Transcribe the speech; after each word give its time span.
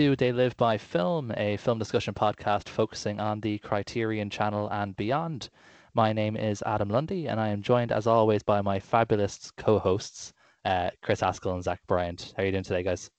Welcome 0.00 0.16
to 0.16 0.24
They 0.24 0.32
Live 0.32 0.56
by 0.56 0.78
Film, 0.78 1.30
a 1.36 1.58
film 1.58 1.78
discussion 1.78 2.14
podcast 2.14 2.70
focusing 2.70 3.20
on 3.20 3.38
the 3.40 3.58
Criterion 3.58 4.30
Channel 4.30 4.66
and 4.72 4.96
beyond. 4.96 5.50
My 5.92 6.14
name 6.14 6.38
is 6.38 6.62
Adam 6.64 6.88
Lundy, 6.88 7.26
and 7.28 7.38
I 7.38 7.48
am 7.48 7.60
joined, 7.60 7.92
as 7.92 8.06
always, 8.06 8.42
by 8.42 8.62
my 8.62 8.80
fabulous 8.80 9.52
co-hosts, 9.58 10.32
uh, 10.64 10.88
Chris 11.02 11.22
Askell 11.22 11.52
and 11.52 11.62
Zach 11.62 11.80
Bryant. 11.86 12.32
How 12.34 12.42
are 12.42 12.46
you 12.46 12.52
doing 12.52 12.64
today, 12.64 12.82
guys? 12.82 13.10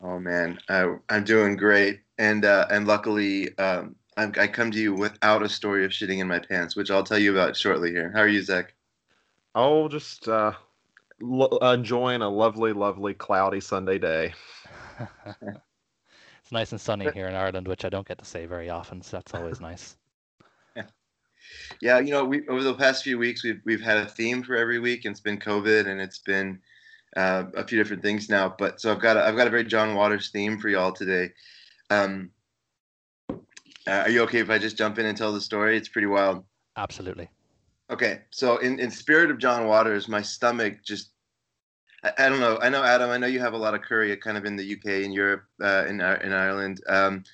Oh 0.00 0.18
man, 0.18 0.60
I, 0.70 0.94
I'm 1.10 1.24
doing 1.24 1.56
great, 1.56 2.00
and 2.16 2.46
uh, 2.46 2.66
and 2.70 2.86
luckily, 2.86 3.54
um, 3.58 3.96
I'm, 4.16 4.32
I 4.38 4.46
come 4.46 4.70
to 4.70 4.78
you 4.78 4.94
without 4.94 5.42
a 5.42 5.48
story 5.50 5.84
of 5.84 5.90
shitting 5.90 6.20
in 6.20 6.28
my 6.28 6.38
pants, 6.38 6.74
which 6.74 6.90
I'll 6.90 7.04
tell 7.04 7.18
you 7.18 7.32
about 7.32 7.54
shortly. 7.54 7.90
Here, 7.90 8.10
how 8.14 8.20
are 8.20 8.28
you, 8.28 8.40
Zach? 8.40 8.72
Oh, 9.54 9.88
just 9.90 10.26
uh, 10.26 10.52
lo- 11.20 11.58
enjoying 11.60 12.22
a 12.22 12.30
lovely, 12.30 12.72
lovely 12.72 13.12
cloudy 13.12 13.60
Sunday 13.60 13.98
day. 13.98 14.32
it's 15.42 16.52
nice 16.52 16.72
and 16.72 16.80
sunny 16.80 17.10
here 17.12 17.26
in 17.26 17.34
Ireland, 17.34 17.68
which 17.68 17.84
I 17.84 17.88
don't 17.88 18.06
get 18.06 18.18
to 18.18 18.24
say 18.24 18.46
very 18.46 18.70
often, 18.70 19.02
so 19.02 19.16
that's 19.16 19.34
always 19.34 19.60
nice. 19.60 19.96
Yeah, 21.80 21.98
you 22.00 22.10
know, 22.10 22.24
we 22.24 22.46
over 22.48 22.62
the 22.62 22.74
past 22.74 23.04
few 23.04 23.18
weeks 23.18 23.44
we've 23.44 23.60
we've 23.64 23.80
had 23.80 23.98
a 23.98 24.06
theme 24.06 24.42
for 24.42 24.56
every 24.56 24.78
week, 24.78 25.04
and 25.04 25.12
it's 25.12 25.20
been 25.20 25.38
COVID, 25.38 25.86
and 25.86 26.00
it's 26.00 26.18
been 26.18 26.60
uh, 27.16 27.44
a 27.56 27.66
few 27.66 27.78
different 27.78 28.02
things 28.02 28.28
now. 28.28 28.54
But 28.58 28.80
so 28.80 28.92
I've 28.92 29.00
got 29.00 29.16
a, 29.16 29.24
I've 29.24 29.36
got 29.36 29.46
a 29.46 29.50
very 29.50 29.64
John 29.64 29.94
Waters 29.94 30.30
theme 30.30 30.58
for 30.58 30.68
y'all 30.68 30.92
today. 30.92 31.30
Um, 31.90 32.30
uh, 33.30 33.36
are 33.86 34.10
you 34.10 34.22
okay 34.22 34.40
if 34.40 34.50
I 34.50 34.58
just 34.58 34.76
jump 34.76 34.98
in 34.98 35.06
and 35.06 35.16
tell 35.16 35.32
the 35.32 35.40
story? 35.40 35.76
It's 35.76 35.88
pretty 35.88 36.06
wild. 36.06 36.44
Absolutely. 36.76 37.30
Okay, 37.90 38.20
so 38.30 38.58
in 38.58 38.78
in 38.78 38.90
spirit 38.90 39.30
of 39.30 39.38
John 39.38 39.66
Waters, 39.66 40.08
my 40.08 40.22
stomach 40.22 40.84
just 40.84 41.12
I, 42.04 42.12
I 42.18 42.28
don't 42.28 42.40
know. 42.40 42.58
I 42.60 42.68
know 42.68 42.82
Adam. 42.82 43.10
I 43.10 43.18
know 43.18 43.26
you 43.26 43.40
have 43.40 43.54
a 43.54 43.58
lot 43.58 43.74
of 43.74 43.82
curry, 43.82 44.16
kind 44.16 44.36
of 44.36 44.44
in 44.44 44.56
the 44.56 44.72
UK, 44.74 45.04
in 45.04 45.12
Europe, 45.12 45.44
uh, 45.62 45.84
in 45.88 46.00
in 46.00 46.32
Ireland. 46.32 46.80
Um, 46.88 47.24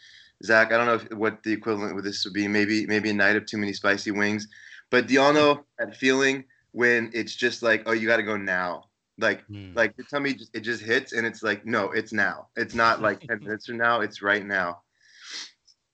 Zach, 0.45 0.73
I 0.73 0.77
don't 0.77 0.87
know 0.87 0.95
if, 0.95 1.13
what 1.13 1.43
the 1.43 1.53
equivalent 1.53 1.95
with 1.95 2.05
this 2.05 2.25
would 2.25 2.35
be. 2.35 2.49
Maybe 2.49 2.87
maybe 2.87 3.11
a 3.11 3.15
night 3.15 3.37
of 3.37 3.47
too 3.47 3.59
many 3.59 3.73
spicy 3.73 4.11
wings. 4.11 4.49
But 4.91 5.07
do 5.07 5.15
y'all 5.15 5.33
know 5.33 5.65
that 5.79 5.97
feeling 5.97 6.45
when 6.73 7.11
it's 7.15 7.35
just 7.35 7.63
like, 7.63 7.83
oh, 7.87 7.93
you 7.93 8.07
got 8.07 8.19
to 8.19 8.23
go 8.23 8.37
now? 8.37 8.85
Like 9.19 9.47
mm. 9.49 9.75
like 9.77 9.95
your 9.97 10.07
tummy 10.07 10.35
just, 10.35 10.55
it 10.55 10.61
just 10.61 10.83
hits 10.83 11.13
and 11.13 11.27
it's 11.27 11.43
like, 11.43 11.65
no, 11.65 11.91
it's 11.93 12.13
now. 12.13 12.49
It's 12.57 12.75
not 12.75 13.01
like 13.01 13.21
ten 13.21 13.39
minutes 13.43 13.67
from 13.67 13.77
now. 13.77 14.01
It's 14.01 14.23
right 14.23 14.45
now. 14.45 14.83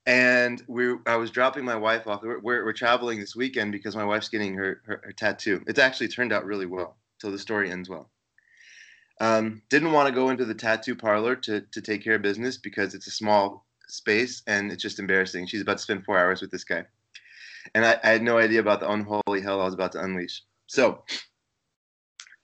And 0.06 0.62
we 0.66 0.94
I 1.06 1.16
was 1.16 1.30
dropping 1.30 1.64
my 1.64 1.76
wife 1.76 2.06
off. 2.06 2.22
We're, 2.22 2.41
we're, 2.41 2.64
we're 2.64 2.72
traveling 2.72 3.20
this 3.20 3.36
weekend 3.36 3.72
because 3.72 3.94
my 3.94 4.04
wife's 4.04 4.30
getting 4.30 4.54
her, 4.54 4.80
her, 4.86 5.02
her 5.04 5.12
tattoo. 5.12 5.62
It's 5.66 5.78
actually 5.78 6.08
turned 6.08 6.32
out 6.32 6.46
really 6.46 6.66
well. 6.66 6.96
So 7.18 7.30
the 7.30 7.38
story 7.38 7.70
ends 7.70 7.91
well. 7.91 8.10
Um, 9.20 9.60
didn't 9.68 9.92
want 9.92 10.08
to 10.08 10.14
go 10.14 10.30
into 10.30 10.46
the 10.46 10.54
tattoo 10.54 10.96
parlor 10.96 11.36
to, 11.36 11.60
to 11.60 11.80
take 11.82 12.02
care 12.02 12.14
of 12.14 12.22
business 12.22 12.56
because 12.56 12.94
it's 12.94 13.06
a 13.06 13.10
small 13.12 13.66
space 13.88 14.42
and 14.46 14.72
it's 14.72 14.82
just 14.82 14.98
embarrassing. 14.98 15.46
She's 15.46 15.60
about 15.60 15.76
to 15.76 15.82
spend 15.82 16.04
four 16.04 16.18
hours 16.18 16.40
with 16.40 16.50
this 16.50 16.64
guy. 16.64 16.84
And 17.74 17.84
I, 17.84 17.98
I 18.02 18.08
had 18.08 18.22
no 18.22 18.38
idea 18.38 18.60
about 18.60 18.80
the 18.80 18.91
unholy 18.91 19.42
hell 19.42 19.60
I 19.60 19.66
was 19.66 19.74
about 19.74 19.92
to 19.92 20.02
unleash. 20.02 20.42
So, 20.66 21.04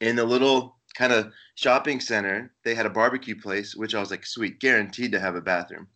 in 0.00 0.16
the 0.16 0.24
little 0.24 0.76
kind 0.94 1.12
of 1.12 1.32
shopping 1.54 2.00
center, 2.00 2.52
they 2.64 2.74
had 2.74 2.86
a 2.86 2.90
barbecue 2.90 3.40
place, 3.40 3.74
which 3.74 3.94
I 3.94 4.00
was 4.00 4.10
like, 4.10 4.26
sweet, 4.26 4.60
guaranteed 4.60 5.12
to 5.12 5.20
have 5.20 5.34
a 5.34 5.40
bathroom, 5.40 5.88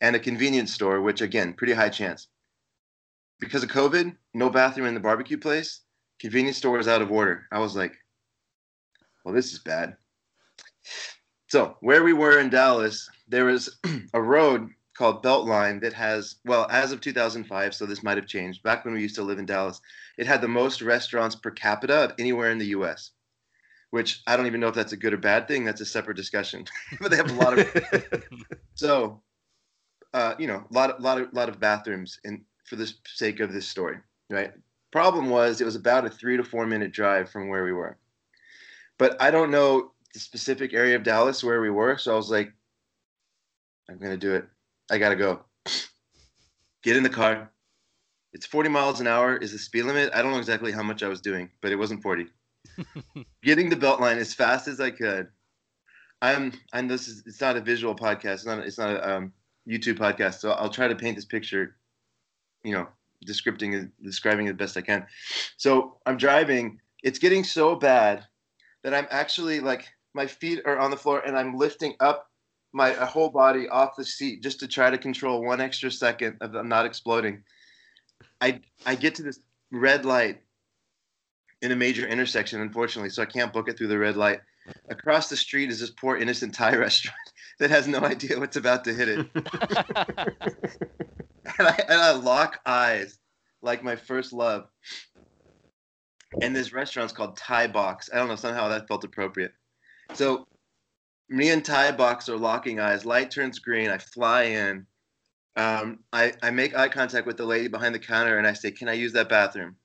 and 0.00 0.16
a 0.16 0.20
convenience 0.20 0.72
store, 0.72 1.00
which 1.02 1.20
again, 1.20 1.52
pretty 1.52 1.74
high 1.74 1.88
chance. 1.90 2.28
Because 3.38 3.62
of 3.62 3.70
COVID, 3.70 4.16
no 4.34 4.50
bathroom 4.50 4.86
in 4.86 4.94
the 4.94 5.00
barbecue 5.00 5.38
place. 5.38 5.80
Convenience 6.18 6.58
store 6.58 6.76
was 6.76 6.88
out 6.88 7.02
of 7.02 7.10
order. 7.10 7.46
I 7.50 7.58
was 7.58 7.74
like, 7.74 7.94
well, 9.24 9.34
this 9.34 9.52
is 9.52 9.58
bad. 9.58 9.96
So 11.48 11.76
where 11.80 12.04
we 12.04 12.12
were 12.12 12.38
in 12.38 12.50
Dallas, 12.50 13.08
there 13.28 13.44
was 13.44 13.78
a 14.14 14.22
road 14.22 14.70
called 14.96 15.22
Beltline 15.22 15.80
that 15.80 15.94
has, 15.94 16.36
well, 16.44 16.66
as 16.70 16.92
of 16.92 17.00
2005, 17.00 17.74
so 17.74 17.86
this 17.86 18.02
might 18.02 18.18
have 18.18 18.26
changed. 18.26 18.62
Back 18.62 18.84
when 18.84 18.94
we 18.94 19.00
used 19.00 19.14
to 19.14 19.22
live 19.22 19.38
in 19.38 19.46
Dallas, 19.46 19.80
it 20.18 20.26
had 20.26 20.42
the 20.42 20.48
most 20.48 20.82
restaurants 20.82 21.34
per 21.34 21.50
capita 21.50 21.94
of 21.94 22.12
anywhere 22.18 22.50
in 22.50 22.58
the 22.58 22.66
U.S. 22.66 23.12
Which 23.90 24.22
I 24.26 24.36
don't 24.36 24.46
even 24.46 24.60
know 24.60 24.68
if 24.68 24.74
that's 24.74 24.92
a 24.92 24.96
good 24.96 25.14
or 25.14 25.16
bad 25.16 25.48
thing. 25.48 25.64
That's 25.64 25.80
a 25.80 25.86
separate 25.86 26.16
discussion. 26.16 26.66
but 27.00 27.10
they 27.10 27.16
have 27.16 27.30
a 27.30 27.34
lot 27.34 27.58
of. 27.58 28.22
so, 28.74 29.22
uh, 30.14 30.34
you 30.38 30.46
know, 30.46 30.64
a 30.70 30.74
lot, 30.74 30.90
of, 30.90 31.02
lot 31.02 31.20
of, 31.20 31.32
lot 31.32 31.48
of 31.48 31.58
bathrooms 31.58 32.20
in 32.24 32.44
for 32.64 32.76
the 32.76 32.92
sake 33.06 33.40
of 33.40 33.52
this 33.52 33.66
story, 33.66 33.96
right? 34.28 34.52
Problem 34.92 35.30
was, 35.30 35.60
it 35.60 35.64
was 35.64 35.76
about 35.76 36.04
a 36.04 36.10
three 36.10 36.36
to 36.36 36.44
four 36.44 36.66
minute 36.66 36.92
drive 36.92 37.30
from 37.30 37.48
where 37.48 37.64
we 37.64 37.72
were. 37.72 37.96
But 39.00 39.16
I 39.18 39.30
don't 39.30 39.50
know 39.50 39.92
the 40.12 40.20
specific 40.20 40.74
area 40.74 40.94
of 40.94 41.02
Dallas 41.02 41.42
where 41.42 41.62
we 41.62 41.70
were. 41.70 41.96
So 41.96 42.12
I 42.12 42.16
was 42.16 42.30
like, 42.30 42.52
I'm 43.88 43.96
gonna 43.96 44.18
do 44.18 44.34
it. 44.34 44.44
I 44.90 44.98
gotta 44.98 45.16
go. 45.16 45.40
Get 46.82 46.98
in 46.98 47.02
the 47.02 47.08
car. 47.08 47.50
It's 48.34 48.44
40 48.44 48.68
miles 48.68 49.00
an 49.00 49.06
hour 49.06 49.38
is 49.38 49.52
the 49.52 49.58
speed 49.58 49.84
limit. 49.84 50.10
I 50.14 50.20
don't 50.20 50.32
know 50.32 50.38
exactly 50.38 50.70
how 50.70 50.82
much 50.82 51.02
I 51.02 51.08
was 51.08 51.22
doing, 51.22 51.48
but 51.62 51.72
it 51.72 51.76
wasn't 51.76 52.02
40. 52.02 52.26
Getting 53.42 53.70
the 53.70 53.76
belt 53.76 54.02
line 54.02 54.18
as 54.18 54.34
fast 54.34 54.68
as 54.68 54.80
I 54.80 54.90
could. 54.90 55.28
I'm. 56.20 56.52
I'm. 56.74 56.86
This 56.86 57.08
is. 57.08 57.22
It's 57.24 57.40
not 57.40 57.56
a 57.56 57.62
visual 57.62 57.94
podcast. 57.94 58.34
It's 58.34 58.46
not. 58.46 58.58
It's 58.58 58.78
not 58.78 58.90
a 58.90 59.16
um, 59.16 59.32
YouTube 59.66 59.96
podcast. 59.96 60.40
So 60.40 60.50
I'll 60.50 60.68
try 60.68 60.88
to 60.88 60.94
paint 60.94 61.16
this 61.16 61.24
picture. 61.24 61.76
You 62.64 62.74
know, 62.74 62.88
describing 63.24 63.92
describing 64.04 64.46
it 64.46 64.50
the 64.50 64.54
best 64.58 64.76
I 64.76 64.82
can. 64.82 65.06
So 65.56 65.96
I'm 66.04 66.18
driving. 66.18 66.80
It's 67.02 67.18
getting 67.18 67.44
so 67.44 67.74
bad 67.74 68.26
that 68.84 68.94
I'm 68.94 69.06
actually 69.10 69.60
like 69.60 69.88
my 70.14 70.26
feet 70.26 70.62
are 70.64 70.78
on 70.78 70.90
the 70.90 70.96
floor 70.96 71.20
and 71.20 71.36
I'm 71.36 71.56
lifting 71.56 71.94
up 72.00 72.26
my 72.72 72.92
whole 72.92 73.30
body 73.30 73.68
off 73.68 73.96
the 73.96 74.04
seat 74.04 74.42
just 74.42 74.60
to 74.60 74.68
try 74.68 74.90
to 74.90 74.98
control 74.98 75.44
one 75.44 75.60
extra 75.60 75.90
second 75.90 76.36
of 76.40 76.52
them 76.52 76.68
not 76.68 76.86
exploding. 76.86 77.42
I 78.40 78.60
I 78.86 78.94
get 78.94 79.14
to 79.16 79.22
this 79.22 79.40
red 79.70 80.04
light 80.04 80.40
in 81.62 81.72
a 81.72 81.76
major 81.76 82.06
intersection, 82.06 82.60
unfortunately, 82.60 83.10
so 83.10 83.22
I 83.22 83.26
can't 83.26 83.52
book 83.52 83.68
it 83.68 83.76
through 83.76 83.88
the 83.88 83.98
red 83.98 84.16
light. 84.16 84.40
Across 84.88 85.28
the 85.28 85.36
street 85.36 85.70
is 85.70 85.80
this 85.80 85.90
poor 85.90 86.16
innocent 86.16 86.54
Thai 86.54 86.76
restaurant 86.76 87.16
that 87.58 87.70
has 87.70 87.86
no 87.86 88.00
idea 88.00 88.38
what's 88.38 88.56
about 88.56 88.84
to 88.84 88.94
hit 88.94 89.08
it. 89.08 89.26
and, 91.58 91.68
I, 91.68 91.84
and 91.88 92.00
I 92.00 92.12
lock 92.12 92.60
eyes 92.64 93.18
like 93.62 93.84
my 93.84 93.96
first 93.96 94.32
love. 94.32 94.68
And 96.40 96.54
this 96.54 96.72
restaurant's 96.72 97.12
called 97.12 97.36
Thai 97.36 97.66
Box. 97.66 98.10
I 98.12 98.16
don't 98.16 98.28
know, 98.28 98.36
somehow 98.36 98.68
that 98.68 98.88
felt 98.88 99.04
appropriate. 99.04 99.52
So 100.14 100.46
me 101.28 101.50
and 101.50 101.64
Thai 101.64 101.92
Box 101.92 102.28
are 102.28 102.36
locking 102.36 102.80
eyes. 102.80 103.04
Light 103.04 103.30
turns 103.30 103.58
green. 103.58 103.90
I 103.90 103.98
fly 103.98 104.42
in. 104.44 104.86
Um, 105.56 106.00
I, 106.12 106.32
I 106.42 106.50
make 106.50 106.76
eye 106.76 106.88
contact 106.88 107.26
with 107.26 107.36
the 107.36 107.44
lady 107.44 107.68
behind 107.68 107.94
the 107.94 107.98
counter 107.98 108.38
and 108.38 108.46
I 108.46 108.52
say, 108.52 108.70
Can 108.70 108.88
I 108.88 108.94
use 108.94 109.12
that 109.12 109.28
bathroom? 109.28 109.76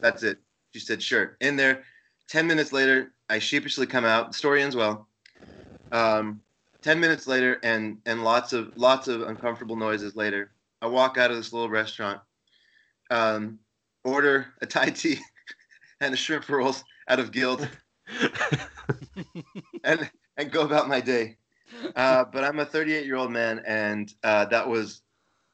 That's 0.00 0.22
it. 0.22 0.38
She 0.72 0.80
said, 0.80 1.02
Sure. 1.02 1.36
In 1.40 1.56
there. 1.56 1.84
10 2.28 2.46
minutes 2.46 2.72
later, 2.72 3.12
I 3.28 3.38
sheepishly 3.38 3.86
come 3.86 4.04
out. 4.04 4.28
The 4.28 4.38
story 4.38 4.62
ends 4.62 4.76
well. 4.76 5.08
Um, 5.90 6.40
10 6.82 6.98
minutes 6.98 7.26
later 7.26 7.58
and, 7.62 7.98
and 8.06 8.24
lots 8.24 8.52
of 8.52 8.72
lots 8.76 9.08
of 9.08 9.22
uncomfortable 9.22 9.76
noises 9.76 10.16
later, 10.16 10.52
I 10.80 10.86
walk 10.86 11.18
out 11.18 11.30
of 11.30 11.36
this 11.36 11.52
little 11.52 11.68
restaurant, 11.68 12.20
um, 13.10 13.58
order 14.04 14.46
a 14.60 14.66
Thai 14.66 14.90
tea 14.90 15.18
and 16.02 16.18
shrimp 16.18 16.48
rolls 16.48 16.84
out 17.08 17.20
of 17.20 17.32
guilt. 17.32 17.66
and 19.84 20.10
and 20.36 20.50
go 20.50 20.62
about 20.62 20.88
my 20.88 21.00
day. 21.00 21.36
Uh, 21.96 22.24
but 22.24 22.44
I'm 22.44 22.58
a 22.58 22.64
38 22.64 23.06
year 23.06 23.16
old 23.16 23.30
man, 23.30 23.62
and 23.66 24.12
uh, 24.22 24.44
that 24.46 24.68
was, 24.68 25.02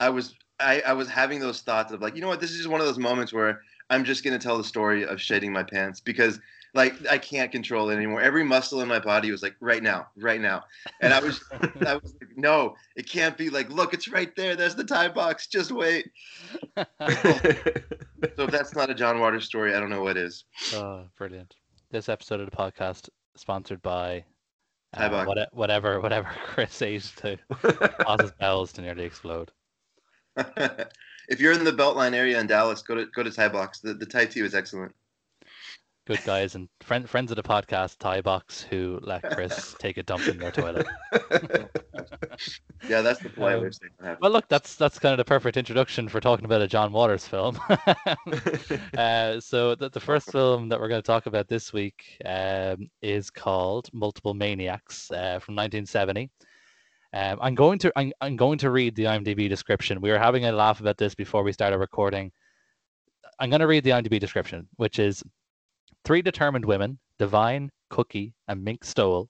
I 0.00 0.08
was, 0.08 0.34
I, 0.58 0.80
I 0.80 0.92
was 0.92 1.08
having 1.08 1.40
those 1.40 1.60
thoughts 1.60 1.92
of 1.92 2.00
like, 2.00 2.14
you 2.14 2.20
know 2.20 2.28
what, 2.28 2.40
this 2.40 2.50
is 2.50 2.56
just 2.56 2.68
one 2.68 2.80
of 2.80 2.86
those 2.86 2.98
moments 2.98 3.32
where 3.32 3.60
I'm 3.90 4.04
just 4.04 4.24
gonna 4.24 4.38
tell 4.38 4.58
the 4.58 4.64
story 4.64 5.06
of 5.06 5.20
shedding 5.20 5.52
my 5.52 5.62
pants 5.62 6.00
because 6.00 6.40
like 6.74 6.94
I 7.08 7.18
can't 7.18 7.50
control 7.50 7.90
it 7.90 7.96
anymore. 7.96 8.20
Every 8.20 8.44
muscle 8.44 8.80
in 8.80 8.88
my 8.88 8.98
body 8.98 9.30
was 9.30 9.42
like, 9.42 9.56
right 9.60 9.82
now, 9.82 10.06
right 10.16 10.40
now, 10.40 10.64
and 11.00 11.12
I 11.12 11.20
was, 11.20 11.42
I 11.86 11.94
was 11.94 12.14
like, 12.20 12.36
no, 12.36 12.74
it 12.96 13.08
can't 13.08 13.36
be. 13.36 13.50
Like, 13.50 13.70
look, 13.70 13.94
it's 13.94 14.08
right 14.08 14.34
there. 14.36 14.56
There's 14.56 14.74
the 14.74 14.84
Thai 14.84 15.08
box. 15.08 15.46
Just 15.46 15.72
wait. 15.72 16.10
so 16.76 16.84
if 17.00 18.50
that's 18.50 18.74
not 18.74 18.90
a 18.90 18.94
John 18.94 19.20
Waters 19.20 19.44
story, 19.44 19.74
I 19.74 19.80
don't 19.80 19.90
know 19.90 20.02
what 20.02 20.16
is. 20.16 20.44
Oh, 20.74 21.04
brilliant! 21.16 21.54
This 21.90 22.08
episode 22.08 22.40
of 22.40 22.50
the 22.50 22.56
podcast 22.56 23.08
sponsored 23.36 23.80
by 23.82 24.24
uh, 24.94 25.24
what, 25.24 25.48
whatever 25.52 26.00
whatever 26.00 26.28
Chris 26.44 26.82
ate 26.82 27.10
to 27.16 27.38
cause 28.00 28.20
his 28.20 28.32
bells 28.32 28.72
to 28.72 28.82
nearly 28.82 29.04
explode. 29.04 29.50
if 30.36 31.40
you're 31.40 31.52
in 31.52 31.64
the 31.64 31.72
Beltline 31.72 32.14
area 32.14 32.38
in 32.38 32.46
Dallas, 32.46 32.82
go 32.82 32.94
to 32.94 33.06
go 33.06 33.22
to 33.22 33.30
Thai 33.30 33.48
Box. 33.48 33.80
The 33.80 33.94
the 33.94 34.06
Thai 34.06 34.26
tea 34.26 34.42
was 34.42 34.54
excellent. 34.54 34.94
Good 36.08 36.24
guys 36.24 36.54
and 36.54 36.70
friend, 36.80 37.08
friends 37.08 37.30
of 37.30 37.36
the 37.36 37.42
podcast, 37.42 37.98
Thai 37.98 38.22
Box, 38.22 38.62
who 38.62 38.98
let 39.02 39.22
Chris 39.30 39.76
take 39.78 39.98
a 39.98 40.02
dump 40.02 40.26
in 40.26 40.38
their 40.38 40.50
toilet. 40.50 40.86
yeah, 42.88 43.02
that's 43.02 43.20
the 43.20 43.28
play. 43.28 43.54
Um, 43.54 44.16
well, 44.18 44.30
look, 44.30 44.48
that's 44.48 44.74
that's 44.76 44.98
kind 44.98 45.12
of 45.12 45.18
the 45.18 45.26
perfect 45.26 45.58
introduction 45.58 46.08
for 46.08 46.18
talking 46.18 46.46
about 46.46 46.62
a 46.62 46.66
John 46.66 46.92
Waters 46.92 47.28
film. 47.28 47.58
uh, 48.96 49.38
so 49.38 49.74
the, 49.74 49.90
the 49.92 50.00
first 50.00 50.32
film 50.32 50.70
that 50.70 50.80
we're 50.80 50.88
going 50.88 51.02
to 51.02 51.06
talk 51.06 51.26
about 51.26 51.46
this 51.46 51.74
week 51.74 52.16
um, 52.24 52.88
is 53.02 53.28
called 53.28 53.90
Multiple 53.92 54.32
Maniacs 54.32 55.10
uh, 55.10 55.38
from 55.40 55.56
1970. 55.56 56.30
Um, 57.12 57.38
I'm 57.42 57.54
going 57.54 57.78
to 57.80 57.92
I'm, 57.96 58.14
I'm 58.22 58.36
going 58.36 58.56
to 58.58 58.70
read 58.70 58.96
the 58.96 59.04
IMDb 59.04 59.46
description. 59.46 60.00
We 60.00 60.10
were 60.10 60.18
having 60.18 60.46
a 60.46 60.52
laugh 60.52 60.80
about 60.80 60.96
this 60.96 61.14
before 61.14 61.42
we 61.42 61.52
started 61.52 61.76
recording. 61.76 62.32
I'm 63.38 63.50
going 63.50 63.60
to 63.60 63.66
read 63.66 63.84
the 63.84 63.90
IMDb 63.90 64.18
description, 64.18 64.66
which 64.76 64.98
is 64.98 65.22
three 66.04 66.22
determined 66.22 66.64
women, 66.64 66.98
Divine, 67.18 67.70
Cookie, 67.90 68.34
and 68.46 68.62
Mink 68.62 68.84
Stole, 68.84 69.28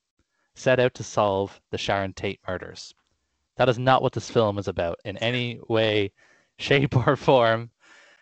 set 0.55 0.81
out 0.81 0.95
to 0.95 1.03
solve 1.03 1.61
the 1.71 1.79
Sharon 1.79 2.13
Tate 2.13 2.41
murders. 2.47 2.95
That 3.57 3.69
is 3.69 3.79
not 3.79 4.03
what 4.03 4.13
this 4.13 4.31
film 4.31 4.59
is 4.59 4.69
about 4.69 4.99
in 5.05 5.17
any 5.19 5.61
way, 5.69 6.13
shape, 6.59 6.97
or 6.97 7.17
form. 7.17 7.71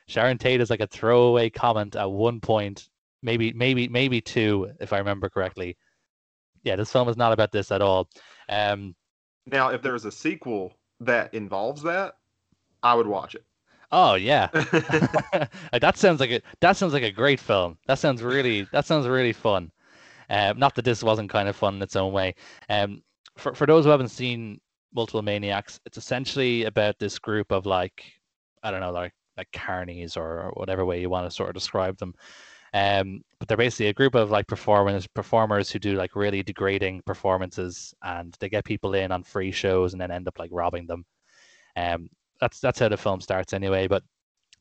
Sharon 0.08 0.38
Tate 0.38 0.60
is 0.60 0.70
like 0.70 0.80
a 0.80 0.86
throwaway 0.86 1.50
comment 1.50 1.96
at 1.96 2.10
one 2.10 2.40
point, 2.40 2.88
maybe, 3.22 3.52
maybe, 3.52 3.88
maybe 3.88 4.20
two, 4.20 4.70
if 4.80 4.92
I 4.92 4.98
remember 4.98 5.28
correctly. 5.28 5.76
Yeah, 6.62 6.76
this 6.76 6.92
film 6.92 7.08
is 7.08 7.16
not 7.16 7.32
about 7.32 7.52
this 7.52 7.70
at 7.70 7.82
all. 7.82 8.08
Um, 8.48 8.94
now, 9.46 9.70
if 9.70 9.82
there's 9.82 10.04
a 10.04 10.12
sequel 10.12 10.74
that 11.00 11.34
involves 11.34 11.82
that, 11.82 12.16
I 12.82 12.94
would 12.94 13.06
watch 13.06 13.34
it. 13.34 13.44
Oh 13.98 14.14
yeah, 14.14 14.48
that 15.72 15.94
sounds 15.96 16.20
like 16.20 16.30
a 16.30 16.42
that 16.60 16.76
sounds 16.76 16.92
like 16.92 17.02
a 17.02 17.10
great 17.10 17.40
film. 17.40 17.78
That 17.86 17.98
sounds 17.98 18.22
really 18.22 18.68
that 18.70 18.84
sounds 18.84 19.08
really 19.08 19.32
fun. 19.32 19.72
Um, 20.28 20.58
not 20.58 20.74
that 20.74 20.84
this 20.84 21.02
wasn't 21.02 21.30
kind 21.30 21.48
of 21.48 21.56
fun 21.56 21.76
in 21.76 21.82
its 21.82 21.96
own 21.96 22.12
way. 22.12 22.34
Um, 22.68 23.02
for 23.38 23.54
for 23.54 23.66
those 23.66 23.84
who 23.86 23.90
haven't 23.90 24.08
seen 24.10 24.60
Multiple 24.94 25.22
Maniacs, 25.22 25.80
it's 25.86 25.96
essentially 25.96 26.64
about 26.64 26.98
this 26.98 27.18
group 27.18 27.50
of 27.50 27.64
like 27.64 28.04
I 28.62 28.70
don't 28.70 28.80
know 28.80 28.92
like 28.92 29.14
like 29.38 29.50
carnies 29.52 30.18
or 30.18 30.50
whatever 30.56 30.84
way 30.84 31.00
you 31.00 31.08
want 31.08 31.26
to 31.26 31.34
sort 31.34 31.48
of 31.48 31.54
describe 31.54 31.96
them. 31.96 32.14
Um, 32.74 33.22
but 33.38 33.48
they're 33.48 33.56
basically 33.56 33.88
a 33.88 33.94
group 33.94 34.14
of 34.14 34.30
like 34.30 34.46
performers 34.46 35.06
performers 35.06 35.70
who 35.70 35.78
do 35.78 35.94
like 35.96 36.14
really 36.16 36.42
degrading 36.42 37.00
performances, 37.06 37.94
and 38.02 38.36
they 38.40 38.50
get 38.50 38.66
people 38.66 38.94
in 38.94 39.10
on 39.10 39.22
free 39.22 39.52
shows 39.52 39.94
and 39.94 40.00
then 40.02 40.10
end 40.10 40.28
up 40.28 40.38
like 40.38 40.50
robbing 40.52 40.86
them. 40.86 41.06
Um, 41.76 42.10
that's 42.40 42.60
that's 42.60 42.78
how 42.78 42.88
the 42.88 42.96
film 42.96 43.20
starts 43.20 43.52
anyway. 43.52 43.86
But 43.86 44.02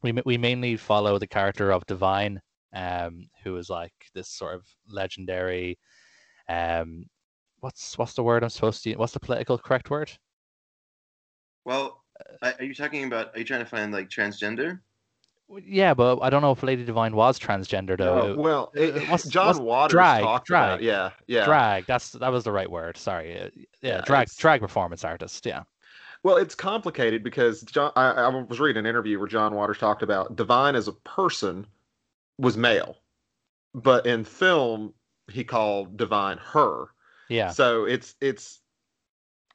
we 0.01 0.13
we 0.25 0.37
mainly 0.37 0.77
follow 0.77 1.17
the 1.19 1.27
character 1.27 1.71
of 1.71 1.85
Divine, 1.85 2.41
um, 2.73 3.27
who 3.43 3.57
is 3.57 3.69
like 3.69 3.93
this 4.13 4.29
sort 4.29 4.55
of 4.55 4.65
legendary, 4.87 5.77
um, 6.49 7.05
what's 7.59 7.97
what's 7.97 8.13
the 8.13 8.23
word 8.23 8.43
I'm 8.43 8.49
supposed 8.49 8.83
to? 8.83 8.95
What's 8.95 9.13
the 9.13 9.19
political 9.19 9.57
correct 9.57 9.89
word? 9.89 10.11
Well, 11.65 12.03
are 12.41 12.63
you 12.63 12.75
talking 12.75 13.05
about? 13.05 13.35
Are 13.35 13.39
you 13.39 13.45
trying 13.45 13.61
to 13.61 13.65
find 13.65 13.91
like 13.91 14.09
transgender? 14.09 14.79
Yeah, 15.63 15.93
but 15.93 16.19
I 16.21 16.29
don't 16.29 16.41
know 16.41 16.51
if 16.51 16.63
Lady 16.63 16.83
Divine 16.83 17.15
was 17.15 17.39
transgender 17.39 17.97
though. 17.97 18.33
No, 18.33 18.41
well, 18.41 18.71
it, 18.73 19.07
what's, 19.09 19.27
John 19.27 19.47
what's 19.47 19.59
Waters 19.59 19.91
drag, 19.91 20.23
talked 20.23 20.47
drag, 20.47 20.65
about. 20.65 20.83
Yeah, 20.83 21.11
yeah. 21.27 21.45
Drag. 21.45 21.85
That's 21.85 22.11
that 22.11 22.31
was 22.31 22.43
the 22.43 22.51
right 22.51 22.69
word. 22.69 22.97
Sorry. 22.97 23.35
Yeah, 23.35 23.49
yeah 23.81 24.01
drag 24.01 24.29
drag 24.37 24.61
performance 24.61 25.03
artist. 25.03 25.45
Yeah. 25.45 25.63
Well, 26.25 26.37
it's 26.37 26.55
complicated 26.55 27.23
because 27.23 27.61
John. 27.61 27.91
I, 27.95 28.09
I 28.09 28.27
was 28.29 28.59
reading 28.59 28.79
an 28.79 28.87
interview 28.87 29.19
where 29.19 29.27
John 29.27 29.53
Waters 29.53 29.77
talked 29.77 30.01
about 30.01 30.35
Divine 30.35 30.75
as 30.75 30.87
a 30.87 30.91
person 30.91 31.67
was 32.39 32.57
male, 32.57 32.97
but 33.75 34.07
in 34.07 34.23
film 34.23 34.95
he 35.31 35.43
called 35.43 35.97
Divine 35.97 36.39
her. 36.39 36.87
Yeah. 37.29 37.51
So 37.51 37.85
it's 37.85 38.15
it's 38.21 38.59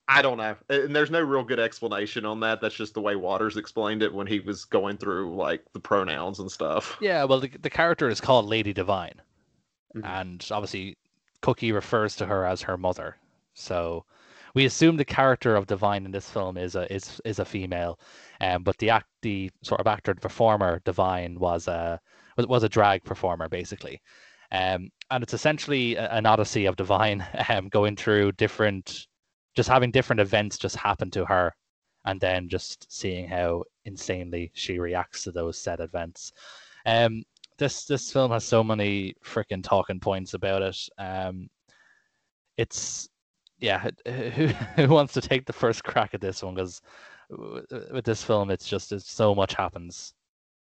I 0.06 0.22
don't 0.22 0.38
know. 0.38 0.55
And 0.69 0.94
there's 0.94 1.11
no 1.11 1.20
real 1.20 1.43
good 1.43 1.58
explanation 1.58 2.25
on 2.25 2.38
that. 2.38 2.61
That's 2.61 2.76
just 2.76 2.94
the 2.94 3.00
way 3.00 3.16
Waters 3.16 3.56
explained 3.56 4.05
it 4.05 4.14
when 4.14 4.28
he 4.28 4.38
was 4.38 4.64
going 4.64 4.96
through 4.96 5.34
like 5.34 5.64
the 5.73 5.81
pronouns 5.81 6.38
and 6.38 6.49
stuff. 6.49 6.96
Yeah, 7.00 7.25
well 7.25 7.40
the 7.40 7.49
the 7.49 7.69
character 7.69 8.08
is 8.08 8.20
called 8.20 8.46
Lady 8.46 8.73
Divine. 8.73 9.20
Mm-hmm. 9.96 10.06
And 10.06 10.49
obviously 10.52 10.96
Cookie 11.40 11.73
refers 11.73 12.14
to 12.14 12.26
her 12.26 12.46
as 12.46 12.62
her 12.62 12.78
mother. 12.78 13.16
So 13.55 14.05
we 14.55 14.64
assume 14.64 14.97
the 14.97 15.05
character 15.05 15.56
of 15.56 15.67
Divine 15.67 16.05
in 16.05 16.11
this 16.11 16.29
film 16.29 16.56
is 16.56 16.75
a 16.75 16.93
is 16.93 17.20
is 17.25 17.38
a 17.38 17.44
female, 17.44 17.99
um, 18.41 18.62
but 18.62 18.76
the 18.79 18.91
act 18.91 19.06
the 19.23 19.50
sort 19.62 19.81
of 19.81 19.87
actor 19.87 20.11
and 20.12 20.20
performer 20.20 20.81
Divine 20.85 21.38
was 21.38 21.69
a 21.69 22.00
was, 22.37 22.47
was 22.47 22.62
a 22.62 22.69
drag 22.69 23.05
performer 23.05 23.49
basically, 23.49 24.00
um, 24.52 24.91
and 25.11 25.23
it's 25.23 25.35
essentially 25.35 25.97
an 25.97 26.26
odyssey 26.26 26.67
of 26.67 26.76
Divine 26.76 27.26
um, 27.49 27.69
going 27.69 27.97
through 27.97 28.32
different, 28.32 29.06
just 29.55 29.69
having 29.69 29.91
different 29.91 30.20
events 30.20 30.58
just 30.58 30.76
happen 30.76 31.11
to 31.12 31.25
her, 31.25 31.52
and 32.05 32.20
then 32.20 32.49
just 32.49 32.91
seeing 32.93 33.29
how 33.29 33.64
insanely 33.85 34.50
she 34.55 34.79
reacts 34.79 35.25
to 35.25 35.32
those 35.32 35.58
set 35.58 35.81
events. 35.81 36.32
Um, 36.87 37.23
this 37.58 37.85
this 37.85 38.11
film 38.12 38.32
has 38.32 38.44
so 38.44 38.64
many 38.64 39.14
freaking 39.25 39.62
talking 39.62 40.00
points 40.00 40.35
about 40.35 40.62
it. 40.62 40.79
Um, 40.99 41.49
it's 42.56 43.08
yeah, 43.60 43.90
who 44.06 44.46
who 44.76 44.88
wants 44.88 45.12
to 45.14 45.20
take 45.20 45.46
the 45.46 45.52
first 45.52 45.84
crack 45.84 46.14
at 46.14 46.20
this 46.20 46.42
one? 46.42 46.54
Because 46.54 46.82
with 47.30 48.04
this 48.04 48.22
film, 48.22 48.50
it's 48.50 48.68
just 48.68 48.92
it's, 48.92 49.10
so 49.10 49.34
much 49.34 49.54
happens. 49.54 50.14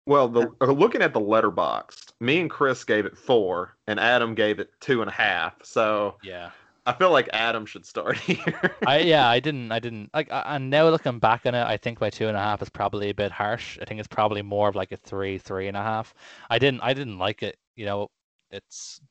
Well, 0.05 0.29
the 0.29 0.51
uh, 0.61 0.65
looking 0.67 1.01
at 1.01 1.13
the 1.13 1.19
Letterboxd, 1.19 2.13
me 2.19 2.39
and 2.39 2.49
Chris 2.49 2.83
gave 2.83 3.05
it 3.05 3.17
four, 3.17 3.75
and 3.87 3.99
Adam 3.99 4.35
gave 4.35 4.59
it 4.59 4.69
two 4.79 5.01
and 5.01 5.09
a 5.09 5.13
half. 5.13 5.55
So 5.63 6.15
yeah, 6.23 6.51
I 6.87 6.93
feel 6.93 7.11
like 7.11 7.29
Adam 7.33 7.65
should 7.65 7.85
start 7.85 8.17
here. 8.17 8.71
I 8.87 8.99
yeah, 8.99 9.27
I 9.27 9.41
didn't, 9.41 9.71
I 9.73 9.79
didn't 9.79 10.09
like. 10.13 10.29
And 10.31 10.69
now 10.69 10.89
looking 10.89 11.19
back 11.19 11.45
on 11.45 11.53
it, 11.53 11.63
I 11.63 11.75
think 11.75 11.99
my 11.99 12.09
two 12.09 12.29
and 12.29 12.37
a 12.37 12.39
half 12.39 12.61
is 12.61 12.69
probably 12.69 13.09
a 13.09 13.13
bit 13.13 13.31
harsh. 13.31 13.77
I 13.81 13.85
think 13.85 13.99
it's 13.99 14.07
probably 14.07 14.41
more 14.41 14.69
of 14.69 14.75
like 14.75 14.93
a 14.93 14.97
three, 14.97 15.37
three 15.37 15.67
and 15.67 15.75
a 15.75 15.83
half. 15.83 16.13
I 16.49 16.57
didn't, 16.57 16.79
I 16.81 16.93
didn't 16.93 17.19
like 17.19 17.43
it. 17.43 17.57
You 17.75 17.85
know, 17.85 18.07
it's 18.49 19.01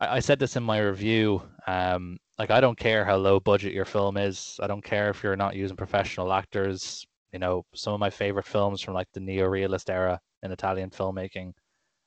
I, 0.00 0.16
I 0.16 0.20
said 0.20 0.38
this 0.38 0.56
in 0.56 0.62
my 0.62 0.78
review. 0.78 1.42
Um, 1.66 2.18
like 2.38 2.50
I 2.50 2.60
don't 2.60 2.78
care 2.78 3.04
how 3.04 3.16
low 3.16 3.40
budget 3.40 3.72
your 3.72 3.84
film 3.84 4.16
is. 4.16 4.58
I 4.62 4.66
don't 4.66 4.84
care 4.84 5.10
if 5.10 5.22
you're 5.22 5.36
not 5.36 5.56
using 5.56 5.76
professional 5.76 6.32
actors. 6.32 7.06
You 7.32 7.38
know, 7.38 7.64
some 7.74 7.92
of 7.92 8.00
my 8.00 8.10
favorite 8.10 8.46
films 8.46 8.80
from 8.80 8.94
like 8.94 9.08
the 9.12 9.20
neo-realist 9.20 9.90
era 9.90 10.20
in 10.42 10.52
Italian 10.52 10.90
filmmaking 10.90 11.52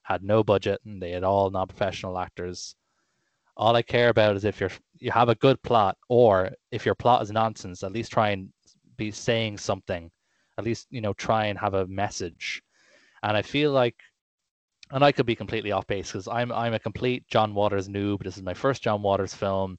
had 0.02 0.22
no 0.24 0.42
budget 0.42 0.80
and 0.84 1.00
they 1.00 1.12
had 1.12 1.22
all 1.24 1.50
non-professional 1.50 2.18
actors. 2.18 2.74
All 3.56 3.76
I 3.76 3.82
care 3.82 4.08
about 4.08 4.36
is 4.36 4.44
if 4.44 4.60
you're 4.60 4.70
you 4.98 5.10
have 5.10 5.28
a 5.28 5.34
good 5.36 5.62
plot, 5.62 5.96
or 6.08 6.50
if 6.70 6.86
your 6.86 6.94
plot 6.94 7.22
is 7.22 7.30
nonsense, 7.30 7.82
at 7.82 7.92
least 7.92 8.12
try 8.12 8.30
and 8.30 8.48
be 8.96 9.10
saying 9.10 9.58
something. 9.58 10.10
At 10.58 10.64
least 10.64 10.86
you 10.90 11.00
know 11.00 11.12
try 11.12 11.46
and 11.46 11.58
have 11.58 11.74
a 11.74 11.86
message. 11.86 12.62
And 13.22 13.36
I 13.36 13.42
feel 13.42 13.72
like 13.72 13.96
and 14.92 15.02
I 15.02 15.10
could 15.10 15.26
be 15.26 15.34
completely 15.34 15.72
off 15.72 15.86
base 15.86 16.12
because 16.12 16.28
I'm 16.28 16.52
I'm 16.52 16.74
a 16.74 16.78
complete 16.78 17.26
John 17.28 17.54
Waters 17.54 17.88
noob. 17.88 18.22
This 18.22 18.36
is 18.36 18.42
my 18.42 18.54
first 18.54 18.82
John 18.82 19.02
Waters 19.02 19.34
film. 19.34 19.78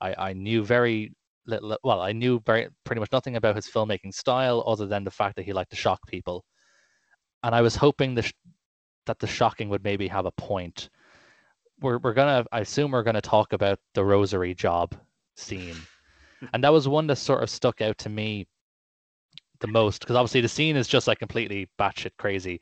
I, 0.00 0.14
I 0.16 0.32
knew 0.32 0.64
very 0.64 1.12
little. 1.46 1.76
Well, 1.82 2.00
I 2.00 2.12
knew 2.12 2.40
very 2.46 2.68
pretty 2.84 3.00
much 3.00 3.12
nothing 3.12 3.36
about 3.36 3.56
his 3.56 3.68
filmmaking 3.68 4.14
style 4.14 4.62
other 4.66 4.86
than 4.86 5.04
the 5.04 5.10
fact 5.10 5.36
that 5.36 5.44
he 5.44 5.52
liked 5.52 5.70
to 5.70 5.76
shock 5.76 6.00
people. 6.06 6.44
And 7.42 7.54
I 7.54 7.60
was 7.60 7.74
hoping 7.74 8.14
the 8.14 8.22
sh- 8.22 8.32
that 9.06 9.18
the 9.18 9.26
shocking 9.26 9.68
would 9.68 9.82
maybe 9.82 10.06
have 10.08 10.26
a 10.26 10.32
point. 10.32 10.88
We're 11.80 11.98
we're 11.98 12.14
gonna 12.14 12.46
I 12.52 12.60
assume 12.60 12.92
we're 12.92 13.02
gonna 13.02 13.20
talk 13.20 13.52
about 13.52 13.80
the 13.94 14.04
rosary 14.04 14.54
job 14.54 14.94
scene, 15.36 15.76
and 16.52 16.62
that 16.62 16.72
was 16.72 16.86
one 16.86 17.08
that 17.08 17.16
sort 17.16 17.42
of 17.42 17.50
stuck 17.50 17.80
out 17.80 17.98
to 17.98 18.08
me 18.08 18.46
the 19.58 19.66
most 19.66 20.00
because 20.00 20.16
obviously 20.16 20.40
the 20.40 20.48
scene 20.48 20.76
is 20.76 20.88
just 20.88 21.06
like 21.06 21.18
completely 21.18 21.68
batshit 21.78 22.10
crazy 22.18 22.60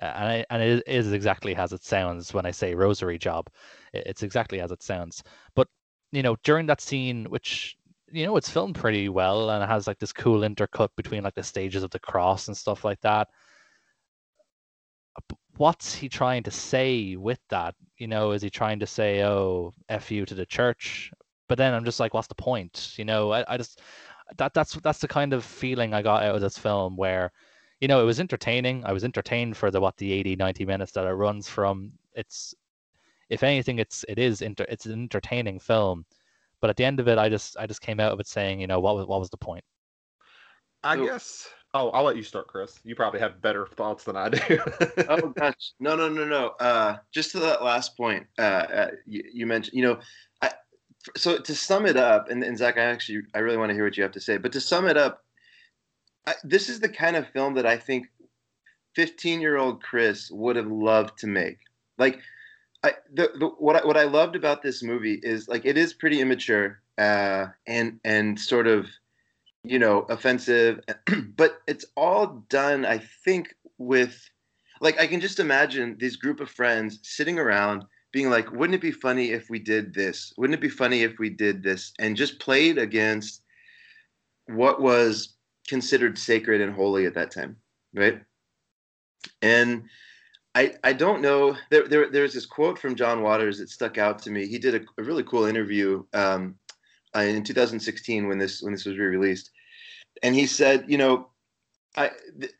and 0.00 0.32
it, 0.40 0.46
and 0.50 0.62
it 0.62 0.84
is 0.86 1.12
exactly 1.12 1.54
as 1.56 1.72
it 1.72 1.82
sounds 1.84 2.32
when 2.34 2.46
I 2.46 2.50
say 2.50 2.74
rosary 2.74 3.18
job. 3.18 3.48
It's 3.92 4.22
exactly 4.22 4.60
as 4.60 4.70
it 4.72 4.82
sounds. 4.82 5.22
But 5.54 5.68
you 6.12 6.22
know, 6.22 6.36
during 6.44 6.66
that 6.66 6.80
scene, 6.80 7.26
which 7.26 7.76
you 8.10 8.24
know, 8.26 8.36
it's 8.36 8.48
filmed 8.50 8.74
pretty 8.76 9.08
well 9.08 9.50
and 9.50 9.62
it 9.62 9.68
has 9.68 9.86
like 9.86 9.98
this 9.98 10.12
cool 10.12 10.40
intercut 10.40 10.88
between 10.96 11.22
like 11.24 11.34
the 11.34 11.42
stages 11.42 11.82
of 11.82 11.90
the 11.90 11.98
cross 11.98 12.48
and 12.48 12.56
stuff 12.56 12.84
like 12.84 13.00
that. 13.02 13.28
What's 15.56 15.94
he 15.94 16.08
trying 16.08 16.42
to 16.44 16.50
say 16.50 17.16
with 17.16 17.40
that? 17.50 17.74
You 17.98 18.06
know, 18.06 18.30
is 18.32 18.42
he 18.42 18.50
trying 18.50 18.78
to 18.80 18.86
say, 18.86 19.24
"Oh, 19.24 19.74
f 19.88 20.10
you" 20.10 20.24
to 20.26 20.34
the 20.34 20.46
church? 20.46 21.10
But 21.48 21.58
then 21.58 21.74
I'm 21.74 21.84
just 21.84 21.98
like, 22.00 22.14
what's 22.14 22.28
the 22.28 22.34
point? 22.34 22.94
You 22.96 23.04
know, 23.04 23.32
I, 23.32 23.44
I 23.54 23.56
just 23.56 23.80
that 24.36 24.54
that's 24.54 24.74
that's 24.76 25.00
the 25.00 25.08
kind 25.08 25.32
of 25.32 25.44
feeling 25.44 25.94
I 25.94 26.02
got 26.02 26.22
out 26.22 26.36
of 26.36 26.40
this 26.40 26.58
film 26.58 26.96
where 26.96 27.32
you 27.80 27.88
know, 27.88 28.00
it 28.00 28.04
was 28.04 28.20
entertaining. 28.20 28.84
I 28.84 28.92
was 28.92 29.04
entertained 29.04 29.56
for 29.56 29.70
the 29.70 29.80
what 29.80 29.96
the 29.96 30.12
80, 30.12 30.36
90 30.36 30.64
minutes 30.66 30.92
that 30.92 31.06
it 31.06 31.12
runs 31.12 31.48
from. 31.48 31.92
It's 32.14 32.54
if 33.30 33.42
anything, 33.42 33.78
it's 33.78 34.04
it 34.08 34.18
is 34.18 34.42
inter, 34.42 34.66
it's 34.68 34.86
an 34.86 34.92
entertaining 34.92 35.58
film. 35.58 36.04
But 36.60 36.70
at 36.70 36.76
the 36.76 36.84
end 36.84 36.98
of 36.98 37.08
it, 37.08 37.18
I 37.18 37.28
just 37.28 37.56
I 37.58 37.66
just 37.66 37.80
came 37.80 38.00
out 38.00 38.12
of 38.12 38.20
it 38.20 38.26
saying, 38.26 38.60
you 38.60 38.66
know, 38.66 38.80
what 38.80 38.96
was 38.96 39.06
what 39.06 39.20
was 39.20 39.30
the 39.30 39.36
point? 39.36 39.64
I 40.82 40.96
guess. 40.96 41.48
I'll, 41.74 41.90
I'll 41.92 42.04
let 42.04 42.16
you 42.16 42.22
start, 42.22 42.46
Chris. 42.46 42.80
You 42.82 42.94
probably 42.94 43.20
have 43.20 43.42
better 43.42 43.66
thoughts 43.66 44.04
than 44.04 44.16
I 44.16 44.30
do. 44.30 44.58
oh 45.08 45.28
gosh, 45.36 45.72
no, 45.78 45.96
no, 45.96 46.08
no, 46.08 46.24
no. 46.24 46.48
Uh, 46.60 46.96
just 47.12 47.30
to 47.32 47.40
that 47.40 47.62
last 47.62 47.94
point, 47.94 48.26
uh, 48.38 48.42
uh, 48.42 48.90
you, 49.04 49.22
you, 49.32 49.46
mentioned, 49.46 49.76
you 49.76 49.82
know, 49.82 49.98
I, 50.40 50.50
so 51.14 51.38
to 51.38 51.54
sum 51.54 51.84
it 51.84 51.98
up, 51.98 52.30
and, 52.30 52.42
and 52.42 52.56
Zach, 52.56 52.78
I 52.78 52.84
actually, 52.84 53.20
I 53.34 53.40
really 53.40 53.58
want 53.58 53.68
to 53.68 53.74
hear 53.74 53.84
what 53.84 53.98
you 53.98 54.02
have 54.02 54.12
to 54.12 54.20
say. 54.20 54.38
But 54.38 54.52
to 54.52 54.62
sum 54.62 54.86
it 54.86 54.96
up, 54.96 55.22
This 56.44 56.68
is 56.68 56.80
the 56.80 56.88
kind 56.88 57.16
of 57.16 57.28
film 57.28 57.54
that 57.54 57.66
I 57.66 57.76
think 57.76 58.06
15 58.94 59.40
year 59.40 59.56
old 59.56 59.82
Chris 59.82 60.30
would 60.30 60.56
have 60.56 60.66
loved 60.66 61.18
to 61.18 61.26
make. 61.26 61.58
Like, 61.98 62.20
I, 62.82 62.94
the, 63.12 63.32
the, 63.38 63.46
what 63.46 63.76
I, 63.76 63.86
what 63.86 63.96
I 63.96 64.04
loved 64.04 64.36
about 64.36 64.62
this 64.62 64.82
movie 64.82 65.20
is 65.22 65.48
like 65.48 65.64
it 65.64 65.76
is 65.76 65.92
pretty 65.92 66.20
immature 66.20 66.80
uh, 66.96 67.46
and 67.66 67.98
and 68.04 68.38
sort 68.38 68.66
of 68.66 68.86
you 69.64 69.78
know 69.78 70.02
offensive, 70.08 70.80
but 71.36 71.58
it's 71.66 71.84
all 71.96 72.44
done. 72.48 72.84
I 72.86 72.98
think 73.24 73.54
with 73.78 74.30
like 74.80 75.00
I 75.00 75.06
can 75.06 75.20
just 75.20 75.40
imagine 75.40 75.96
this 75.98 76.16
group 76.16 76.40
of 76.40 76.50
friends 76.50 77.00
sitting 77.02 77.38
around 77.38 77.84
being 78.12 78.30
like, 78.30 78.50
wouldn't 78.52 78.74
it 78.74 78.80
be 78.80 78.92
funny 78.92 79.32
if 79.32 79.50
we 79.50 79.58
did 79.58 79.92
this? 79.92 80.32
Wouldn't 80.36 80.58
it 80.58 80.62
be 80.62 80.68
funny 80.68 81.02
if 81.02 81.18
we 81.18 81.30
did 81.30 81.62
this? 81.62 81.92
And 81.98 82.16
just 82.16 82.40
played 82.40 82.78
against 82.78 83.42
what 84.46 84.80
was 84.80 85.36
considered 85.68 86.18
sacred 86.18 86.60
and 86.60 86.72
holy 86.72 87.06
at 87.06 87.14
that 87.14 87.30
time, 87.30 87.56
right? 87.94 88.20
And 89.42 89.84
I, 90.54 90.74
I 90.82 90.92
don't 90.92 91.22
know. 91.22 91.56
There, 91.70 91.86
there, 91.86 92.10
there's 92.10 92.34
this 92.34 92.46
quote 92.46 92.78
from 92.78 92.96
John 92.96 93.22
Waters 93.22 93.58
that 93.58 93.68
stuck 93.68 93.98
out 93.98 94.20
to 94.22 94.30
me. 94.30 94.46
He 94.46 94.58
did 94.58 94.74
a, 94.74 94.80
a 95.00 95.04
really 95.04 95.22
cool 95.22 95.44
interview 95.44 96.04
um, 96.14 96.56
uh, 97.14 97.20
in 97.20 97.44
2016 97.44 98.26
when 98.26 98.38
this 98.38 98.62
when 98.62 98.72
this 98.72 98.84
was 98.84 98.98
re-released, 98.98 99.50
and 100.22 100.34
he 100.34 100.46
said, 100.46 100.84
you 100.88 100.98
know, 100.98 101.28
I 101.96 102.10
th- 102.40 102.52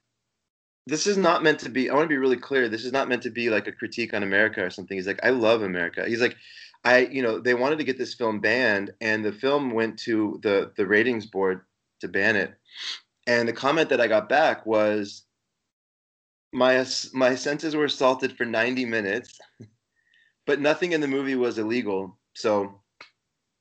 this 0.87 1.07
is 1.07 1.17
not 1.17 1.43
meant 1.43 1.61
to 1.61 1.69
be. 1.69 1.91
I 1.91 1.95
want 1.95 2.05
to 2.05 2.09
be 2.09 2.19
really 2.19 2.37
clear. 2.37 2.69
This 2.69 2.85
is 2.85 2.93
not 2.93 3.09
meant 3.09 3.23
to 3.25 3.31
be 3.31 3.51
like 3.51 3.67
a 3.67 3.73
critique 3.73 4.15
on 4.15 4.23
America 4.23 4.65
or 4.65 4.71
something. 4.71 4.97
He's 4.97 5.07
like, 5.07 5.21
I 5.23 5.31
love 5.31 5.63
America. 5.63 6.05
He's 6.07 6.21
like, 6.21 6.37
I, 6.85 7.01
you 7.01 7.23
know, 7.23 7.41
they 7.41 7.55
wanted 7.55 7.79
to 7.79 7.85
get 7.85 7.99
this 7.99 8.15
film 8.15 8.41
banned, 8.41 8.93
and 9.01 9.25
the 9.25 9.33
film 9.33 9.73
went 9.73 9.99
to 10.01 10.39
the 10.43 10.73
the 10.77 10.87
ratings 10.87 11.27
board 11.27 11.63
to 12.01 12.09
ban 12.09 12.37
it, 12.37 12.55
and 13.27 13.49
the 13.49 13.53
comment 13.53 13.89
that 13.91 14.01
I 14.01 14.09
got 14.09 14.29
back 14.29 14.65
was 14.67 15.25
my 16.53 16.85
my 17.13 17.35
senses 17.35 17.77
were 17.77 17.85
assaulted 17.85 18.37
for 18.37 18.45
90 18.45 18.85
minutes, 18.85 19.39
but 20.47 20.61
nothing 20.61 20.93
in 20.93 21.01
the 21.01 21.09
movie 21.09 21.37
was 21.37 21.59
illegal, 21.59 22.19
so 22.35 22.81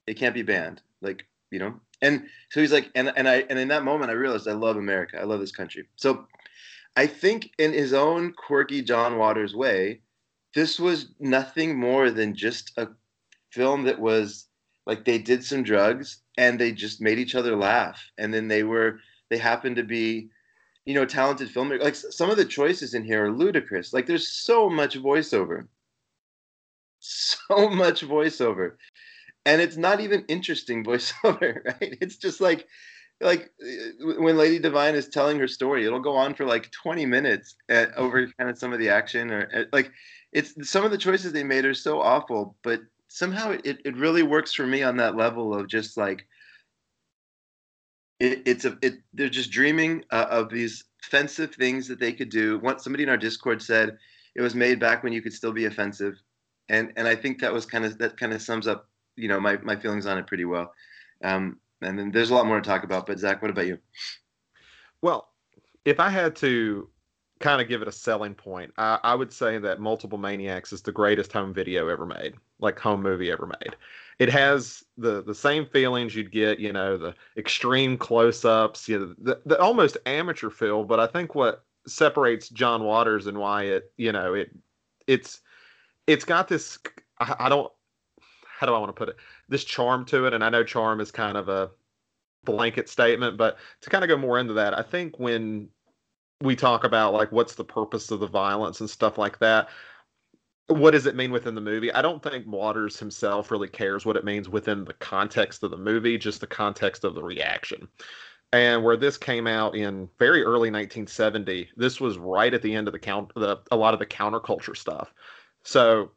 it 0.07 0.15
can't 0.15 0.35
be 0.35 0.43
banned. 0.43 0.81
Like 1.01 1.25
you 1.51 1.59
know, 1.59 1.79
and 2.01 2.27
so 2.51 2.61
he's 2.61 2.71
like, 2.71 2.89
and 2.95 3.11
and 3.15 3.27
I 3.27 3.45
and 3.49 3.59
in 3.59 3.67
that 3.69 3.83
moment 3.83 4.11
I 4.11 4.15
realized 4.15 4.47
I 4.47 4.53
love 4.53 4.77
America, 4.77 5.19
I 5.19 5.23
love 5.23 5.39
this 5.39 5.51
country. 5.51 5.87
So 5.95 6.27
I 6.95 7.07
think 7.07 7.51
in 7.59 7.73
his 7.73 7.93
own 7.93 8.33
quirky 8.33 8.81
John 8.81 9.17
Waters 9.17 9.53
way, 9.53 10.01
this 10.55 10.79
was 10.79 11.09
nothing 11.19 11.77
more 11.77 12.09
than 12.09 12.33
just 12.33 12.71
a 12.77 12.87
film 13.51 13.83
that 13.83 13.99
was 13.99 14.47
like 14.85 15.05
they 15.05 15.17
did 15.17 15.43
some 15.43 15.63
drugs 15.63 16.21
and 16.37 16.59
they 16.59 16.71
just 16.71 17.01
made 17.01 17.19
each 17.19 17.35
other 17.35 17.55
laugh, 17.55 18.01
and 18.17 18.33
then 18.33 18.47
they 18.47 18.63
were 18.63 18.99
they 19.29 19.37
happened 19.37 19.75
to 19.75 19.83
be 19.83 20.29
you 20.87 20.93
know, 20.93 21.05
talented 21.05 21.49
filmmakers. 21.49 21.83
Like 21.83 21.95
some 21.95 22.29
of 22.29 22.37
the 22.37 22.45
choices 22.45 22.93
in 22.93 23.03
here 23.03 23.25
are 23.25 23.31
ludicrous. 23.31 23.91
Like 23.91 24.05
there's 24.05 24.29
so 24.29 24.69
much 24.69 24.97
voiceover, 24.97 25.67
so 26.99 27.69
much 27.69 28.07
voiceover, 28.07 28.77
and 29.45 29.61
it's 29.61 29.75
not 29.75 29.99
even 29.99 30.23
interesting 30.29 30.83
voiceover, 30.85 31.63
right? 31.65 31.97
It's 31.99 32.15
just 32.15 32.39
like, 32.39 32.67
like 33.19 33.51
uh, 33.61 34.21
when 34.21 34.37
Lady 34.37 34.59
Divine 34.59 34.95
is 34.95 35.09
telling 35.09 35.37
her 35.39 35.47
story, 35.47 35.85
it'll 35.85 35.99
go 35.99 36.15
on 36.15 36.33
for 36.33 36.45
like 36.45 36.71
20 36.71 37.05
minutes 37.05 37.57
at, 37.67 37.93
over 37.97 38.25
kind 38.37 38.49
of 38.49 38.57
some 38.57 38.71
of 38.71 38.79
the 38.79 38.89
action, 38.89 39.29
or 39.29 39.49
at, 39.51 39.73
like, 39.73 39.91
it's 40.31 40.53
some 40.69 40.85
of 40.85 40.91
the 40.91 40.97
choices 40.97 41.33
they 41.33 41.43
made 41.43 41.65
are 41.65 41.73
so 41.73 41.99
awful, 41.99 42.55
but 42.63 42.79
somehow 43.07 43.51
it, 43.63 43.81
it 43.85 43.95
really 43.95 44.23
works 44.23 44.53
for 44.53 44.65
me 44.65 44.83
on 44.83 44.97
that 44.97 45.15
level 45.15 45.53
of 45.53 45.67
just 45.67 45.97
like 45.97 46.25
it, 48.19 48.41
it's 48.45 48.65
a 48.65 48.77
it, 48.81 48.95
they're 49.13 49.29
just 49.29 49.51
dreaming 49.51 50.03
uh, 50.11 50.27
of 50.29 50.49
these 50.49 50.83
offensive 51.03 51.53
things 51.55 51.87
that 51.87 51.99
they 51.99 52.11
could 52.11 52.29
do. 52.29 52.59
Once 52.59 52.83
somebody 52.83 53.03
in 53.03 53.09
our 53.09 53.17
Discord 53.17 53.61
said 53.61 53.97
it 54.35 54.41
was 54.41 54.55
made 54.55 54.79
back 54.79 55.03
when 55.03 55.13
you 55.13 55.21
could 55.21 55.33
still 55.33 55.53
be 55.53 55.65
offensive, 55.65 56.15
and 56.69 56.91
and 56.95 57.07
I 57.07 57.15
think 57.15 57.39
that 57.41 57.53
was 57.53 57.65
kind 57.65 57.85
of 57.85 57.97
that 57.99 58.17
kind 58.17 58.33
of 58.33 58.41
sums 58.41 58.67
up 58.67 58.89
you 59.15 59.27
know 59.27 59.39
my 59.39 59.57
my 59.57 59.75
feelings 59.75 60.05
on 60.05 60.17
it 60.17 60.27
pretty 60.27 60.45
well. 60.45 60.73
Um, 61.23 61.59
and 61.81 61.97
then 61.97 62.11
there's 62.11 62.29
a 62.29 62.35
lot 62.35 62.47
more 62.47 62.59
to 62.59 62.67
talk 62.67 62.83
about. 62.83 63.05
But 63.05 63.19
Zach, 63.19 63.41
what 63.41 63.51
about 63.51 63.67
you? 63.67 63.77
Well, 65.01 65.29
if 65.85 65.99
I 65.99 66.09
had 66.09 66.35
to 66.37 66.89
kind 67.39 67.61
of 67.61 67.67
give 67.67 67.81
it 67.81 67.87
a 67.87 67.91
selling 67.91 68.33
point, 68.33 68.73
I, 68.77 68.99
I 69.03 69.15
would 69.15 69.31
say 69.31 69.57
that 69.59 69.79
Multiple 69.79 70.17
Maniacs 70.17 70.73
is 70.73 70.81
the 70.81 70.91
greatest 70.91 71.31
home 71.31 71.53
video 71.53 71.87
ever 71.87 72.05
made, 72.05 72.35
like 72.59 72.79
home 72.79 73.01
movie 73.01 73.31
ever 73.31 73.45
made 73.45 73.75
it 74.19 74.29
has 74.29 74.83
the 74.97 75.23
the 75.23 75.35
same 75.35 75.65
feelings 75.65 76.15
you'd 76.15 76.31
get, 76.31 76.59
you 76.59 76.73
know, 76.73 76.97
the 76.97 77.13
extreme 77.37 77.97
close-ups, 77.97 78.89
you 78.89 78.99
know, 78.99 79.15
the, 79.19 79.39
the 79.45 79.59
almost 79.61 79.97
amateur 80.05 80.49
feel. 80.49 80.83
But 80.83 80.99
I 80.99 81.07
think 81.07 81.35
what 81.35 81.63
separates 81.85 82.49
John 82.49 82.83
Waters 82.83 83.27
and 83.27 83.37
why 83.37 83.63
it, 83.63 83.91
you 83.97 84.11
know, 84.11 84.33
it 84.33 84.51
it's 85.05 85.41
it's 86.07 86.25
got 86.25 86.47
this. 86.47 86.79
I, 87.19 87.35
I 87.39 87.49
don't. 87.49 87.71
How 88.45 88.65
do 88.65 88.73
I 88.73 88.79
want 88.79 88.89
to 88.89 88.93
put 88.93 89.09
it? 89.09 89.17
This 89.49 89.63
charm 89.63 90.03
to 90.05 90.25
it, 90.25 90.33
and 90.33 90.43
I 90.43 90.49
know 90.49 90.63
charm 90.63 90.99
is 90.99 91.11
kind 91.11 91.37
of 91.37 91.47
a 91.47 91.69
blanket 92.43 92.89
statement, 92.89 93.37
but 93.37 93.57
to 93.81 93.89
kind 93.89 94.03
of 94.03 94.07
go 94.07 94.17
more 94.17 94.39
into 94.39 94.53
that, 94.53 94.77
I 94.77 94.81
think 94.81 95.19
when 95.19 95.69
we 96.41 96.55
talk 96.55 96.83
about 96.83 97.13
like 97.13 97.31
what's 97.31 97.55
the 97.55 97.63
purpose 97.63 98.11
of 98.11 98.19
the 98.19 98.27
violence 98.27 98.79
and 98.79 98.89
stuff 98.89 99.17
like 99.17 99.39
that, 99.39 99.69
what 100.67 100.91
does 100.91 101.05
it 101.05 101.15
mean 101.15 101.31
within 101.31 101.55
the 101.55 101.61
movie? 101.61 101.91
I 101.91 102.01
don't 102.01 102.21
think 102.21 102.45
Waters 102.45 102.99
himself 102.99 103.51
really 103.51 103.69
cares 103.69 104.05
what 104.05 104.17
it 104.17 104.25
means 104.25 104.49
within 104.49 104.83
the 104.83 104.93
context 104.93 105.63
of 105.63 105.71
the 105.71 105.77
movie, 105.77 106.17
just 106.17 106.41
the 106.41 106.47
context 106.47 107.03
of 107.03 107.15
the 107.15 107.23
reaction. 107.23 107.87
And 108.53 108.83
where 108.83 108.97
this 108.97 109.17
came 109.17 109.47
out 109.47 109.75
in 109.75 110.09
very 110.19 110.43
early 110.43 110.69
1970, 110.71 111.69
this 111.75 111.99
was 111.99 112.17
right 112.17 112.53
at 112.53 112.61
the 112.61 112.73
end 112.73 112.87
of 112.87 112.93
the 112.93 112.99
count, 112.99 113.31
the, 113.35 113.57
a 113.71 113.75
lot 113.75 113.93
of 113.93 113.99
the 113.99 114.05
counterculture 114.05 114.75
stuff. 114.75 115.13
So 115.63 116.11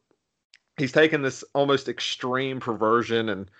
he's 0.77 0.93
taken 0.93 1.21
this 1.21 1.43
almost 1.53 1.89
extreme 1.89 2.59
perversion 2.59 3.29
and 3.29 3.51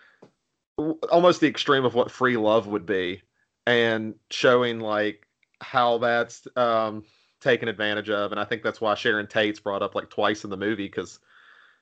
almost 1.09 1.41
the 1.41 1.47
extreme 1.47 1.85
of 1.85 1.95
what 1.95 2.11
free 2.11 2.37
love 2.37 2.67
would 2.67 2.85
be, 2.85 3.21
and 3.65 4.15
showing 4.29 4.79
like 4.79 5.27
how 5.61 5.97
that's 5.99 6.47
um, 6.55 7.03
taken 7.39 7.67
advantage 7.67 8.09
of, 8.09 8.31
and 8.31 8.39
I 8.39 8.45
think 8.45 8.63
that's 8.63 8.81
why 8.81 8.95
Sharon 8.95 9.27
Tate's 9.27 9.59
brought 9.59 9.81
up 9.81 9.95
like 9.95 10.09
twice 10.09 10.43
in 10.43 10.49
the 10.49 10.57
movie 10.57 10.87
because 10.87 11.19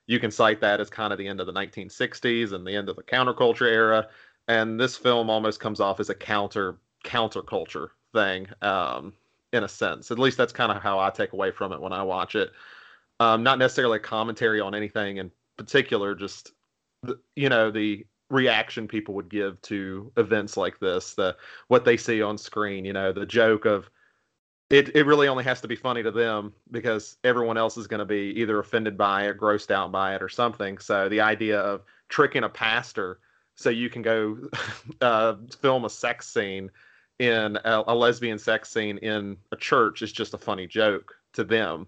you 0.08 0.20
can 0.20 0.32
cite 0.32 0.62
that 0.62 0.80
as 0.80 0.90
kind 0.90 1.14
of 1.14 1.20
the 1.20 1.28
end 1.28 1.40
of 1.40 1.46
the 1.46 1.54
1960s 1.54 2.54
and 2.54 2.66
the 2.66 2.76
end 2.76 2.90
of 2.90 2.96
the 2.96 3.04
counterculture 3.04 3.68
era, 3.68 4.08
and 4.48 4.80
this 4.80 4.98
film 4.98 5.30
almost 5.30 5.60
comes 5.60 5.80
off 5.80 6.00
as 6.00 6.10
a 6.10 6.16
counter 6.16 6.78
counterculture 7.06 7.90
thing 8.14 8.48
um, 8.62 9.14
in 9.54 9.64
a 9.64 9.68
sense. 9.68 10.12
At 10.12 10.20
least 10.20 10.38
that's 10.38 10.54
kind 10.54 10.72
of 10.72 10.82
how 10.82 11.00
I 11.00 11.10
take 11.10 11.34
away 11.34 11.52
from 11.52 11.72
it 11.72 11.82
when 11.82 11.94
I 11.94 12.04
watch 12.04 12.36
it. 12.36 12.52
Um, 13.20 13.44
not 13.44 13.60
necessarily 13.60 13.98
a 13.98 14.02
commentary 14.02 14.60
on 14.62 14.74
anything 14.74 15.18
in 15.18 15.32
particular, 15.58 16.16
just 16.16 16.52
you 17.36 17.50
know 17.50 17.72
the 17.72 18.06
reaction 18.30 18.88
people 18.88 19.16
would 19.16 19.30
give 19.30 19.62
to 19.64 20.12
events 20.18 20.56
like 20.58 20.80
this, 20.80 21.14
the 21.16 21.36
what 21.68 21.86
they 21.86 21.98
see 21.98 22.22
on 22.22 22.38
screen. 22.38 22.86
You 22.86 22.94
know, 22.94 23.12
the 23.12 23.26
joke 23.26 23.66
of 23.66 23.90
it 24.70 24.96
it 24.96 25.06
really 25.06 25.28
only 25.28 25.44
has 25.44 25.62
to 25.62 25.68
be 25.68 25.76
funny 25.76 26.04
to 26.04 26.12
them 26.12 26.54
because 26.72 27.18
everyone 27.24 27.58
else 27.58 27.78
is 27.78 27.88
going 27.88 28.00
to 28.00 28.06
be 28.06 28.34
either 28.38 28.60
offended 28.60 28.98
by 28.98 29.28
it, 29.28 29.38
grossed 29.38 29.72
out 29.72 29.92
by 29.92 30.16
it, 30.16 30.22
or 30.22 30.30
something. 30.30 30.78
So 30.78 31.10
the 31.10 31.22
idea 31.22 31.60
of 31.60 31.82
tricking 32.08 32.44
a 32.44 32.50
pastor 32.50 33.20
so 33.56 33.70
you 33.70 33.90
can 33.90 34.02
go 34.02 34.38
uh, 35.02 35.36
film 35.60 35.86
a 35.86 35.90
sex 35.90 36.28
scene 36.28 36.72
in 37.20 37.58
a, 37.66 37.84
a, 37.88 37.96
lesbian 37.96 38.40
sex 38.40 38.72
scene 38.72 38.98
in 39.00 39.36
a 39.52 39.58
church 39.58 40.02
is 40.02 40.14
just 40.14 40.34
a 40.34 40.38
funny 40.38 40.66
joke 40.66 41.14
to 41.34 41.44
them, 41.44 41.86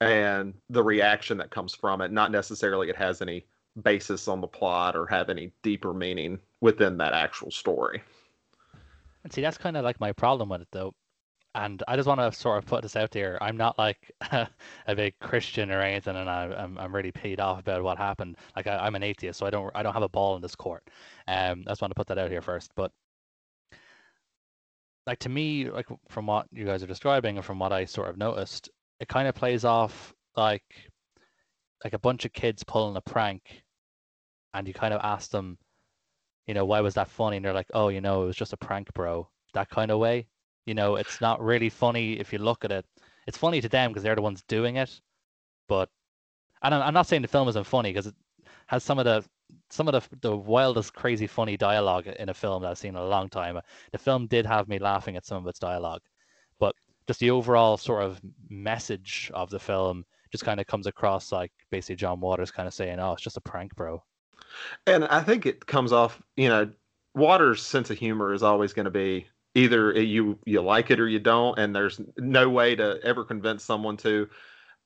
and 0.00 0.52
the 0.68 0.82
reaction 0.82 1.38
that 1.38 1.50
comes 1.50 1.74
from 1.74 2.02
it, 2.02 2.12
not 2.12 2.30
necessarily 2.30 2.90
it 2.90 2.96
has 2.96 3.22
any 3.22 3.46
basis 3.82 4.28
on 4.28 4.40
the 4.40 4.46
plot 4.46 4.96
or 4.96 5.06
have 5.06 5.30
any 5.30 5.52
deeper 5.62 5.92
meaning 5.92 6.38
within 6.60 6.96
that 6.98 7.12
actual 7.12 7.50
story. 7.50 8.02
And 9.24 9.32
see, 9.32 9.42
that's 9.42 9.58
kind 9.58 9.76
of 9.76 9.84
like 9.84 10.00
my 10.00 10.12
problem 10.12 10.48
with 10.48 10.62
it, 10.62 10.68
though 10.72 10.94
and 11.54 11.82
I 11.88 11.96
just 11.96 12.06
want 12.06 12.20
to 12.20 12.30
sort 12.32 12.58
of 12.58 12.66
put 12.66 12.82
this 12.82 12.96
out 12.96 13.10
there. 13.10 13.42
I'm 13.42 13.56
not 13.56 13.78
like 13.78 14.12
a 14.30 14.48
big 14.94 15.18
Christian 15.20 15.70
or 15.70 15.80
anything, 15.80 16.16
and 16.16 16.28
I, 16.28 16.44
am 16.62 16.78
I'm 16.78 16.94
really 16.94 17.12
paid 17.12 17.40
off 17.40 17.60
about 17.60 17.82
what 17.82 17.98
happened. 17.98 18.36
Like 18.54 18.66
I, 18.66 18.86
am 18.86 18.94
an 18.94 19.02
atheist, 19.02 19.38
so 19.38 19.46
I 19.46 19.50
don't 19.50 19.70
I 19.74 19.82
don't 19.82 19.94
have 19.94 20.02
a 20.02 20.08
ball 20.08 20.36
in 20.36 20.42
this 20.42 20.54
court. 20.54 20.82
Um, 21.26 21.64
I 21.66 21.70
just 21.70 21.82
want 21.82 21.90
to 21.90 21.96
put 21.96 22.06
that 22.08 22.18
out 22.18 22.30
here 22.30 22.42
first. 22.42 22.70
But 22.76 22.92
like 25.06 25.18
to 25.20 25.28
me, 25.28 25.70
like 25.70 25.86
from 26.08 26.26
what 26.26 26.46
you 26.52 26.64
guys 26.64 26.82
are 26.82 26.86
describing 26.88 27.36
and 27.36 27.44
from 27.44 27.58
what 27.58 27.72
I 27.72 27.86
sort 27.86 28.10
of 28.10 28.18
noticed, 28.18 28.68
it 29.00 29.08
kind 29.08 29.26
of 29.26 29.34
plays 29.34 29.64
off 29.64 30.14
like 30.36 30.64
like 31.82 31.94
a 31.94 31.98
bunch 31.98 32.24
of 32.24 32.32
kids 32.32 32.62
pulling 32.62 32.96
a 32.96 33.00
prank, 33.00 33.62
and 34.54 34.66
you 34.68 34.74
kind 34.74 34.94
of 34.94 35.00
ask 35.02 35.30
them, 35.30 35.58
you 36.46 36.54
know, 36.54 36.64
why 36.64 36.80
was 36.80 36.94
that 36.94 37.08
funny? 37.08 37.36
And 37.36 37.44
they're 37.44 37.52
like, 37.52 37.70
oh, 37.74 37.88
you 37.88 38.00
know, 38.00 38.22
it 38.22 38.26
was 38.26 38.36
just 38.36 38.52
a 38.52 38.56
prank, 38.56 38.92
bro. 38.94 39.28
That 39.54 39.70
kind 39.70 39.90
of 39.90 39.98
way 39.98 40.26
You 40.66 40.74
know, 40.74 40.96
it's 40.96 41.20
not 41.20 41.40
really 41.42 41.70
funny 41.70 42.14
if 42.20 42.32
you 42.32 42.38
look 42.38 42.64
at 42.64 42.72
it. 42.72 42.86
It's 43.26 43.38
funny 43.38 43.60
to 43.60 43.68
them 43.68 43.90
because 43.90 44.02
they're 44.02 44.14
the 44.16 44.22
ones 44.22 44.42
doing 44.48 44.76
it, 44.76 45.00
but 45.68 45.90
and 46.62 46.74
I'm, 46.74 46.94
not 46.94 47.06
saying 47.06 47.22
the 47.22 47.28
film 47.28 47.48
isn't 47.48 47.64
funny 47.64 47.90
because 47.90 48.06
it 48.08 48.14
has 48.66 48.82
some 48.84 48.98
of 48.98 49.04
the 49.04 49.24
some 49.70 49.88
of 49.88 49.94
the 49.94 50.18
the 50.20 50.36
wildest, 50.36 50.94
crazy, 50.94 51.26
funny 51.26 51.56
dialogue 51.56 52.06
in 52.06 52.28
a 52.28 52.34
film 52.34 52.62
that 52.62 52.70
I've 52.70 52.78
seen 52.78 52.90
in 52.90 53.02
a 53.02 53.06
long 53.06 53.28
time. 53.28 53.60
The 53.92 53.98
film 53.98 54.26
did 54.26 54.46
have 54.46 54.68
me 54.68 54.78
laughing 54.78 55.16
at 55.16 55.26
some 55.26 55.38
of 55.38 55.46
its 55.48 55.58
dialogue, 55.58 56.02
but 56.58 56.74
just 57.06 57.20
the 57.20 57.30
overall 57.30 57.76
sort 57.76 58.02
of 58.04 58.20
message 58.48 59.30
of 59.34 59.50
the 59.50 59.58
film 59.60 60.04
just 60.32 60.44
kind 60.44 60.60
of 60.60 60.66
comes 60.66 60.86
across 60.86 61.32
like 61.32 61.52
basically 61.70 61.96
John 61.96 62.20
Waters 62.20 62.50
kind 62.50 62.68
of 62.68 62.74
saying, 62.74 62.98
"Oh, 63.00 63.12
it's 63.12 63.22
just 63.22 63.36
a 63.36 63.40
prank, 63.40 63.74
bro." 63.76 64.02
And 64.86 65.04
I 65.04 65.22
think 65.22 65.46
it 65.46 65.66
comes 65.66 65.92
off, 65.92 66.20
you 66.36 66.48
know, 66.48 66.70
Waters' 67.14 67.62
sense 67.62 67.90
of 67.90 67.98
humor 67.98 68.32
is 68.32 68.42
always 68.42 68.72
going 68.72 68.84
to 68.84 68.90
be 68.90 69.26
either 69.54 69.92
you 70.00 70.38
you 70.44 70.60
like 70.60 70.90
it 70.90 71.00
or 71.00 71.08
you 71.08 71.18
don't, 71.18 71.58
and 71.58 71.74
there's 71.74 72.00
no 72.16 72.48
way 72.48 72.76
to 72.76 73.00
ever 73.02 73.24
convince 73.24 73.64
someone 73.64 73.96
to. 73.98 74.28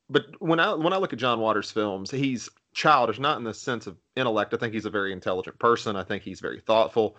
But 0.09 0.41
when 0.41 0.61
I 0.61 0.75
when 0.75 0.93
I 0.93 0.97
look 0.97 1.13
at 1.13 1.19
John 1.19 1.41
Waters' 1.41 1.71
films, 1.71 2.11
he's 2.11 2.49
childish, 2.75 3.19
not 3.19 3.39
in 3.39 3.45
the 3.45 3.55
sense 3.55 3.87
of 3.87 3.99
intellect. 4.17 4.55
I 4.55 4.57
think 4.57 4.73
he's 4.73 4.87
a 4.87 4.91
very 4.91 5.13
intelligent 5.13 5.59
person. 5.59 5.97
I 5.97 6.05
think 6.05 6.23
he's 6.23 6.41
very 6.41 6.61
thoughtful, 6.61 7.17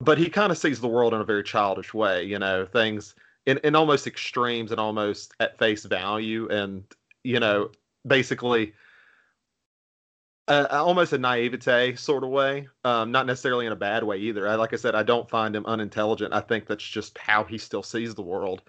but 0.00 0.18
he 0.18 0.28
kind 0.30 0.52
of 0.52 0.58
sees 0.58 0.80
the 0.80 0.88
world 0.88 1.14
in 1.14 1.20
a 1.20 1.24
very 1.24 1.42
childish 1.42 1.92
way. 1.92 2.24
You 2.24 2.38
know, 2.38 2.64
things 2.66 3.14
in, 3.46 3.58
in 3.64 3.74
almost 3.74 4.06
extremes 4.06 4.70
and 4.70 4.80
almost 4.80 5.32
at 5.40 5.58
face 5.58 5.84
value, 5.84 6.48
and 6.48 6.84
you 7.24 7.40
know, 7.40 7.70
basically 8.06 8.74
uh, 10.48 10.66
almost 10.70 11.12
a 11.12 11.18
naivete 11.18 11.94
sort 11.96 12.24
of 12.24 12.30
way, 12.30 12.68
um, 12.84 13.12
not 13.12 13.26
necessarily 13.26 13.66
in 13.66 13.72
a 13.72 13.76
bad 13.76 14.02
way 14.02 14.16
either. 14.16 14.48
I, 14.48 14.54
like 14.54 14.72
I 14.72 14.76
said, 14.76 14.94
I 14.94 15.02
don't 15.02 15.28
find 15.28 15.54
him 15.54 15.66
unintelligent. 15.66 16.32
I 16.32 16.40
think 16.40 16.66
that's 16.66 16.84
just 16.84 17.18
how 17.18 17.44
he 17.44 17.58
still 17.58 17.82
sees 17.82 18.14
the 18.14 18.22
world, 18.22 18.62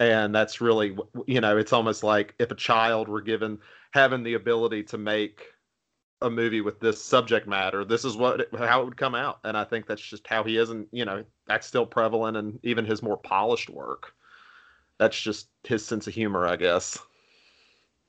and 0.00 0.34
that's 0.34 0.60
really, 0.60 0.96
you 1.26 1.40
know, 1.40 1.56
it's 1.56 1.72
almost 1.72 2.02
like 2.02 2.34
if 2.38 2.50
a 2.50 2.56
child 2.56 3.08
were 3.08 3.20
given 3.20 3.58
having 3.92 4.24
the 4.24 4.34
ability 4.34 4.82
to 4.84 4.98
make 4.98 5.44
a 6.20 6.28
movie 6.28 6.60
with 6.60 6.80
this 6.80 7.02
subject 7.02 7.46
matter, 7.46 7.84
this 7.84 8.04
is 8.04 8.16
what 8.16 8.48
how 8.58 8.82
it 8.82 8.84
would 8.86 8.96
come 8.96 9.14
out, 9.14 9.38
and 9.44 9.56
I 9.56 9.64
think 9.64 9.86
that's 9.86 10.02
just 10.02 10.26
how 10.26 10.42
he 10.42 10.56
is, 10.56 10.70
and 10.70 10.86
you 10.90 11.04
know, 11.04 11.24
that's 11.46 11.66
still 11.66 11.86
prevalent 11.86 12.36
in 12.36 12.58
even 12.64 12.84
his 12.84 13.02
more 13.02 13.16
polished 13.16 13.70
work. 13.70 14.14
That's 14.98 15.18
just 15.18 15.48
his 15.62 15.86
sense 15.86 16.08
of 16.08 16.12
humor, 16.12 16.46
I 16.46 16.56
guess. 16.56 16.98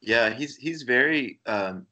Yeah, 0.02 0.32
he's 0.32 0.56
he's 0.58 0.82
very 0.82 1.40
um, 1.46 1.86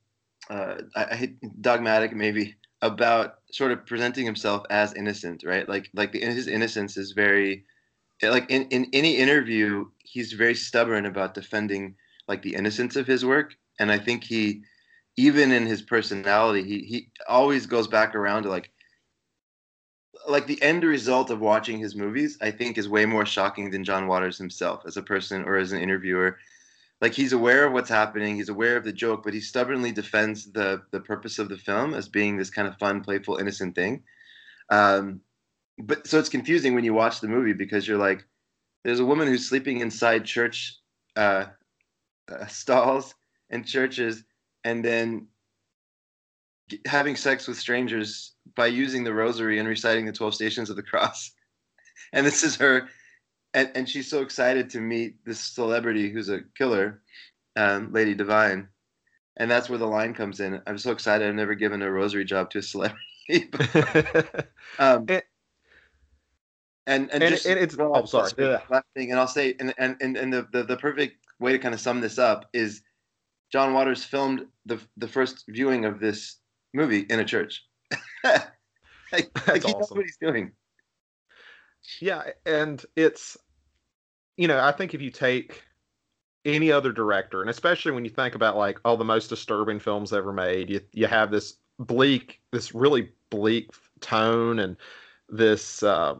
uh, 0.50 0.76
I, 0.96 1.04
I 1.04 1.34
dogmatic 1.62 2.16
maybe 2.16 2.56
about 2.82 3.36
sort 3.52 3.72
of 3.72 3.86
presenting 3.86 4.26
himself 4.26 4.64
as 4.70 4.94
innocent, 4.94 5.44
right? 5.46 5.68
Like 5.68 5.90
like 5.94 6.12
the, 6.12 6.20
his 6.22 6.48
innocence 6.48 6.98
is 6.98 7.12
very 7.12 7.66
like 8.22 8.50
in, 8.50 8.64
in 8.70 8.88
any 8.94 9.18
interview 9.18 9.86
he's 10.00 10.34
very 10.34 10.56
stubborn 10.56 11.06
about 11.06 11.34
defending 11.34 11.96
like 12.28 12.42
the 12.42 12.56
innocence 12.56 12.96
of 12.96 13.08
his 13.08 13.26
work 13.26 13.56
and 13.80 13.92
i 13.92 13.98
think 13.98 14.24
he 14.24 14.62
even 15.18 15.52
in 15.52 15.66
his 15.66 15.82
personality 15.82 16.64
he 16.64 16.80
he 16.80 17.12
always 17.28 17.66
goes 17.66 17.88
back 17.88 18.16
around 18.16 18.44
to 18.44 18.50
like 18.50 18.72
like 20.28 20.48
the 20.48 20.62
end 20.62 20.84
result 20.84 21.30
of 21.30 21.40
watching 21.40 21.80
his 21.80 21.96
movies 21.96 22.38
i 22.42 22.52
think 22.52 22.78
is 22.78 22.90
way 22.90 23.06
more 23.06 23.26
shocking 23.26 23.70
than 23.70 23.84
john 23.84 24.08
waters 24.08 24.38
himself 24.38 24.84
as 24.86 24.98
a 24.98 25.04
person 25.04 25.44
or 25.44 25.58
as 25.58 25.72
an 25.72 25.82
interviewer 25.82 26.38
like 27.02 27.14
he's 27.14 27.34
aware 27.34 27.66
of 27.66 27.74
what's 27.74 27.90
happening 27.90 28.36
he's 28.36 28.50
aware 28.50 28.78
of 28.78 28.84
the 28.84 28.92
joke 28.92 29.24
but 29.24 29.34
he 29.34 29.40
stubbornly 29.40 29.92
defends 29.92 30.52
the 30.52 30.82
the 30.92 31.00
purpose 31.00 31.40
of 31.40 31.50
the 31.50 31.58
film 31.58 31.94
as 31.94 32.08
being 32.08 32.38
this 32.38 32.50
kind 32.50 32.68
of 32.68 32.78
fun 32.78 33.02
playful 33.02 33.38
innocent 33.38 33.76
thing. 33.76 34.04
Um, 34.70 35.22
but 35.78 36.06
so 36.06 36.20
it's 36.20 36.30
confusing 36.30 36.76
when 36.76 36.84
you 36.84 36.94
watch 36.94 37.22
the 37.22 37.28
movie 37.28 37.54
because 37.54 37.88
you're 37.88 37.98
like 37.98 38.26
there's 38.84 39.00
a 39.00 39.06
woman 39.06 39.28
who's 39.28 39.48
sleeping 39.48 39.80
inside 39.80 40.26
church 40.26 40.78
uh, 41.16 41.46
uh, 42.32 42.46
stalls 42.48 43.16
and 43.50 43.66
churches 43.66 44.24
and 44.64 44.84
then 44.84 45.28
having 46.86 47.16
sex 47.16 47.48
with 47.48 47.58
strangers 47.58 48.34
by 48.56 48.68
using 48.68 49.04
the 49.04 49.14
rosary 49.14 49.60
and 49.60 49.68
reciting 49.68 50.06
the 50.06 50.12
12 50.12 50.36
stations 50.36 50.70
of 50.70 50.76
the 50.76 50.84
cross. 50.84 51.32
And 52.12 52.26
this 52.26 52.44
is 52.44 52.56
her 52.56 52.90
and, 53.54 53.72
and 53.76 53.90
she's 53.90 54.10
so 54.10 54.22
excited 54.22 54.70
to 54.72 54.80
meet 54.80 55.24
this 55.26 55.40
celebrity 55.40 56.10
who's 56.10 56.30
a 56.30 56.42
killer, 56.56 57.02
um, 57.56 57.92
Lady 57.92 58.14
Divine, 58.14 58.68
and 59.38 59.50
that's 59.50 59.70
where 59.70 59.80
the 59.80 59.88
line 59.88 60.14
comes 60.14 60.40
in. 60.40 60.62
I'm 60.68 60.78
so 60.78 60.92
excited. 60.92 61.28
I've 61.28 61.36
never 61.36 61.56
given 61.56 61.82
a 61.82 61.92
rosary 61.92 62.26
job 62.26 62.50
to 62.52 62.60
a 62.60 62.62
celebrity. 62.62 63.00
um, 64.80 65.06
and, 65.08 65.24
and 66.88 67.12
and, 67.12 67.24
and 67.24 67.34
just 67.34 67.46
and 67.46 67.60
it's 67.60 67.76
oh 67.80 68.06
sorry 68.06 68.32
yeah. 68.38 68.62
last 68.70 68.86
thing, 68.96 69.12
and 69.12 69.20
I'll 69.20 69.28
say 69.28 69.56
and 69.60 69.74
and 69.78 69.96
and, 70.02 70.18
and 70.18 70.34
the, 70.34 70.48
the 70.52 70.64
the 70.64 70.78
perfect 70.78 71.18
way 71.40 71.52
to 71.52 71.60
kind 71.60 71.74
of 71.74 71.80
sum 71.80 72.02
this 72.02 72.18
up 72.18 72.50
is 72.54 72.82
John 73.52 73.74
Waters 73.74 74.04
filmed 74.04 74.46
the 74.66 74.80
the 74.98 75.08
first 75.08 75.46
viewing 75.48 75.86
of 75.86 76.00
this 76.00 76.38
movie 76.74 77.06
in 77.10 77.20
a 77.20 77.26
church. 77.26 77.64
like, 78.24 78.50
like 79.48 79.64
he 79.64 79.72
awesome. 79.72 79.80
knows 79.80 79.92
what 79.92 80.06
he's 80.06 80.18
doing. 80.22 80.52
Yeah, 82.00 82.24
and 82.46 82.84
it's 82.96 83.38
you 84.38 84.48
know, 84.48 84.60
I 84.60 84.72
think 84.72 84.94
if 84.94 85.02
you 85.02 85.12
take 85.12 85.64
any 86.46 86.72
other 86.72 86.92
director, 86.92 87.42
and 87.42 87.50
especially 87.50 87.92
when 87.92 88.06
you 88.06 88.12
think 88.12 88.36
about 88.36 88.58
like 88.58 88.80
all 88.86 88.98
the 88.98 89.04
most 89.04 89.28
disturbing 89.28 89.80
films 89.80 90.14
ever 90.14 90.32
made, 90.34 90.70
you 90.70 90.82
you 90.94 91.08
have 91.08 91.32
this 91.32 91.58
bleak, 91.80 92.42
this 92.52 92.74
really 92.74 93.12
bleak 93.30 93.72
tone 94.02 94.60
and 94.60 94.78
this 95.30 95.84
uh, 95.84 96.16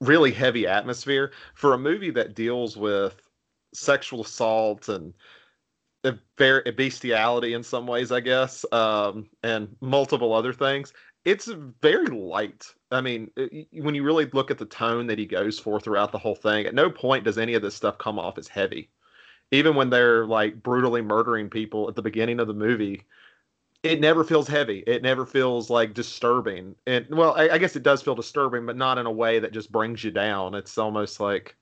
really 0.00 0.30
heavy 0.32 0.66
atmosphere. 0.66 1.32
For 1.54 1.74
a 1.74 1.78
movie 1.78 2.10
that 2.10 2.34
deals 2.34 2.76
with 2.76 3.20
sexual 3.74 4.22
assault 4.22 4.88
and 4.88 5.12
bestiality 6.76 7.52
in 7.54 7.62
some 7.62 7.86
ways, 7.86 8.12
I 8.12 8.20
guess, 8.20 8.64
um, 8.72 9.28
and 9.42 9.76
multiple 9.80 10.32
other 10.32 10.52
things 10.52 10.92
it's 11.24 11.46
very 11.46 12.06
light. 12.06 12.66
I 12.90 13.00
mean, 13.00 13.30
when 13.72 13.94
you 13.94 14.02
really 14.02 14.26
look 14.32 14.50
at 14.50 14.58
the 14.58 14.64
tone 14.64 15.06
that 15.08 15.18
he 15.18 15.26
goes 15.26 15.58
for 15.58 15.78
throughout 15.78 16.12
the 16.12 16.18
whole 16.18 16.34
thing, 16.34 16.66
at 16.66 16.74
no 16.74 16.90
point 16.90 17.24
does 17.24 17.38
any 17.38 17.54
of 17.54 17.62
this 17.62 17.74
stuff 17.74 17.98
come 17.98 18.18
off 18.18 18.38
as 18.38 18.48
heavy. 18.48 18.90
Even 19.50 19.74
when 19.74 19.90
they're 19.90 20.26
like 20.26 20.62
brutally 20.62 21.02
murdering 21.02 21.50
people 21.50 21.88
at 21.88 21.94
the 21.94 22.02
beginning 22.02 22.40
of 22.40 22.46
the 22.46 22.54
movie, 22.54 23.04
it 23.82 24.00
never 24.00 24.24
feels 24.24 24.46
heavy. 24.46 24.84
It 24.86 25.02
never 25.02 25.26
feels 25.26 25.70
like 25.70 25.94
disturbing. 25.94 26.74
And 26.86 27.06
well, 27.10 27.34
I, 27.34 27.50
I 27.50 27.58
guess 27.58 27.76
it 27.76 27.82
does 27.82 28.02
feel 28.02 28.14
disturbing, 28.14 28.66
but 28.66 28.76
not 28.76 28.98
in 28.98 29.06
a 29.06 29.10
way 29.10 29.38
that 29.38 29.52
just 29.52 29.72
brings 29.72 30.04
you 30.04 30.10
down. 30.10 30.54
It's 30.54 30.78
almost 30.78 31.20
like 31.20 31.56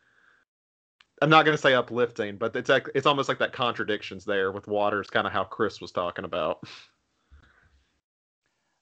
I'm 1.21 1.31
not 1.31 1.45
going 1.45 1.57
to 1.57 1.61
say 1.61 1.75
uplifting, 1.75 2.37
but 2.37 2.55
it's 2.55 2.71
it's 2.95 3.07
almost 3.07 3.29
like 3.29 3.39
that 3.39 3.53
contradictions 3.53 4.25
there 4.25 4.53
with 4.53 4.69
Waters, 4.69 5.11
kind 5.11 5.27
of 5.27 5.33
how 5.33 5.45
Chris 5.45 5.81
was 5.81 5.93
talking 5.93 6.25
about. 6.25 6.63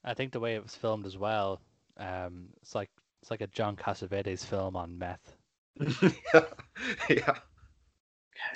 I 0.06 0.14
think 0.14 0.32
the 0.32 0.40
way 0.40 0.54
it 0.54 0.62
was 0.62 0.74
filmed 0.74 1.04
as 1.04 1.18
well, 1.18 1.60
um, 1.98 2.48
it's 2.62 2.74
like 2.74 2.90
it's 3.20 3.30
like 3.30 3.40
a 3.40 3.48
John 3.48 3.74
Cassavetes 3.74 4.44
film 4.44 4.76
on 4.76 4.96
meth. 4.96 5.36
yeah, 6.00 6.40
yeah. 7.10 7.34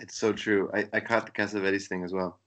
It's 0.00 0.16
so 0.16 0.32
true. 0.32 0.70
I, 0.72 0.86
I 0.92 1.00
caught 1.00 1.26
the 1.26 1.32
Cassavetes 1.32 1.88
thing 1.88 2.04
as 2.04 2.12
well. 2.12 2.38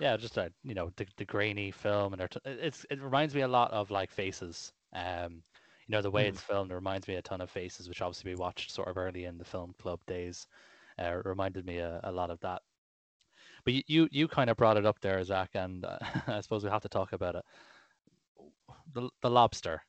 Yeah, 0.00 0.16
just 0.16 0.36
a 0.36 0.50
you 0.64 0.74
know 0.74 0.90
the, 0.96 1.06
the 1.16 1.24
grainy 1.24 1.70
film, 1.70 2.12
and 2.12 2.28
it's 2.44 2.84
it 2.90 3.00
reminds 3.00 3.34
me 3.34 3.42
a 3.42 3.48
lot 3.48 3.70
of 3.70 3.92
like 3.92 4.10
Faces. 4.10 4.72
Um, 4.92 5.42
you 5.86 5.92
know 5.92 6.02
the 6.02 6.10
way 6.10 6.24
mm. 6.24 6.28
it's 6.28 6.40
filmed 6.40 6.72
it 6.72 6.74
reminds 6.74 7.06
me 7.06 7.14
a 7.14 7.22
ton 7.22 7.40
of 7.40 7.50
Faces, 7.50 7.88
which 7.88 8.02
obviously 8.02 8.32
we 8.32 8.36
watched 8.36 8.72
sort 8.72 8.88
of 8.88 8.98
early 8.98 9.26
in 9.26 9.38
the 9.38 9.44
film 9.44 9.74
club 9.80 10.00
days. 10.06 10.48
Uh, 10.98 11.20
reminded 11.24 11.66
me 11.66 11.78
a, 11.78 12.00
a 12.04 12.12
lot 12.12 12.30
of 12.30 12.40
that. 12.40 12.62
But 13.64 13.74
you, 13.74 13.82
you 13.86 14.08
you 14.10 14.28
kind 14.28 14.50
of 14.50 14.56
brought 14.56 14.76
it 14.76 14.86
up 14.86 15.00
there, 15.00 15.22
Zach, 15.22 15.50
and 15.54 15.84
uh, 15.84 15.98
I 16.26 16.40
suppose 16.40 16.64
we 16.64 16.70
have 16.70 16.82
to 16.82 16.88
talk 16.88 17.12
about 17.12 17.36
it 17.36 17.44
the 18.92 19.08
the 19.22 19.30
lobster. 19.30 19.82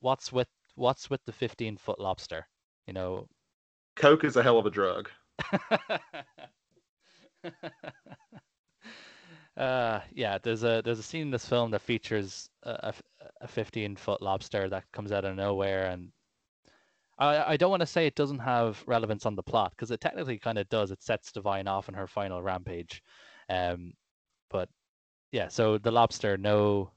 What's 0.00 0.32
with 0.32 0.48
what's 0.74 1.10
with 1.10 1.24
the 1.24 1.32
fifteen 1.32 1.76
foot 1.76 1.98
lobster? 2.00 2.46
You 2.86 2.92
know, 2.92 3.26
Coke 3.96 4.24
is 4.24 4.36
a 4.36 4.42
hell 4.42 4.58
of 4.58 4.66
a 4.66 4.70
drug. 4.70 5.08
uh, 9.56 10.00
yeah, 10.12 10.38
there's 10.42 10.64
a 10.64 10.82
there's 10.84 10.98
a 10.98 11.02
scene 11.02 11.22
in 11.22 11.30
this 11.30 11.46
film 11.46 11.70
that 11.70 11.80
features 11.80 12.48
a, 12.62 12.92
a 13.40 13.48
15 13.48 13.96
foot 13.96 14.20
lobster 14.22 14.68
that 14.68 14.84
comes 14.92 15.12
out 15.12 15.24
of 15.24 15.36
nowhere, 15.36 15.86
and 15.86 16.10
I 17.18 17.52
I 17.52 17.56
don't 17.56 17.70
want 17.70 17.80
to 17.80 17.86
say 17.86 18.06
it 18.06 18.16
doesn't 18.16 18.40
have 18.40 18.82
relevance 18.86 19.26
on 19.26 19.36
the 19.36 19.42
plot 19.42 19.72
because 19.72 19.90
it 19.90 20.00
technically 20.00 20.38
kind 20.38 20.58
of 20.58 20.68
does. 20.68 20.90
It 20.90 21.02
sets 21.02 21.32
Divine 21.32 21.68
off 21.68 21.88
in 21.88 21.94
her 21.94 22.06
final 22.06 22.42
rampage, 22.42 23.02
um, 23.48 23.92
but 24.50 24.68
yeah. 25.32 25.48
So 25.48 25.78
the 25.78 25.92
lobster, 25.92 26.36
no 26.36 26.90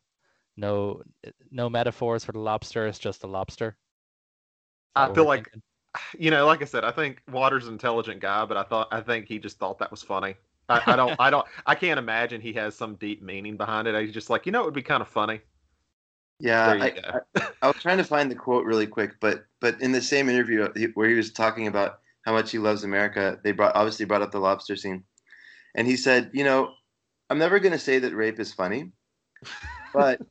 no, 0.58 1.02
eh, 1.24 1.32
no 1.52 1.70
metaphors 1.70 2.26
for 2.26 2.34
the 2.34 2.40
lobster. 2.40 2.88
It's 2.88 3.00
just 3.00 3.24
a 3.24 3.28
lobster. 3.28 3.78
I 4.96 5.14
feel 5.14 5.26
like, 5.26 5.46
thinking. 5.46 5.62
you 6.20 6.32
know, 6.32 6.46
like 6.46 6.62
I 6.62 6.66
said, 6.66 6.84
I 6.84 6.92
think 6.92 7.22
Waters 7.32 7.68
an 7.68 7.74
intelligent 7.74 8.20
guy, 8.20 8.46
but 8.46 8.58
I 8.58 8.64
thought 8.64 8.88
I 8.92 9.02
think 9.02 9.28
he 9.28 9.40
just 9.40 9.58
thought 9.60 9.80
that 9.80 9.92
was 9.92 10.02
funny. 10.02 10.36
I, 10.70 10.82
I 10.86 10.96
don't, 10.96 11.16
I 11.20 11.30
don't, 11.30 11.48
I 11.66 11.76
can't 11.76 11.98
imagine 11.98 12.42
he 12.42 12.54
has 12.54 12.76
some 12.76 12.96
deep 12.96 13.22
meaning 13.22 13.56
behind 13.56 13.88
it. 13.88 14.02
He's 14.02 14.14
just 14.14 14.30
like, 14.30 14.46
you 14.46 14.52
know, 14.52 14.64
it 14.64 14.66
would 14.66 14.74
be 14.74 14.82
kind 14.82 15.02
of 15.02 15.08
funny. 15.08 15.40
Yeah, 16.40 16.68
I. 16.68 17.22
I, 17.36 17.48
I 17.62 17.68
was 17.68 17.82
trying 17.82 17.98
to 17.98 18.04
find 18.04 18.30
the 18.30 18.36
quote 18.36 18.66
really 18.66 18.86
quick, 18.86 19.16
but 19.20 19.46
but 19.60 19.82
in 19.82 19.92
the 19.92 20.02
same 20.02 20.30
interview 20.30 20.68
where 20.94 21.10
he 21.10 21.16
was 21.16 21.32
talking 21.32 21.68
about 21.68 22.00
how 22.24 22.34
much 22.34 22.52
he 22.52 22.60
loves 22.60 22.84
America, 22.84 23.40
they 23.44 23.52
brought 23.54 23.76
obviously 23.76 24.06
brought 24.06 24.22
up 24.22 24.32
the 24.32 24.40
lobster 24.40 24.76
scene, 24.76 25.04
and 25.76 25.88
he 25.88 25.96
said, 25.96 26.30
you 26.34 26.44
know, 26.44 26.74
I'm 27.30 27.40
never 27.40 27.60
going 27.60 27.72
to 27.72 27.80
say 27.80 28.00
that 28.00 28.16
rape 28.16 28.40
is 28.40 28.54
funny, 28.54 28.92
but 29.94 30.22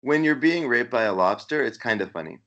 when 0.00 0.24
you're 0.24 0.34
being 0.34 0.68
raped 0.68 0.90
by 0.90 1.04
a 1.04 1.12
lobster, 1.12 1.64
it's 1.64 1.78
kind 1.78 2.00
of 2.00 2.10
funny. 2.12 2.38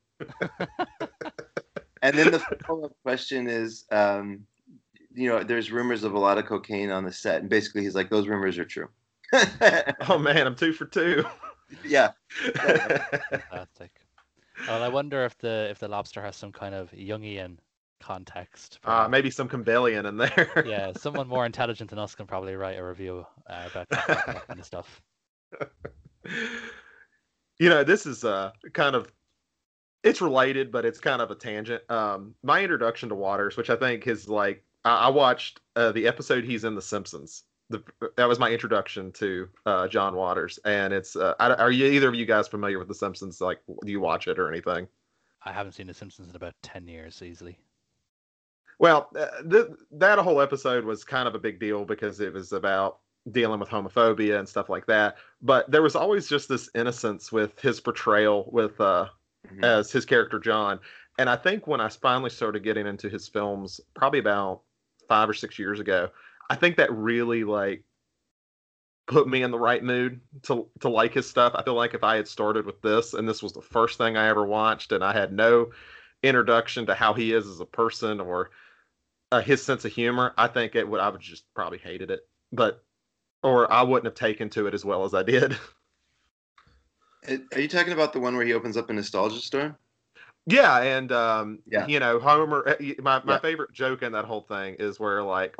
and 2.01 2.17
then 2.17 2.31
the 2.31 2.39
follow-up 2.65 2.93
question 3.03 3.47
is, 3.47 3.85
um, 3.91 4.45
you 5.13 5.29
know, 5.29 5.43
there's 5.43 5.71
rumors 5.71 6.03
of 6.03 6.13
a 6.13 6.19
lot 6.19 6.37
of 6.37 6.45
cocaine 6.45 6.91
on 6.91 7.03
the 7.03 7.11
set, 7.11 7.41
and 7.41 7.49
basically 7.49 7.83
he's 7.83 7.95
like, 7.95 8.09
those 8.09 8.27
rumors 8.27 8.57
are 8.57 8.65
true. 8.65 8.87
oh 10.09 10.17
man, 10.17 10.47
I'm 10.47 10.55
two 10.55 10.73
for 10.73 10.85
two. 10.85 11.23
yeah, 11.85 12.11
Fantastic. 12.55 13.91
Well, 14.67 14.83
I 14.83 14.87
wonder 14.87 15.23
if 15.25 15.37
the 15.37 15.67
if 15.69 15.79
the 15.79 15.87
lobster 15.87 16.21
has 16.21 16.35
some 16.35 16.51
kind 16.51 16.73
of 16.75 16.91
Jungian 16.91 17.57
context. 18.01 18.79
uh, 18.85 19.07
maybe 19.09 19.29
some 19.29 19.47
Campbellian 19.47 20.07
in 20.07 20.17
there. 20.17 20.63
yeah, 20.65 20.91
someone 20.97 21.27
more 21.27 21.45
intelligent 21.45 21.89
than 21.89 21.99
us 21.99 22.15
can 22.15 22.25
probably 22.25 22.55
write 22.55 22.79
a 22.79 22.83
review 22.83 23.25
uh, 23.49 23.67
about 23.69 23.89
that, 23.89 24.07
that 24.07 24.47
kind 24.47 24.59
of 24.59 24.65
stuff. 24.65 25.01
You 27.59 27.69
know, 27.69 27.83
this 27.83 28.05
is 28.05 28.23
uh 28.23 28.51
kind 28.73 28.95
of 28.95 29.11
it's 30.03 30.21
related, 30.21 30.71
but 30.71 30.85
it's 30.85 30.99
kind 30.99 31.21
of 31.21 31.29
a 31.29 31.35
tangent. 31.35 31.83
Um, 31.91 32.33
my 32.41 32.61
introduction 32.61 33.09
to 33.09 33.15
Waters, 33.15 33.57
which 33.57 33.69
I 33.69 33.75
think 33.75 34.07
is 34.07 34.29
like 34.29 34.63
I, 34.85 35.07
I 35.07 35.09
watched 35.09 35.59
uh, 35.75 35.91
the 35.91 36.07
episode 36.07 36.43
he's 36.43 36.63
in 36.63 36.75
The 36.75 36.81
Simpsons. 36.81 37.43
The, 37.69 37.83
that 38.17 38.27
was 38.27 38.39
my 38.39 38.49
introduction 38.49 39.11
to 39.13 39.47
uh, 39.65 39.87
John 39.87 40.15
Waters, 40.15 40.57
and 40.65 40.91
it's. 40.93 41.15
Uh, 41.15 41.35
I, 41.39 41.53
are 41.53 41.71
you 41.71 41.85
either 41.85 42.07
of 42.07 42.15
you 42.15 42.25
guys 42.25 42.47
familiar 42.47 42.79
with 42.79 42.87
The 42.87 42.95
Simpsons? 42.95 43.41
Like, 43.41 43.59
do 43.67 43.91
you 43.91 43.99
watch 43.99 44.27
it 44.27 44.39
or 44.39 44.49
anything? 44.49 44.87
I 45.43 45.51
haven't 45.51 45.73
seen 45.73 45.87
The 45.87 45.93
Simpsons 45.93 46.29
in 46.29 46.35
about 46.35 46.55
ten 46.63 46.87
years 46.87 47.21
easily. 47.21 47.59
Well, 48.79 49.09
uh, 49.15 49.43
th- 49.49 49.67
that 49.91 50.19
whole 50.19 50.41
episode 50.41 50.85
was 50.85 51.03
kind 51.03 51.27
of 51.27 51.35
a 51.35 51.39
big 51.39 51.59
deal 51.59 51.83
because 51.83 52.21
it 52.21 52.33
was 52.33 52.53
about 52.53 52.99
dealing 53.31 53.59
with 53.59 53.69
homophobia 53.69 54.39
and 54.39 54.47
stuff 54.47 54.69
like 54.69 54.85
that. 54.87 55.17
But 55.41 55.69
there 55.71 55.81
was 55.81 55.95
always 55.95 56.27
just 56.27 56.49
this 56.49 56.69
innocence 56.75 57.31
with 57.31 57.59
his 57.59 57.79
portrayal 57.79 58.49
with 58.51 58.79
uh, 58.81 59.07
Mhm. 59.47 59.63
as 59.63 59.91
his 59.91 60.05
character 60.05 60.39
John. 60.39 60.79
And 61.17 61.29
I 61.29 61.35
think 61.35 61.67
when 61.67 61.81
I 61.81 61.89
finally 61.89 62.29
started 62.29 62.63
getting 62.63 62.87
into 62.87 63.09
his 63.09 63.27
films, 63.27 63.79
probably 63.93 64.19
about 64.19 64.61
five 65.07 65.29
or 65.29 65.33
six 65.33 65.57
years 65.57 65.79
ago, 65.79 66.09
I 66.49 66.55
think 66.55 66.77
that 66.77 66.91
really 66.91 67.43
like 67.43 67.83
put 69.07 69.27
me 69.27 69.41
in 69.41 69.51
the 69.51 69.57
right 69.59 69.83
mood 69.83 70.21
to 70.43 70.67
to 70.81 70.89
like 70.89 71.13
his 71.13 71.27
stuff. 71.27 71.53
I 71.55 71.63
feel 71.63 71.73
like 71.73 71.93
if 71.93 72.03
I 72.03 72.15
had 72.15 72.27
started 72.27 72.65
with 72.65 72.81
this 72.81 73.13
and 73.13 73.27
this 73.27 73.41
was 73.41 73.53
the 73.53 73.61
first 73.61 73.97
thing 73.97 74.17
I 74.17 74.27
ever 74.27 74.45
watched 74.45 74.91
and 74.91 75.03
I 75.03 75.13
had 75.13 75.33
no 75.33 75.71
introduction 76.21 76.85
to 76.85 76.93
how 76.93 77.13
he 77.13 77.33
is 77.33 77.47
as 77.47 77.59
a 77.59 77.65
person 77.65 78.19
or 78.19 78.51
uh, 79.31 79.41
his 79.41 79.63
sense 79.63 79.85
of 79.85 79.91
humor, 79.93 80.33
I 80.37 80.47
think 80.47 80.75
it 80.75 80.87
would 80.87 80.99
I 80.99 81.09
would 81.09 81.21
just 81.21 81.45
probably 81.53 81.79
hated 81.79 82.11
it. 82.11 82.27
But 82.51 82.83
or 83.43 83.71
I 83.71 83.83
wouldn't 83.83 84.05
have 84.05 84.15
taken 84.15 84.49
to 84.51 84.67
it 84.67 84.73
as 84.73 84.83
well 84.83 85.05
as 85.05 85.13
I 85.13 85.23
did. 85.23 85.57
Are 87.53 87.59
you 87.59 87.67
talking 87.67 87.93
about 87.93 88.13
the 88.13 88.19
one 88.19 88.35
where 88.35 88.45
he 88.45 88.53
opens 88.53 88.77
up 88.77 88.89
a 88.89 88.93
nostalgia 88.93 89.39
store? 89.39 89.77
Yeah, 90.45 90.79
and 90.81 91.11
um, 91.11 91.59
Yeah. 91.67 91.85
you 91.87 91.99
know, 91.99 92.19
Homer. 92.19 92.67
uh, 92.67 92.75
My 92.99 93.21
my 93.23 93.33
Yeah. 93.33 93.39
favorite 93.39 93.71
joke 93.73 94.03
in 94.03 94.13
that 94.13 94.25
whole 94.25 94.41
thing 94.41 94.75
is 94.79 94.99
where 94.99 95.21
like 95.21 95.55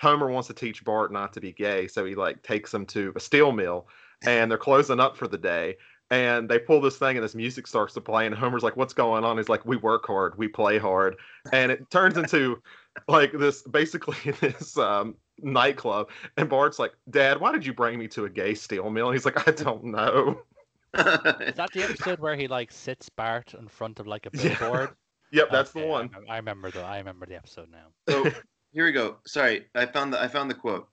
Homer 0.00 0.28
wants 0.28 0.48
to 0.48 0.54
teach 0.54 0.84
Bart 0.84 1.12
not 1.12 1.32
to 1.34 1.40
be 1.40 1.52
gay, 1.52 1.86
so 1.86 2.04
he 2.04 2.14
like 2.14 2.42
takes 2.42 2.72
him 2.74 2.84
to 2.86 3.12
a 3.16 3.20
steel 3.20 3.52
mill, 3.52 3.88
and 4.26 4.50
they're 4.50 4.58
closing 4.58 5.00
up 5.00 5.16
for 5.16 5.26
the 5.28 5.38
day, 5.38 5.76
and 6.10 6.48
they 6.48 6.58
pull 6.58 6.80
this 6.80 6.98
thing, 6.98 7.16
and 7.16 7.24
this 7.24 7.34
music 7.34 7.66
starts 7.66 7.94
to 7.94 8.00
play, 8.00 8.26
and 8.26 8.34
Homer's 8.34 8.62
like, 8.62 8.76
"What's 8.76 8.94
going 8.94 9.24
on?" 9.24 9.38
He's 9.38 9.48
like, 9.48 9.64
"We 9.64 9.76
work 9.76 10.06
hard, 10.06 10.36
we 10.36 10.48
play 10.48 10.76
hard," 10.76 11.16
and 11.52 11.72
it 11.72 11.88
turns 11.90 12.18
into 12.18 12.60
like 13.08 13.32
this 13.32 13.62
basically 13.62 14.32
this 14.40 14.76
um, 14.76 15.14
nightclub, 15.40 16.10
and 16.36 16.48
Bart's 16.48 16.78
like, 16.78 16.92
"Dad, 17.10 17.40
why 17.40 17.52
did 17.52 17.64
you 17.66 17.72
bring 17.74 17.98
me 17.98 18.08
to 18.08 18.24
a 18.24 18.30
gay 18.30 18.54
steel 18.54 18.90
mill?" 18.90 19.08
And 19.08 19.14
he's 19.14 19.24
like, 19.24 19.46
"I 19.48 19.52
don't 19.52 19.84
know." 19.84 20.42
Is 20.96 21.56
that 21.56 21.72
the 21.72 21.82
episode 21.82 22.20
where 22.20 22.36
he 22.36 22.48
like 22.48 22.72
sits 22.72 23.08
Bart 23.08 23.54
in 23.54 23.68
front 23.68 24.00
of 24.00 24.06
like 24.06 24.26
a 24.26 24.30
Yeah. 24.32 24.58
billboard? 24.58 24.90
Yep, 25.32 25.50
that's 25.50 25.70
Okay, 25.70 25.80
the 25.82 25.86
one. 25.88 26.10
I 26.28 26.36
remember 26.36 26.70
the 26.70 26.80
I 26.82 26.98
remember 26.98 27.26
the 27.26 27.34
episode 27.36 27.68
now. 27.70 27.88
so 28.08 28.24
here 28.72 28.84
we 28.86 28.92
go. 28.92 29.16
Sorry, 29.26 29.66
I 29.74 29.84
found 29.86 30.12
the 30.12 30.20
I 30.22 30.28
found 30.28 30.48
the 30.48 30.54
quote. 30.54 30.88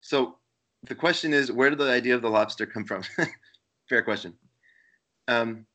So 0.00 0.38
the 0.82 0.94
question 0.96 1.32
is, 1.32 1.52
where 1.52 1.70
did 1.70 1.78
the 1.78 1.90
idea 1.90 2.14
of 2.16 2.22
the 2.22 2.28
lobster 2.28 2.66
come 2.66 2.84
from? 2.84 3.02
Fair 3.88 4.02
question. 4.02 4.34
Um, 5.28 5.66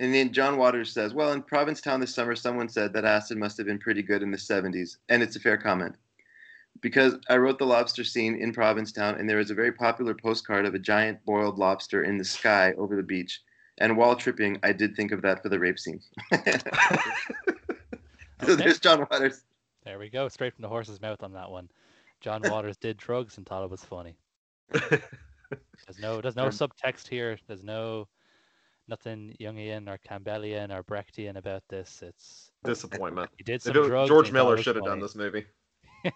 and 0.00 0.12
then 0.12 0.32
John 0.32 0.56
Waters 0.56 0.92
says, 0.92 1.14
well, 1.14 1.32
in 1.32 1.42
Provincetown 1.42 2.00
this 2.00 2.14
summer, 2.14 2.34
someone 2.34 2.68
said 2.68 2.92
that 2.92 3.04
acid 3.04 3.38
must 3.38 3.56
have 3.58 3.66
been 3.66 3.78
pretty 3.78 4.02
good 4.02 4.22
in 4.22 4.30
the 4.32 4.38
70s, 4.38 4.98
and 5.08 5.22
it's 5.22 5.36
a 5.36 5.40
fair 5.40 5.56
comment. 5.56 5.94
Because 6.80 7.16
I 7.28 7.36
wrote 7.36 7.58
the 7.58 7.66
lobster 7.66 8.02
scene 8.02 8.34
in 8.36 8.52
Provincetown, 8.52 9.16
and 9.16 9.28
there 9.28 9.38
is 9.38 9.50
a 9.50 9.54
very 9.54 9.72
popular 9.72 10.14
postcard 10.14 10.66
of 10.66 10.74
a 10.74 10.78
giant 10.78 11.24
boiled 11.24 11.58
lobster 11.58 12.02
in 12.04 12.16
the 12.18 12.24
sky 12.24 12.72
over 12.76 12.96
the 12.96 13.02
beach. 13.02 13.40
And 13.78 13.96
while 13.96 14.16
tripping, 14.16 14.58
I 14.62 14.72
did 14.72 14.96
think 14.96 15.12
of 15.12 15.22
that 15.22 15.42
for 15.42 15.48
the 15.48 15.58
rape 15.58 15.78
scene. 15.78 16.00
so 18.44 18.56
there's 18.56 18.80
John 18.80 19.06
Waters. 19.10 19.44
There 19.84 19.98
we 19.98 20.08
go, 20.08 20.28
straight 20.28 20.54
from 20.54 20.62
the 20.62 20.68
horse's 20.68 21.00
mouth 21.00 21.22
on 21.22 21.32
that 21.32 21.50
one. 21.50 21.68
John 22.20 22.42
Waters 22.44 22.76
did 22.76 22.96
drugs 22.96 23.36
and 23.36 23.46
thought 23.46 23.64
it 23.64 23.70
was 23.70 23.84
funny. 23.84 24.16
There's 25.86 25.98
no 26.00 26.20
there's 26.20 26.36
no 26.36 26.44
Um, 26.44 26.50
subtext 26.50 27.08
here. 27.08 27.36
There's 27.46 27.64
no 27.64 28.08
nothing 28.88 29.36
Jungian 29.40 29.88
or 29.88 29.98
Campbellian 29.98 30.70
or 30.74 30.82
Brechtian 30.82 31.36
about 31.36 31.62
this. 31.68 32.02
It's 32.02 32.52
Disappointment. 32.64 33.30
he 33.36 33.42
did 33.44 33.56
If 33.56 33.62
some 33.62 33.72
drugs. 33.74 34.08
George 34.08 34.28
and 34.28 34.36
he 34.36 34.40
thought 34.40 34.44
Miller 34.50 34.62
should 34.62 34.76
have 34.76 34.84
done 34.84 35.00
this 35.00 35.14
movie. 35.14 35.44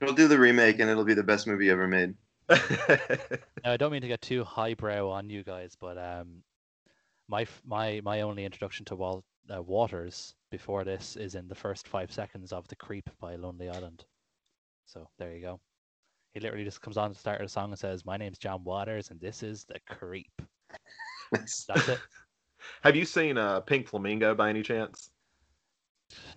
We'll 0.00 0.12
do 0.12 0.28
the 0.28 0.38
remake, 0.38 0.78
and 0.78 0.90
it'll 0.90 1.04
be 1.04 1.14
the 1.14 1.22
best 1.22 1.46
movie 1.46 1.70
ever 1.70 1.88
made. 1.88 2.14
Now, 3.64 3.72
I 3.72 3.76
don't 3.76 3.90
mean 3.90 4.02
to 4.02 4.08
get 4.08 4.20
too 4.20 4.44
highbrow 4.44 5.08
on 5.08 5.30
you 5.30 5.42
guys, 5.42 5.74
but 5.80 5.98
um, 5.98 6.42
my 7.28 7.46
my 7.64 8.00
my 8.04 8.20
only 8.20 8.44
introduction 8.44 8.84
to 8.86 8.94
Wal- 8.94 9.24
uh, 9.52 9.62
Waters 9.62 10.34
before 10.50 10.84
this 10.84 11.16
is 11.16 11.34
in 11.34 11.48
the 11.48 11.54
first 11.54 11.88
five 11.88 12.12
seconds 12.12 12.52
of 12.52 12.68
"The 12.68 12.76
Creep" 12.76 13.08
by 13.20 13.36
Lonely 13.36 13.68
Island. 13.68 14.04
So 14.84 15.08
there 15.18 15.34
you 15.34 15.40
go. 15.40 15.60
He 16.34 16.40
literally 16.40 16.64
just 16.64 16.82
comes 16.82 16.96
on 16.96 17.12
to 17.12 17.18
start 17.18 17.40
the 17.40 17.48
song 17.48 17.70
and 17.70 17.78
says, 17.78 18.04
"My 18.04 18.16
name's 18.16 18.38
John 18.38 18.62
Waters, 18.62 19.10
and 19.10 19.18
this 19.20 19.42
is 19.42 19.64
The 19.64 19.80
Creep." 19.88 20.42
That's 21.32 21.68
it. 21.88 21.98
Have 22.82 22.94
you 22.94 23.04
seen 23.04 23.38
uh, 23.38 23.60
Pink 23.60 23.88
Flamingo 23.88 24.34
by 24.34 24.50
any 24.50 24.62
chance? 24.62 25.10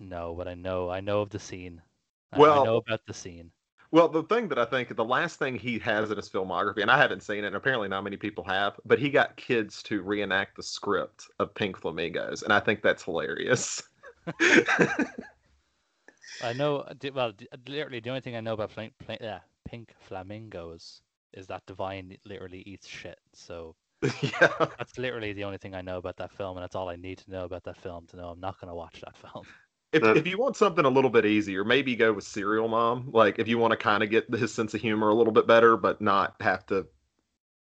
No, 0.00 0.34
but 0.36 0.48
I 0.48 0.54
know 0.54 0.90
I 0.90 1.00
know 1.00 1.20
of 1.20 1.30
the 1.30 1.38
scene. 1.38 1.82
I- 2.32 2.36
I 2.36 2.40
Well- 2.40 2.64
know 2.64 2.76
about 2.76 3.04
the 3.06 3.14
scene. 3.14 3.50
Well, 3.92 4.08
the 4.08 4.22
thing 4.22 4.46
that 4.48 4.58
I 4.58 4.64
think 4.66 4.94
the 4.94 5.04
last 5.04 5.40
thing 5.40 5.56
he 5.56 5.76
has 5.80 6.12
in 6.12 6.16
his 6.16 6.30
filmography, 6.30 6.80
and 6.80 6.90
I 6.92 6.96
haven't 6.96 7.24
seen 7.24 7.42
it, 7.42 7.48
and 7.48 7.56
apparently 7.56 7.88
not 7.88 8.04
many 8.04 8.16
people 8.16 8.44
have, 8.44 8.78
but 8.84 9.00
he 9.00 9.10
got 9.10 9.34
kids 9.36 9.82
to 9.84 10.02
reenact 10.02 10.54
the 10.56 10.62
script 10.62 11.26
of 11.40 11.52
Pink 11.54 11.76
Flamingos, 11.76 12.44
and 12.44 12.52
I 12.52 12.60
think 12.60 12.82
that's 12.82 13.02
hilarious. 13.02 13.82
I 16.42 16.52
know. 16.54 16.78
uh, 16.82 16.94
Well, 17.12 17.32
literally, 17.66 17.98
the 17.98 18.10
only 18.10 18.20
thing 18.20 18.36
I 18.36 18.40
know 18.40 18.52
about 18.54 18.70
yeah, 19.20 19.40
pink 19.64 19.92
flamingos 19.98 21.02
is 21.32 21.48
that 21.48 21.66
Divine 21.66 22.16
literally 22.24 22.62
eats 22.66 22.86
shit. 22.86 23.18
So 23.32 23.74
yeah. 24.22 24.52
that's 24.78 24.98
literally 24.98 25.32
the 25.32 25.44
only 25.44 25.58
thing 25.58 25.74
I 25.74 25.82
know 25.82 25.98
about 25.98 26.16
that 26.18 26.32
film, 26.32 26.56
and 26.56 26.62
that's 26.62 26.76
all 26.76 26.88
I 26.88 26.96
need 26.96 27.18
to 27.18 27.30
know 27.30 27.44
about 27.44 27.64
that 27.64 27.76
film 27.76 28.06
to 28.06 28.16
know 28.16 28.28
I'm 28.28 28.40
not 28.40 28.60
going 28.60 28.68
to 28.68 28.74
watch 28.74 29.00
that 29.00 29.16
film. 29.32 29.44
If, 29.92 30.02
The- 30.02 30.12
if 30.14 30.26
you 30.26 30.38
want 30.38 30.56
something 30.56 30.84
a 30.84 30.88
little 30.90 31.10
bit 31.10 31.26
easier, 31.26 31.64
maybe 31.64 31.96
go 31.96 32.12
with 32.12 32.24
Serial 32.24 32.68
Mom. 32.68 33.10
Like 33.12 33.38
if 33.38 33.48
you 33.48 33.58
want 33.58 33.72
to 33.72 33.76
kind 33.76 34.02
of 34.02 34.10
get 34.10 34.32
his 34.32 34.52
sense 34.54 34.74
of 34.74 34.80
humor 34.80 35.08
a 35.08 35.14
little 35.14 35.32
bit 35.32 35.46
better, 35.46 35.76
but 35.76 36.00
not 36.00 36.36
have 36.40 36.64
to 36.66 36.86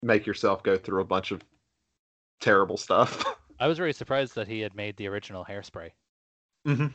make 0.03 0.27
yourself 0.27 0.63
go 0.63 0.79
through 0.79 1.03
a 1.03 1.07
bunch 1.07 1.33
of 1.33 1.43
terrible 2.41 2.77
stuff. 2.77 3.25
I 3.59 3.67
was 3.67 3.81
really 3.81 3.93
surprised 3.93 4.37
that 4.37 4.47
he 4.47 4.61
had 4.61 4.77
made 4.77 4.97
the 4.97 5.09
original 5.09 5.45
Hairspray. 5.45 5.91
hmm 6.67 6.87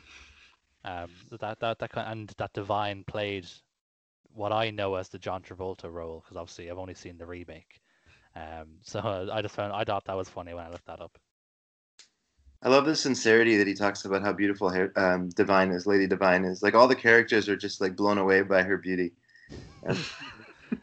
Um, 0.84 1.28
that 1.32 1.60
that 1.60 1.80
that 1.80 1.90
kind 1.92 2.12
and 2.12 2.30
that 2.38 2.54
Divine 2.54 3.04
played 3.04 3.48
what 4.34 4.54
I 4.54 4.72
know 4.72 4.96
as 4.96 5.10
the 5.10 5.20
John 5.20 5.44
Travolta 5.44 5.92
role 5.92 6.22
because 6.22 6.38
obviously 6.38 6.70
I've 6.72 6.78
only 6.80 6.96
seen 6.96 7.18
the 7.18 7.28
remake. 7.28 7.82
Um, 8.36 8.80
so 8.84 9.30
I 9.34 9.42
just 9.42 9.56
found 9.56 9.74
I 9.74 9.84
thought 9.86 10.06
that 10.06 10.16
was 10.18 10.30
funny 10.30 10.54
when 10.56 10.66
I 10.66 10.70
looked 10.72 10.88
that 10.88 11.02
up. 11.02 11.20
I 12.62 12.70
love 12.70 12.86
the 12.86 12.96
sincerity 12.96 13.56
that 13.58 13.68
he 13.68 13.74
talks 13.74 14.04
about 14.04 14.22
how 14.22 14.34
beautiful 14.34 14.70
hair, 14.70 14.92
um, 14.98 15.30
Divine 15.30 15.72
is, 15.72 15.88
Lady 15.88 16.08
Divine 16.08 16.44
is. 16.44 16.62
Like 16.62 16.76
all 16.76 16.88
the 16.88 16.96
characters 16.96 17.48
are 17.48 17.56
just 17.56 17.80
like 17.80 17.96
blown 17.96 18.18
away 18.18 18.42
by 18.42 18.64
her 18.64 18.78
beauty. 18.78 19.14
And 19.84 19.98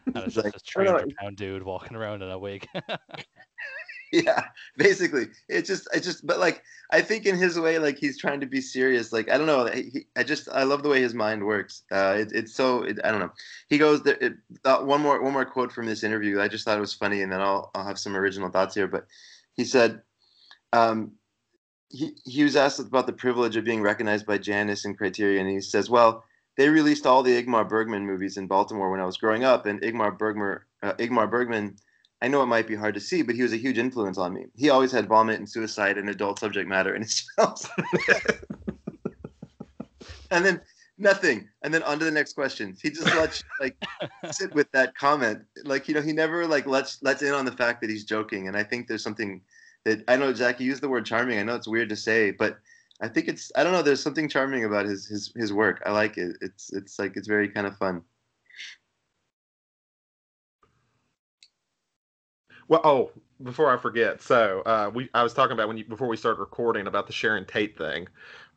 And 0.07 0.17
it's 0.17 0.27
It's 0.27 0.35
just 0.35 0.45
like, 0.45 0.53
this 0.55 0.63
I 0.77 0.85
300 0.85 1.17
pound 1.17 1.37
dude 1.37 1.63
walking 1.63 1.97
around 1.97 2.23
in 2.23 2.31
a 2.31 2.39
wig. 2.39 2.67
yeah, 4.13 4.45
basically, 4.77 5.27
it's 5.49 5.69
just, 5.69 5.89
I 5.95 5.99
just, 5.99 6.27
but 6.27 6.39
like, 6.39 6.63
I 6.91 7.01
think 7.01 7.27
in 7.27 7.37
his 7.37 7.59
way, 7.59 7.79
like 7.79 7.99
he's 7.99 8.19
trying 8.19 8.41
to 8.41 8.47
be 8.47 8.61
serious. 8.61 9.13
Like 9.13 9.31
I 9.31 9.37
don't 9.37 9.47
know, 9.47 9.67
he, 9.67 10.07
I 10.17 10.23
just, 10.23 10.49
I 10.51 10.63
love 10.63 10.83
the 10.83 10.89
way 10.89 11.03
his 11.03 11.15
mind 11.15 11.45
works. 11.45 11.83
Uh, 11.91 12.17
it, 12.19 12.33
it's 12.33 12.55
so, 12.55 12.83
it, 12.83 12.99
I 13.05 13.11
don't 13.11 13.21
know. 13.21 13.33
He 13.69 13.79
goes 13.79 14.03
there. 14.03 14.17
It, 14.21 14.35
uh, 14.65 14.79
one 14.79 15.01
more, 15.01 15.21
one 15.23 15.33
more 15.33 15.45
quote 15.45 15.73
from 15.73 15.87
this 15.87 16.03
interview. 16.03 16.41
I 16.41 16.49
just 16.49 16.65
thought 16.65 16.79
it 16.79 16.81
was 16.81 16.95
funny, 16.95 17.23
and 17.23 17.31
then 17.31 17.41
I'll, 17.41 17.71
I'll 17.75 17.87
have 17.87 17.99
some 17.99 18.17
original 18.17 18.51
thoughts 18.51 18.75
here. 18.75 18.89
But 18.89 19.07
He 19.55 19.65
said, 19.65 20.03
um, 20.73 21.13
he, 21.89 22.13
he 22.25 22.43
was 22.43 22.57
asked 22.57 22.81
about 22.81 23.07
the 23.07 23.13
privilege 23.13 23.57
of 23.57 23.65
being 23.65 23.83
recognized 23.83 24.27
by 24.27 24.39
Janus 24.39 24.85
and 24.85 24.97
Criterion, 24.97 25.47
and 25.47 25.55
he 25.55 25.61
says, 25.61 25.89
"Well, 25.89 26.25
they 26.57 26.69
released 26.69 27.07
all 27.07 27.23
the 27.23 27.43
Ingmar 27.43 27.69
Bergman 27.69 28.07
movies 28.07 28.37
in 28.37 28.47
Baltimore 28.47 28.91
when 28.91 29.01
I 29.01 29.07
was 29.07 29.17
growing 29.17 29.45
up, 29.45 29.67
and 29.67 29.81
Ingmar 29.83 30.17
Bergman, 30.19 30.61
uh, 30.83 30.95
Ingmar 30.95 31.31
Bergman, 31.31 31.77
I 32.23 32.29
know 32.29 32.43
it 32.43 32.47
might 32.47 32.67
be 32.67 32.75
hard 32.75 32.95
to 32.95 33.01
see, 33.01 33.23
but 33.23 33.35
he 33.35 33.43
was 33.43 33.53
a 33.53 33.59
huge 33.59 33.79
influence 33.79 34.19
on 34.19 34.33
me. 34.33 34.47
He 34.57 34.71
always 34.71 34.91
had 34.91 35.07
vomit 35.07 35.39
and 35.39 35.49
suicide 35.49 35.99
and 35.99 36.09
adult 36.09 36.39
subject 36.39 36.69
matter 36.69 36.95
in 36.95 37.03
his 37.03 37.31
films." 37.37 37.69
and 40.31 40.45
then 40.45 40.61
nothing, 40.99 41.49
and 41.63 41.73
then 41.73 41.83
on 41.85 41.99
to 41.99 42.05
the 42.05 42.11
next 42.11 42.33
question. 42.33 42.77
He 42.83 42.91
just 42.91 43.15
lets 43.15 43.43
you, 43.43 43.49
like 43.61 43.77
sit 44.33 44.53
with 44.55 44.71
that 44.73 44.97
comment, 44.97 45.43
like 45.65 45.89
you 45.89 45.95
know, 45.95 46.03
he 46.03 46.13
never 46.13 46.47
like 46.47 46.67
lets 46.67 47.03
lets 47.03 47.23
in 47.23 47.33
on 47.33 47.45
the 47.45 47.53
fact 47.53 47.81
that 47.83 47.91
he's 47.91 48.05
joking, 48.05 48.49
and 48.49 48.57
I 48.57 48.65
think 48.65 48.89
there's 48.89 49.05
something 49.05 49.41
I 50.09 50.17
know 50.17 50.33
Zach 50.33 50.61
you 50.61 50.67
used 50.67 50.83
the 50.83 50.89
word 50.89 51.07
charming. 51.07 51.39
I 51.39 51.43
know 51.43 51.55
it's 51.55 51.69
weird 51.69 51.89
to 51.91 51.97
say, 51.97 52.31
but 52.31 52.59
I 53.01 53.09
think 53.09 53.29
it's 53.29 53.53
I 53.57 53.63
don't 53.63 53.73
know. 53.73 53.83
There's 53.83 54.03
something 54.03 54.29
charming 54.29 54.65
about 54.65 54.87
his 54.87 55.07
his 55.07 55.33
his 55.37 55.53
work. 55.53 55.83
I 55.87 55.93
like 55.93 56.19
it. 56.19 56.37
It's 56.41 56.73
it's 56.73 56.99
like 56.99 57.17
it's 57.17 57.29
very 57.29 57.49
kind 57.49 57.67
of 57.67 57.77
fun. 57.77 58.03
Well, 62.69 62.81
oh, 62.83 63.11
before 63.43 63.73
I 63.73 63.77
forget, 63.77 64.23
so 64.23 64.63
uh, 64.67 64.91
we 64.93 65.09
I 65.15 65.23
was 65.23 65.35
talking 65.35 65.53
about 65.53 65.69
when 65.69 65.77
you 65.77 65.85
before 65.85 66.09
we 66.09 66.17
started 66.17 66.41
recording 66.41 66.87
about 66.87 67.07
the 67.07 67.13
Sharon 67.13 67.45
Tate 67.45 67.79
thing. 67.79 68.09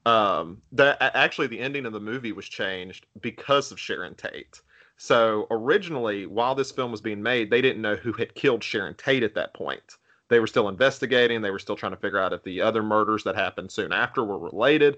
Um, 0.06 0.62
that 0.72 0.98
actually 1.02 1.48
the 1.48 1.60
ending 1.60 1.86
of 1.86 1.94
the 1.94 2.00
movie 2.00 2.32
was 2.32 2.48
changed 2.48 3.06
because 3.22 3.72
of 3.72 3.80
Sharon 3.80 4.16
Tate. 4.16 4.62
So 4.98 5.46
originally, 5.52 6.26
while 6.26 6.56
this 6.56 6.72
film 6.72 6.92
was 6.92 7.02
being 7.02 7.22
made, 7.22 7.52
they 7.52 7.62
didn't 7.62 7.82
know 7.82 7.96
who 7.96 8.14
had 8.14 8.34
killed 8.34 8.64
Sharon 8.64 8.96
Tate 8.96 9.24
at 9.24 9.36
that 9.36 9.54
point 9.54 9.98
they 10.30 10.40
were 10.40 10.48
still 10.48 10.70
investigating. 10.70 11.42
They 11.42 11.52
were 11.52 11.60
still 11.60 11.76
trying 11.76 11.92
to 11.92 11.98
figure 11.98 12.20
out 12.20 12.34
if 12.34 12.44
the 12.44 12.62
other 12.62 12.84
murders 12.84 13.24
that 13.24 13.36
happened 13.36 13.72
soon 13.72 13.92
after 13.92 14.24
were 14.24 14.38
related. 14.38 14.98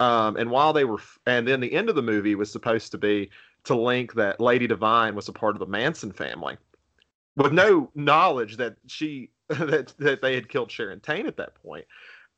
Um, 0.00 0.36
and 0.36 0.50
while 0.50 0.72
they 0.72 0.84
were, 0.84 1.00
and 1.26 1.46
then 1.46 1.60
the 1.60 1.72
end 1.72 1.88
of 1.88 1.94
the 1.94 2.02
movie 2.02 2.34
was 2.34 2.50
supposed 2.50 2.90
to 2.92 2.98
be 2.98 3.30
to 3.64 3.74
link 3.74 4.14
that 4.14 4.40
Lady 4.40 4.66
Divine 4.66 5.14
was 5.14 5.28
a 5.28 5.32
part 5.32 5.54
of 5.54 5.60
the 5.60 5.66
Manson 5.66 6.12
family, 6.12 6.56
with 7.36 7.52
no 7.52 7.90
knowledge 7.94 8.56
that 8.56 8.76
she 8.86 9.30
that 9.48 9.94
that 9.98 10.20
they 10.20 10.34
had 10.34 10.48
killed 10.48 10.70
Sharon 10.70 11.00
Tate 11.00 11.26
at 11.26 11.36
that 11.36 11.54
point. 11.54 11.86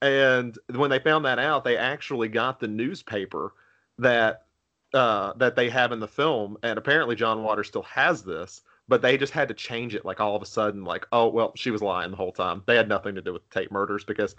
And 0.02 0.56
when 0.74 0.90
they 0.90 0.98
found 0.98 1.24
that 1.24 1.38
out, 1.38 1.64
they 1.64 1.78
actually 1.78 2.28
got 2.28 2.60
the 2.60 2.68
newspaper 2.68 3.54
that 3.98 4.44
uh, 4.92 5.32
that 5.36 5.56
they 5.56 5.70
have 5.70 5.92
in 5.92 6.00
the 6.00 6.08
film, 6.08 6.58
and 6.62 6.78
apparently 6.78 7.16
John 7.16 7.42
Waters 7.42 7.68
still 7.68 7.82
has 7.84 8.22
this 8.22 8.60
but 8.88 9.02
they 9.02 9.16
just 9.16 9.32
had 9.32 9.48
to 9.48 9.54
change 9.54 9.94
it 9.94 10.04
like 10.04 10.20
all 10.20 10.36
of 10.36 10.42
a 10.42 10.46
sudden 10.46 10.84
like 10.84 11.06
oh 11.12 11.28
well 11.28 11.52
she 11.56 11.70
was 11.70 11.82
lying 11.82 12.10
the 12.10 12.16
whole 12.16 12.32
time. 12.32 12.62
They 12.66 12.76
had 12.76 12.88
nothing 12.88 13.14
to 13.16 13.22
do 13.22 13.32
with 13.32 13.48
Tate 13.50 13.72
murders 13.72 14.04
because 14.04 14.34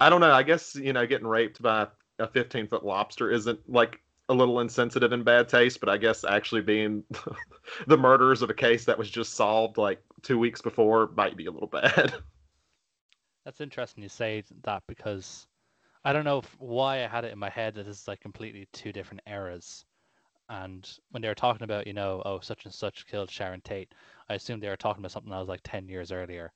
i 0.00 0.08
don't 0.08 0.20
know 0.20 0.32
i 0.32 0.42
guess 0.42 0.74
you 0.74 0.92
know 0.92 1.06
getting 1.06 1.26
raped 1.26 1.62
by 1.62 1.86
a 2.18 2.26
15 2.26 2.66
foot 2.66 2.84
lobster 2.84 3.30
isn't 3.30 3.60
like 3.68 4.00
a 4.28 4.34
little 4.34 4.60
insensitive 4.60 5.12
and 5.12 5.24
bad 5.24 5.48
taste 5.48 5.78
but 5.80 5.88
i 5.88 5.96
guess 5.96 6.24
actually 6.24 6.62
being 6.62 7.04
the 7.86 7.96
murderers 7.96 8.42
of 8.42 8.50
a 8.50 8.54
case 8.54 8.84
that 8.84 8.98
was 8.98 9.10
just 9.10 9.34
solved 9.34 9.76
like 9.76 10.02
two 10.22 10.38
weeks 10.38 10.60
before 10.60 11.10
might 11.16 11.36
be 11.36 11.46
a 11.46 11.50
little 11.50 11.68
bad. 11.68 12.14
That's 13.44 13.60
interesting 13.60 14.02
you 14.02 14.08
say 14.08 14.44
that 14.62 14.82
because 14.86 15.46
i 16.04 16.12
don't 16.12 16.24
know 16.24 16.42
why 16.58 17.04
i 17.04 17.06
had 17.06 17.24
it 17.24 17.32
in 17.32 17.38
my 17.38 17.48
head 17.50 17.74
that 17.74 17.86
this 17.86 18.00
is 18.00 18.08
like 18.08 18.20
completely 18.20 18.68
two 18.72 18.92
different 18.92 19.22
eras 19.26 19.84
and 20.50 20.98
when 21.12 21.22
they 21.22 21.28
were 21.28 21.34
talking 21.34 21.62
about, 21.62 21.86
you 21.86 21.92
know, 21.92 22.20
oh, 22.26 22.40
such 22.40 22.64
and 22.64 22.74
such 22.74 23.06
killed 23.06 23.30
Sharon 23.30 23.60
Tate, 23.60 23.94
I 24.28 24.34
assumed 24.34 24.60
they 24.62 24.68
were 24.68 24.76
talking 24.76 25.00
about 25.00 25.12
something 25.12 25.30
that 25.30 25.38
was 25.38 25.48
like 25.48 25.60
10 25.62 25.88
years 25.88 26.10
earlier. 26.10 26.52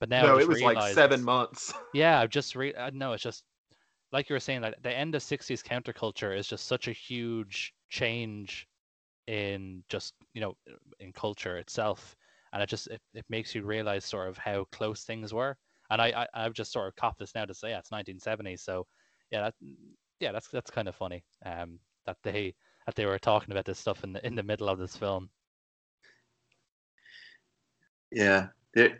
But 0.00 0.10
now 0.10 0.26
no, 0.26 0.38
it 0.38 0.46
was 0.46 0.62
like 0.62 0.94
seven 0.94 1.24
months. 1.24 1.72
Yeah, 1.94 2.20
I've 2.20 2.28
just 2.28 2.54
read. 2.54 2.74
No, 2.92 3.14
it's 3.14 3.22
just 3.22 3.44
like 4.12 4.28
you 4.28 4.34
were 4.34 4.40
saying, 4.40 4.60
like 4.60 4.74
the 4.82 4.96
end 4.96 5.14
of 5.14 5.22
60s 5.22 5.64
counterculture 5.64 6.36
is 6.36 6.46
just 6.46 6.66
such 6.66 6.88
a 6.88 6.92
huge 6.92 7.72
change 7.88 8.68
in 9.26 9.82
just, 9.88 10.12
you 10.34 10.42
know, 10.42 10.54
in 11.00 11.12
culture 11.12 11.56
itself. 11.56 12.14
And 12.52 12.62
it 12.62 12.68
just, 12.68 12.86
it, 12.88 13.00
it 13.14 13.24
makes 13.30 13.54
you 13.54 13.64
realize 13.64 14.04
sort 14.04 14.28
of 14.28 14.36
how 14.36 14.66
close 14.72 15.04
things 15.04 15.32
were. 15.32 15.56
And 15.90 16.02
I, 16.02 16.08
I, 16.08 16.44
I've 16.44 16.52
just 16.52 16.70
sort 16.70 16.88
of 16.88 16.96
copped 16.96 17.18
this 17.18 17.34
now 17.34 17.46
to 17.46 17.54
say, 17.54 17.70
yeah, 17.70 17.78
it's 17.78 17.90
1970. 17.90 18.58
So 18.58 18.86
yeah, 19.30 19.40
that, 19.42 19.54
yeah, 20.20 20.32
that's, 20.32 20.48
that's 20.48 20.70
kind 20.70 20.88
of 20.88 20.94
funny. 20.94 21.24
Um, 21.46 21.78
that 22.06 22.16
they, 22.22 22.54
that 22.88 22.94
they 22.94 23.04
were 23.04 23.18
talking 23.18 23.52
about 23.52 23.66
this 23.66 23.78
stuff 23.78 24.02
in 24.02 24.14
the 24.14 24.26
in 24.26 24.34
the 24.34 24.42
middle 24.42 24.66
of 24.66 24.78
this 24.78 24.96
film. 24.96 25.28
Yeah, 28.10 28.46
the 28.72 28.94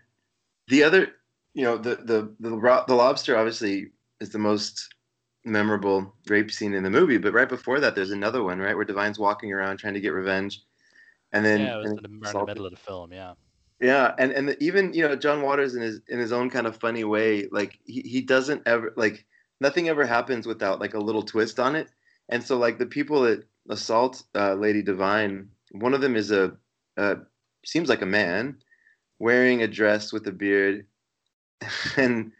the 0.67 0.83
other, 0.83 1.13
you 1.55 1.65
know, 1.65 1.79
the 1.79 1.97
the 1.97 2.35
the 2.39 2.85
the 2.87 2.95
lobster 2.95 3.35
obviously 3.35 3.93
is 4.21 4.29
the 4.29 4.39
most 4.39 4.95
memorable 5.43 6.15
rape 6.29 6.51
scene 6.51 6.75
in 6.75 6.83
the 6.83 6.91
movie, 6.91 7.17
but 7.17 7.33
right 7.33 7.49
before 7.49 7.81
that, 7.81 7.95
there's 7.95 8.11
another 8.11 8.43
one, 8.43 8.59
right, 8.59 8.77
where 8.77 8.85
Divine's 8.85 9.19
walking 9.19 9.55
around 9.55 9.79
trying 9.79 9.95
to 9.95 10.01
get 10.01 10.13
revenge, 10.13 10.61
and 11.33 11.43
then 11.43 11.61
yeah, 11.61 11.77
it 11.77 11.79
was 11.79 11.91
in 11.93 11.97
the, 11.97 12.05
in 12.05 12.21
the 12.21 12.45
middle 12.45 12.67
of 12.67 12.73
the 12.73 12.77
film, 12.77 13.11
yeah. 13.11 13.33
Yeah, 13.81 14.15
and 14.19 14.33
and 14.33 14.55
even 14.61 14.93
you 14.93 15.09
know 15.09 15.17
John 15.17 15.41
Waters 15.41 15.77
in 15.77 15.81
his 15.81 16.03
in 16.09 16.19
his 16.19 16.33
own 16.33 16.51
kind 16.51 16.67
of 16.67 16.77
funny 16.77 17.05
way, 17.05 17.49
like 17.51 17.79
he, 17.87 18.03
he 18.03 18.21
doesn't 18.21 18.61
ever 18.67 18.93
like 18.99 19.25
nothing 19.63 19.89
ever 19.89 20.05
happens 20.05 20.47
without 20.47 20.79
like 20.79 20.93
a 20.93 21.01
little 21.01 21.23
twist 21.23 21.59
on 21.59 21.75
it, 21.75 21.89
and 22.29 22.45
so 22.45 22.59
like 22.59 22.79
the 22.79 22.85
people 22.85 23.23
that 23.23 23.45
assault 23.69 24.23
uh, 24.35 24.55
Lady 24.55 24.83
Divine, 24.83 25.49
one 25.73 25.95
of 25.95 26.01
them 26.01 26.17
is 26.17 26.31
a 26.31 26.57
seems 27.65 27.89
like 27.89 28.03
a 28.03 28.07
man 28.07 28.57
wearing 29.19 29.63
a 29.63 29.69
dress 29.69 30.13
with 30.13 30.27
a 30.27 30.33
beard, 30.33 30.87
and 31.97 32.33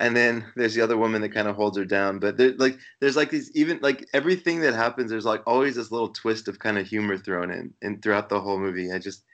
and 0.00 0.16
then 0.16 0.44
there's 0.54 0.74
the 0.74 0.82
other 0.82 0.96
woman 0.96 1.22
that 1.22 1.34
kind 1.34 1.48
of 1.48 1.56
holds 1.56 1.76
her 1.76 1.84
down. 1.84 2.18
But 2.18 2.36
there, 2.36 2.52
like 2.56 2.78
there's 3.00 3.16
like 3.16 3.30
these 3.30 3.50
even 3.54 3.80
like 3.82 4.08
everything 4.12 4.60
that 4.60 4.74
happens, 4.74 5.10
there's 5.10 5.24
like 5.24 5.42
always 5.46 5.74
this 5.74 5.90
little 5.90 6.10
twist 6.10 6.48
of 6.48 6.58
kind 6.58 6.78
of 6.78 6.86
humor 6.86 7.18
thrown 7.18 7.50
in 7.50 7.74
and 7.82 8.02
throughout 8.02 8.28
the 8.28 8.40
whole 8.40 8.58
movie. 8.58 8.92
I 8.92 8.98
just 8.98 9.24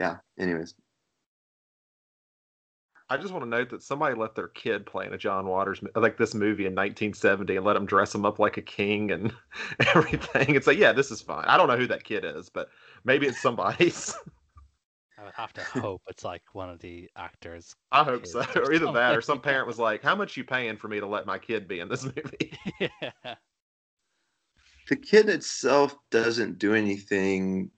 yeah. 0.00 0.16
Anyways. 0.38 0.74
I 3.12 3.18
just 3.18 3.30
want 3.30 3.44
to 3.44 3.48
note 3.50 3.68
that 3.68 3.82
somebody 3.82 4.14
let 4.14 4.34
their 4.34 4.48
kid 4.48 4.86
play 4.86 5.06
in 5.06 5.12
a 5.12 5.18
John 5.18 5.46
Waters 5.46 5.82
like 5.94 6.16
this 6.16 6.34
movie 6.34 6.64
in 6.64 6.72
1970 6.72 7.56
and 7.56 7.66
let 7.66 7.76
him 7.76 7.84
dress 7.84 8.14
him 8.14 8.24
up 8.24 8.38
like 8.38 8.56
a 8.56 8.62
king 8.62 9.10
and 9.10 9.34
everything. 9.94 10.54
It's 10.54 10.66
like, 10.66 10.78
yeah, 10.78 10.92
this 10.92 11.10
is 11.10 11.20
fine. 11.20 11.44
I 11.44 11.58
don't 11.58 11.68
know 11.68 11.76
who 11.76 11.86
that 11.88 12.04
kid 12.04 12.24
is, 12.24 12.48
but 12.48 12.70
maybe 13.04 13.26
it's 13.26 13.42
somebody's. 13.42 14.14
I 15.18 15.24
would 15.24 15.34
have 15.34 15.52
to 15.52 15.60
hope 15.62 16.00
it's 16.08 16.24
like 16.24 16.42
one 16.54 16.70
of 16.70 16.78
the 16.78 17.10
actors. 17.14 17.76
I 17.92 18.02
hope 18.02 18.26
so, 18.26 18.46
or, 18.56 18.62
or 18.62 18.72
either 18.72 18.90
that, 18.92 19.14
or 19.14 19.20
some 19.20 19.42
parent 19.42 19.66
was 19.66 19.78
like, 19.78 20.02
"How 20.02 20.16
much 20.16 20.38
you 20.38 20.42
paying 20.42 20.78
for 20.78 20.88
me 20.88 20.98
to 20.98 21.06
let 21.06 21.26
my 21.26 21.38
kid 21.38 21.68
be 21.68 21.80
in 21.80 21.90
this 21.90 22.04
movie?" 22.04 22.58
yeah. 22.80 23.34
The 24.88 24.96
kid 24.96 25.28
itself 25.28 25.94
doesn't 26.10 26.58
do 26.58 26.72
anything 26.72 27.70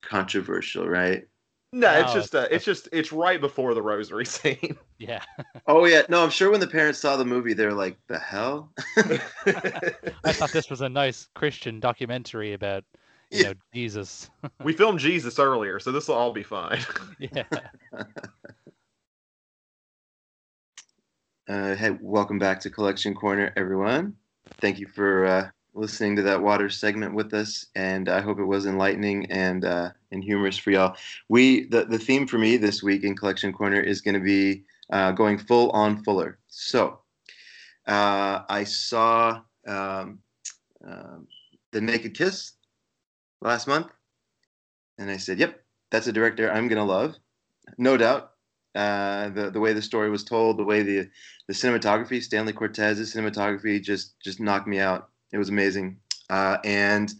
controversial, 0.00 0.88
right? 0.88 1.24
No, 1.72 2.00
it's 2.00 2.14
just 2.14 2.34
uh, 2.34 2.48
it's 2.50 2.64
just 2.64 2.88
it's 2.92 3.12
right 3.12 3.40
before 3.40 3.74
the 3.74 3.82
rosary 3.82 4.24
scene. 4.26 4.76
Yeah. 4.98 5.22
oh 5.66 5.84
yeah, 5.84 6.02
no, 6.08 6.22
I'm 6.24 6.30
sure 6.30 6.50
when 6.50 6.60
the 6.60 6.66
parents 6.66 6.98
saw 6.98 7.16
the 7.16 7.26
movie, 7.26 7.52
they're 7.52 7.74
like, 7.74 7.98
"The 8.06 8.18
hell." 8.18 8.72
I 8.96 10.32
thought 10.32 10.52
this 10.52 10.70
was 10.70 10.80
a 10.80 10.88
nice 10.88 11.28
Christian 11.34 11.78
documentary 11.78 12.54
about 12.54 12.84
you 13.30 13.40
yeah. 13.40 13.48
know 13.48 13.54
Jesus. 13.74 14.30
we 14.64 14.72
filmed 14.72 14.98
Jesus 14.98 15.38
earlier, 15.38 15.78
so 15.78 15.92
this 15.92 16.08
will 16.08 16.14
all 16.14 16.32
be 16.32 16.42
fine. 16.42 16.80
yeah. 17.18 17.44
Uh, 21.46 21.74
hey, 21.74 21.90
welcome 22.00 22.38
back 22.38 22.60
to 22.60 22.70
Collection 22.70 23.14
Corner, 23.14 23.52
everyone. 23.56 24.14
Thank 24.60 24.78
you 24.78 24.86
for 24.86 25.26
uh, 25.26 25.50
listening 25.78 26.16
to 26.16 26.22
that 26.22 26.42
water 26.42 26.68
segment 26.68 27.14
with 27.14 27.32
us, 27.32 27.66
and 27.74 28.08
I 28.08 28.20
hope 28.20 28.38
it 28.38 28.44
was 28.44 28.66
enlightening 28.66 29.26
and 29.30 29.64
uh, 29.64 29.90
and 30.10 30.22
humorous 30.22 30.58
for 30.58 30.70
y'all. 30.70 30.96
We 31.28 31.66
the 31.66 31.84
the 31.84 31.98
theme 31.98 32.26
for 32.26 32.38
me 32.38 32.56
this 32.56 32.82
week 32.82 33.04
in 33.04 33.16
Collection 33.16 33.52
Corner 33.52 33.80
is 33.80 34.00
going 34.00 34.14
to 34.14 34.20
be 34.20 34.64
uh, 34.90 35.12
going 35.12 35.38
full 35.38 35.70
on 35.70 36.02
Fuller. 36.02 36.38
So 36.48 37.00
uh, 37.86 38.42
I 38.48 38.64
saw 38.64 39.40
um, 39.66 40.18
um, 40.86 41.26
the 41.72 41.80
Naked 41.80 42.16
Kiss 42.16 42.52
last 43.40 43.66
month, 43.66 43.88
and 44.98 45.10
I 45.10 45.16
said, 45.16 45.38
"Yep, 45.38 45.60
that's 45.90 46.06
a 46.06 46.12
director 46.12 46.50
I'm 46.50 46.68
going 46.68 46.78
to 46.78 46.84
love, 46.84 47.16
no 47.78 47.96
doubt." 47.96 48.32
Uh, 48.74 49.30
the 49.30 49.50
the 49.50 49.60
way 49.60 49.72
the 49.72 49.82
story 49.82 50.10
was 50.10 50.24
told, 50.24 50.58
the 50.58 50.64
way 50.64 50.82
the 50.82 51.08
the 51.46 51.54
cinematography, 51.54 52.22
Stanley 52.22 52.52
Cortez's 52.52 53.14
cinematography, 53.14 53.82
just 53.82 54.20
just 54.20 54.40
knocked 54.40 54.68
me 54.68 54.78
out. 54.78 55.08
It 55.32 55.38
was 55.38 55.48
amazing. 55.48 55.98
Uh, 56.30 56.58
and 56.64 57.12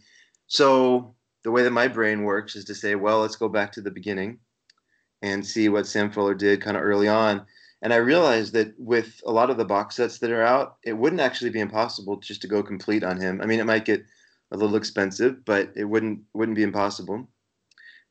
so 0.47 1.15
the 1.43 1.51
way 1.51 1.63
that 1.63 1.71
my 1.71 1.87
brain 1.87 2.23
works 2.23 2.55
is 2.55 2.65
to 2.65 2.75
say, 2.75 2.95
well, 2.95 3.21
let's 3.21 3.35
go 3.35 3.49
back 3.49 3.71
to 3.73 3.81
the 3.81 3.91
beginning 3.91 4.39
and 5.21 5.45
see 5.45 5.69
what 5.69 5.87
Sam 5.87 6.11
Fuller 6.11 6.33
did 6.33 6.61
kind 6.61 6.77
of 6.77 6.83
early 6.83 7.07
on. 7.07 7.45
And 7.81 7.93
I 7.93 7.97
realized 7.97 8.53
that 8.53 8.73
with 8.77 9.21
a 9.25 9.31
lot 9.31 9.49
of 9.49 9.57
the 9.57 9.65
box 9.65 9.95
sets 9.95 10.19
that 10.19 10.31
are 10.31 10.43
out, 10.43 10.77
it 10.83 10.93
wouldn't 10.93 11.21
actually 11.21 11.49
be 11.49 11.61
impossible 11.61 12.17
just 12.17 12.41
to 12.41 12.47
go 12.47 12.61
complete 12.61 13.03
on 13.03 13.19
him. 13.19 13.41
I 13.41 13.45
mean, 13.45 13.59
it 13.59 13.65
might 13.65 13.85
get 13.85 14.03
a 14.51 14.57
little 14.57 14.75
expensive, 14.75 15.45
but 15.45 15.71
it 15.75 15.85
wouldn't 15.85 16.21
wouldn't 16.33 16.57
be 16.57 16.63
impossible. 16.63 17.27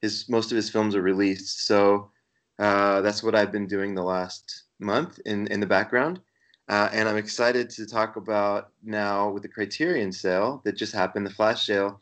His 0.01 0.29
most 0.29 0.53
of 0.53 0.57
his 0.57 0.71
films 0.71 0.95
are 0.95 1.03
released, 1.03 1.67
so 1.67 2.11
uh, 2.59 3.01
that's 3.03 3.23
what 3.23 3.35
I've 3.35 3.53
been 3.53 3.67
doing 3.67 3.95
the 3.95 4.03
last 4.03 4.65
month 4.79 5.19
in 5.27 5.49
in 5.49 5.61
the 5.61 5.67
background. 5.67 6.21
Uh, 6.69 6.91
and 6.93 7.09
I'm 7.09 7.17
excited 7.17 7.71
to 7.71 7.87
talk 7.87 8.17
about 8.17 8.73
now 8.83 9.31
with 9.31 9.43
the 9.43 9.49
Criterion 9.49 10.13
sale 10.13 10.61
that 10.65 10.77
just 10.77 10.93
happened, 10.93 11.27
the 11.27 11.31
flash 11.31 11.67
sale 11.67 12.01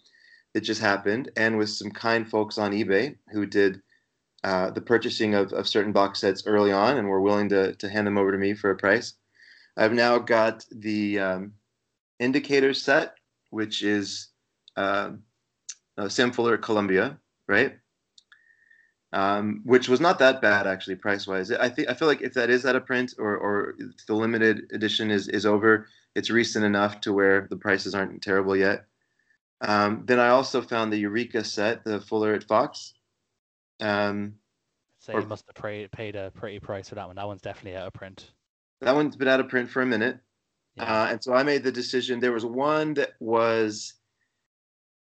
that 0.54 0.62
just 0.62 0.80
happened, 0.80 1.30
and 1.36 1.56
with 1.56 1.70
some 1.70 1.90
kind 1.90 2.28
folks 2.28 2.58
on 2.58 2.72
eBay 2.72 3.16
who 3.30 3.46
did 3.46 3.80
uh, 4.42 4.70
the 4.70 4.80
purchasing 4.80 5.34
of, 5.34 5.52
of 5.52 5.68
certain 5.68 5.92
box 5.92 6.20
sets 6.20 6.46
early 6.46 6.72
on 6.72 6.98
and 6.98 7.08
were 7.08 7.20
willing 7.20 7.48
to, 7.48 7.74
to 7.76 7.88
hand 7.88 8.06
them 8.06 8.18
over 8.18 8.32
to 8.32 8.38
me 8.38 8.54
for 8.54 8.70
a 8.70 8.76
price. 8.76 9.14
I've 9.76 9.92
now 9.92 10.18
got 10.18 10.64
the 10.70 11.20
um, 11.20 11.52
indicator 12.18 12.74
set, 12.74 13.14
which 13.50 13.82
is 13.82 14.28
uh, 14.76 15.10
Sam 16.08 16.32
Fuller 16.32 16.56
Columbia, 16.58 17.18
right? 17.48 17.76
Um, 19.16 19.62
which 19.64 19.88
was 19.88 19.98
not 19.98 20.18
that 20.18 20.42
bad 20.42 20.66
actually 20.66 20.96
price 20.96 21.26
wise. 21.26 21.50
I 21.50 21.70
think 21.70 21.88
I 21.88 21.94
feel 21.94 22.06
like 22.06 22.20
if 22.20 22.34
that 22.34 22.50
is 22.50 22.66
out 22.66 22.76
of 22.76 22.84
print 22.84 23.14
or 23.16 23.34
or 23.34 23.74
the 24.06 24.14
limited 24.14 24.70
edition 24.74 25.10
is 25.10 25.26
is 25.28 25.46
over, 25.46 25.88
it's 26.14 26.28
recent 26.28 26.66
enough 26.66 27.00
to 27.00 27.14
where 27.14 27.46
the 27.48 27.56
prices 27.56 27.94
aren't 27.94 28.20
terrible 28.20 28.54
yet. 28.54 28.84
Um, 29.62 30.02
then 30.04 30.20
I 30.20 30.28
also 30.28 30.60
found 30.60 30.92
the 30.92 30.98
Eureka 30.98 31.44
set, 31.44 31.82
the 31.82 31.98
Fuller 31.98 32.34
at 32.34 32.44
Fox. 32.44 32.92
Um, 33.80 34.34
so 34.98 35.14
or, 35.14 35.20
you 35.20 35.26
must 35.26 35.46
have 35.46 35.64
paid, 35.64 35.90
paid 35.92 36.14
a 36.14 36.30
pretty 36.32 36.60
price 36.60 36.90
for 36.90 36.96
that 36.96 37.06
one. 37.06 37.16
That 37.16 37.26
one's 37.26 37.40
definitely 37.40 37.78
out 37.78 37.86
of 37.86 37.94
print. 37.94 38.32
That 38.82 38.94
one's 38.94 39.16
been 39.16 39.28
out 39.28 39.40
of 39.40 39.48
print 39.48 39.70
for 39.70 39.80
a 39.80 39.86
minute. 39.86 40.18
Yeah. 40.74 40.84
Uh, 40.84 41.06
and 41.12 41.24
so 41.24 41.32
I 41.32 41.42
made 41.42 41.64
the 41.64 41.72
decision. 41.72 42.20
There 42.20 42.32
was 42.32 42.44
one 42.44 42.92
that 42.94 43.12
was 43.18 43.94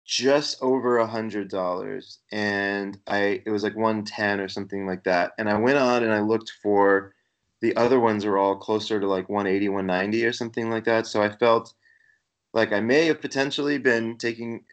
just 0.05 0.61
over 0.61 0.97
a 0.99 1.07
hundred 1.07 1.49
dollars 1.49 2.19
and 2.31 2.99
i 3.07 3.41
it 3.43 3.49
was 3.49 3.63
like 3.63 3.75
110 3.75 4.39
or 4.39 4.47
something 4.47 4.85
like 4.85 5.03
that. 5.03 5.31
And 5.37 5.49
i 5.49 5.57
went 5.57 5.77
on 5.77 6.03
and 6.03 6.13
i 6.13 6.19
looked 6.19 6.53
for 6.61 7.13
the 7.61 7.75
other 7.75 7.99
ones 7.99 8.23
are 8.23 8.37
all 8.37 8.55
closer 8.55 8.99
to 8.99 9.07
like 9.07 9.29
180 9.29 9.69
190 9.69 10.25
or 10.25 10.33
something 10.33 10.69
like 10.69 10.85
that. 10.85 11.07
So 11.07 11.23
i 11.23 11.29
felt 11.29 11.73
like 12.53 12.71
i 12.71 12.79
may 12.79 13.05
have 13.07 13.19
potentially 13.19 13.79
been 13.79 14.17
taking 14.17 14.63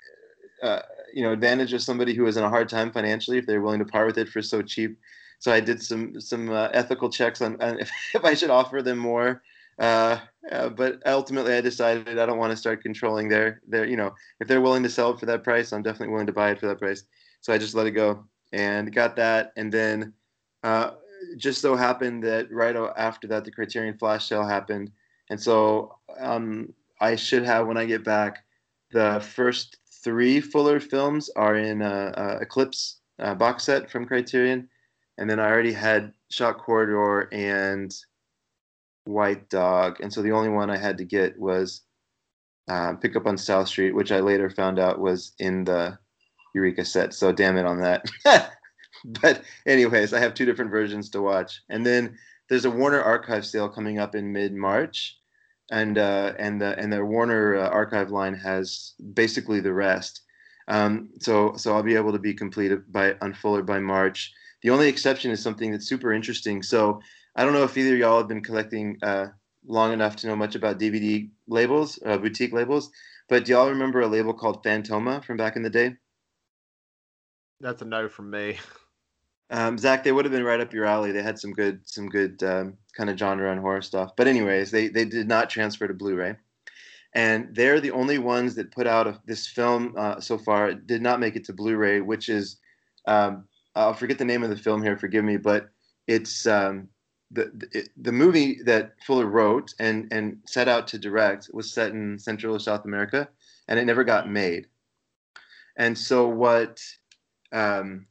uh, 0.62 0.80
you 1.14 1.22
know 1.22 1.32
advantage 1.32 1.72
of 1.72 1.82
somebody 1.82 2.14
who 2.14 2.24
was 2.24 2.36
in 2.36 2.44
a 2.44 2.50
hard 2.50 2.68
time 2.68 2.92
financially 2.92 3.38
if 3.38 3.46
they're 3.46 3.62
willing 3.62 3.78
to 3.78 3.86
part 3.86 4.06
with 4.06 4.18
it 4.18 4.28
for 4.28 4.42
so 4.42 4.60
cheap. 4.60 4.98
So 5.38 5.50
i 5.50 5.60
did 5.60 5.82
some 5.82 6.20
some 6.20 6.50
uh, 6.50 6.68
ethical 6.74 7.08
checks 7.08 7.40
on, 7.40 7.60
on 7.62 7.78
if, 7.84 7.90
if 8.14 8.24
i 8.24 8.34
should 8.34 8.50
offer 8.50 8.82
them 8.82 8.98
more 8.98 9.42
uh, 9.78 10.18
uh, 10.50 10.68
but 10.68 11.00
ultimately, 11.06 11.54
I 11.54 11.60
decided 11.60 12.18
I 12.18 12.26
don't 12.26 12.38
want 12.38 12.50
to 12.50 12.56
start 12.56 12.82
controlling 12.82 13.28
their 13.28 13.60
their 13.66 13.86
you 13.86 13.96
know 13.96 14.14
if 14.40 14.48
they're 14.48 14.60
willing 14.60 14.82
to 14.82 14.90
sell 14.90 15.10
it 15.10 15.20
for 15.20 15.26
that 15.26 15.44
price, 15.44 15.72
I'm 15.72 15.82
definitely 15.82 16.12
willing 16.12 16.26
to 16.26 16.32
buy 16.32 16.50
it 16.50 16.60
for 16.60 16.66
that 16.66 16.78
price. 16.78 17.04
So 17.40 17.52
I 17.52 17.58
just 17.58 17.74
let 17.74 17.86
it 17.86 17.92
go 17.92 18.24
and 18.52 18.94
got 18.94 19.16
that, 19.16 19.52
and 19.56 19.72
then 19.72 20.12
uh, 20.62 20.92
just 21.36 21.60
so 21.60 21.76
happened 21.76 22.22
that 22.24 22.52
right 22.52 22.76
after 22.96 23.26
that, 23.28 23.44
the 23.44 23.50
Criterion 23.50 23.96
Flash 23.98 24.28
sale 24.28 24.46
happened, 24.46 24.90
and 25.30 25.40
so 25.40 25.96
um, 26.18 26.72
I 27.00 27.16
should 27.16 27.44
have 27.44 27.66
when 27.66 27.78
I 27.78 27.84
get 27.84 28.04
back 28.04 28.44
the 28.92 29.20
first 29.20 29.78
three 30.04 30.40
Fuller 30.40 30.80
films 30.80 31.30
are 31.36 31.56
in 31.56 31.82
a, 31.82 32.12
a 32.16 32.42
Eclipse 32.42 33.00
uh, 33.18 33.34
box 33.34 33.64
set 33.64 33.90
from 33.90 34.06
Criterion, 34.06 34.68
and 35.18 35.28
then 35.28 35.40
I 35.40 35.48
already 35.48 35.72
had 35.72 36.12
Shock 36.30 36.58
Corridor 36.58 37.28
and 37.32 37.94
White 39.04 39.48
Dog, 39.48 40.00
and 40.00 40.12
so 40.12 40.22
the 40.22 40.32
only 40.32 40.48
one 40.48 40.70
I 40.70 40.76
had 40.76 40.98
to 40.98 41.04
get 41.04 41.38
was 41.38 41.82
uh, 42.68 42.94
Pick 42.94 43.16
Up 43.16 43.26
on 43.26 43.36
South 43.36 43.68
Street, 43.68 43.94
which 43.94 44.12
I 44.12 44.20
later 44.20 44.48
found 44.50 44.78
out 44.78 45.00
was 45.00 45.32
in 45.38 45.64
the 45.64 45.98
Eureka 46.54 46.84
set. 46.84 47.14
So 47.14 47.32
damn 47.32 47.56
it 47.56 47.66
on 47.66 47.80
that. 47.80 48.04
but 49.04 49.42
anyways, 49.66 50.12
I 50.12 50.20
have 50.20 50.34
two 50.34 50.44
different 50.44 50.70
versions 50.70 51.10
to 51.10 51.22
watch, 51.22 51.60
and 51.68 51.84
then 51.84 52.16
there's 52.48 52.64
a 52.64 52.70
Warner 52.70 53.00
Archive 53.00 53.46
sale 53.46 53.68
coming 53.68 53.98
up 53.98 54.14
in 54.14 54.32
mid 54.32 54.54
March, 54.54 55.18
and 55.70 55.98
uh, 55.98 56.34
and 56.38 56.60
the 56.60 56.78
and 56.78 56.92
the 56.92 57.04
Warner 57.04 57.56
uh, 57.56 57.68
Archive 57.68 58.10
line 58.10 58.34
has 58.34 58.94
basically 59.14 59.60
the 59.60 59.72
rest. 59.72 60.22
Um, 60.68 61.10
so 61.20 61.56
so 61.56 61.74
I'll 61.74 61.82
be 61.82 61.96
able 61.96 62.12
to 62.12 62.18
be 62.18 62.34
completed 62.34 62.92
by 62.92 63.16
on 63.20 63.34
Fuller 63.34 63.62
by 63.62 63.80
March. 63.80 64.32
The 64.62 64.70
only 64.70 64.88
exception 64.88 65.32
is 65.32 65.42
something 65.42 65.72
that's 65.72 65.88
super 65.88 66.12
interesting. 66.12 66.62
So 66.62 67.00
I 67.34 67.44
don't 67.44 67.52
know 67.52 67.64
if 67.64 67.76
either 67.76 67.96
y'all 67.96 68.18
have 68.18 68.28
been 68.28 68.42
collecting 68.42 68.98
uh, 69.02 69.28
long 69.66 69.92
enough 69.92 70.16
to 70.16 70.26
know 70.26 70.36
much 70.36 70.54
about 70.54 70.78
DVD 70.78 71.30
labels, 71.46 71.98
uh, 72.04 72.18
boutique 72.18 72.52
labels, 72.52 72.90
but 73.28 73.44
do 73.44 73.52
y'all 73.52 73.70
remember 73.70 74.00
a 74.00 74.06
label 74.06 74.34
called 74.34 74.62
Fantoma 74.62 75.24
from 75.24 75.36
back 75.36 75.56
in 75.56 75.62
the 75.62 75.70
day? 75.70 75.96
That's 77.60 77.80
a 77.82 77.84
no 77.84 78.08
from 78.08 78.30
me. 78.30 78.58
Um, 79.50 79.76
Zach, 79.76 80.02
they 80.02 80.12
would 80.12 80.24
have 80.24 80.32
been 80.32 80.44
right 80.44 80.60
up 80.60 80.72
your 80.72 80.86
alley. 80.86 81.12
They 81.12 81.22
had 81.22 81.38
some 81.38 81.52
good, 81.52 81.82
some 81.84 82.08
good 82.08 82.42
um, 82.42 82.78
kind 82.96 83.10
of 83.10 83.18
genre 83.18 83.52
and 83.52 83.60
horror 83.60 83.82
stuff. 83.82 84.12
But 84.16 84.26
anyways, 84.26 84.70
they 84.70 84.88
they 84.88 85.04
did 85.04 85.28
not 85.28 85.50
transfer 85.50 85.86
to 85.86 85.92
Blu-ray, 85.92 86.36
and 87.14 87.54
they're 87.54 87.78
the 87.78 87.90
only 87.90 88.16
ones 88.16 88.54
that 88.54 88.72
put 88.72 88.86
out 88.86 89.06
a, 89.06 89.20
this 89.26 89.46
film 89.46 89.94
uh, 89.98 90.20
so 90.20 90.38
far. 90.38 90.70
It 90.70 90.86
did 90.86 91.02
not 91.02 91.20
make 91.20 91.36
it 91.36 91.44
to 91.44 91.52
Blu-ray, 91.52 92.00
which 92.00 92.30
is 92.30 92.56
um, 93.06 93.44
I'll 93.74 93.92
forget 93.92 94.16
the 94.16 94.24
name 94.24 94.42
of 94.42 94.48
the 94.48 94.56
film 94.56 94.82
here. 94.82 94.96
Forgive 94.96 95.22
me, 95.22 95.36
but 95.36 95.68
it's 96.06 96.46
um, 96.46 96.88
the, 97.32 97.88
the, 97.96 98.12
movie 98.12 98.62
that 98.64 98.92
Fuller 99.06 99.26
wrote 99.26 99.74
and, 99.78 100.12
and 100.12 100.38
set 100.46 100.68
out 100.68 100.86
to 100.88 100.98
direct 100.98 101.50
was 101.52 101.72
set 101.72 101.92
in 101.92 102.18
Central 102.18 102.54
or 102.54 102.58
South 102.58 102.84
America, 102.84 103.28
and 103.68 103.78
it 103.78 103.86
never 103.86 104.04
got 104.04 104.30
made. 104.30 104.66
And 105.76 105.96
so 105.96 106.28
what? 106.28 106.80
Um, 107.52 108.06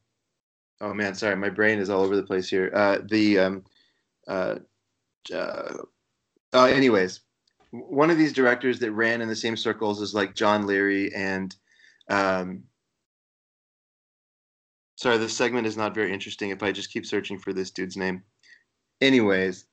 oh 0.79 0.93
man, 0.93 1.13
sorry, 1.13 1.35
my 1.35 1.49
brain 1.49 1.79
is 1.79 1.89
all 1.89 2.01
over 2.01 2.15
the 2.15 2.23
place 2.23 2.49
here. 2.49 2.71
Uh, 2.73 2.99
the 3.09 3.39
um, 3.39 3.63
uh, 4.27 4.55
uh, 5.33 5.77
uh, 6.53 6.65
anyways, 6.65 7.21
one 7.71 8.09
of 8.09 8.17
these 8.17 8.33
directors 8.33 8.79
that 8.79 8.91
ran 8.91 9.21
in 9.21 9.29
the 9.29 9.35
same 9.35 9.55
circles 9.55 10.01
as 10.01 10.13
like 10.13 10.35
John 10.35 10.65
Lurie 10.65 11.11
and 11.15 11.55
um, 12.09 12.63
sorry, 14.95 15.17
this 15.17 15.37
segment 15.37 15.67
is 15.67 15.77
not 15.77 15.93
very 15.93 16.11
interesting 16.11 16.49
if 16.49 16.63
I 16.63 16.71
just 16.71 16.91
keep 16.91 17.05
searching 17.05 17.37
for 17.37 17.53
this 17.53 17.71
dude's 17.71 17.97
name 17.97 18.23
anyways, 19.01 19.65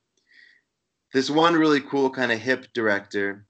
this 1.13 1.31
one 1.31 1.55
really 1.55 1.81
cool 1.81 2.11
kind 2.11 2.33
of 2.33 2.39
hip 2.39 2.67
director 2.75 3.47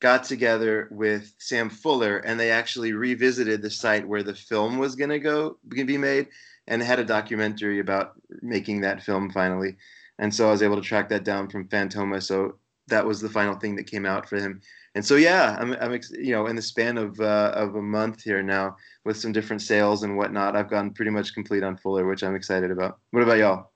got 0.00 0.24
together 0.24 0.88
with 0.90 1.34
Sam 1.38 1.70
Fuller 1.70 2.18
and 2.18 2.38
they 2.38 2.50
actually 2.50 2.92
revisited 2.92 3.62
the 3.62 3.70
site 3.70 4.06
where 4.06 4.22
the 4.22 4.34
film 4.34 4.78
was 4.78 4.94
going 4.94 5.10
to 5.10 5.18
go 5.18 5.58
be 5.68 5.96
made 5.96 6.28
and 6.68 6.82
had 6.82 6.98
a 6.98 7.04
documentary 7.04 7.80
about 7.80 8.12
making 8.42 8.80
that 8.82 9.02
film 9.02 9.30
finally. 9.30 9.76
And 10.18 10.34
so 10.34 10.48
I 10.48 10.50
was 10.50 10.62
able 10.62 10.76
to 10.76 10.82
track 10.82 11.08
that 11.10 11.24
down 11.24 11.48
from 11.48 11.68
Fantoma. 11.68 12.22
So 12.22 12.56
that 12.88 13.04
was 13.04 13.20
the 13.20 13.28
final 13.28 13.56
thing 13.56 13.76
that 13.76 13.90
came 13.90 14.06
out 14.06 14.28
for 14.28 14.36
him. 14.36 14.60
And 14.94 15.04
so 15.04 15.16
yeah, 15.16 15.56
I'm, 15.58 15.74
I'm 15.74 16.00
you 16.12 16.32
know 16.32 16.46
in 16.46 16.56
the 16.56 16.62
span 16.62 16.96
of 16.96 17.20
uh, 17.20 17.52
of 17.54 17.74
a 17.74 17.82
month 17.82 18.22
here 18.22 18.42
now 18.42 18.76
with 19.04 19.18
some 19.18 19.32
different 19.32 19.60
sales 19.60 20.02
and 20.02 20.16
whatnot, 20.16 20.56
I've 20.56 20.70
gone 20.70 20.92
pretty 20.92 21.10
much 21.10 21.34
complete 21.34 21.62
on 21.62 21.76
Fuller, 21.76 22.06
which 22.06 22.22
I'm 22.22 22.34
excited 22.34 22.70
about. 22.70 22.98
What 23.10 23.22
about 23.22 23.38
y'all? 23.38 23.72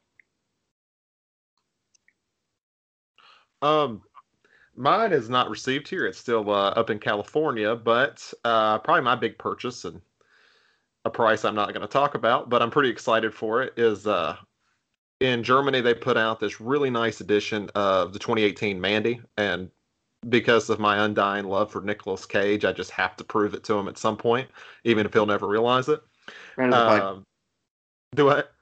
Um, 3.62 4.02
mine 4.76 5.12
is 5.12 5.28
not 5.28 5.50
received 5.50 5.88
here. 5.88 6.06
It's 6.06 6.18
still 6.18 6.50
uh, 6.50 6.70
up 6.70 6.90
in 6.90 6.98
California, 6.98 7.76
but 7.76 8.32
uh, 8.44 8.78
probably 8.78 9.02
my 9.02 9.16
big 9.16 9.38
purchase 9.38 9.84
and 9.84 10.00
a 11.04 11.10
price 11.10 11.44
I'm 11.44 11.54
not 11.54 11.68
going 11.68 11.82
to 11.82 11.88
talk 11.88 12.14
about, 12.14 12.48
but 12.50 12.62
I'm 12.62 12.70
pretty 12.70 12.90
excited 12.90 13.34
for 13.34 13.62
it. 13.62 13.72
Is 13.76 14.06
uh, 14.06 14.36
in 15.20 15.42
Germany 15.42 15.80
they 15.80 15.94
put 15.94 16.16
out 16.16 16.40
this 16.40 16.60
really 16.60 16.90
nice 16.90 17.20
edition 17.20 17.70
of 17.74 18.12
the 18.12 18.18
2018 18.18 18.80
Mandy, 18.80 19.20
and 19.36 19.70
because 20.28 20.68
of 20.68 20.78
my 20.78 21.04
undying 21.04 21.46
love 21.46 21.70
for 21.70 21.80
Nicolas 21.80 22.26
Cage, 22.26 22.64
I 22.64 22.72
just 22.72 22.90
have 22.90 23.16
to 23.16 23.24
prove 23.24 23.54
it 23.54 23.64
to 23.64 23.74
him 23.74 23.88
at 23.88 23.98
some 23.98 24.16
point, 24.16 24.48
even 24.84 25.06
if 25.06 25.12
he'll 25.12 25.26
never 25.26 25.48
realize 25.48 25.88
it. 25.88 26.00
Friend 26.54 26.74
of 26.74 26.96
the 26.96 27.06
um, 27.06 27.24
do 28.14 28.26
what? 28.26 28.52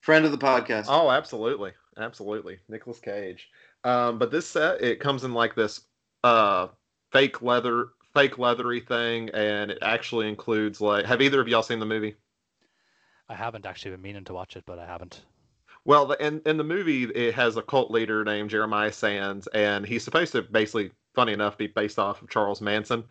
Friend 0.00 0.24
of 0.24 0.30
the 0.30 0.38
podcast. 0.38 0.86
Oh, 0.88 1.10
absolutely, 1.10 1.72
absolutely, 1.98 2.58
Nicolas 2.68 3.00
Cage. 3.00 3.48
Um, 3.84 4.18
but 4.18 4.30
this 4.30 4.46
set 4.46 4.82
it 4.82 5.00
comes 5.00 5.24
in 5.24 5.32
like 5.32 5.54
this 5.54 5.80
uh 6.22 6.68
fake 7.12 7.40
leather 7.42 7.88
fake 8.14 8.38
leathery 8.38 8.80
thing 8.80 9.30
and 9.30 9.70
it 9.70 9.78
actually 9.82 10.28
includes 10.28 10.80
like 10.80 11.06
have 11.06 11.22
either 11.22 11.40
of 11.40 11.48
y'all 11.48 11.62
seen 11.62 11.80
the 11.80 11.86
movie? 11.86 12.16
I 13.28 13.34
haven't 13.34 13.64
actually 13.64 13.92
been 13.92 14.02
meaning 14.02 14.24
to 14.24 14.34
watch 14.34 14.56
it, 14.56 14.64
but 14.66 14.80
I 14.80 14.86
haven't. 14.86 15.22
Well, 15.84 16.06
the, 16.06 16.26
in 16.26 16.42
in 16.46 16.56
the 16.56 16.64
movie, 16.64 17.04
it 17.04 17.32
has 17.34 17.56
a 17.56 17.62
cult 17.62 17.90
leader 17.90 18.24
named 18.24 18.50
Jeremiah 18.50 18.92
Sands, 18.92 19.46
and 19.48 19.86
he's 19.86 20.02
supposed 20.02 20.32
to 20.32 20.42
basically, 20.42 20.90
funny 21.14 21.32
enough, 21.32 21.56
be 21.56 21.68
based 21.68 21.98
off 21.98 22.20
of 22.20 22.28
Charles 22.28 22.60
Manson. 22.60 23.04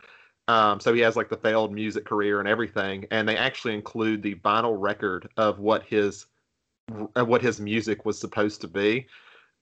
Um, 0.50 0.80
so 0.80 0.94
he 0.94 1.00
has 1.02 1.16
like 1.16 1.30
the 1.30 1.38
failed 1.38 1.74
music 1.74 2.06
career 2.06 2.40
and 2.40 2.50
everything, 2.50 3.06
and 3.12 3.28
they 3.28 3.38
actually 3.38 3.76
include 3.76 4.22
the 4.22 4.36
vinyl 4.36 4.76
record 4.78 5.30
of 5.38 5.60
what 5.60 5.84
his 5.84 6.26
what 7.16 7.42
his 7.42 7.62
music 7.62 8.06
was 8.06 8.20
supposed 8.20 8.62
to 8.62 8.68
be. 8.68 9.08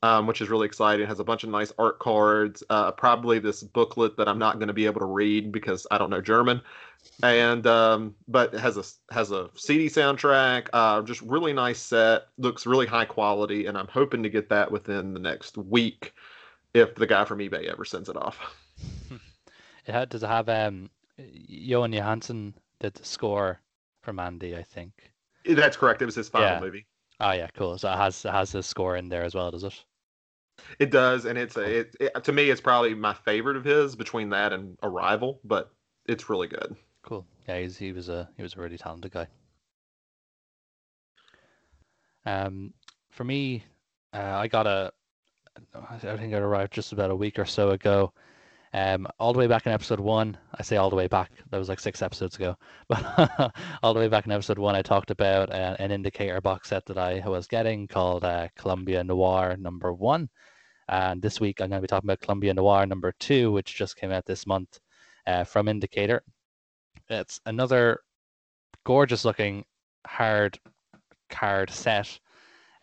Um, 0.04 0.28
which 0.28 0.42
is 0.42 0.50
really 0.50 0.68
exciting. 0.68 1.04
It 1.04 1.10
has 1.10 1.20
a 1.20 1.24
bunch 1.24 1.44
of 1.44 1.50
nice 1.50 1.74
art 1.80 1.98
cards, 1.98 2.62
uh, 2.70 2.92
probably 2.92 3.40
this 3.40 3.64
booklet 3.64 4.16
that 4.18 4.28
I'm 4.28 4.38
not 4.38 4.60
going 4.60 4.68
to 4.68 4.74
be 4.74 4.86
able 4.86 5.00
to 5.00 5.08
read 5.08 5.52
because 5.52 5.88
I 5.90 5.98
don't 5.98 6.12
know 6.12 6.22
German, 6.22 6.62
and 7.24 7.66
um, 7.66 8.14
but 8.28 8.54
it 8.54 8.60
has 8.60 8.78
a 8.78 8.84
has 9.12 9.32
a 9.32 9.50
CD 9.56 9.88
soundtrack. 9.88 10.68
Uh, 10.72 11.02
just 11.02 11.22
really 11.22 11.52
nice 11.52 11.80
set, 11.80 12.28
looks 12.38 12.68
really 12.68 12.86
high 12.86 13.06
quality, 13.06 13.66
and 13.66 13.76
I'm 13.76 13.88
hoping 13.88 14.22
to 14.22 14.30
get 14.30 14.50
that 14.50 14.72
within 14.72 15.16
the 15.16 15.20
next 15.20 15.58
week 15.58 16.14
if 16.76 16.94
the 16.94 17.08
guy 17.08 17.26
from 17.26 17.40
eBay 17.40 17.66
ever 17.68 17.84
sends 17.84 18.08
it 18.08 18.18
off. 18.18 18.40
It 19.88 19.94
had, 19.94 20.10
does 20.10 20.22
it 20.22 20.28
have 20.28 20.48
um, 20.48 20.92
Jóhann 21.20 21.96
Jóhannsson 21.96 22.54
did 22.80 22.94
the 22.94 23.04
score 23.06 23.62
for 24.04 24.14
Mandy, 24.14 24.56
I 24.56 24.62
think. 24.62 25.12
That's 25.44 25.76
correct. 25.78 26.02
It 26.04 26.06
was 26.06 26.14
his 26.16 26.30
final 26.30 26.50
Yeah. 26.50 26.60
movie. 26.60 26.86
Oh 27.20 27.32
yeah, 27.32 27.48
cool. 27.54 27.78
So 27.78 27.92
it 27.92 27.98
has 27.98 28.26
it 28.26 28.32
has 28.32 28.52
the 28.52 28.64
score 28.64 28.96
in 28.98 29.10
there 29.10 29.24
as 29.24 29.36
well, 29.36 29.52
does 29.52 29.64
it? 29.64 29.84
It 30.80 30.90
does, 30.92 31.26
and 31.26 31.38
it's 31.38 31.56
a 31.56 31.80
it, 31.80 31.96
it 32.00 32.24
to 32.24 32.32
me 32.32 32.50
it's 32.50 32.62
probably 32.62 32.94
my 32.96 33.14
favorite 33.14 33.58
of 33.58 33.64
his 33.64 33.96
between 33.96 34.30
that 34.30 34.54
and 34.54 34.78
Arrival, 34.82 35.40
but 35.44 35.72
it's 36.08 36.30
really 36.30 36.48
good. 36.48 36.76
Cool. 37.04 37.26
Yeah, 37.48 37.60
he's, 37.60 37.78
he 37.78 37.92
was 37.92 38.10
a 38.10 38.30
he 38.36 38.44
was 38.44 38.56
a 38.56 38.60
really 38.62 38.78
talented 38.78 39.12
guy. 39.12 39.28
Um, 42.26 42.74
for 43.10 43.24
me, 43.24 43.64
uh, 44.14 44.18
I 44.18 44.48
got 44.48 44.68
a 44.68 44.92
I 45.74 45.98
think 45.98 46.34
it 46.34 46.38
arrived 46.42 46.74
just 46.74 46.92
about 46.92 47.12
a 47.12 47.16
week 47.16 47.40
or 47.40 47.46
so 47.46 47.72
ago. 47.72 48.14
Um, 48.74 49.08
all 49.20 49.34
the 49.34 49.40
way 49.40 49.48
back 49.48 49.66
in 49.66 49.72
episode 49.72 50.00
one, 50.00 50.38
I 50.54 50.64
say 50.64 50.78
all 50.78 50.90
the 50.90 50.96
way 50.96 51.08
back. 51.08 51.32
That 51.50 51.58
was 51.58 51.70
like 51.70 51.80
six 51.80 52.02
episodes 52.02 52.36
ago, 52.36 52.56
but 52.90 53.52
all 53.82 53.94
the 53.94 54.00
way 54.00 54.08
back 54.08 54.26
in 54.26 54.32
episode 54.32 54.60
one, 54.60 54.76
I 54.76 54.82
talked 54.82 55.12
about 55.12 55.52
uh, 55.52 55.76
an 55.80 55.92
indicator 55.92 56.42
box 56.42 56.70
set 56.70 56.86
that 56.86 56.98
I 56.98 57.22
was 57.28 57.48
getting 57.48 57.88
called 57.88 58.24
uh, 58.24 58.50
Columbia 58.56 59.04
Noir 59.04 59.56
Number 59.58 59.94
One. 59.94 60.30
And 60.90 61.22
this 61.22 61.40
week, 61.40 61.62
I'm 61.62 61.70
going 61.70 61.82
to 61.82 61.86
be 61.86 61.88
talking 61.88 62.08
about 62.08 62.22
Columbia 62.22 62.54
Noir 62.54 62.86
Number 62.86 63.14
Two, 63.20 63.52
which 63.52 63.76
just 63.76 63.96
came 63.96 64.12
out 64.12 64.26
this 64.26 64.46
month 64.46 64.80
uh, 65.26 65.44
from 65.44 65.68
Indicator. 65.68 66.24
It's 67.10 67.40
another 67.46 68.02
gorgeous 68.86 69.26
looking 69.26 69.66
hard 70.06 70.60
card 71.30 71.70
set. 71.70 72.20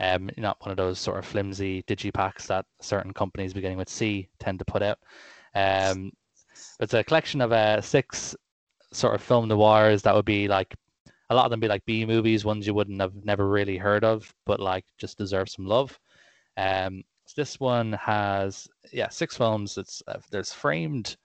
Um, 0.00 0.28
not 0.36 0.60
one 0.60 0.70
of 0.70 0.76
those 0.76 0.98
sort 0.98 1.18
of 1.18 1.24
flimsy 1.24 1.82
digipacks 1.84 2.46
that 2.48 2.66
certain 2.80 3.12
companies 3.12 3.54
beginning 3.54 3.78
with 3.78 3.88
C 3.88 4.28
tend 4.38 4.58
to 4.58 4.64
put 4.64 4.82
out. 4.82 4.98
Um, 5.54 6.12
it's 6.80 6.94
a 6.94 7.04
collection 7.04 7.40
of 7.40 7.52
uh, 7.52 7.80
six 7.80 8.34
sort 8.92 9.14
of 9.14 9.22
film 9.22 9.48
noirs 9.48 10.02
that 10.02 10.14
would 10.14 10.24
be 10.24 10.48
like 10.48 10.74
a 11.30 11.34
lot 11.34 11.44
of 11.46 11.50
them 11.50 11.60
be 11.60 11.68
like 11.68 11.84
B 11.84 12.04
movies, 12.04 12.44
ones 12.44 12.66
you 12.66 12.74
wouldn't 12.74 13.00
have 13.00 13.24
never 13.24 13.48
really 13.48 13.76
heard 13.76 14.04
of, 14.04 14.32
but 14.46 14.60
like 14.60 14.84
just 14.98 15.18
deserve 15.18 15.48
some 15.48 15.66
love. 15.66 15.98
Um, 16.56 17.02
so 17.26 17.34
this 17.36 17.58
one 17.58 17.92
has 17.94 18.68
yeah 18.92 19.08
six 19.08 19.36
films. 19.36 19.78
It's 19.78 20.02
uh, 20.06 20.18
there's 20.30 20.52
framed, 20.52 21.16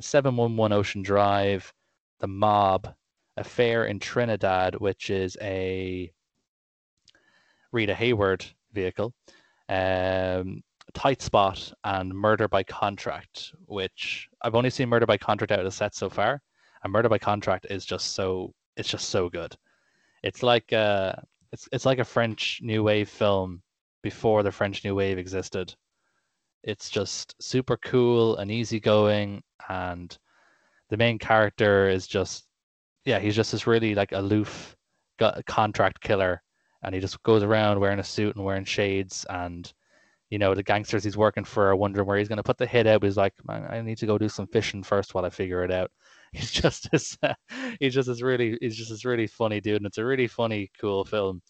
seven 0.00 0.36
one 0.36 0.56
one 0.56 0.72
Ocean 0.72 1.02
Drive, 1.02 1.72
The 2.18 2.26
Mob, 2.26 2.92
Affair 3.36 3.86
in 3.86 3.98
Trinidad, 3.98 4.74
which 4.76 5.10
is 5.10 5.36
a 5.40 6.10
Rita 7.72 7.94
Hayworth 7.94 8.52
vehicle, 8.72 9.14
um, 9.68 10.62
Tight 10.96 11.20
Spot, 11.20 11.74
and 11.84 12.14
Murder 12.14 12.48
by 12.48 12.62
Contract, 12.62 13.52
which 13.66 14.30
I've 14.40 14.54
only 14.54 14.70
seen 14.70 14.88
Murder 14.88 15.04
by 15.04 15.18
Contract 15.18 15.52
out 15.52 15.58
of 15.58 15.66
the 15.66 15.70
set 15.70 15.94
so 15.94 16.08
far. 16.08 16.40
And 16.82 16.90
Murder 16.90 17.10
by 17.10 17.18
Contract 17.18 17.66
is 17.68 17.84
just 17.84 18.14
so 18.14 18.54
it's 18.78 18.88
just 18.88 19.10
so 19.10 19.28
good. 19.28 19.54
It's 20.22 20.42
like 20.42 20.72
uh 20.72 21.12
it's 21.52 21.68
it's 21.70 21.84
like 21.84 21.98
a 21.98 22.04
French 22.04 22.60
New 22.62 22.82
Wave 22.82 23.10
film 23.10 23.62
before 24.02 24.42
the 24.42 24.50
French 24.50 24.84
New 24.84 24.94
Wave 24.94 25.18
existed. 25.18 25.74
It's 26.62 26.88
just 26.88 27.34
super 27.42 27.76
cool 27.76 28.38
and 28.38 28.50
easygoing, 28.50 29.42
and 29.68 30.16
the 30.88 30.96
main 30.96 31.18
character 31.18 31.90
is 31.90 32.06
just 32.06 32.46
yeah, 33.04 33.18
he's 33.18 33.36
just 33.36 33.52
this 33.52 33.66
really 33.66 33.94
like 33.94 34.12
aloof 34.12 34.74
contract 35.46 36.00
killer, 36.00 36.42
and 36.82 36.94
he 36.94 37.02
just 37.02 37.22
goes 37.22 37.42
around 37.42 37.80
wearing 37.80 37.98
a 37.98 38.04
suit 38.04 38.34
and 38.34 38.46
wearing 38.46 38.64
shades, 38.64 39.26
and 39.28 39.74
you 40.36 40.38
know 40.38 40.54
the 40.54 40.62
gangsters 40.62 41.02
he's 41.02 41.16
working 41.16 41.44
for 41.44 41.68
are 41.68 41.76
wondering 41.76 42.06
where 42.06 42.18
he's 42.18 42.28
going 42.28 42.36
to 42.36 42.42
put 42.42 42.58
the 42.58 42.66
hit 42.66 42.86
out. 42.86 43.02
He's 43.02 43.16
like, 43.16 43.32
Man, 43.48 43.66
I 43.70 43.80
need 43.80 43.96
to 43.96 44.06
go 44.06 44.18
do 44.18 44.28
some 44.28 44.46
fishing 44.46 44.82
first 44.82 45.14
while 45.14 45.24
I 45.24 45.30
figure 45.30 45.64
it 45.64 45.72
out. 45.72 45.90
He's 46.32 46.50
just 46.50 46.90
this, 46.90 47.16
he's 47.80 47.94
just 47.94 48.08
this 48.08 48.20
really, 48.20 48.58
he's 48.60 48.76
just 48.76 48.90
this 48.90 49.06
really 49.06 49.26
funny 49.26 49.62
dude, 49.62 49.76
and 49.76 49.86
it's 49.86 49.96
a 49.96 50.04
really 50.04 50.26
funny, 50.26 50.70
cool 50.78 51.06
film. 51.06 51.40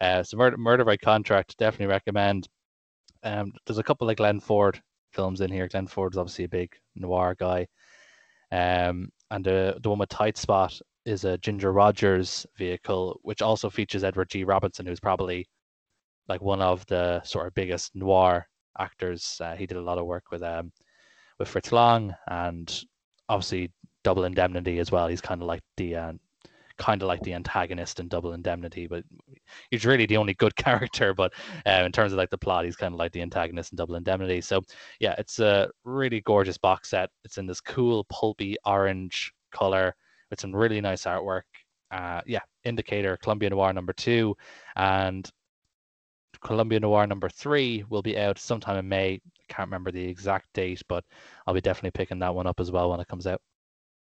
Uh, 0.00 0.22
so 0.22 0.36
Murder, 0.36 0.56
Murder 0.56 0.84
by 0.84 0.96
Contract, 0.96 1.56
definitely 1.58 1.86
recommend. 1.86 2.46
Um, 3.24 3.50
there's 3.66 3.78
a 3.78 3.82
couple 3.82 4.08
of 4.08 4.16
Glenn 4.16 4.38
Ford 4.38 4.80
films 5.10 5.40
in 5.40 5.50
here. 5.50 5.66
Glenn 5.66 5.88
Ford 5.88 6.14
is 6.14 6.18
obviously 6.18 6.44
a 6.44 6.48
big 6.48 6.70
noir 6.94 7.34
guy. 7.36 7.66
Um, 8.52 9.08
and 9.32 9.44
the 9.44 9.80
the 9.82 9.90
one 9.90 9.98
with 9.98 10.10
Tight 10.10 10.36
Spot 10.36 10.78
is 11.04 11.24
a 11.24 11.38
Ginger 11.38 11.72
Rogers 11.72 12.46
vehicle, 12.56 13.18
which 13.22 13.42
also 13.42 13.68
features 13.68 14.04
Edward 14.04 14.30
G. 14.30 14.44
Robinson, 14.44 14.86
who's 14.86 15.00
probably 15.00 15.48
like 16.28 16.40
one 16.40 16.60
of 16.60 16.84
the 16.86 17.22
sort 17.22 17.46
of 17.46 17.54
biggest 17.54 17.94
noir 17.94 18.46
actors. 18.78 19.40
Uh, 19.42 19.54
he 19.54 19.66
did 19.66 19.76
a 19.76 19.82
lot 19.82 19.98
of 19.98 20.06
work 20.06 20.30
with 20.30 20.42
um 20.42 20.72
with 21.38 21.48
Fritz 21.48 21.72
Lang 21.72 22.14
and 22.28 22.84
obviously 23.28 23.70
Double 24.04 24.24
Indemnity 24.24 24.78
as 24.78 24.90
well. 24.90 25.08
He's 25.08 25.20
kind 25.20 25.42
of 25.42 25.48
like 25.48 25.62
the 25.76 25.96
uh, 25.96 26.12
kind 26.78 27.02
of 27.02 27.08
like 27.08 27.22
the 27.22 27.34
antagonist 27.34 28.00
in 28.00 28.08
Double 28.08 28.34
Indemnity, 28.34 28.86
but 28.86 29.04
he's 29.70 29.86
really 29.86 30.06
the 30.06 30.16
only 30.16 30.34
good 30.34 30.54
character. 30.64 31.14
But 31.14 31.32
uh, 31.66 31.82
in 31.84 31.92
terms 31.92 32.12
of 32.12 32.18
like 32.18 32.30
the 32.30 32.38
plot, 32.38 32.64
he's 32.64 32.76
kind 32.76 32.94
of 32.94 32.98
like 32.98 33.12
the 33.12 33.22
antagonist 33.22 33.72
in 33.72 33.76
Double 33.76 33.96
Indemnity. 33.96 34.40
So 34.40 34.62
yeah, 35.00 35.14
it's 35.18 35.38
a 35.38 35.68
really 35.84 36.20
gorgeous 36.20 36.58
box 36.58 36.90
set. 36.90 37.10
It's 37.24 37.38
in 37.38 37.46
this 37.46 37.60
cool 37.60 38.04
pulpy 38.04 38.56
orange 38.64 39.32
color 39.52 39.94
with 40.30 40.40
some 40.40 40.54
really 40.54 40.80
nice 40.80 41.04
artwork. 41.04 41.42
Uh, 41.90 42.20
yeah, 42.26 42.40
Indicator, 42.64 43.16
Columbia 43.22 43.50
Noir 43.50 43.72
number 43.72 43.92
two, 43.92 44.36
and 44.74 45.30
Columbia 46.40 46.80
Noir 46.80 47.06
number 47.06 47.28
three 47.28 47.84
will 47.88 48.02
be 48.02 48.18
out 48.18 48.38
sometime 48.38 48.76
in 48.78 48.88
May. 48.88 49.14
I 49.14 49.20
can't 49.48 49.68
remember 49.68 49.90
the 49.90 50.04
exact 50.08 50.52
date, 50.52 50.82
but 50.88 51.04
I'll 51.46 51.54
be 51.54 51.60
definitely 51.60 51.92
picking 51.92 52.18
that 52.20 52.34
one 52.34 52.46
up 52.46 52.60
as 52.60 52.70
well 52.70 52.90
when 52.90 53.00
it 53.00 53.08
comes 53.08 53.26
out. 53.26 53.42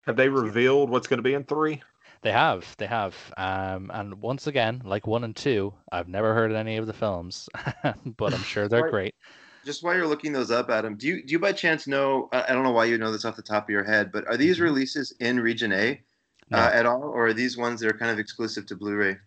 Have 0.07 0.17
they 0.17 0.27
revealed 0.27 0.89
what's 0.89 1.07
going 1.07 1.19
to 1.19 1.23
be 1.23 1.33
in 1.33 1.45
three? 1.45 1.81
They 2.21 2.31
have, 2.31 2.75
they 2.77 2.87
have. 2.87 3.15
Um, 3.37 3.91
and 3.93 4.21
once 4.21 4.47
again, 4.47 4.81
like 4.85 5.05
one 5.07 5.23
and 5.23 5.35
two, 5.35 5.73
I've 5.91 6.07
never 6.07 6.33
heard 6.33 6.51
of 6.51 6.57
any 6.57 6.77
of 6.77 6.87
the 6.87 6.93
films, 6.93 7.49
but 8.17 8.33
I'm 8.33 8.43
sure 8.43 8.67
they're 8.67 8.83
great. 8.83 9.15
Just 9.63 9.83
while 9.83 9.95
you're 9.95 10.07
looking 10.07 10.31
those 10.33 10.51
up, 10.51 10.69
Adam, 10.69 10.95
do 10.95 11.07
you 11.07 11.23
do 11.25 11.31
you 11.33 11.39
by 11.39 11.51
chance 11.53 11.87
know? 11.87 12.29
I 12.31 12.43
I 12.49 12.53
don't 12.53 12.63
know 12.63 12.71
why 12.71 12.85
you 12.85 12.97
know 12.97 13.11
this 13.11 13.25
off 13.25 13.35
the 13.35 13.41
top 13.41 13.63
of 13.65 13.69
your 13.69 13.83
head, 13.83 14.11
but 14.11 14.25
are 14.27 14.37
these 14.37 14.57
Mhm. 14.57 14.63
releases 14.63 15.11
in 15.19 15.39
Region 15.39 15.71
A 15.73 16.01
No. 16.49 16.57
uh, 16.59 16.71
at 16.73 16.85
all, 16.85 17.03
or 17.03 17.27
are 17.27 17.33
these 17.33 17.57
ones 17.57 17.79
that 17.81 17.89
are 17.89 17.97
kind 17.97 18.11
of 18.11 18.19
exclusive 18.19 18.65
to 18.67 18.75
Blu-ray? 18.75 19.17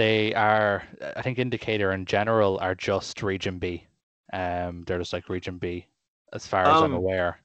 They 0.00 0.32
are, 0.34 0.82
I 1.14 1.20
think, 1.20 1.38
Indicator 1.38 1.92
in 1.92 2.06
general 2.06 2.56
are 2.62 2.74
just 2.74 3.22
Region 3.22 3.58
B. 3.58 3.86
Um, 4.32 4.82
they're 4.86 4.96
just 4.98 5.12
like 5.12 5.28
Region 5.28 5.58
B, 5.58 5.84
as 6.32 6.46
far 6.46 6.62
as 6.62 6.68
I'm 6.78 6.84
Um, 6.84 6.94
aware. 6.94 7.38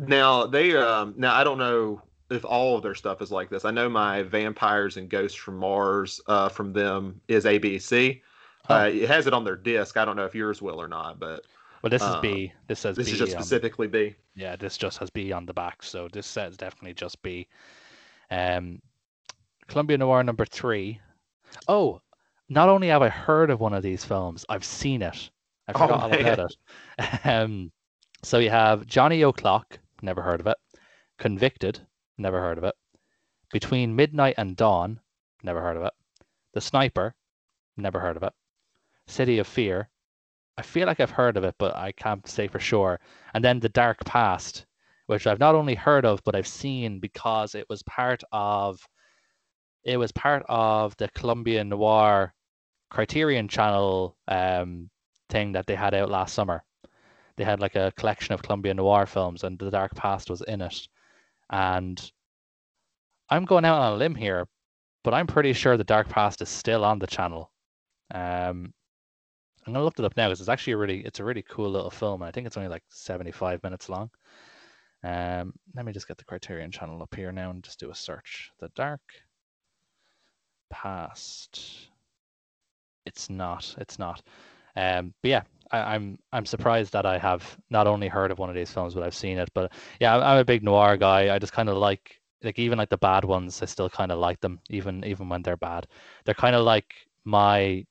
Now 0.00 0.44
they 0.44 0.74
um 0.76 1.14
now 1.16 1.32
I 1.36 1.44
don't 1.44 1.58
know 1.58 2.02
if 2.28 2.44
all 2.44 2.76
of 2.76 2.82
their 2.82 2.96
stuff 2.96 3.22
is 3.22 3.30
like 3.30 3.48
this. 3.48 3.64
I 3.64 3.70
know 3.70 3.88
my 3.88 4.22
Vampires 4.24 4.96
and 4.96 5.08
Ghosts 5.08 5.38
from 5.38 5.58
Mars 5.58 6.20
uh 6.26 6.48
from 6.48 6.72
them 6.72 7.20
is 7.28 7.44
ABC. 7.44 8.22
Oh. 8.68 8.74
Uh, 8.74 8.86
it 8.86 9.06
has 9.06 9.28
it 9.28 9.32
on 9.32 9.44
their 9.44 9.54
disc. 9.56 9.96
I 9.96 10.04
don't 10.04 10.16
know 10.16 10.24
if 10.24 10.34
yours 10.34 10.60
will 10.60 10.80
or 10.82 10.88
not, 10.88 11.20
but 11.20 11.44
Well, 11.82 11.90
this 11.90 12.02
is 12.02 12.08
uh, 12.08 12.20
B. 12.20 12.52
This 12.66 12.80
says 12.80 12.96
this 12.96 13.06
B. 13.06 13.12
is 13.12 13.18
just 13.20 13.36
on- 13.36 13.42
specifically 13.42 13.86
B. 13.86 14.16
yeah, 14.34 14.56
this 14.56 14.76
just 14.76 14.98
has 14.98 15.10
B 15.10 15.30
on 15.30 15.46
the 15.46 15.54
back, 15.54 15.80
so 15.84 16.08
this 16.12 16.26
says 16.26 16.56
definitely 16.56 16.94
just 16.94 17.22
B. 17.22 17.46
Um, 18.32 18.82
Columbia 19.68 19.98
Noir 19.98 20.24
number 20.24 20.44
three. 20.44 20.98
Oh, 21.68 22.02
not 22.48 22.68
only 22.68 22.88
have 22.88 23.02
I 23.02 23.08
heard 23.08 23.50
of 23.50 23.60
one 23.60 23.72
of 23.74 23.82
these 23.82 24.04
films, 24.04 24.44
I've 24.48 24.64
seen 24.64 25.02
it. 25.02 25.30
I 25.68 25.72
Oh, 25.74 25.78
forgot 25.78 26.00
all 26.02 26.10
man. 26.10 26.20
about 26.20 26.38
it. 26.38 26.56
Um, 27.26 27.72
so 28.22 28.38
you 28.38 28.50
have 28.50 28.86
Johnny 28.86 29.22
O'Clock, 29.22 29.78
never 30.02 30.22
heard 30.22 30.40
of 30.40 30.46
it. 30.46 30.56
Convicted, 31.18 31.86
never 32.18 32.40
heard 32.40 32.58
of 32.58 32.64
it. 32.64 32.74
Between 33.52 33.96
Midnight 33.96 34.34
and 34.38 34.56
Dawn, 34.56 35.00
never 35.42 35.60
heard 35.62 35.76
of 35.76 35.84
it. 35.84 35.94
The 36.54 36.60
Sniper, 36.60 37.14
never 37.76 38.00
heard 38.00 38.16
of 38.16 38.22
it. 38.22 38.32
City 39.06 39.38
of 39.38 39.46
Fear, 39.46 39.88
I 40.58 40.62
feel 40.62 40.86
like 40.86 41.00
I've 41.00 41.10
heard 41.10 41.36
of 41.36 41.44
it, 41.44 41.54
but 41.58 41.74
I 41.76 41.92
can't 41.92 42.26
say 42.28 42.48
for 42.48 42.58
sure. 42.60 43.00
And 43.34 43.44
then 43.44 43.60
The 43.60 43.68
Dark 43.70 44.04
Past, 44.04 44.66
which 45.06 45.26
I've 45.26 45.38
not 45.40 45.54
only 45.54 45.74
heard 45.74 46.04
of, 46.04 46.22
but 46.24 46.34
I've 46.36 46.46
seen 46.46 47.00
because 47.00 47.54
it 47.54 47.68
was 47.68 47.82
part 47.84 48.22
of 48.32 48.86
it 49.84 49.96
was 49.96 50.12
part 50.12 50.44
of 50.48 50.96
the 50.96 51.08
Columbia 51.10 51.64
Noir 51.64 52.34
Criterion 52.90 53.48
Channel 53.48 54.16
um, 54.28 54.90
thing 55.28 55.52
that 55.52 55.66
they 55.66 55.74
had 55.74 55.94
out 55.94 56.10
last 56.10 56.34
summer. 56.34 56.64
They 57.36 57.44
had 57.44 57.60
like 57.60 57.76
a 57.76 57.92
collection 57.96 58.34
of 58.34 58.42
Columbia 58.42 58.74
Noir 58.74 59.06
films, 59.06 59.44
and 59.44 59.58
The 59.58 59.70
Dark 59.70 59.94
Past 59.94 60.28
was 60.28 60.42
in 60.42 60.60
it. 60.60 60.88
And 61.50 62.12
I'm 63.30 63.44
going 63.44 63.64
out 63.64 63.80
on 63.80 63.92
a 63.92 63.96
limb 63.96 64.14
here, 64.14 64.46
but 65.04 65.14
I'm 65.14 65.26
pretty 65.26 65.52
sure 65.52 65.76
The 65.76 65.84
Dark 65.84 66.08
Past 66.08 66.42
is 66.42 66.48
still 66.48 66.84
on 66.84 66.98
the 66.98 67.06
channel. 67.06 67.50
Um, 68.12 68.74
I'm 69.66 69.72
gonna 69.72 69.84
look 69.84 69.98
it 69.98 70.04
up 70.04 70.16
now 70.16 70.28
because 70.28 70.40
it's 70.40 70.48
actually 70.48 70.72
a 70.74 70.78
really 70.78 71.00
it's 71.00 71.20
a 71.20 71.24
really 71.24 71.44
cool 71.48 71.70
little 71.70 71.90
film. 71.90 72.22
And 72.22 72.28
I 72.28 72.32
think 72.32 72.46
it's 72.46 72.56
only 72.56 72.68
like 72.68 72.82
75 72.88 73.62
minutes 73.62 73.88
long. 73.88 74.10
Um, 75.02 75.54
let 75.74 75.86
me 75.86 75.92
just 75.92 76.08
get 76.08 76.18
the 76.18 76.24
Criterion 76.24 76.70
channel 76.70 77.02
up 77.02 77.14
here 77.14 77.32
now 77.32 77.50
and 77.50 77.62
just 77.62 77.80
do 77.80 77.90
a 77.90 77.94
search. 77.94 78.50
The 78.60 78.68
Dark 78.74 79.00
Past. 80.70 81.88
It's 83.06 83.28
not. 83.28 83.74
It's 83.78 83.98
not. 83.98 84.22
Um, 84.76 85.14
but 85.22 85.28
yeah, 85.28 85.42
I, 85.70 85.78
am 85.78 86.02
I'm, 86.02 86.18
I'm 86.32 86.46
surprised 86.46 86.92
that 86.92 87.06
I 87.06 87.18
have 87.18 87.58
not 87.70 87.86
only 87.86 88.08
heard 88.08 88.30
of 88.30 88.38
one 88.38 88.48
of 88.48 88.54
these 88.54 88.70
films, 88.70 88.94
but 88.94 89.02
I've 89.02 89.14
seen 89.14 89.38
it. 89.38 89.50
But 89.54 89.72
yeah, 90.00 90.16
I'm, 90.16 90.22
I'm 90.22 90.38
a 90.38 90.44
big 90.44 90.62
noir 90.62 90.96
guy. 90.96 91.34
I 91.34 91.38
just 91.38 91.52
kind 91.52 91.68
of 91.68 91.76
like 91.76 92.20
like 92.42 92.58
even 92.58 92.78
like 92.78 92.88
the 92.88 92.96
bad 92.96 93.24
ones. 93.24 93.62
I 93.62 93.66
still 93.66 93.90
kind 93.90 94.12
of 94.12 94.18
like 94.18 94.40
them, 94.40 94.60
even 94.70 95.04
even 95.04 95.28
when 95.28 95.42
they're 95.42 95.56
bad. 95.56 95.86
They're 96.24 96.34
kind 96.34 96.56
of 96.56 96.64
like 96.64 96.94
my 97.24 97.84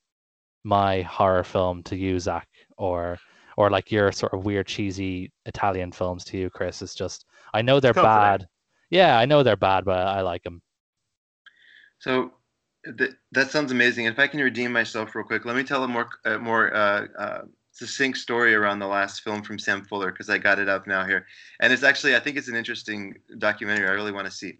my 0.64 1.02
horror 1.02 1.44
film 1.44 1.82
to 1.84 1.96
you, 1.96 2.18
Zach, 2.18 2.48
or 2.76 3.18
or 3.56 3.70
like 3.70 3.90
your 3.90 4.12
sort 4.12 4.34
of 4.34 4.44
weird 4.44 4.66
cheesy 4.66 5.32
Italian 5.46 5.92
films 5.92 6.24
to 6.26 6.38
you, 6.38 6.50
Chris. 6.50 6.82
It's 6.82 6.94
just 6.94 7.26
I 7.54 7.62
know 7.62 7.80
they're 7.80 7.94
bad. 7.94 8.46
Yeah, 8.90 9.18
I 9.18 9.24
know 9.26 9.42
they're 9.42 9.56
bad, 9.56 9.84
but 9.84 9.98
I 9.98 10.22
like 10.22 10.42
them. 10.42 10.60
So 11.98 12.32
th- 12.98 13.12
that 13.32 13.50
sounds 13.50 13.72
amazing. 13.72 14.06
If 14.06 14.18
I 14.18 14.26
can 14.26 14.40
redeem 14.40 14.72
myself 14.72 15.14
real 15.14 15.24
quick, 15.24 15.44
let 15.44 15.56
me 15.56 15.64
tell 15.64 15.84
a 15.84 15.88
more 15.88 16.08
uh, 16.24 16.38
more 16.38 16.74
uh, 16.74 17.06
uh, 17.18 17.42
succinct 17.72 18.18
story 18.18 18.54
around 18.54 18.78
the 18.78 18.86
last 18.86 19.22
film 19.22 19.42
from 19.42 19.58
Sam 19.58 19.84
Fuller 19.84 20.10
because 20.12 20.30
I 20.30 20.38
got 20.38 20.58
it 20.58 20.68
up 20.68 20.86
now 20.86 21.04
here, 21.06 21.26
and 21.60 21.72
it's 21.72 21.82
actually 21.82 22.16
I 22.16 22.20
think 22.20 22.36
it's 22.36 22.48
an 22.48 22.56
interesting 22.56 23.14
documentary. 23.38 23.88
I 23.88 23.92
really 23.92 24.12
want 24.12 24.26
to 24.26 24.32
see. 24.32 24.58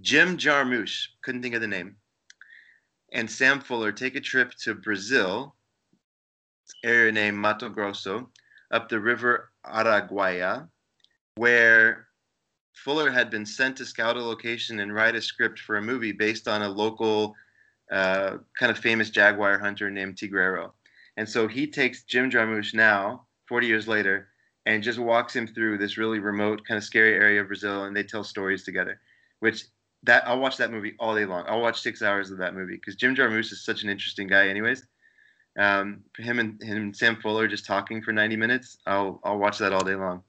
Jim 0.00 0.36
Jarmusch 0.36 1.06
couldn't 1.22 1.42
think 1.42 1.54
of 1.54 1.60
the 1.60 1.68
name, 1.68 1.96
and 3.12 3.30
Sam 3.30 3.60
Fuller 3.60 3.92
take 3.92 4.16
a 4.16 4.20
trip 4.20 4.52
to 4.62 4.74
Brazil, 4.74 5.54
area 6.82 7.12
named 7.12 7.38
Mato 7.38 7.68
Grosso, 7.68 8.30
up 8.70 8.88
the 8.88 9.00
river 9.00 9.50
Araguaia, 9.64 10.68
where 11.36 12.08
Fuller 12.74 13.10
had 13.10 13.30
been 13.30 13.46
sent 13.46 13.76
to 13.76 13.86
scout 13.86 14.16
a 14.16 14.22
location 14.22 14.80
and 14.80 14.94
write 14.94 15.14
a 15.14 15.22
script 15.22 15.58
for 15.58 15.76
a 15.76 15.82
movie 15.82 16.12
based 16.12 16.48
on 16.48 16.62
a 16.62 16.68
local 16.68 17.34
uh, 17.90 18.38
kind 18.58 18.70
of 18.70 18.78
famous 18.78 19.10
jaguar 19.10 19.58
hunter 19.58 19.90
named 19.90 20.16
Tigrero. 20.16 20.72
And 21.16 21.28
so 21.28 21.46
he 21.46 21.66
takes 21.66 22.02
Jim 22.02 22.30
Jarmusch 22.30 22.74
now, 22.74 23.26
40 23.48 23.66
years 23.66 23.86
later, 23.86 24.28
and 24.66 24.82
just 24.82 24.98
walks 24.98 25.36
him 25.36 25.46
through 25.46 25.78
this 25.78 25.96
really 25.96 26.18
remote, 26.18 26.66
kind 26.66 26.78
of 26.78 26.84
scary 26.84 27.14
area 27.14 27.40
of 27.40 27.46
Brazil, 27.46 27.84
and 27.84 27.96
they 27.96 28.02
tell 28.02 28.24
stories 28.24 28.64
together. 28.64 29.00
Which 29.40 29.64
that 30.02 30.26
I'll 30.26 30.40
watch 30.40 30.56
that 30.58 30.70
movie 30.70 30.94
all 30.98 31.14
day 31.14 31.24
long. 31.24 31.44
I'll 31.46 31.60
watch 31.60 31.80
six 31.80 32.02
hours 32.02 32.30
of 32.30 32.38
that 32.38 32.54
movie 32.54 32.74
because 32.74 32.96
Jim 32.96 33.14
Jarmusch 33.14 33.52
is 33.52 33.64
such 33.64 33.82
an 33.84 33.90
interesting 33.90 34.26
guy, 34.26 34.48
anyways. 34.48 34.86
Um, 35.58 36.02
him 36.18 36.40
and 36.40 36.60
him 36.62 36.76
and 36.76 36.96
Sam 36.96 37.16
Fuller 37.16 37.46
just 37.46 37.64
talking 37.64 38.02
for 38.02 38.12
90 38.12 38.36
minutes. 38.36 38.78
I'll 38.86 39.20
I'll 39.24 39.38
watch 39.38 39.58
that 39.58 39.72
all 39.72 39.84
day 39.84 39.94
long. 39.94 40.22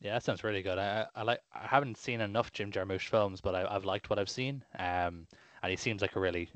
Yeah, 0.00 0.12
that 0.12 0.24
sounds 0.24 0.44
really 0.44 0.62
good. 0.62 0.78
I, 0.78 1.06
I 1.14 1.22
like. 1.22 1.40
I 1.54 1.66
haven't 1.66 1.96
seen 1.96 2.20
enough 2.20 2.52
Jim 2.52 2.70
Jarmusch 2.70 3.08
films, 3.08 3.40
but 3.40 3.54
I, 3.54 3.72
have 3.72 3.84
liked 3.84 4.10
what 4.10 4.18
I've 4.18 4.28
seen. 4.28 4.62
Um, 4.78 5.26
and 5.62 5.70
he 5.70 5.76
seems 5.76 6.02
like 6.02 6.16
a 6.16 6.20
really, 6.20 6.50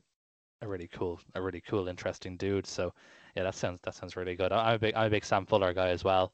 a 0.61 0.69
really 0.69 0.89
cool, 0.89 1.21
a 1.35 1.41
really 1.41 1.63
cool, 1.63 1.89
interesting 1.89 2.37
dude. 2.37 2.67
So, 2.67 2.93
yeah, 3.35 3.45
that 3.45 3.55
sounds 3.55 3.81
that 3.83 3.95
sounds 3.95 4.17
really 4.17 4.37
good. 4.37 4.53
I'm 4.53 4.75
a 4.75 4.79
big, 4.79 4.95
I'm 4.95 5.07
a 5.07 5.11
big 5.11 5.25
Sam 5.25 5.47
Fuller 5.47 5.73
guy 5.73 5.89
as 5.89 6.05
well. 6.05 6.33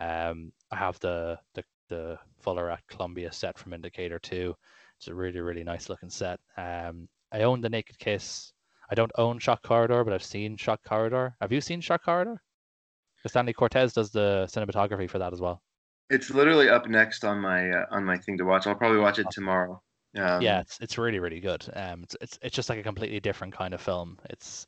Um, 0.00 0.52
I 0.70 0.76
have 0.76 0.98
the 1.00 1.38
the 1.54 1.64
the 1.88 2.18
Fuller 2.40 2.70
at 2.70 2.86
Columbia 2.88 3.32
set 3.32 3.58
from 3.58 3.72
Indicator 3.72 4.18
2. 4.18 4.54
It's 4.98 5.08
a 5.08 5.14
really 5.14 5.40
really 5.40 5.64
nice 5.64 5.88
looking 5.88 6.10
set. 6.10 6.38
Um, 6.56 7.08
I 7.32 7.42
own 7.42 7.60
the 7.60 7.68
Naked 7.68 7.98
Kiss. 7.98 8.52
I 8.88 8.94
don't 8.94 9.12
own 9.18 9.40
Shock 9.40 9.62
Corridor, 9.62 10.04
but 10.04 10.12
I've 10.12 10.22
seen 10.22 10.56
Shock 10.56 10.84
Corridor. 10.84 11.34
Have 11.40 11.52
you 11.52 11.60
seen 11.60 11.80
Shock 11.80 12.04
Corridor? 12.04 12.40
Stanley 13.26 13.52
Cortez 13.52 13.92
does 13.92 14.10
the 14.10 14.46
cinematography 14.48 15.10
for 15.10 15.18
that 15.18 15.32
as 15.32 15.40
well. 15.40 15.60
It's 16.10 16.30
literally 16.30 16.68
up 16.68 16.88
next 16.88 17.24
on 17.24 17.40
my 17.40 17.70
uh, 17.70 17.86
on 17.90 18.04
my 18.04 18.18
thing 18.18 18.38
to 18.38 18.44
watch. 18.44 18.66
I'll 18.66 18.74
probably 18.74 18.98
watch 18.98 19.18
it 19.18 19.30
tomorrow. 19.30 19.82
Um, 20.16 20.42
yeah, 20.42 20.60
it's 20.60 20.78
it's 20.80 20.98
really 20.98 21.18
really 21.18 21.40
good. 21.40 21.66
Um, 21.74 22.02
it's, 22.02 22.16
it's 22.20 22.38
it's 22.42 22.56
just 22.56 22.68
like 22.68 22.78
a 22.78 22.82
completely 22.82 23.20
different 23.20 23.54
kind 23.54 23.74
of 23.74 23.80
film. 23.80 24.18
It's 24.30 24.66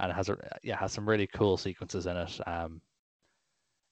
and 0.00 0.10
it 0.10 0.14
has 0.14 0.28
a 0.28 0.36
yeah 0.62 0.76
has 0.78 0.92
some 0.92 1.08
really 1.08 1.26
cool 1.26 1.56
sequences 1.56 2.06
in 2.06 2.16
it. 2.16 2.40
Um, 2.46 2.80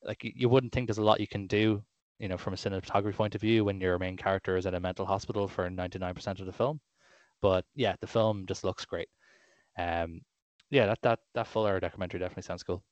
like 0.03 0.20
you 0.22 0.49
wouldn't 0.49 0.72
think 0.72 0.86
there's 0.86 0.99
a 0.99 1.03
lot 1.03 1.20
you 1.20 1.26
can 1.28 1.47
do, 1.47 1.82
you 2.18 2.28
know, 2.28 2.39
from 2.39 2.55
a 2.55 2.57
cinematography 2.57 3.14
point 3.14 3.34
of 3.34 3.41
view 3.41 3.64
when 3.64 3.80
your 3.80 3.99
main 3.99 4.16
character 4.16 4.57
is 4.57 4.66
at 4.66 4.74
a 4.74 4.80
mental 4.80 5.07
hospital 5.07 5.49
for 5.49 5.68
99% 5.68 6.41
of 6.41 6.47
the 6.47 6.53
film. 6.53 6.80
But 7.43 7.64
yeah, 7.74 7.97
the 8.01 8.07
film 8.07 8.47
just 8.47 8.64
looks 8.64 8.84
great. 8.84 9.09
Um, 9.78 10.20
yeah, 10.70 10.86
that 10.86 10.99
that 11.03 11.20
that 11.34 11.47
Fuller 11.47 11.80
documentary 11.80 12.20
definitely 12.20 12.43
sounds 12.43 12.62
cool. 12.62 12.82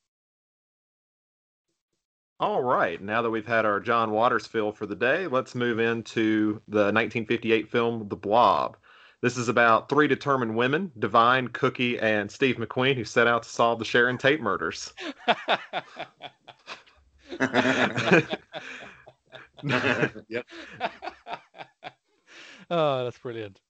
All 2.39 2.63
right. 2.63 3.01
Now 3.01 3.23
that 3.23 3.31
we've 3.31 3.47
had 3.47 3.65
our 3.65 3.81
John 3.81 4.11
Waters 4.11 4.47
fill 4.47 4.73
for 4.73 4.85
the 4.87 4.95
day, 4.95 5.27
let's 5.27 5.55
move 5.55 5.79
into 5.79 6.61
the 6.69 6.93
1958 6.93 7.71
film 7.71 8.09
The 8.09 8.17
Blob. 8.17 8.77
This 9.23 9.39
is 9.39 9.49
about 9.49 9.89
three 9.89 10.07
determined 10.07 10.55
women, 10.55 10.93
Divine, 10.99 11.49
Cookie, 11.49 11.99
and 11.99 12.31
Steve 12.31 12.57
McQueen, 12.57 12.95
who 12.97 13.05
set 13.05 13.27
out 13.27 13.43
to 13.45 13.49
solve 13.49 13.79
the 13.79 13.85
Sharon 13.87 14.19
Tate 14.19 14.41
murders. 14.43 14.93
yep. 20.29 20.47
Oh, 22.69 23.05
that's 23.05 23.19
brilliant. 23.19 23.61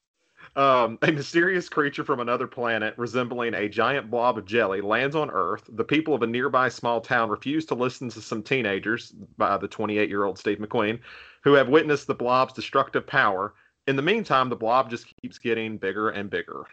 Um, 0.56 0.98
a 1.02 1.12
mysterious 1.12 1.68
creature 1.68 2.02
from 2.02 2.18
another 2.18 2.46
planet 2.46 2.94
resembling 2.96 3.52
a 3.52 3.68
giant 3.68 4.10
blob 4.10 4.38
of 4.38 4.46
jelly 4.46 4.80
lands 4.80 5.14
on 5.14 5.30
Earth. 5.30 5.64
The 5.68 5.84
people 5.84 6.14
of 6.14 6.22
a 6.22 6.26
nearby 6.26 6.70
small 6.70 7.02
town 7.02 7.28
refuse 7.28 7.66
to 7.66 7.74
listen 7.74 8.08
to 8.08 8.22
some 8.22 8.42
teenagers, 8.42 9.12
by 9.36 9.58
the 9.58 9.68
28 9.68 10.08
year 10.08 10.24
old 10.24 10.38
Steve 10.38 10.58
McQueen, 10.58 10.98
who 11.44 11.52
have 11.52 11.68
witnessed 11.68 12.06
the 12.06 12.14
blob's 12.14 12.54
destructive 12.54 13.06
power. 13.06 13.54
In 13.86 13.96
the 13.96 14.02
meantime, 14.02 14.48
the 14.48 14.56
blob 14.56 14.88
just 14.88 15.06
keeps 15.20 15.38
getting 15.38 15.76
bigger 15.76 16.08
and 16.08 16.30
bigger. 16.30 16.64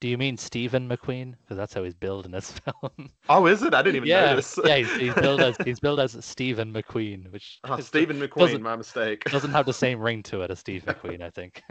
Do 0.00 0.08
you 0.08 0.18
mean 0.18 0.36
Stephen 0.36 0.88
McQueen? 0.88 1.34
Because 1.40 1.56
that's 1.56 1.72
how 1.72 1.82
he's 1.82 1.94
billed 1.94 2.26
in 2.26 2.32
this 2.32 2.52
film. 2.82 3.10
Oh, 3.28 3.46
is 3.46 3.62
it? 3.62 3.72
I 3.72 3.82
didn't 3.82 3.96
even 3.96 4.08
yeah. 4.08 4.26
notice. 4.26 4.58
yeah, 4.64 4.76
he's, 4.76 4.94
he's 4.96 5.14
billed 5.14 5.40
as 5.40 5.56
he's 5.64 5.80
billed 5.80 6.00
as 6.00 6.16
Stephen 6.24 6.72
McQueen, 6.72 7.32
which 7.32 7.58
oh, 7.64 7.80
Stephen 7.80 8.20
McQueen, 8.20 8.60
my 8.60 8.76
mistake. 8.76 9.24
doesn't 9.24 9.52
have 9.52 9.64
the 9.64 9.72
same 9.72 9.98
ring 9.98 10.22
to 10.24 10.42
it 10.42 10.50
as 10.50 10.58
Steve 10.58 10.84
McQueen, 10.84 11.22
I 11.22 11.30
think. 11.30 11.62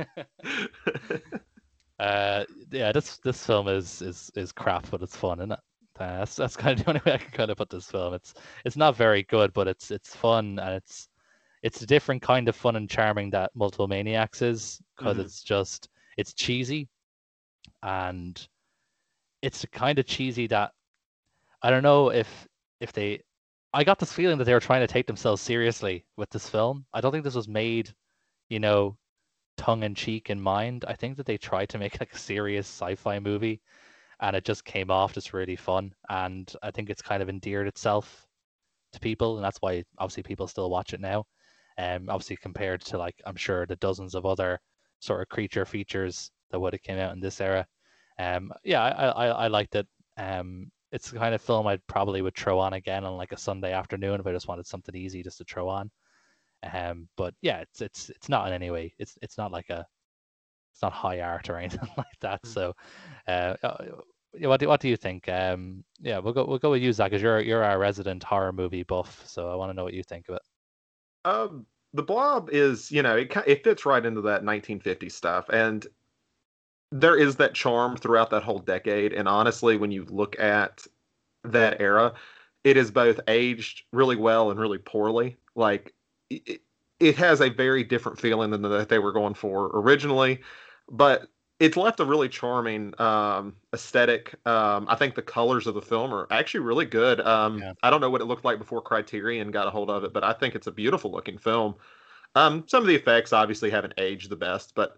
uh, 1.99 2.45
yeah, 2.71 2.91
this 2.91 3.17
this 3.17 3.45
film 3.45 3.67
is 3.67 4.01
is 4.01 4.31
is 4.35 4.51
crap, 4.51 4.89
but 4.89 5.03
it's 5.03 5.15
fun, 5.15 5.39
isn't 5.39 5.51
it? 5.51 5.59
Uh, 5.99 6.19
that's 6.19 6.35
that's 6.35 6.57
kind 6.57 6.79
of 6.79 6.85
the 6.85 6.89
only 6.89 7.01
way 7.05 7.13
I 7.13 7.17
can 7.17 7.31
kind 7.31 7.51
of 7.51 7.57
put 7.57 7.69
this 7.69 7.91
film. 7.91 8.15
It's 8.15 8.33
it's 8.65 8.75
not 8.75 8.95
very 8.95 9.21
good, 9.23 9.53
but 9.53 9.67
it's 9.67 9.91
it's 9.91 10.15
fun 10.15 10.57
and 10.59 10.73
it's 10.73 11.09
it's 11.61 11.83
a 11.83 11.85
different 11.85 12.23
kind 12.23 12.49
of 12.49 12.55
fun 12.55 12.75
and 12.75 12.89
charming 12.89 13.29
that 13.31 13.51
Multiple 13.55 13.87
Maniacs 13.87 14.41
is 14.41 14.81
because 14.97 15.17
mm-hmm. 15.17 15.25
it's 15.25 15.43
just 15.43 15.89
it's 16.17 16.33
cheesy 16.33 16.87
and 17.85 18.47
it's 19.41 19.65
kind 19.71 19.99
of 19.99 20.07
cheesy 20.07 20.47
that 20.47 20.71
I 21.61 21.69
don't 21.69 21.83
know 21.83 22.09
if 22.11 22.47
if 22.81 22.91
they 22.93 23.21
I 23.73 23.83
got 23.83 23.99
this 23.99 24.11
feeling 24.13 24.37
that 24.39 24.45
they 24.45 24.53
were 24.53 24.59
trying 24.59 24.81
to 24.81 24.87
take 24.91 25.07
themselves 25.07 25.41
seriously 25.41 26.05
with 26.17 26.29
this 26.31 26.49
film. 26.49 26.85
I 26.93 27.01
don't 27.01 27.11
think 27.11 27.25
this 27.25 27.35
was 27.35 27.47
made, 27.47 27.93
you 28.49 28.59
know, 28.59 28.97
tongue 29.57 29.83
in 29.83 29.95
cheek 29.95 30.29
in 30.29 30.39
mind. 30.41 30.85
I 30.87 30.93
think 30.95 31.17
that 31.17 31.25
they 31.25 31.37
tried 31.37 31.69
to 31.69 31.77
make 31.77 31.99
like 31.99 32.13
a 32.13 32.17
serious 32.17 32.67
sci-fi 32.67 33.19
movie 33.19 33.61
and 34.21 34.35
it 34.35 34.45
just 34.45 34.65
came 34.65 34.89
off 34.91 35.13
just 35.13 35.33
really 35.33 35.55
fun 35.57 35.93
and 36.09 36.51
I 36.63 36.71
think 36.71 36.89
it's 36.89 37.01
kind 37.01 37.21
of 37.21 37.29
endeared 37.29 37.67
itself 37.67 38.25
to 38.93 38.99
people 38.99 39.35
and 39.35 39.45
that's 39.45 39.59
why 39.61 39.83
obviously 39.99 40.23
people 40.23 40.47
still 40.47 40.69
watch 40.69 40.93
it 40.93 41.01
now. 41.01 41.25
Um 41.77 42.09
obviously 42.09 42.37
compared 42.37 42.81
to 42.85 42.97
like 42.97 43.21
I'm 43.25 43.35
sure 43.35 43.65
the 43.65 43.75
dozens 43.77 44.15
of 44.15 44.25
other 44.25 44.59
sort 44.99 45.21
of 45.21 45.29
creature 45.29 45.65
features 45.65 46.31
that 46.51 46.59
would 46.59 46.73
have 46.73 46.81
came 46.83 46.99
out 46.99 47.13
in 47.13 47.19
this 47.19 47.41
era. 47.41 47.67
Um, 48.17 48.51
yeah, 48.63 48.81
I, 48.81 49.07
I, 49.07 49.27
I 49.27 49.47
liked 49.47 49.75
it. 49.75 49.87
Um, 50.17 50.71
it's 50.91 51.11
the 51.11 51.19
kind 51.19 51.35
of 51.35 51.41
film 51.41 51.67
I'd 51.67 51.85
probably 51.87 52.21
would 52.21 52.35
throw 52.35 52.59
on 52.59 52.73
again 52.73 53.03
on 53.03 53.17
like 53.17 53.31
a 53.31 53.37
Sunday 53.37 53.73
afternoon 53.73 54.19
if 54.19 54.27
I 54.27 54.31
just 54.31 54.47
wanted 54.47 54.65
something 54.65 54.95
easy 54.95 55.23
just 55.23 55.39
to 55.39 55.43
throw 55.43 55.67
on. 55.67 55.91
Um, 56.71 57.09
but 57.17 57.33
yeah, 57.41 57.59
it's 57.59 57.81
it's 57.81 58.09
it's 58.09 58.29
not 58.29 58.47
in 58.47 58.53
any 58.53 58.71
way. 58.71 58.93
It's 58.97 59.17
it's 59.21 59.37
not 59.37 59.51
like 59.51 59.69
a 59.69 59.85
it's 60.73 60.81
not 60.81 60.93
high 60.93 61.21
art 61.21 61.49
or 61.49 61.57
anything 61.59 61.89
like 61.97 62.19
that. 62.21 62.41
Mm. 62.43 62.53
So, 62.53 62.73
uh, 63.27 63.55
uh 63.63 63.85
what 64.41 64.59
do 64.59 64.67
what 64.67 64.81
do 64.81 64.89
you 64.89 64.97
think? 64.97 65.29
Um, 65.29 65.83
yeah, 66.01 66.19
we'll 66.19 66.33
go 66.33 66.45
we'll 66.45 66.59
go 66.59 66.71
with 66.71 66.81
you, 66.81 66.91
Zach, 66.93 67.11
because 67.11 67.21
you're 67.21 67.39
you're 67.39 67.63
our 67.63 67.79
resident 67.79 68.23
horror 68.23 68.51
movie 68.51 68.83
buff. 68.83 69.23
So 69.25 69.49
I 69.49 69.55
want 69.55 69.69
to 69.69 69.73
know 69.73 69.83
what 69.83 69.93
you 69.93 70.03
think 70.03 70.27
of 70.29 70.35
it. 70.35 70.41
Um, 71.23 71.65
the 71.93 72.03
Blob 72.03 72.49
is 72.51 72.91
you 72.91 73.01
know 73.01 73.15
it 73.17 73.35
it 73.45 73.63
fits 73.63 73.85
right 73.85 74.05
into 74.05 74.21
that 74.21 74.43
1950 74.43 75.09
stuff, 75.09 75.49
and 75.49 75.85
there 76.99 77.17
is 77.17 77.35
that 77.35 77.53
charm 77.53 77.97
throughout 77.97 78.29
that 78.29 78.43
whole 78.43 78.59
decade. 78.59 79.11
And 79.11 79.27
honestly, 79.27 79.75
when 79.75 79.91
you 79.91 80.05
look 80.05 80.39
at 80.39 80.87
that 81.43 81.81
era, 81.81 82.13
it 82.63 82.77
is 82.77 82.89
both 82.89 83.19
aged 83.27 83.83
really 83.91 84.15
well 84.15 84.49
and 84.49 84.59
really 84.59 84.77
poorly. 84.77 85.35
Like 85.55 85.93
it, 86.29 86.61
it 87.01 87.17
has 87.17 87.41
a 87.41 87.49
very 87.49 87.83
different 87.83 88.19
feeling 88.19 88.49
than 88.49 88.61
that 88.61 88.87
they 88.87 88.99
were 88.99 89.11
going 89.11 89.33
for 89.33 89.71
originally. 89.73 90.39
But 90.89 91.27
it's 91.59 91.75
left 91.75 91.99
a 91.99 92.05
really 92.05 92.29
charming 92.29 92.93
um, 92.99 93.55
aesthetic. 93.73 94.33
Um, 94.47 94.87
I 94.89 94.95
think 94.95 95.15
the 95.15 95.21
colors 95.21 95.67
of 95.67 95.73
the 95.73 95.81
film 95.81 96.13
are 96.13 96.27
actually 96.31 96.61
really 96.61 96.85
good. 96.85 97.19
Um, 97.21 97.59
Yeah. 97.59 97.73
I 97.83 97.89
don't 97.89 98.01
know 98.01 98.09
what 98.09 98.21
it 98.21 98.25
looked 98.25 98.45
like 98.45 98.57
before 98.57 98.81
Criterion 98.81 99.51
got 99.51 99.67
a 99.67 99.69
hold 99.69 99.89
of 99.89 100.05
it, 100.05 100.13
but 100.13 100.23
I 100.23 100.31
think 100.31 100.55
it's 100.55 100.67
a 100.67 100.71
beautiful 100.71 101.11
looking 101.11 101.37
film. 101.37 101.75
Um, 102.35 102.63
some 102.67 102.83
of 102.83 102.87
the 102.87 102.95
effects 102.95 103.33
obviously 103.33 103.69
haven't 103.69 103.93
aged 103.97 104.29
the 104.29 104.35
best, 104.35 104.75
but 104.75 104.97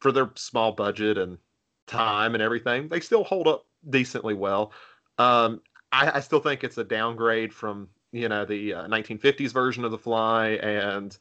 for 0.00 0.12
their 0.12 0.30
small 0.34 0.72
budget 0.72 1.18
and 1.18 1.38
time 1.86 2.34
and 2.34 2.42
everything, 2.42 2.88
they 2.88 3.00
still 3.00 3.24
hold 3.24 3.48
up 3.48 3.66
decently 3.90 4.34
well. 4.34 4.72
Um, 5.18 5.60
I, 5.92 6.12
I 6.16 6.20
still 6.20 6.40
think 6.40 6.64
it's 6.64 6.78
a 6.78 6.84
downgrade 6.84 7.52
from 7.52 7.88
you 8.12 8.28
know 8.28 8.44
the 8.44 8.74
uh, 8.74 8.88
1950s 8.88 9.52
version 9.52 9.84
of 9.84 9.90
The 9.90 9.98
Fly 9.98 10.50
and 10.62 11.16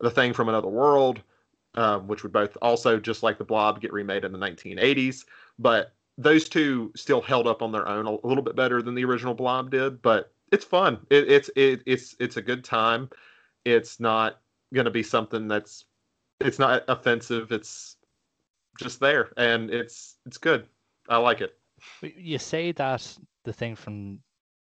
The 0.00 0.10
Thing 0.10 0.32
from 0.32 0.48
Another 0.48 0.68
World 0.68 1.22
um, 1.74 2.06
which 2.06 2.22
would 2.22 2.32
both 2.32 2.56
also, 2.60 2.98
just 2.98 3.22
like 3.22 3.38
the 3.38 3.44
Blob, 3.44 3.80
get 3.80 3.92
remade 3.92 4.24
in 4.24 4.32
the 4.32 4.38
1980s. 4.38 5.24
But 5.58 5.94
those 6.18 6.48
two 6.48 6.92
still 6.94 7.20
held 7.20 7.46
up 7.46 7.62
on 7.62 7.72
their 7.72 7.88
own 7.88 8.06
a 8.06 8.26
little 8.26 8.42
bit 8.42 8.56
better 8.56 8.82
than 8.82 8.94
the 8.94 9.04
original 9.04 9.34
Blob 9.34 9.70
did. 9.70 10.02
But 10.02 10.32
it's 10.50 10.64
fun. 10.64 10.98
It, 11.10 11.30
it's 11.30 11.50
it, 11.56 11.82
it's 11.86 12.14
it's 12.20 12.36
a 12.36 12.42
good 12.42 12.64
time. 12.64 13.08
It's 13.64 14.00
not 14.00 14.40
going 14.74 14.84
to 14.84 14.90
be 14.90 15.02
something 15.02 15.48
that's 15.48 15.86
it's 16.40 16.58
not 16.58 16.84
offensive. 16.88 17.52
It's 17.52 17.96
just 18.78 19.00
there, 19.00 19.32
and 19.36 19.70
it's 19.70 20.16
it's 20.26 20.38
good. 20.38 20.66
I 21.08 21.18
like 21.18 21.40
it. 21.40 21.56
You 22.02 22.38
say 22.38 22.72
that 22.72 23.18
the 23.44 23.52
thing 23.52 23.74
from 23.76 24.20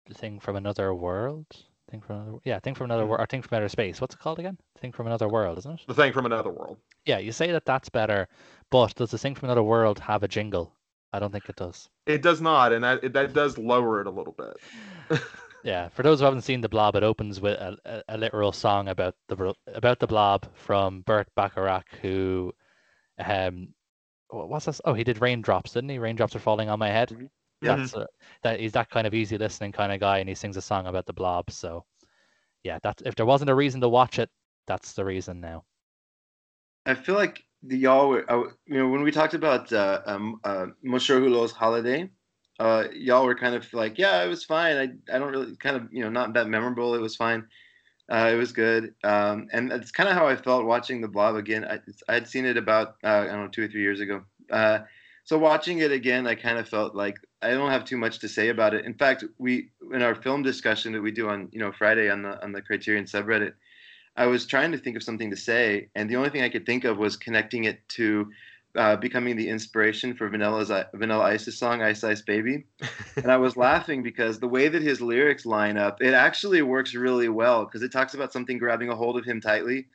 the 0.06 0.14
thing 0.14 0.39
from 0.39 0.56
another 0.56 0.93
world, 0.93 1.45
thing 1.89 2.02
from 2.02 2.16
another, 2.22 2.38
yeah, 2.43 2.60
thing 2.60 2.74
from 2.76 2.86
another 2.86 3.04
Mhm. 3.04 3.10
world, 3.10 3.22
or 3.22 3.26
thing 3.26 3.41
from 3.41 3.58
outer 3.58 3.70
space. 3.70 4.02
What's 4.02 4.16
it 4.16 4.20
called 4.20 4.39
again? 4.39 4.58
Thing 4.80 4.91
from 4.91 5.08
another 5.08 5.28
world, 5.30 5.58
isn't 5.60 5.80
it? 5.80 5.88
The 5.88 5.93
thing 5.93 6.14
from 6.14 6.26
another 6.26 6.52
world. 6.52 6.78
Yeah, 7.06 7.18
you 7.18 7.32
say 7.32 7.52
that 7.52 7.66
that's 7.66 7.89
better, 7.89 8.28
but 8.70 8.95
does 8.95 9.12
the 9.12 9.18
thing 9.18 9.36
from 9.36 9.47
another 9.47 9.64
world 9.64 9.99
have 9.99 10.24
a 10.24 10.28
jingle? 10.28 10.76
I 11.14 11.20
don't 11.20 11.32
think 11.32 11.49
it 11.49 11.56
does. 11.56 11.89
It 12.06 12.22
does 12.22 12.41
not, 12.41 12.72
and 12.74 12.84
that 12.84 13.14
that 13.14 13.34
does 13.34 13.58
lower 13.58 14.02
it 14.02 14.08
a 14.08 14.12
little 14.12 14.34
bit. 14.34 15.20
Yeah, 15.64 15.89
for 15.89 16.02
those 16.02 16.20
who 16.20 16.26
haven't 16.26 16.41
seen 16.41 16.62
the 16.62 16.70
Blob, 16.70 16.95
it 16.95 17.04
opens 17.04 17.39
with 17.39 17.54
a, 17.60 17.78
a, 17.86 18.04
a 18.10 18.18
literal 18.18 18.52
song 18.52 18.88
about 18.88 19.16
the 19.28 19.54
about 19.68 19.99
the 19.99 20.08
Blob 20.08 20.47
from 20.56 21.02
Burt 21.02 21.28
Bacharach, 21.36 21.86
who, 22.02 22.52
um, 23.20 23.68
what's 24.32 24.65
this? 24.65 24.82
Oh, 24.86 24.93
he 24.93 25.03
did 25.03 25.21
Raindrops, 25.21 25.73
didn't 25.73 25.89
he? 25.89 25.99
Raindrops 25.99 26.36
are 26.36 26.39
falling 26.39 26.69
on 26.69 26.79
my 26.79 26.89
head. 26.89 27.09
Mhm. 27.09 27.29
Yeah. 27.61 27.75
That's 27.77 27.93
uh 27.93 28.05
that 28.43 28.59
he's 28.59 28.71
that 28.73 28.89
kind 28.89 29.05
of 29.07 29.13
easy 29.13 29.38
listening 29.38 29.71
kind 29.71 29.91
of 29.91 29.99
guy, 29.99 30.19
and 30.19 30.29
he 30.29 30.36
sings 30.36 30.57
a 30.57 30.61
song 30.61 30.88
about 30.88 31.05
the 31.05 31.13
Blob. 31.13 31.51
So, 31.51 31.86
yeah, 32.63 32.79
that 32.84 33.01
if 33.05 33.15
there 33.15 33.25
wasn't 33.25 33.51
a 33.51 33.55
reason 33.55 33.82
to 33.82 33.89
watch 33.89 34.19
it, 34.19 34.29
that's 34.67 34.93
the 34.93 35.05
reason 35.05 35.41
now. 35.41 35.65
I 36.86 36.95
feel 36.95 37.15
like 37.15 37.43
the 37.63 37.77
y'all 37.77 38.09
were, 38.09 38.25
you 38.65 38.77
know, 38.77 38.89
when 38.89 39.03
we 39.03 39.11
talked 39.11 39.34
about 39.34 39.71
uh, 39.71 40.01
um, 40.05 40.39
uh, 40.43 40.67
Monsieur 40.82 41.19
Hulot's 41.19 41.51
holiday, 41.51 42.09
uh, 42.59 42.86
y'all 42.93 43.25
were 43.25 43.36
kind 43.36 43.55
of 43.55 43.71
like, 43.73 43.97
yeah, 43.97 44.23
it 44.23 44.27
was 44.27 44.45
fine. 44.45 44.77
I, 44.77 45.15
I 45.15 45.19
don't 45.19 45.32
really, 45.32 45.55
kind 45.57 45.75
of, 45.75 45.89
you 45.91 46.03
know, 46.03 46.09
not 46.09 46.34
that 46.34 46.47
memorable. 46.47 46.95
It 46.95 47.01
was 47.01 47.15
fine. 47.15 47.47
Uh, 48.10 48.30
it 48.32 48.36
was 48.36 48.52
good. 48.52 48.93
Um, 49.04 49.47
and 49.54 49.72
that's 49.72 49.91
kind 49.91 50.10
of 50.10 50.16
how 50.16 50.28
I 50.28 50.36
felt 50.36 50.66
watching 50.66 51.02
The 51.02 51.08
Blob 51.08 51.36
again. 51.36 51.66
I'd 52.10 52.28
seen 52.28 52.45
it 52.45 52.58
about, 52.58 52.95
uh, 53.04 53.08
I 53.08 53.26
don't 53.26 53.43
know, 53.43 53.47
two 53.47 53.64
or 53.64 53.68
three 53.68 53.82
years 53.82 53.99
ago. 53.99 54.24
Uh, 54.49 54.80
so 55.24 55.38
watching 55.38 55.80
it 55.80 55.91
again, 55.91 56.28
I 56.28 56.36
kind 56.36 56.58
of 56.58 56.68
felt 56.68 56.95
like 56.95 57.18
I 57.41 57.52
don't 57.52 57.72
have 57.72 57.86
too 57.86 57.97
much 57.97 58.20
to 58.20 58.28
say 58.28 58.49
about 58.49 58.74
it. 58.74 58.86
In 58.86 58.93
fact, 58.93 59.24
we 59.38 59.70
in 59.93 60.02
our 60.02 60.16
film 60.16 60.43
discussion 60.43 60.93
that 60.93 61.02
we 61.02 61.12
do 61.12 61.30
on, 61.30 61.47
you 61.52 61.60
know, 61.60 61.72
Friday 61.72 62.10
on 62.10 62.22
the 62.22 62.43
on 62.43 62.52
the 62.52 62.62
Criterion 62.62 63.06
subreddit, 63.06 63.54
I 64.16 64.26
was 64.26 64.45
trying 64.45 64.72
to 64.72 64.78
think 64.78 64.97
of 64.97 65.04
something 65.04 65.30
to 65.30 65.38
say, 65.38 65.89
and 65.95 66.10
the 66.10 66.16
only 66.16 66.30
thing 66.30 66.41
I 66.41 66.49
could 66.49 66.66
think 66.66 66.84
of 66.84 66.97
was 66.97 67.16
connecting 67.16 67.64
it 67.66 67.88
to 67.89 68.32
uh, 68.76 68.95
becoming 68.95 69.36
the 69.36 69.49
inspiration 69.49 70.13
for 70.13 70.30
Vanilla's 70.30 70.72
Vanilla 70.93 71.24
Ice's 71.24 71.57
song 71.57 71.82
"Ice 71.82 72.03
Ice 72.03 72.22
Baby," 72.22 72.65
and 73.17 73.32
I 73.32 73.38
was 73.38 73.57
laughing 73.57 74.03
because 74.03 74.39
the 74.39 74.47
way 74.47 74.67
that 74.67 74.82
his 74.82 75.01
lyrics 75.01 75.45
line 75.45 75.78
up, 75.78 76.01
it 76.01 76.13
actually 76.13 76.61
works 76.61 76.93
really 76.93 77.30
well 77.30 77.65
because 77.65 77.84
it 77.84 77.91
talks 77.91 78.13
about 78.13 78.34
something 78.34 78.57
grabbing 78.57 78.89
a 78.89 78.95
hold 78.95 79.17
of 79.17 79.26
him 79.26 79.41
tightly. 79.41 79.88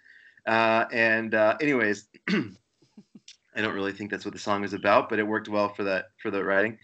Uh, 0.46 0.84
and 0.92 1.34
uh, 1.34 1.56
anyways, 1.60 2.08
I 2.28 3.62
don't 3.62 3.74
really 3.74 3.92
think 3.92 4.10
that's 4.10 4.24
what 4.24 4.34
the 4.34 4.40
song 4.40 4.64
is 4.64 4.74
about, 4.74 5.08
but 5.08 5.18
it 5.18 5.26
worked 5.26 5.48
well 5.48 5.72
for 5.72 5.84
that 5.84 6.06
for 6.22 6.30
the 6.30 6.44
writing. 6.44 6.78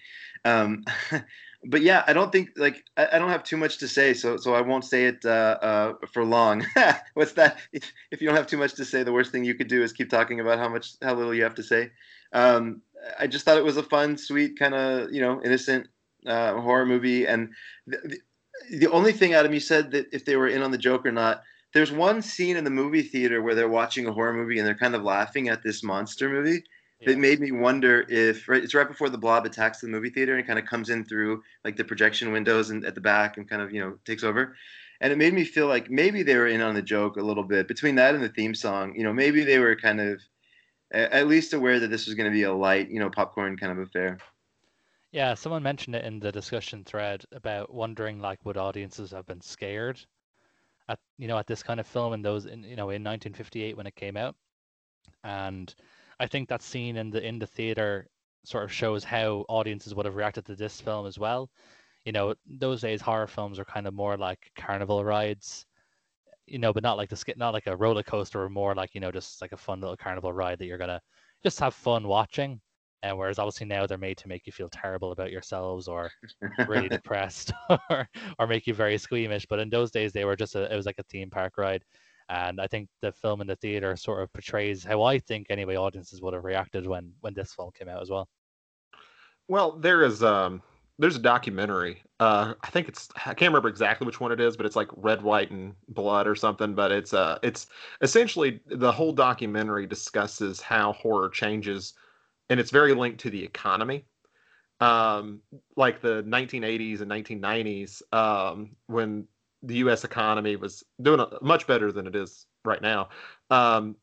Um, 0.45 0.85
but 1.65 1.83
yeah, 1.83 2.03
I 2.07 2.13
don't 2.13 2.33
think 2.33 2.51
like 2.57 2.85
I, 2.97 3.09
I 3.13 3.19
don't 3.19 3.29
have 3.29 3.45
too 3.45 3.57
much 3.57 3.79
to 3.79 3.89
say, 3.89 4.15
so 4.15 4.37
so 4.37 4.55
I 4.55 4.61
won't 4.61 4.85
say 4.85 5.05
it 5.05 5.25
uh, 5.25 5.59
uh, 5.63 5.93
for 6.13 6.25
long. 6.25 6.67
What's 7.15 7.33
that? 7.33 7.59
If, 7.73 7.93
if 8.11 8.21
you 8.21 8.29
don't 8.29 8.37
have 8.37 8.47
too 8.47 8.57
much 8.57 8.75
to 8.75 8.85
say, 8.85 9.03
the 9.03 9.13
worst 9.13 9.31
thing 9.31 9.45
you 9.45 9.55
could 9.55 9.69
do 9.69 9.83
is 9.83 9.93
keep 9.93 10.11
talking 10.11 10.41
about 10.41 10.59
how 10.59 10.69
much 10.69 10.95
how 11.03 11.15
little 11.15 11.35
you 11.35 11.45
have 11.45 11.55
to 11.57 11.63
say. 11.63 11.91
Um, 12.33 12.83
I 13.19 13.27
just 13.27 13.45
thought 13.45 13.59
it 13.59 13.65
was 13.65 13.77
a 13.77 13.83
fun, 13.83 14.17
sweet, 14.17 14.59
kind 14.59 14.75
of 14.75 15.13
you 15.13 15.21
know 15.21 15.41
innocent 15.45 15.89
uh, 16.27 16.61
horror 16.61 16.87
movie, 16.87 17.27
and 17.27 17.51
the, 17.87 17.99
the, 18.05 18.79
the 18.79 18.91
only 18.91 19.13
thing, 19.13 19.35
Adam, 19.35 19.55
you 19.55 19.61
said 19.61 19.93
that 19.93 20.07
if 20.13 20.25
they 20.25 20.37
were 20.37 20.49
in 20.49 20.63
on 20.63 20.71
the 20.71 20.79
joke 20.79 21.07
or 21.07 21.13
not. 21.13 21.43
There's 21.75 21.91
one 21.91 22.21
scene 22.21 22.59
in 22.59 22.65
the 22.65 22.71
movie 22.71 23.01
theater 23.01 23.41
where 23.41 23.55
they're 23.55 23.67
watching 23.67 24.07
a 24.07 24.13
horror 24.13 24.35
movie 24.35 24.59
and 24.59 24.67
they're 24.69 24.75
kind 24.75 24.95
of 24.95 25.05
laughing 25.05 25.49
at 25.49 25.63
this 25.63 25.83
monster 25.83 26.29
movie 26.29 26.63
Yeah. 27.03 27.13
that 27.13 27.19
made 27.19 27.41
me 27.41 27.53
wonder 27.53 28.07
if 28.09 28.49
right, 28.49 28.63
it's 28.63 28.75
right 28.75 28.89
before 28.89 29.09
the 29.09 29.19
blob 29.19 29.47
attacks 29.47 29.81
the 29.81 29.89
movie 29.89 30.11
theater 30.11 30.37
and 30.37 30.47
kind 30.47 30.59
of 30.59 30.67
comes 30.67 30.91
in 30.91 31.05
through 31.05 31.43
like 31.65 31.77
the 31.77 31.85
projection 31.85 32.33
windows 32.33 32.71
and 32.71 32.85
at 32.85 32.95
the 32.95 33.01
back 33.01 33.37
and 33.37 33.49
kind 33.49 33.63
of 33.63 33.73
you 33.73 33.81
know 33.81 33.99
takes 34.05 34.25
over. 34.25 34.57
And 35.01 35.13
it 35.13 35.19
made 35.19 35.35
me 35.35 35.45
feel 35.45 35.67
like 35.67 35.91
maybe 35.91 36.23
they 36.23 36.37
were 36.37 36.47
in 36.47 36.61
on 36.61 36.75
the 36.75 36.83
joke 36.83 37.17
a 37.17 37.23
little 37.23 37.43
bit 37.43 37.67
between 37.67 37.97
that 37.97 38.15
and 38.15 38.23
the 38.23 38.29
theme 38.29 38.55
song. 38.55 38.95
You 38.97 39.05
know 39.05 39.13
maybe 39.13 39.45
they 39.45 39.59
were 39.59 39.77
kind 39.77 40.01
of 40.01 40.21
at 40.93 41.27
least 41.27 41.55
aware 41.55 41.81
that 41.81 41.89
this 41.89 42.07
was 42.07 42.15
going 42.15 42.31
to 42.31 42.35
be 42.35 42.43
a 42.43 42.53
light 42.53 42.91
you 42.91 43.01
know 43.01 43.11
popcorn 43.11 43.57
kind 43.57 43.73
of 43.73 43.79
affair. 43.79 44.19
Yeah, 45.11 45.35
someone 45.35 45.63
mentioned 45.63 45.95
it 45.95 46.05
in 46.07 46.21
the 46.21 46.33
discussion 46.33 46.85
thread 46.85 47.25
about 47.33 47.73
wondering 47.73 48.19
like 48.19 48.45
would 48.47 48.57
audiences 48.57 49.11
have 49.11 49.27
been 49.27 49.43
scared 49.43 50.01
at 50.89 50.99
you 51.19 51.29
know 51.29 51.39
at 51.39 51.47
this 51.47 51.63
kind 51.63 51.81
of 51.81 51.87
film 51.87 52.13
in 52.13 52.23
those 52.23 52.47
in 52.47 52.63
you 52.65 52.77
know 52.77 52.91
in 52.91 53.03
1958 53.05 53.77
when 53.77 53.87
it 53.87 53.95
came 53.95 54.17
out, 54.17 54.35
and 55.25 55.75
I 56.23 56.29
think 56.29 56.49
that 56.49 56.63
scene 56.63 56.97
in 56.97 57.11
the 57.11 57.27
in 57.27 57.39
the 57.41 57.47
theater 57.47 58.09
sort 58.45 58.65
of 58.65 58.73
shows 58.73 59.05
how 59.05 59.45
audiences 59.49 59.95
would 59.95 60.07
have 60.07 60.17
reacted 60.17 60.47
to 60.47 60.57
this 60.57 60.81
film 60.81 61.07
as 61.07 61.19
well. 61.19 61.51
You 62.05 62.13
know, 62.13 62.35
those 62.47 62.81
days 62.83 63.01
horror 63.03 63.27
films 63.27 63.59
are 63.59 63.65
kind 63.65 63.87
of 63.89 63.95
more 63.95 64.17
like 64.17 64.51
carnival 64.57 65.05
rides, 65.05 65.67
you 66.47 66.59
know, 66.59 66.73
but 66.73 66.83
not 66.85 66.97
like 66.99 67.11
the 67.11 67.35
not 67.37 67.55
like 67.55 67.67
a 67.67 67.77
roller 67.77 68.03
coaster 68.05 68.43
or 68.43 68.51
more 68.51 68.75
like 68.75 68.95
you 68.95 69.01
know 69.01 69.13
just 69.13 69.43
like 69.43 69.53
a 69.53 69.57
fun 69.57 69.81
little 69.81 69.97
carnival 69.97 70.33
ride 70.33 70.59
that 70.59 70.67
you're 70.67 70.79
gonna 70.79 71.01
just 71.43 71.61
have 71.61 71.75
fun 71.75 72.07
watching. 72.09 72.61
And 73.03 73.19
whereas 73.19 73.39
obviously 73.41 73.67
now 73.67 73.87
they're 73.87 73.99
made 73.99 74.19
to 74.19 74.29
make 74.29 74.47
you 74.47 74.53
feel 74.53 74.69
terrible 74.71 75.13
about 75.13 75.33
yourselves 75.33 75.89
or 75.89 76.11
really 76.69 76.89
depressed 76.99 77.53
or 77.91 78.09
or 78.39 78.47
make 78.47 78.67
you 78.69 78.75
very 78.75 78.99
squeamish. 78.99 79.47
But 79.49 79.61
in 79.61 79.71
those 79.71 79.91
days 79.91 80.13
they 80.13 80.25
were 80.25 80.37
just 80.37 80.55
a 80.57 80.73
it 80.73 80.77
was 80.77 80.87
like 80.87 80.99
a 81.01 81.05
theme 81.05 81.31
park 81.31 81.59
ride. 81.59 81.85
And 82.29 82.61
I 82.61 82.67
think 82.67 82.89
the 83.01 83.13
film 83.13 83.41
in 83.41 83.47
the 83.47 83.57
theater 83.57 83.97
sort 83.97 84.23
of 84.23 84.33
portrays 84.33 84.85
how 84.85 85.03
I 85.03 85.19
think 85.19 85.47
anyway 85.51 85.77
audiences 85.77 86.21
would 86.23 86.35
have 86.35 86.45
reacted 86.45 86.87
when 86.87 87.13
when 87.21 87.35
this 87.35 87.55
film 87.55 87.71
came 87.73 87.89
out 87.89 88.03
as 88.03 88.11
well. 88.11 88.29
Well, 89.49 89.73
there 89.73 90.03
is 90.03 90.23
um 90.23 90.63
there's 90.99 91.17
a 91.17 91.21
documentary. 91.21 92.03
Uh 92.21 92.55
I 92.63 92.71
think 92.71 92.89
it's 92.89 93.09
I 93.17 93.35
can't 93.35 93.51
remember 93.51 93.69
exactly 93.69 94.07
which 94.07 94.21
one 94.21 94.33
it 94.33 94.41
is, 94.41 94.57
but 94.57 94.67
it's 94.67 94.77
like 94.77 94.89
Red, 94.97 95.23
White 95.23 95.51
and 95.51 95.75
Blood 95.89 96.27
or 96.27 96.35
something, 96.35 96.75
but 96.75 96.93
it's 96.93 97.13
uh 97.15 97.39
it's 97.43 97.67
essentially 98.01 98.61
the 98.67 98.93
whole 98.93 99.13
documentary 99.13 99.87
discusses 99.87 100.61
how 100.61 100.93
horror 100.93 101.29
changes 101.29 101.95
and 102.51 102.61
it's 102.61 102.71
very 102.71 102.95
linked 102.95 103.21
to 103.21 103.31
the 103.31 103.43
economy. 103.45 104.07
Um 104.81 105.43
like 105.77 106.01
the 106.01 106.23
1980s 106.25 107.01
and 107.01 107.11
1990s 107.11 108.03
um 108.13 108.77
when 108.87 109.29
the 109.63 109.77
US 109.77 110.05
economy 110.05 110.57
was 110.57 110.83
doing 111.01 111.21
a, 111.21 111.29
much 111.41 111.67
better 111.67 111.93
than 111.93 112.07
it 112.07 112.17
is 112.17 112.47
right 112.65 112.83
now. 112.83 113.09
Um 113.51 113.97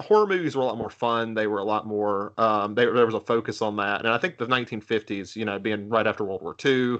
horror 0.00 0.26
movies 0.26 0.56
were 0.56 0.62
a 0.62 0.66
lot 0.66 0.78
more 0.78 0.90
fun. 0.90 1.34
They 1.34 1.46
were 1.46 1.58
a 1.58 1.64
lot 1.64 1.86
more. 1.86 2.32
Um, 2.38 2.74
they, 2.74 2.86
there 2.86 3.06
was 3.06 3.14
a 3.14 3.20
focus 3.20 3.62
on 3.62 3.76
that, 3.76 4.00
and 4.00 4.08
I 4.08 4.18
think 4.18 4.38
the 4.38 4.46
1950s, 4.46 5.36
you 5.36 5.44
know, 5.44 5.58
being 5.58 5.88
right 5.88 6.06
after 6.06 6.24
World 6.24 6.42
War 6.42 6.56
II, 6.64 6.98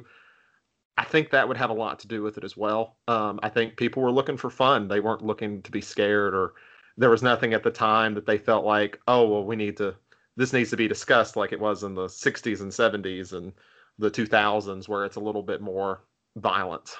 I 0.96 1.04
think 1.04 1.30
that 1.30 1.48
would 1.48 1.56
have 1.56 1.70
a 1.70 1.74
lot 1.74 1.98
to 2.00 2.08
do 2.08 2.22
with 2.22 2.36
it 2.36 2.44
as 2.44 2.56
well. 2.56 2.96
Um, 3.08 3.40
I 3.42 3.48
think 3.48 3.76
people 3.76 4.02
were 4.02 4.12
looking 4.12 4.36
for 4.36 4.50
fun. 4.50 4.88
They 4.88 5.00
weren't 5.00 5.24
looking 5.24 5.62
to 5.62 5.70
be 5.70 5.80
scared, 5.80 6.34
or 6.34 6.54
there 6.96 7.10
was 7.10 7.22
nothing 7.22 7.54
at 7.54 7.62
the 7.62 7.70
time 7.70 8.14
that 8.14 8.26
they 8.26 8.38
felt 8.38 8.64
like, 8.64 9.00
oh, 9.08 9.26
well, 9.26 9.44
we 9.44 9.56
need 9.56 9.76
to. 9.78 9.94
This 10.36 10.52
needs 10.52 10.70
to 10.70 10.76
be 10.76 10.88
discussed 10.88 11.36
like 11.36 11.52
it 11.52 11.60
was 11.60 11.82
in 11.82 11.94
the 11.94 12.06
60s 12.06 12.60
and 12.60 12.70
70s 12.70 13.32
and 13.32 13.52
the 13.98 14.10
2000s, 14.10 14.88
where 14.88 15.04
it's 15.04 15.16
a 15.16 15.20
little 15.20 15.42
bit 15.42 15.60
more 15.60 16.02
violent. 16.36 16.96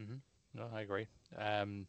Mm-hmm. 0.00 0.16
No, 0.54 0.68
I 0.74 0.80
agree. 0.82 1.06
Um, 1.36 1.86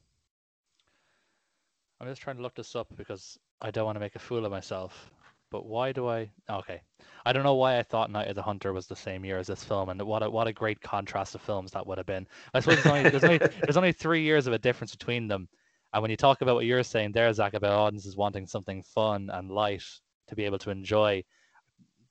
I'm 2.00 2.08
just 2.08 2.22
trying 2.22 2.38
to 2.38 2.42
look 2.42 2.56
this 2.56 2.76
up 2.76 2.88
because 2.96 3.38
I 3.62 3.72
don't 3.72 3.86
want 3.86 3.96
to 3.96 4.00
make 4.02 4.16
a 4.16 4.20
fool 4.20 4.46
of 4.46 4.52
myself. 4.52 5.12
But 5.52 5.66
why 5.66 5.92
do 5.92 6.08
I? 6.08 6.30
Okay, 6.50 6.82
I 7.26 7.34
don't 7.34 7.44
know 7.44 7.56
why 7.56 7.80
I 7.80 7.84
thought 7.84 8.12
Night 8.12 8.28
of 8.28 8.36
the 8.36 8.42
Hunter 8.42 8.72
was 8.72 8.86
the 8.88 8.96
same 8.96 9.26
year 9.26 9.40
as 9.40 9.48
this 9.48 9.64
film, 9.64 9.90
and 9.90 10.02
what 10.04 10.22
a, 10.22 10.30
what 10.30 10.48
a 10.48 10.54
great 10.54 10.80
contrast 10.82 11.34
of 11.36 11.42
films 11.42 11.72
that 11.72 11.88
would 11.88 11.98
have 11.98 12.06
been. 12.06 12.28
I 12.54 12.60
suppose 12.60 12.84
there's 12.84 12.86
only, 12.86 13.10
there's, 13.10 13.24
only, 13.24 13.42
there's 13.66 13.78
only 13.78 13.92
three 13.92 14.22
years 14.22 14.46
of 14.46 14.54
a 14.54 14.60
difference 14.60 14.92
between 14.92 15.28
them, 15.28 15.50
And 15.94 16.02
when 16.02 16.12
you 16.12 16.18
talk 16.18 16.42
about 16.42 16.56
what 16.56 16.66
you're 16.66 16.84
saying 16.84 17.14
there, 17.14 17.32
Zach, 17.34 17.54
about 17.56 17.80
audiences 17.80 18.16
wanting 18.16 18.46
something 18.48 18.84
fun 18.84 19.30
and 19.34 19.50
light 19.50 19.84
to 20.28 20.36
be 20.36 20.46
able 20.46 20.60
to 20.60 20.70
enjoy, 20.70 21.24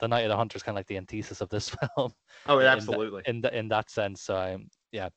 the 0.01 0.09
Night 0.09 0.23
of 0.23 0.31
the 0.31 0.37
Hunter 0.37 0.57
is 0.57 0.63
kind 0.63 0.77
of 0.77 0.81
like 0.81 0.87
the 0.89 0.97
antithesis 0.97 1.41
of 1.41 1.49
this 1.49 1.69
film. 1.97 2.13
Oh, 2.47 2.59
in 2.59 2.65
th- 2.65 2.73
absolutely. 2.77 3.23
In 3.27 3.41
the, 3.41 3.57
in 3.57 3.69
that 3.69 3.91
sense, 3.91 4.23
so 4.23 4.37
um, 4.37 4.69
yeah, 4.91 5.11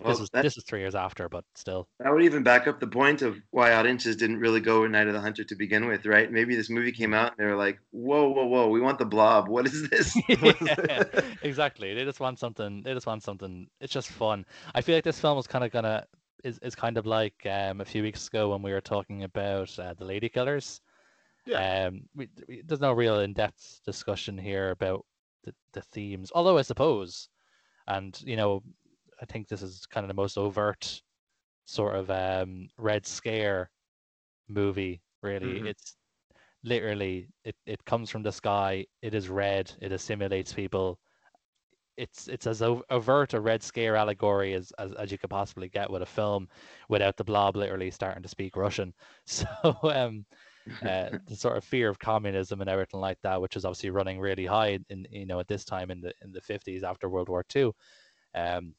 Well, 0.00 0.10
this 0.10 0.20
was 0.20 0.30
this 0.30 0.56
was 0.56 0.64
three 0.64 0.80
years 0.80 0.96
after, 0.96 1.28
but 1.28 1.44
still. 1.54 1.86
that 2.00 2.12
would 2.12 2.24
even 2.24 2.42
back 2.42 2.66
up 2.66 2.80
the 2.80 2.86
point 2.86 3.22
of 3.22 3.36
why 3.52 3.72
audiences 3.74 4.16
didn't 4.16 4.40
really 4.40 4.60
go 4.60 4.82
with 4.82 4.90
Night 4.90 5.06
of 5.06 5.14
the 5.14 5.20
Hunter 5.20 5.44
to 5.44 5.54
begin 5.54 5.86
with, 5.86 6.04
right? 6.04 6.30
Maybe 6.32 6.56
this 6.56 6.68
movie 6.68 6.90
came 6.90 7.14
out 7.14 7.32
and 7.32 7.38
they 7.38 7.48
were 7.48 7.56
like, 7.56 7.78
"Whoa, 7.92 8.28
whoa, 8.28 8.44
whoa! 8.44 8.68
We 8.68 8.80
want 8.80 8.98
the 8.98 9.04
Blob. 9.04 9.48
What 9.48 9.66
is 9.66 9.88
this?" 9.88 10.16
yeah, 10.28 11.04
exactly. 11.42 11.94
They 11.94 12.04
just 12.04 12.18
want 12.18 12.40
something. 12.40 12.82
They 12.82 12.92
just 12.92 13.06
want 13.06 13.22
something. 13.22 13.68
It's 13.80 13.92
just 13.92 14.08
fun. 14.08 14.44
I 14.74 14.80
feel 14.80 14.96
like 14.96 15.04
this 15.04 15.20
film 15.20 15.36
was 15.36 15.46
kind 15.46 15.64
of 15.64 15.70
gonna 15.70 16.04
is 16.42 16.58
is 16.58 16.74
kind 16.74 16.98
of 16.98 17.06
like 17.06 17.46
um 17.48 17.80
a 17.80 17.84
few 17.84 18.02
weeks 18.02 18.26
ago 18.26 18.50
when 18.50 18.62
we 18.62 18.72
were 18.72 18.80
talking 18.80 19.22
about 19.22 19.78
uh, 19.78 19.94
the 19.94 20.04
Lady 20.04 20.28
Killers. 20.28 20.80
Yeah. 21.46 21.86
Um, 21.86 22.02
we, 22.16 22.28
we, 22.48 22.62
there's 22.64 22.80
no 22.80 22.92
real 22.92 23.20
in-depth 23.20 23.80
discussion 23.84 24.38
here 24.38 24.70
about 24.70 25.04
the, 25.44 25.54
the 25.72 25.82
themes, 25.82 26.32
although 26.34 26.56
I 26.56 26.62
suppose, 26.62 27.28
and 27.86 28.18
you 28.24 28.36
know, 28.36 28.62
I 29.24 29.32
think 29.32 29.48
this 29.48 29.62
is 29.62 29.86
kind 29.86 30.04
of 30.04 30.08
the 30.08 30.14
most 30.14 30.38
overt 30.38 31.02
sort 31.66 31.96
of 31.96 32.10
um 32.10 32.68
Red 32.78 33.06
Scare 33.06 33.70
movie. 34.48 35.02
Really, 35.22 35.58
Mhm. 35.58 35.66
it's 35.66 35.96
literally 36.64 37.30
it, 37.44 37.56
it 37.66 37.84
comes 37.86 38.10
from 38.10 38.22
the 38.24 38.32
sky 38.32 38.86
it 39.02 39.14
is 39.14 39.28
red 39.28 39.72
it 39.82 39.92
assimilates 39.92 40.52
people 40.52 41.00
it's 41.96 42.26
it's 42.28 42.46
as 42.46 42.60
overt 42.62 43.34
a 43.34 43.40
red 43.40 43.62
scare 43.62 43.94
allegory 43.96 44.52
as, 44.54 44.72
as 44.78 44.92
as 44.94 45.12
you 45.12 45.18
could 45.18 45.30
possibly 45.30 45.68
get 45.68 45.88
with 45.90 46.02
a 46.02 46.06
film 46.06 46.48
without 46.88 47.16
the 47.16 47.24
blob 47.24 47.54
literally 47.56 47.90
starting 47.90 48.22
to 48.22 48.28
speak 48.28 48.56
russian 48.56 48.92
so 49.26 49.46
um 49.84 50.26
uh, 50.84 51.12
the 51.26 51.36
sort 51.36 51.56
of 51.56 51.64
fear 51.64 51.88
of 51.88 51.98
communism 51.98 52.60
and 52.60 52.70
everything 52.70 53.00
like 53.00 53.20
that 53.22 53.40
which 53.40 53.56
is 53.56 53.64
obviously 53.64 53.90
running 53.90 54.20
really 54.20 54.46
high 54.46 54.78
in 54.90 55.06
you 55.10 55.26
know 55.26 55.40
at 55.40 55.48
this 55.48 55.64
time 55.64 55.90
in 55.90 56.00
the 56.00 56.12
in 56.22 56.32
the 56.32 56.40
50s 56.42 56.84
after 56.84 57.08
world 57.08 57.28
war 57.28 57.44
ii 57.56 57.72
um 58.34 58.74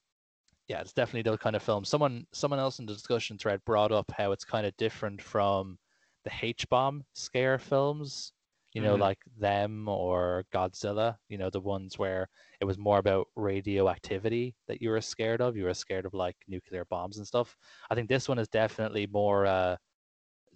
yeah 0.68 0.82
it's 0.82 0.94
definitely 0.94 1.30
the 1.30 1.38
kind 1.38 1.56
of 1.56 1.64
film 1.64 1.86
someone 1.86 2.26
someone 2.34 2.60
else 2.60 2.80
in 2.80 2.86
the 2.86 2.94
discussion 2.94 3.38
thread 3.38 3.64
brought 3.66 3.92
up 3.92 4.12
how 4.12 4.32
it's 4.32 4.46
kind 4.46 4.66
of 4.66 4.76
different 4.78 5.22
from 5.22 5.78
the 6.24 6.32
H 6.42 6.68
bomb 6.70 7.06
scare 7.14 7.60
films, 7.60 8.34
you 8.74 8.82
know, 8.82 8.96
Mhm. 8.96 8.96
like 8.96 9.20
them 9.38 9.88
or 9.88 10.44
Godzilla, 10.52 11.20
you 11.30 11.38
know, 11.38 11.52
the 11.52 11.62
ones 11.62 12.00
where 12.00 12.30
it 12.60 12.66
was 12.66 12.80
more 12.80 12.98
about 12.98 13.28
radioactivity 13.36 14.56
that 14.68 14.82
you 14.82 14.90
were 14.90 15.02
scared 15.02 15.40
of. 15.40 15.56
You 15.56 15.66
were 15.66 15.74
scared 15.76 16.04
of 16.08 16.16
like 16.16 16.36
nuclear 16.48 16.84
bombs 16.86 17.18
and 17.20 17.28
stuff. 17.28 17.56
I 17.92 17.96
think 17.96 18.10
this 18.10 18.28
one 18.28 18.40
is 18.40 18.48
definitely 18.48 19.06
more, 19.06 19.46
uh, 19.46 19.78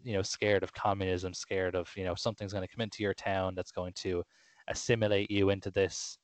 you 0.03 0.13
know, 0.13 0.21
scared 0.23 0.63
of 0.63 0.73
communism, 0.73 1.33
scared 1.33 1.75
of, 1.75 1.91
you 1.97 2.05
know, 2.05 2.15
something's 2.15 2.53
going 2.53 2.67
to 2.67 2.73
come 2.75 2.81
into 2.81 3.03
your 3.03 3.13
town 3.15 3.55
that's 3.55 3.71
going 3.71 3.93
to 3.95 4.23
assimilate 4.67 5.31
you 5.31 5.49
into 5.51 5.71
this, 5.71 6.17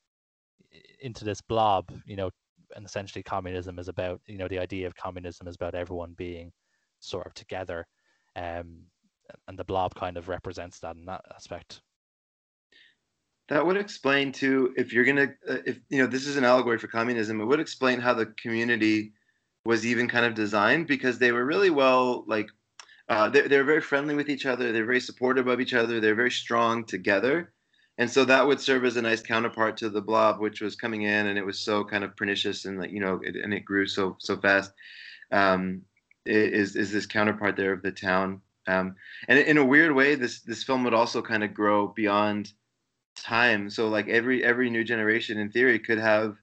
into 0.99 1.25
this 1.25 1.41
blob, 1.41 1.91
you 2.05 2.15
know, 2.15 2.29
and 2.75 2.85
essentially 2.85 3.23
communism 3.23 3.79
is 3.79 3.87
about, 3.87 4.21
you 4.27 4.37
know, 4.37 4.47
the 4.47 4.59
idea 4.59 4.87
of 4.87 4.95
communism 4.95 5.47
is 5.47 5.55
about 5.55 5.75
everyone 5.75 6.13
being 6.13 6.51
sort 6.99 7.25
of 7.25 7.33
together. 7.33 7.85
Um, 8.35 8.83
and 9.47 9.57
the 9.57 9.63
blob 9.63 9.95
kind 9.95 10.17
of 10.17 10.29
represents 10.29 10.79
that 10.79 10.95
in 10.95 11.05
that 11.05 11.21
aspect. 11.33 11.81
That 13.47 13.65
would 13.65 13.77
explain 13.77 14.31
too 14.31 14.73
if 14.75 14.91
you're 14.91 15.05
gonna 15.05 15.33
uh, 15.47 15.57
if 15.65 15.79
you 15.89 15.99
know 15.99 16.07
this 16.07 16.25
is 16.25 16.37
an 16.37 16.43
allegory 16.43 16.77
for 16.77 16.87
communism. 16.87 17.41
It 17.41 17.45
would 17.45 17.59
explain 17.59 17.99
how 17.99 18.13
the 18.13 18.27
community 18.27 19.13
was 19.65 19.85
even 19.85 20.07
kind 20.07 20.25
of 20.25 20.33
designed 20.33 20.87
because 20.87 21.19
they 21.19 21.31
were 21.31 21.45
really 21.45 21.69
well 21.69 22.23
like 22.27 22.49
uh, 23.07 23.29
they 23.29 23.41
they're 23.41 23.63
very 23.63 23.81
friendly 23.81 24.15
with 24.15 24.29
each 24.29 24.45
other. 24.45 24.71
They're 24.71 24.85
very 24.85 24.99
supportive 24.99 25.47
of 25.47 25.59
each 25.59 25.73
other. 25.73 25.99
They're 25.99 26.15
very 26.15 26.31
strong 26.31 26.85
together, 26.85 27.53
and 27.97 28.09
so 28.09 28.25
that 28.25 28.45
would 28.45 28.59
serve 28.59 28.85
as 28.85 28.97
a 28.97 29.01
nice 29.01 29.21
counterpart 29.21 29.77
to 29.77 29.89
the 29.89 30.01
blob, 30.01 30.39
which 30.39 30.61
was 30.61 30.75
coming 30.75 31.03
in 31.03 31.27
and 31.27 31.37
it 31.37 31.45
was 31.45 31.59
so 31.59 31.83
kind 31.83 32.03
of 32.03 32.15
pernicious 32.15 32.65
and 32.65 32.79
like 32.79 32.91
you 32.91 32.99
know 32.99 33.19
it, 33.23 33.35
and 33.35 33.53
it 33.53 33.61
grew 33.65 33.85
so 33.87 34.15
so 34.19 34.37
fast. 34.37 34.71
Um, 35.31 35.81
is 36.25 36.75
is 36.75 36.91
this 36.91 37.05
counterpart 37.05 37.55
there 37.55 37.73
of 37.73 37.81
the 37.81 37.91
town? 37.91 38.41
Um, 38.67 38.95
and 39.27 39.37
in 39.39 39.57
a 39.57 39.65
weird 39.65 39.93
way, 39.93 40.15
this 40.15 40.41
this 40.41 40.63
film 40.63 40.83
would 40.83 40.93
also 40.93 41.21
kind 41.21 41.43
of 41.43 41.53
grow 41.53 41.87
beyond 41.89 42.51
time 43.15 43.69
so 43.69 43.87
like 43.87 44.07
every 44.09 44.43
every 44.43 44.69
new 44.69 44.83
generation 44.83 45.39
in 45.39 45.49
theory 45.49 45.79
could 45.79 45.97
have 45.97 46.35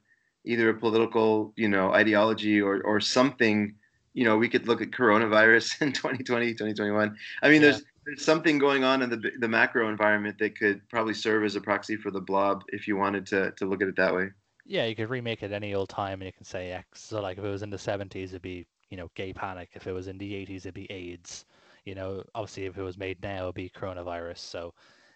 either 0.45 0.71
a 0.71 0.75
political 0.75 1.53
you 1.57 1.69
know 1.69 1.93
ideology 1.93 2.61
or 2.61 2.81
or 2.83 2.99
something 3.01 3.75
you 4.15 4.25
know 4.25 4.37
we 4.39 4.49
could 4.49 4.67
look 4.67 4.81
at 4.81 4.91
coronavirus 4.91 5.81
in 5.83 5.93
2020 5.93 6.53
2021 6.53 7.17
i 7.43 7.49
mean 7.49 7.61
Yeah. 7.61 7.71
there's 7.71 7.83
there's 8.05 8.25
something 8.25 8.59
going 8.59 8.85
on 8.85 9.03
in 9.03 9.11
the 9.11 9.31
the 9.39 9.49
macro 9.49 9.89
environment 9.89 10.39
that 10.39 10.59
could 10.59 10.89
probably 10.89 11.15
serve 11.15 11.45
as 11.45 11.57
a 11.57 11.61
proxy 11.61 11.97
for 11.97 12.11
the 12.11 12.21
blob 12.21 12.63
if 12.69 12.87
you 12.89 12.97
wanted 12.97 13.27
to 13.27 13.53
to 13.53 13.67
look 13.67 13.83
at 13.83 13.89
it 13.89 13.97
that 13.97 14.15
way 14.15 14.31
Yeah, 14.65 14.87
you 14.87 14.95
could 14.95 15.11
remake 15.11 15.43
it 15.43 15.53
any 15.53 15.75
old 15.75 15.89
time 15.89 16.21
and 16.21 16.27
you 16.27 16.33
can 16.33 16.45
say 16.45 16.71
X. 16.73 17.01
So 17.03 17.21
like 17.21 17.39
if 17.39 17.45
it 17.45 17.49
was 17.49 17.63
in 17.63 17.71
the 17.71 17.79
seventies 17.79 18.33
it'd 18.33 18.43
be, 18.43 18.67
you 18.91 18.97
know, 18.97 19.09
gay 19.15 19.33
panic. 19.33 19.71
If 19.75 19.87
it 19.87 19.93
was 19.93 20.09
in 20.09 20.19
the 20.19 20.35
eighties 20.35 20.65
it'd 20.67 20.75
be 20.75 20.91
AIDS. 20.91 21.45
You 21.85 21.95
know, 21.95 22.25
obviously 22.35 22.67
if 22.67 22.79
it 22.79 22.83
was 22.83 22.97
made 22.99 23.21
now 23.23 23.45
it'd 23.45 23.55
be 23.55 23.71
coronavirus. 23.71 24.39
So 24.39 24.75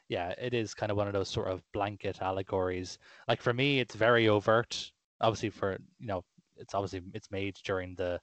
yeah, 0.08 0.30
it 0.38 0.54
is 0.54 0.74
kind 0.74 0.90
of 0.90 0.96
one 0.96 1.06
of 1.08 1.12
those 1.12 1.28
sort 1.28 1.48
of 1.48 1.62
blanket 1.72 2.20
allegories. 2.22 2.98
Like 3.28 3.40
for 3.42 3.52
me 3.54 3.80
it's 3.80 3.94
very 3.94 4.28
overt. 4.28 4.90
Obviously 5.20 5.50
for 5.50 5.78
you 5.98 6.06
know, 6.08 6.24
it's 6.56 6.74
obviously 6.74 7.02
it's 7.14 7.30
made 7.30 7.56
during 7.64 7.94
the 7.94 8.20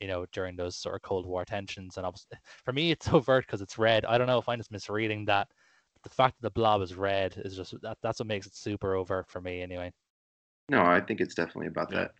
you 0.00 0.08
know, 0.08 0.26
during 0.32 0.56
those 0.56 0.76
sort 0.76 0.94
of 0.96 1.02
Cold 1.02 1.26
War 1.26 1.44
tensions 1.44 1.96
and 1.96 2.06
obviously 2.06 2.38
for 2.64 2.72
me 2.72 2.90
it's 2.90 3.08
overt 3.08 3.46
because 3.46 3.60
it's 3.62 3.78
red. 3.78 4.04
I 4.04 4.18
don't 4.18 4.26
know 4.26 4.38
if 4.38 4.48
I'm 4.48 4.58
just 4.58 4.72
misreading 4.72 5.24
that. 5.26 5.48
The 6.02 6.10
fact 6.10 6.36
that 6.36 6.42
the 6.46 6.50
blob 6.52 6.82
is 6.82 6.94
red 6.94 7.34
is 7.44 7.56
just 7.56 7.74
that, 7.82 7.98
that's 8.02 8.20
what 8.20 8.28
makes 8.28 8.46
it 8.46 8.54
super 8.54 8.94
overt 8.94 9.28
for 9.28 9.40
me 9.40 9.62
anyway. 9.62 9.92
no 10.68 10.82
i 10.84 11.00
think 11.00 11.20
it's 11.20 11.34
definitely 11.34 11.66
about 11.68 11.90
Yeah. 11.90 12.00
that 12.00 12.12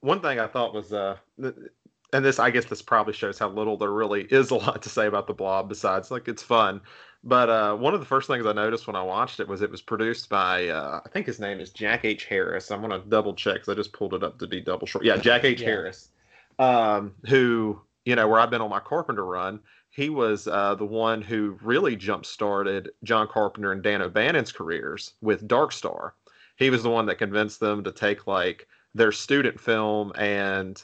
One 0.00 0.20
thing 0.20 0.38
I 0.38 0.46
thought 0.46 0.74
was, 0.74 0.92
uh, 0.92 1.16
and 1.38 2.24
this 2.24 2.38
I 2.38 2.50
guess 2.50 2.66
this 2.66 2.82
probably 2.82 3.14
shows 3.14 3.38
how 3.38 3.48
little 3.48 3.76
there 3.76 3.90
really 3.90 4.22
is 4.24 4.50
a 4.50 4.54
lot 4.66 4.82
to 4.82 4.88
say 4.88 5.06
about 5.06 5.26
the 5.26 5.34
Blob 5.34 5.68
besides 5.68 6.10
like 6.10 6.28
it's 6.28 6.42
fun. 6.42 6.80
But 7.26 7.48
uh, 7.48 7.74
one 7.76 7.94
of 7.94 8.00
the 8.00 8.06
first 8.06 8.28
things 8.28 8.44
I 8.44 8.52
noticed 8.52 8.86
when 8.86 8.96
I 8.96 9.02
watched 9.02 9.40
it 9.40 9.48
was 9.48 9.62
it 9.62 9.70
was 9.70 9.80
produced 9.80 10.28
by 10.28 10.68
uh, 10.68 11.00
I 11.04 11.08
think 11.08 11.26
his 11.26 11.40
name 11.40 11.58
is 11.58 11.70
Jack 11.72 12.04
H. 12.04 12.26
Harris. 12.26 12.70
I'm 12.70 12.82
gonna 12.82 12.98
double 13.08 13.34
check 13.34 13.54
because 13.54 13.68
I 13.70 13.74
just 13.74 13.94
pulled 13.94 14.12
it 14.14 14.22
up 14.22 14.38
to 14.40 14.46
be 14.46 14.60
double 14.60 14.86
short. 14.86 15.04
Yeah, 15.06 15.16
Jack 15.16 15.44
H. 15.44 15.62
Yeah. 15.62 15.68
Harris, 15.68 16.10
um, 16.58 17.14
who 17.26 17.80
you 18.04 18.16
know 18.16 18.28
where 18.28 18.40
I've 18.40 18.50
been 18.50 18.60
on 18.60 18.70
my 18.70 18.80
Carpenter 18.80 19.24
run. 19.24 19.60
He 19.90 20.10
was 20.10 20.48
uh, 20.48 20.74
the 20.74 20.84
one 20.84 21.22
who 21.22 21.56
really 21.62 21.94
jump 21.94 22.26
started 22.26 22.90
John 23.04 23.28
Carpenter 23.28 23.72
and 23.72 23.82
Dan 23.82 24.02
O'Bannon's 24.02 24.50
careers 24.50 25.12
with 25.20 25.46
Dark 25.46 25.70
Star. 25.72 26.14
He 26.56 26.70
was 26.70 26.82
the 26.82 26.90
one 26.90 27.06
that 27.06 27.16
convinced 27.16 27.60
them 27.60 27.84
to 27.84 27.92
take 27.92 28.26
like 28.26 28.66
their 28.94 29.12
student 29.12 29.60
film 29.60 30.12
and 30.16 30.82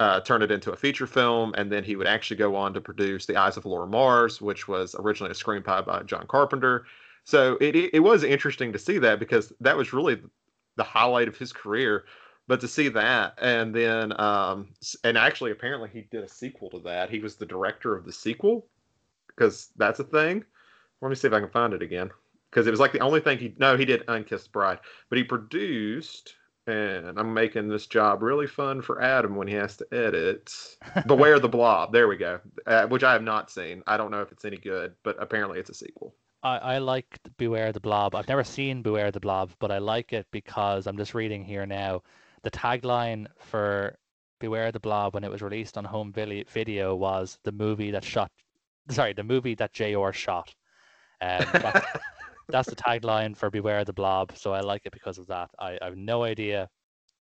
uh, 0.00 0.20
turn 0.20 0.42
it 0.42 0.50
into 0.50 0.72
a 0.72 0.76
feature 0.76 1.06
film. 1.06 1.54
And 1.56 1.70
then 1.70 1.84
he 1.84 1.96
would 1.96 2.06
actually 2.06 2.38
go 2.38 2.56
on 2.56 2.72
to 2.74 2.80
produce 2.80 3.26
The 3.26 3.36
Eyes 3.36 3.56
of 3.56 3.66
Laura 3.66 3.86
Mars, 3.86 4.40
which 4.40 4.66
was 4.66 4.96
originally 4.98 5.30
a 5.30 5.34
screenplay 5.34 5.84
by 5.84 6.02
John 6.02 6.26
Carpenter. 6.26 6.86
So 7.24 7.58
it, 7.60 7.76
it, 7.76 7.94
it 7.94 8.00
was 8.00 8.24
interesting 8.24 8.72
to 8.72 8.78
see 8.78 8.98
that 8.98 9.18
because 9.18 9.52
that 9.60 9.76
was 9.76 9.92
really 9.92 10.20
the 10.76 10.84
highlight 10.84 11.28
of 11.28 11.36
his 11.36 11.52
career. 11.52 12.04
But 12.50 12.58
to 12.62 12.66
see 12.66 12.88
that, 12.88 13.38
and 13.40 13.72
then, 13.72 14.20
um, 14.20 14.70
and 15.04 15.16
actually, 15.16 15.52
apparently, 15.52 15.88
he 15.88 16.08
did 16.10 16.24
a 16.24 16.28
sequel 16.28 16.68
to 16.70 16.80
that. 16.80 17.08
He 17.08 17.20
was 17.20 17.36
the 17.36 17.46
director 17.46 17.94
of 17.94 18.04
the 18.04 18.12
sequel 18.12 18.66
because 19.28 19.68
that's 19.76 20.00
a 20.00 20.04
thing. 20.04 20.44
Let 21.00 21.10
me 21.10 21.14
see 21.14 21.28
if 21.28 21.32
I 21.32 21.38
can 21.38 21.50
find 21.50 21.72
it 21.74 21.80
again 21.80 22.10
because 22.50 22.66
it 22.66 22.72
was 22.72 22.80
like 22.80 22.90
the 22.90 22.98
only 22.98 23.20
thing 23.20 23.38
he 23.38 23.54
no 23.58 23.76
he 23.76 23.84
did 23.84 24.02
Unkissed 24.08 24.50
Bride, 24.50 24.80
but 25.08 25.18
he 25.18 25.22
produced 25.22 26.34
and 26.66 27.20
I'm 27.20 27.32
making 27.32 27.68
this 27.68 27.86
job 27.86 28.20
really 28.20 28.48
fun 28.48 28.82
for 28.82 29.00
Adam 29.00 29.36
when 29.36 29.46
he 29.46 29.54
has 29.54 29.76
to 29.76 29.86
edit. 29.92 30.52
Beware 31.06 31.38
the 31.38 31.48
Blob. 31.48 31.92
There 31.92 32.08
we 32.08 32.16
go. 32.16 32.40
Uh, 32.66 32.88
which 32.88 33.04
I 33.04 33.12
have 33.12 33.22
not 33.22 33.52
seen. 33.52 33.84
I 33.86 33.96
don't 33.96 34.10
know 34.10 34.22
if 34.22 34.32
it's 34.32 34.44
any 34.44 34.56
good, 34.56 34.94
but 35.04 35.14
apparently 35.22 35.60
it's 35.60 35.70
a 35.70 35.74
sequel. 35.74 36.16
I, 36.42 36.58
I 36.58 36.78
like 36.78 37.16
Beware 37.36 37.70
the 37.70 37.78
Blob. 37.78 38.16
I've 38.16 38.26
never 38.26 38.42
seen 38.42 38.82
Beware 38.82 39.12
the 39.12 39.20
Blob, 39.20 39.52
but 39.60 39.70
I 39.70 39.78
like 39.78 40.12
it 40.12 40.26
because 40.32 40.88
I'm 40.88 40.96
just 40.96 41.14
reading 41.14 41.44
here 41.44 41.64
now. 41.64 42.02
The 42.42 42.50
tagline 42.50 43.26
for 43.38 43.96
Beware 44.38 44.72
the 44.72 44.80
Blob 44.80 45.14
when 45.14 45.24
it 45.24 45.30
was 45.30 45.42
released 45.42 45.76
on 45.76 45.84
home 45.84 46.12
video 46.12 46.94
was 46.94 47.38
the 47.44 47.52
movie 47.52 47.90
that 47.90 48.04
shot, 48.04 48.30
sorry, 48.88 49.12
the 49.12 49.22
movie 49.22 49.54
that 49.56 49.72
J.R. 49.72 50.12
shot. 50.12 50.54
Um, 51.20 51.44
that's, 51.52 51.86
that's 52.48 52.70
the 52.70 52.76
tagline 52.76 53.36
for 53.36 53.50
Beware 53.50 53.84
the 53.84 53.92
Blob, 53.92 54.32
so 54.36 54.52
I 54.52 54.60
like 54.60 54.82
it 54.86 54.92
because 54.92 55.18
of 55.18 55.26
that. 55.26 55.50
I, 55.58 55.78
I 55.82 55.84
have 55.84 55.96
no 55.96 56.24
idea 56.24 56.68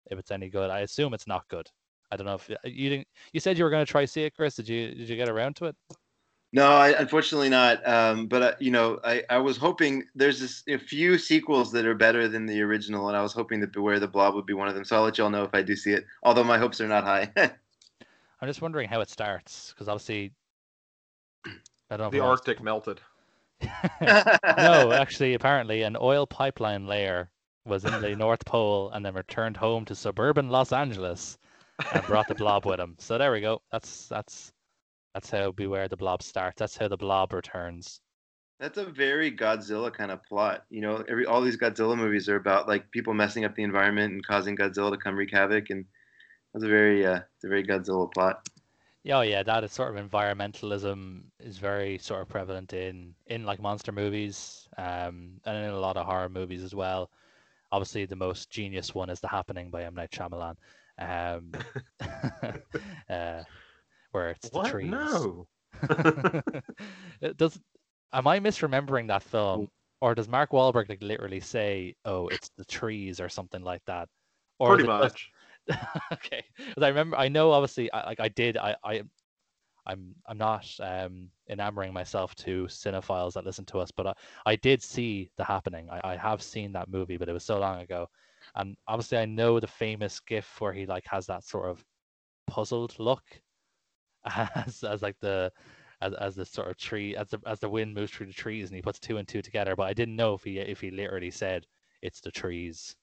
if 0.10 0.18
it's 0.18 0.32
any 0.32 0.50
good. 0.50 0.70
I 0.70 0.80
assume 0.80 1.14
it's 1.14 1.28
not 1.28 1.48
good. 1.50 1.68
I 2.12 2.18
don't 2.18 2.26
know 2.26 2.36
if 2.36 2.50
you 2.64 2.90
didn't. 2.90 3.08
You 3.34 3.40
said 3.40 3.58
you 3.58 3.64
were 3.64 3.70
going 3.70 3.86
to 3.86 3.92
try 3.92 4.06
see 4.06 4.24
it, 4.24 4.34
Chris. 4.36 4.56
Did 4.56 4.68
you? 4.68 4.96
Did 4.96 5.10
you 5.10 5.16
get 5.16 5.30
around 5.30 5.56
to 5.58 5.66
it? 5.66 5.76
No, 6.52 6.66
I, 6.68 7.00
unfortunately 7.00 7.50
not. 7.50 7.88
Um, 7.88 8.28
but 8.28 8.42
uh, 8.42 8.52
you 8.60 8.72
know, 8.72 9.00
I, 9.04 9.24
I 9.30 9.38
was 9.38 9.56
hoping 9.58 10.04
there's 10.16 10.40
this, 10.40 10.64
a 10.68 10.78
few 10.78 11.18
sequels 11.18 11.72
that 11.74 11.86
are 11.86 11.94
better 11.94 12.28
than 12.28 12.46
the 12.48 12.62
original, 12.62 13.08
and 13.08 13.16
I 13.16 13.22
was 13.22 13.34
hoping 13.34 13.60
that 13.60 13.72
Beware 13.72 14.00
the 14.00 14.08
Blob 14.08 14.34
would 14.36 14.48
be 14.48 14.54
one 14.54 14.68
of 14.68 14.74
them. 14.74 14.84
So 14.84 14.96
I'll 14.96 15.04
let 15.04 15.18
y'all 15.20 15.30
know 15.30 15.44
if 15.44 15.54
I 15.54 15.62
do 15.62 15.76
see 15.76 15.92
it. 15.92 16.06
Although 16.24 16.44
my 16.44 16.58
hopes 16.58 16.82
are 16.82 16.88
not 16.88 17.04
high. 17.04 17.32
I'm 18.42 18.48
just 18.48 18.62
wondering 18.62 18.90
how 18.90 19.02
it 19.02 19.10
starts 19.10 19.74
because 19.74 19.88
obviously, 19.88 20.32
I 21.46 21.98
don't 21.98 22.00
know. 22.00 22.06
if 22.06 22.12
The 22.12 22.18
we 22.18 22.22
wanna- 22.22 22.32
Arctic 22.32 22.64
melted. 22.64 23.00
no, 24.02 24.92
actually, 24.94 25.34
apparently, 25.34 25.84
an 25.84 25.98
oil 26.00 26.26
pipeline 26.26 26.88
layer 26.88 27.30
was 27.66 27.84
in 27.86 28.02
the 28.02 28.16
North 28.16 28.44
Pole 28.46 28.90
and 28.92 29.06
then 29.06 29.14
returned 29.14 29.58
home 29.58 29.86
to 29.86 29.94
suburban 29.94 30.50
Los 30.50 30.72
Angeles 30.72 31.38
and 31.94 32.04
brought 32.06 32.28
the 32.28 32.36
blob 32.36 32.66
with 32.66 32.80
him. 32.80 32.96
So 32.98 33.18
there 33.18 33.32
we 33.32 33.42
go. 33.42 33.62
That's 33.72 34.08
that's 34.08 34.54
that's 35.14 35.30
how 35.30 35.52
Beware 35.52 35.88
the 35.88 35.98
Blob 35.98 36.22
starts. 36.22 36.60
That's 36.60 36.78
how 36.78 36.88
the 36.88 36.98
blob 36.98 37.34
returns. 37.34 38.00
That's 38.60 38.78
a 38.78 38.86
very 38.86 39.32
Godzilla 39.32 39.92
kind 39.94 40.12
of 40.12 40.24
plot. 40.24 40.66
You 40.70 40.82
know, 40.82 41.04
every 41.08 41.26
all 41.26 41.42
these 41.42 41.58
Godzilla 41.58 41.98
movies 41.98 42.28
are 42.28 42.36
about 42.36 42.68
like 42.68 42.92
people 42.92 43.14
messing 43.14 43.46
up 43.46 43.56
the 43.56 43.64
environment 43.64 44.14
and 44.14 44.26
causing 44.26 44.58
Godzilla 44.58 44.92
to 44.92 44.98
come 44.98 45.16
wreak 45.16 45.32
havoc, 45.32 45.70
and 45.70 45.86
that's 46.54 46.66
a 46.66 46.68
very, 46.68 47.06
uh, 47.06 47.22
it's 47.36 47.46
a 47.46 47.48
very 47.48 47.64
Godzilla 47.64 48.12
plot. 48.12 48.48
Yeah, 49.04 49.20
oh 49.20 49.22
yeah, 49.22 49.44
that 49.44 49.64
is 49.64 49.72
sort 49.72 49.96
of 49.96 50.10
environmentalism 50.10 51.22
is 51.40 51.58
very 51.58 51.98
sort 52.00 52.22
of 52.22 52.28
prevalent 52.28 52.74
in 52.74 53.16
in 53.28 53.46
like 53.46 53.62
monster 53.62 53.94
movies, 53.94 54.68
um, 54.78 55.40
and 55.46 55.58
in 55.58 55.72
a 55.72 55.80
lot 55.80 55.96
of 55.96 56.06
horror 56.06 56.30
movies 56.30 56.64
as 56.64 56.76
well. 56.76 57.10
Obviously, 57.72 58.06
the 58.06 58.16
most 58.18 58.50
genius 58.50 58.94
one 58.94 59.10
is 59.10 59.22
The 59.22 59.28
Happening 59.30 59.70
by 59.70 59.84
M 59.84 59.96
Night 59.96 60.12
Shyamalan, 60.12 60.56
um, 60.98 61.52
uh, 63.10 63.44
where 64.12 64.30
it's 64.32 64.50
the 64.50 64.58
What? 64.58 64.70
trees. 64.72 64.92
No. 64.92 65.48
It 67.22 67.38
does 67.38 67.60
am 68.14 68.28
I 68.28 68.40
misremembering 68.40 69.08
that 69.10 69.24
film, 69.24 69.70
or 70.02 70.16
does 70.16 70.28
Mark 70.28 70.52
Wahlberg 70.52 70.90
like 70.90 71.02
literally 71.04 71.40
say, 71.42 71.96
"Oh, 72.06 72.28
it's 72.30 72.50
the 72.58 72.66
trees" 72.66 73.20
or 73.20 73.30
something 73.30 73.62
like 73.64 73.84
that? 73.86 74.08
Or 74.60 74.76
Pretty 74.76 74.84
it 74.84 74.88
just- 74.88 75.02
much. 75.14 75.32
okay, 76.14 76.44
'Cause 76.58 76.82
I 76.84 76.88
remember. 76.88 77.18
I 77.18 77.28
know, 77.28 77.52
obviously, 77.52 77.92
I, 77.92 78.06
like 78.08 78.20
I 78.20 78.30
did. 78.30 78.58
I, 78.58 78.76
I, 78.84 79.04
I'm, 79.86 80.16
I'm 80.28 80.38
not 80.38 80.66
um 80.80 81.30
enamoring 81.50 81.94
myself 81.94 82.34
to 82.36 82.66
cinephiles 82.66 83.34
that 83.34 83.46
listen 83.46 83.66
to 83.66 83.80
us, 83.80 83.92
but 83.92 84.08
I, 84.08 84.14
I 84.46 84.56
did 84.56 84.82
see 84.82 85.30
the 85.38 85.44
happening. 85.44 85.90
I, 85.92 86.14
I 86.14 86.16
have 86.16 86.42
seen 86.42 86.72
that 86.74 86.90
movie, 86.90 87.18
but 87.18 87.30
it 87.30 87.34
was 87.34 87.44
so 87.46 87.60
long 87.60 87.82
ago, 87.82 88.08
and 88.56 88.76
obviously, 88.88 89.18
I 89.20 89.26
know 89.26 89.60
the 89.60 89.68
famous 89.68 90.20
GIF 90.22 90.60
where 90.62 90.74
he 90.74 90.86
like 90.88 91.06
has 91.08 91.28
that 91.28 91.44
sort 91.44 91.70
of 91.70 91.84
puzzled 92.48 92.98
look, 92.98 93.24
as 94.56 94.84
as 94.84 95.02
like 95.02 95.20
the. 95.20 95.52
As, 96.02 96.14
as 96.14 96.34
the 96.34 96.46
sort 96.46 96.70
of 96.70 96.78
tree 96.78 97.14
as 97.18 97.28
the 97.28 97.42
as 97.46 97.60
the 97.60 97.68
wind 97.68 97.94
moves 97.94 98.10
through 98.10 98.28
the 98.28 98.32
trees 98.32 98.70
and 98.70 98.76
he 98.78 98.82
puts 98.82 99.00
two 99.00 99.18
and 99.18 99.28
two 99.28 99.42
together 99.42 99.76
but 99.76 99.84
I 99.84 99.92
didn't 99.92 100.16
know 100.16 100.34
if 100.34 100.46
he 100.46 100.58
if 100.58 100.80
he 100.80 100.92
literally 100.92 101.30
said 101.30 101.68
it's 102.02 102.22
the 102.22 102.32
trees 102.32 102.96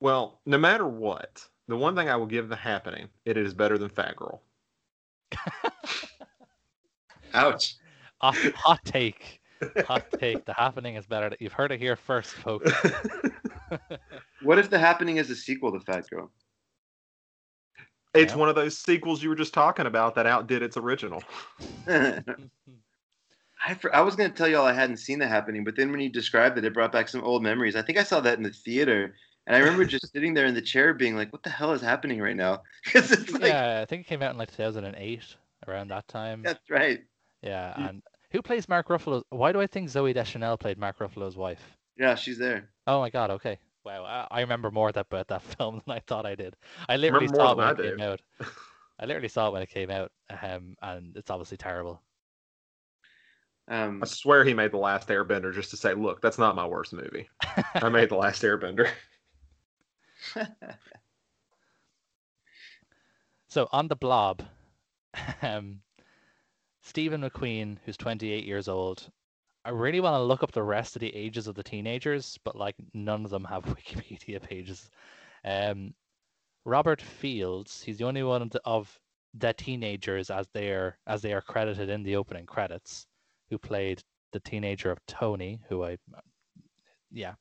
Well, 0.00 0.40
no 0.46 0.58
matter 0.58 0.88
what, 0.88 1.46
the 1.68 1.76
one 1.76 1.94
thing 1.94 2.08
I 2.08 2.16
will 2.16 2.26
give 2.26 2.48
the 2.48 2.56
happening, 2.56 3.08
it 3.24 3.36
is 3.36 3.54
better 3.54 3.78
than 3.78 3.88
Fat 3.88 4.16
Girl. 4.16 4.42
Ouch. 7.34 7.76
hot, 8.20 8.36
hot 8.56 8.80
take 8.84 9.40
hot 9.84 10.04
take. 10.18 10.44
The 10.44 10.52
happening 10.52 10.96
is 10.96 11.06
better. 11.06 11.34
You've 11.38 11.52
heard 11.52 11.72
it 11.72 11.80
here 11.80 11.96
first, 11.96 12.32
folks. 12.32 12.72
What 14.42 14.58
if 14.58 14.70
the 14.70 14.78
happening 14.78 15.18
is 15.18 15.30
a 15.30 15.36
sequel 15.36 15.70
to 15.72 15.80
Fat 15.80 16.08
Girl? 16.10 16.30
It's 18.14 18.32
Yeah. 18.32 18.38
one 18.38 18.48
of 18.48 18.54
those 18.54 18.76
sequels 18.78 19.22
you 19.22 19.28
were 19.28 19.36
just 19.36 19.54
talking 19.54 19.86
about 19.86 20.14
that 20.16 20.26
outdid 20.26 20.62
its 20.62 20.76
original. 20.76 21.22
I, 23.66 23.74
for, 23.74 23.94
I 23.94 24.00
was 24.00 24.16
going 24.16 24.30
to 24.30 24.36
tell 24.36 24.48
y'all 24.48 24.64
I 24.66 24.72
hadn't 24.72 24.96
seen 24.96 25.18
the 25.18 25.28
happening, 25.28 25.64
but 25.64 25.76
then 25.76 25.90
when 25.90 26.00
you 26.00 26.08
described 26.08 26.56
it, 26.58 26.64
it 26.64 26.74
brought 26.74 26.92
back 26.92 27.08
some 27.08 27.22
old 27.22 27.42
memories. 27.42 27.76
I 27.76 27.82
think 27.82 27.98
I 27.98 28.02
saw 28.04 28.20
that 28.20 28.38
in 28.38 28.42
the 28.42 28.50
theater, 28.50 29.14
and 29.46 29.54
I 29.54 29.58
remember 29.58 29.84
just 29.84 30.10
sitting 30.12 30.34
there 30.34 30.46
in 30.46 30.54
the 30.54 30.62
chair 30.62 30.94
being 30.94 31.14
like, 31.16 31.32
"What 31.32 31.42
the 31.42 31.50
hell 31.50 31.72
is 31.72 31.82
happening 31.82 32.20
right 32.20 32.36
now?" 32.36 32.62
Because 32.84 33.12
it's 33.12 33.32
like, 33.32 33.42
yeah, 33.42 33.80
I 33.82 33.84
think 33.84 34.06
it 34.06 34.08
came 34.08 34.22
out 34.22 34.32
in 34.32 34.38
like 34.38 34.50
2008, 34.56 35.36
around 35.68 35.88
that 35.88 36.08
time. 36.08 36.42
that's 36.42 36.70
right. 36.70 37.00
Yeah, 37.42 37.88
and 37.88 38.02
who 38.30 38.42
plays 38.42 38.68
Mark 38.68 38.88
Ruffalo? 38.88 39.22
Why 39.30 39.52
do 39.52 39.60
I 39.60 39.66
think 39.66 39.88
Zooey 39.88 40.14
Deschanel 40.14 40.56
played 40.56 40.78
Mark 40.78 40.98
Ruffalo's 40.98 41.36
wife? 41.36 41.76
Yeah, 41.96 42.14
she's 42.14 42.38
there. 42.38 42.70
Oh 42.86 43.00
my 43.00 43.10
God. 43.10 43.30
Okay. 43.30 43.58
Wow. 43.84 44.04
I, 44.04 44.26
I 44.30 44.40
remember 44.40 44.70
more 44.70 44.92
that 44.92 45.06
about 45.10 45.28
that 45.28 45.42
film 45.58 45.80
than 45.86 45.96
I 45.96 46.00
thought 46.00 46.26
I 46.26 46.34
did. 46.34 46.56
I 46.88 46.96
literally 46.96 47.26
Remember 47.26 47.42
saw 47.42 47.52
it 47.52 47.58
when 47.58 47.68
it 47.68 47.96
came 47.96 48.00
out. 48.00 48.20
I 49.00 49.06
literally 49.06 49.28
saw 49.28 49.48
it 49.48 49.52
when 49.52 49.62
it 49.62 49.70
came 49.70 49.90
out, 49.90 50.12
um, 50.42 50.76
and 50.82 51.16
it's 51.16 51.30
obviously 51.30 51.56
terrible. 51.56 52.02
Um, 53.68 54.02
I 54.02 54.06
swear 54.06 54.44
he 54.44 54.52
made 54.52 54.72
The 54.72 54.78
Last 54.78 55.08
Airbender 55.08 55.54
just 55.54 55.70
to 55.70 55.76
say, 55.76 55.94
look, 55.94 56.20
that's 56.20 56.38
not 56.38 56.56
my 56.56 56.66
worst 56.66 56.92
movie. 56.92 57.28
I 57.74 57.88
made 57.88 58.10
The 58.10 58.16
Last 58.16 58.42
Airbender. 58.42 58.90
So 63.50 63.68
on 63.72 63.88
the 63.88 63.96
blob, 63.96 64.44
um, 65.42 65.80
Stephen 66.82 67.22
McQueen, 67.22 67.78
who's 67.84 67.96
28 67.96 68.44
years 68.44 68.68
old, 68.68 69.10
I 69.70 69.72
really 69.72 70.00
want 70.00 70.14
to 70.14 70.24
look 70.24 70.42
up 70.42 70.50
the 70.50 70.64
rest 70.64 70.96
of 70.96 71.00
the 71.00 71.14
ages 71.14 71.46
of 71.46 71.54
the 71.54 71.62
teenagers, 71.62 72.36
but 72.42 72.56
like 72.56 72.74
none 72.92 73.24
of 73.24 73.30
them 73.30 73.44
have 73.44 73.62
Wikipedia 73.76 74.42
pages. 74.42 74.90
Um, 75.44 75.94
Robert 76.64 77.00
Fields, 77.00 77.80
he's 77.80 77.98
the 77.98 78.04
only 78.04 78.24
one 78.24 78.42
of 78.42 78.50
the, 78.50 78.60
of 78.64 78.98
the 79.34 79.52
teenagers 79.52 80.28
as 80.28 80.48
they 80.52 80.70
are 80.70 80.98
as 81.06 81.22
they 81.22 81.32
are 81.32 81.40
credited 81.40 81.88
in 81.88 82.02
the 82.02 82.16
opening 82.16 82.46
credits, 82.46 83.06
who 83.48 83.58
played 83.58 84.02
the 84.32 84.40
teenager 84.40 84.90
of 84.90 84.98
Tony, 85.06 85.60
who 85.68 85.84
I, 85.84 85.98
yeah, 87.12 87.34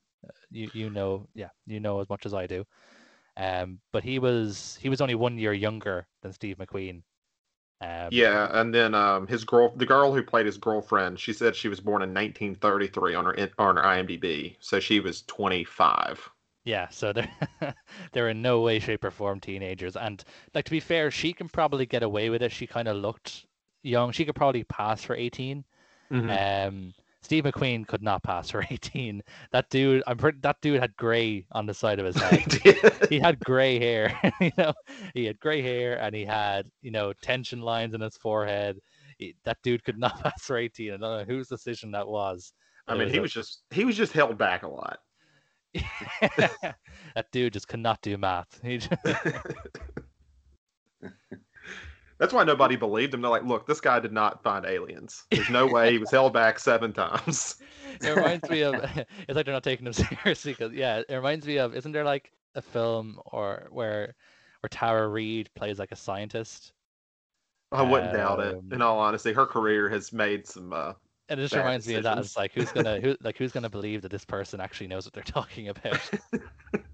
you 0.51 0.69
you 0.71 0.91
know, 0.91 1.27
yeah, 1.33 1.49
you 1.65 1.79
know 1.79 1.99
as 1.99 2.09
much 2.09 2.27
as 2.27 2.35
I 2.35 2.45
do. 2.45 2.63
Um, 3.37 3.79
but 3.91 4.03
he 4.03 4.19
was 4.19 4.77
he 4.79 4.89
was 4.89 5.01
only 5.01 5.15
one 5.15 5.39
year 5.39 5.53
younger 5.53 6.05
than 6.21 6.31
Steve 6.31 6.57
McQueen. 6.57 7.01
Um, 7.81 8.09
yeah, 8.11 8.49
and 8.59 8.73
then 8.73 8.93
um, 8.95 9.27
his 9.27 9.43
girl, 9.43 9.73
the 9.75 9.85
girl 9.85 10.13
who 10.13 10.23
played 10.23 10.45
his 10.45 10.57
girlfriend, 10.57 11.19
she 11.19 11.33
said 11.33 11.55
she 11.55 11.67
was 11.69 11.79
born 11.79 12.01
in 12.01 12.13
1933 12.13 13.15
on 13.15 13.25
her 13.25 13.49
on 13.57 13.77
her 13.77 13.83
IMDb, 13.83 14.57
so 14.59 14.79
she 14.79 14.99
was 14.99 15.23
25. 15.23 16.29
Yeah, 16.63 16.89
so 16.89 17.13
they're 17.13 17.31
they're 18.11 18.29
in 18.29 18.41
no 18.41 18.61
way, 18.61 18.79
shape, 18.79 19.03
or 19.03 19.11
form 19.11 19.39
teenagers. 19.39 19.95
And 19.95 20.23
like 20.53 20.65
to 20.65 20.71
be 20.71 20.79
fair, 20.79 21.09
she 21.11 21.33
can 21.33 21.49
probably 21.49 21.85
get 21.85 22.03
away 22.03 22.29
with 22.29 22.41
it. 22.43 22.51
She 22.51 22.67
kind 22.67 22.87
of 22.87 22.97
looked 22.97 23.45
young. 23.81 24.11
She 24.11 24.25
could 24.25 24.35
probably 24.35 24.63
pass 24.63 25.03
for 25.03 25.15
18. 25.15 25.65
Mhm. 26.11 26.39
Um, 26.67 26.93
Steve 27.21 27.43
McQueen 27.43 27.85
could 27.85 28.01
not 28.01 28.23
pass 28.23 28.49
for 28.49 28.63
18. 28.69 29.21
That 29.51 29.69
dude, 29.69 30.03
I'm 30.07 30.17
pretty, 30.17 30.39
that 30.41 30.57
dude 30.61 30.79
had 30.79 30.95
gray 30.95 31.45
on 31.51 31.65
the 31.65 31.73
side 31.73 31.99
of 31.99 32.05
his 32.05 32.15
head. 32.21 32.59
he 33.09 33.19
had 33.19 33.39
gray 33.41 33.77
hair, 33.79 34.17
you 34.41 34.51
know. 34.57 34.73
He 35.13 35.25
had 35.25 35.39
gray 35.39 35.61
hair 35.61 35.99
and 36.01 36.15
he 36.15 36.23
had, 36.25 36.67
you 36.81 36.91
know, 36.91 37.13
tension 37.21 37.61
lines 37.61 37.93
in 37.93 38.01
his 38.01 38.17
forehead. 38.17 38.79
He, 39.17 39.35
that 39.43 39.57
dude 39.63 39.83
could 39.83 39.97
not 39.99 40.21
pass 40.23 40.43
for 40.43 40.57
18. 40.57 40.87
I 40.87 40.91
don't 40.97 41.01
know 41.01 41.23
whose 41.25 41.47
decision 41.49 41.91
that 41.91 42.07
was. 42.07 42.53
I 42.87 42.95
mean, 42.97 43.09
he 43.09 43.17
a- 43.17 43.21
was 43.21 43.33
just 43.33 43.63
he 43.69 43.85
was 43.85 43.95
just 43.97 44.13
held 44.13 44.37
back 44.37 44.63
a 44.63 44.67
lot. 44.67 44.97
that 45.73 47.27
dude 47.31 47.53
just 47.53 47.67
could 47.67 47.81
not 47.81 48.01
do 48.01 48.17
math. 48.17 48.59
He 48.63 48.77
just, 48.79 48.93
That's 52.19 52.33
why 52.33 52.43
nobody 52.43 52.75
believed 52.75 53.13
him. 53.13 53.21
They're 53.21 53.31
like, 53.31 53.45
look, 53.45 53.65
this 53.65 53.79
guy 53.79 53.99
did 53.99 54.11
not 54.11 54.43
find 54.43 54.65
aliens. 54.65 55.23
There's 55.31 55.49
no 55.49 55.65
way 55.65 55.93
he 55.93 55.97
was 55.97 56.11
held 56.11 56.33
back 56.33 56.59
seven 56.59 56.91
times. 56.91 57.55
it 58.01 58.09
reminds 58.09 58.49
me 58.49 58.61
of 58.61 58.75
it's 59.27 59.35
like 59.35 59.45
they're 59.45 59.53
not 59.53 59.63
taking 59.63 59.87
him 59.87 59.93
seriously 60.23 60.51
because 60.51 60.73
yeah, 60.73 61.01
it 61.07 61.15
reminds 61.15 61.47
me 61.47 61.57
of 61.57 61.73
isn't 61.73 61.93
there 61.93 62.03
like 62.03 62.31
a 62.55 62.61
film 62.61 63.19
or 63.25 63.67
where 63.71 64.15
where 64.59 64.69
Tara 64.69 65.07
Reid 65.07 65.49
plays 65.55 65.79
like 65.79 65.93
a 65.93 65.95
scientist? 65.95 66.73
I 67.71 67.83
wouldn't 67.83 68.13
doubt 68.13 68.39
it. 68.41 68.55
Um, 68.55 68.69
In 68.73 68.81
all 68.81 68.99
honesty, 68.99 69.31
her 69.31 69.45
career 69.45 69.87
has 69.89 70.11
made 70.11 70.45
some. 70.45 70.73
Uh, 70.73 70.93
And 71.29 71.39
it 71.39 71.43
just 71.43 71.53
Bad 71.53 71.61
reminds 71.61 71.87
me 71.87 71.93
of 71.93 72.03
that. 72.03 72.17
It's 72.17 72.35
like 72.35 72.51
who's 72.51 72.71
gonna 72.71 72.99
who 72.99 73.15
like 73.21 73.37
who's 73.37 73.53
gonna 73.53 73.69
believe 73.69 74.01
that 74.01 74.11
this 74.11 74.25
person 74.25 74.59
actually 74.59 74.87
knows 74.87 75.05
what 75.05 75.13
they're 75.13 75.23
talking 75.23 75.69
about? 75.69 76.01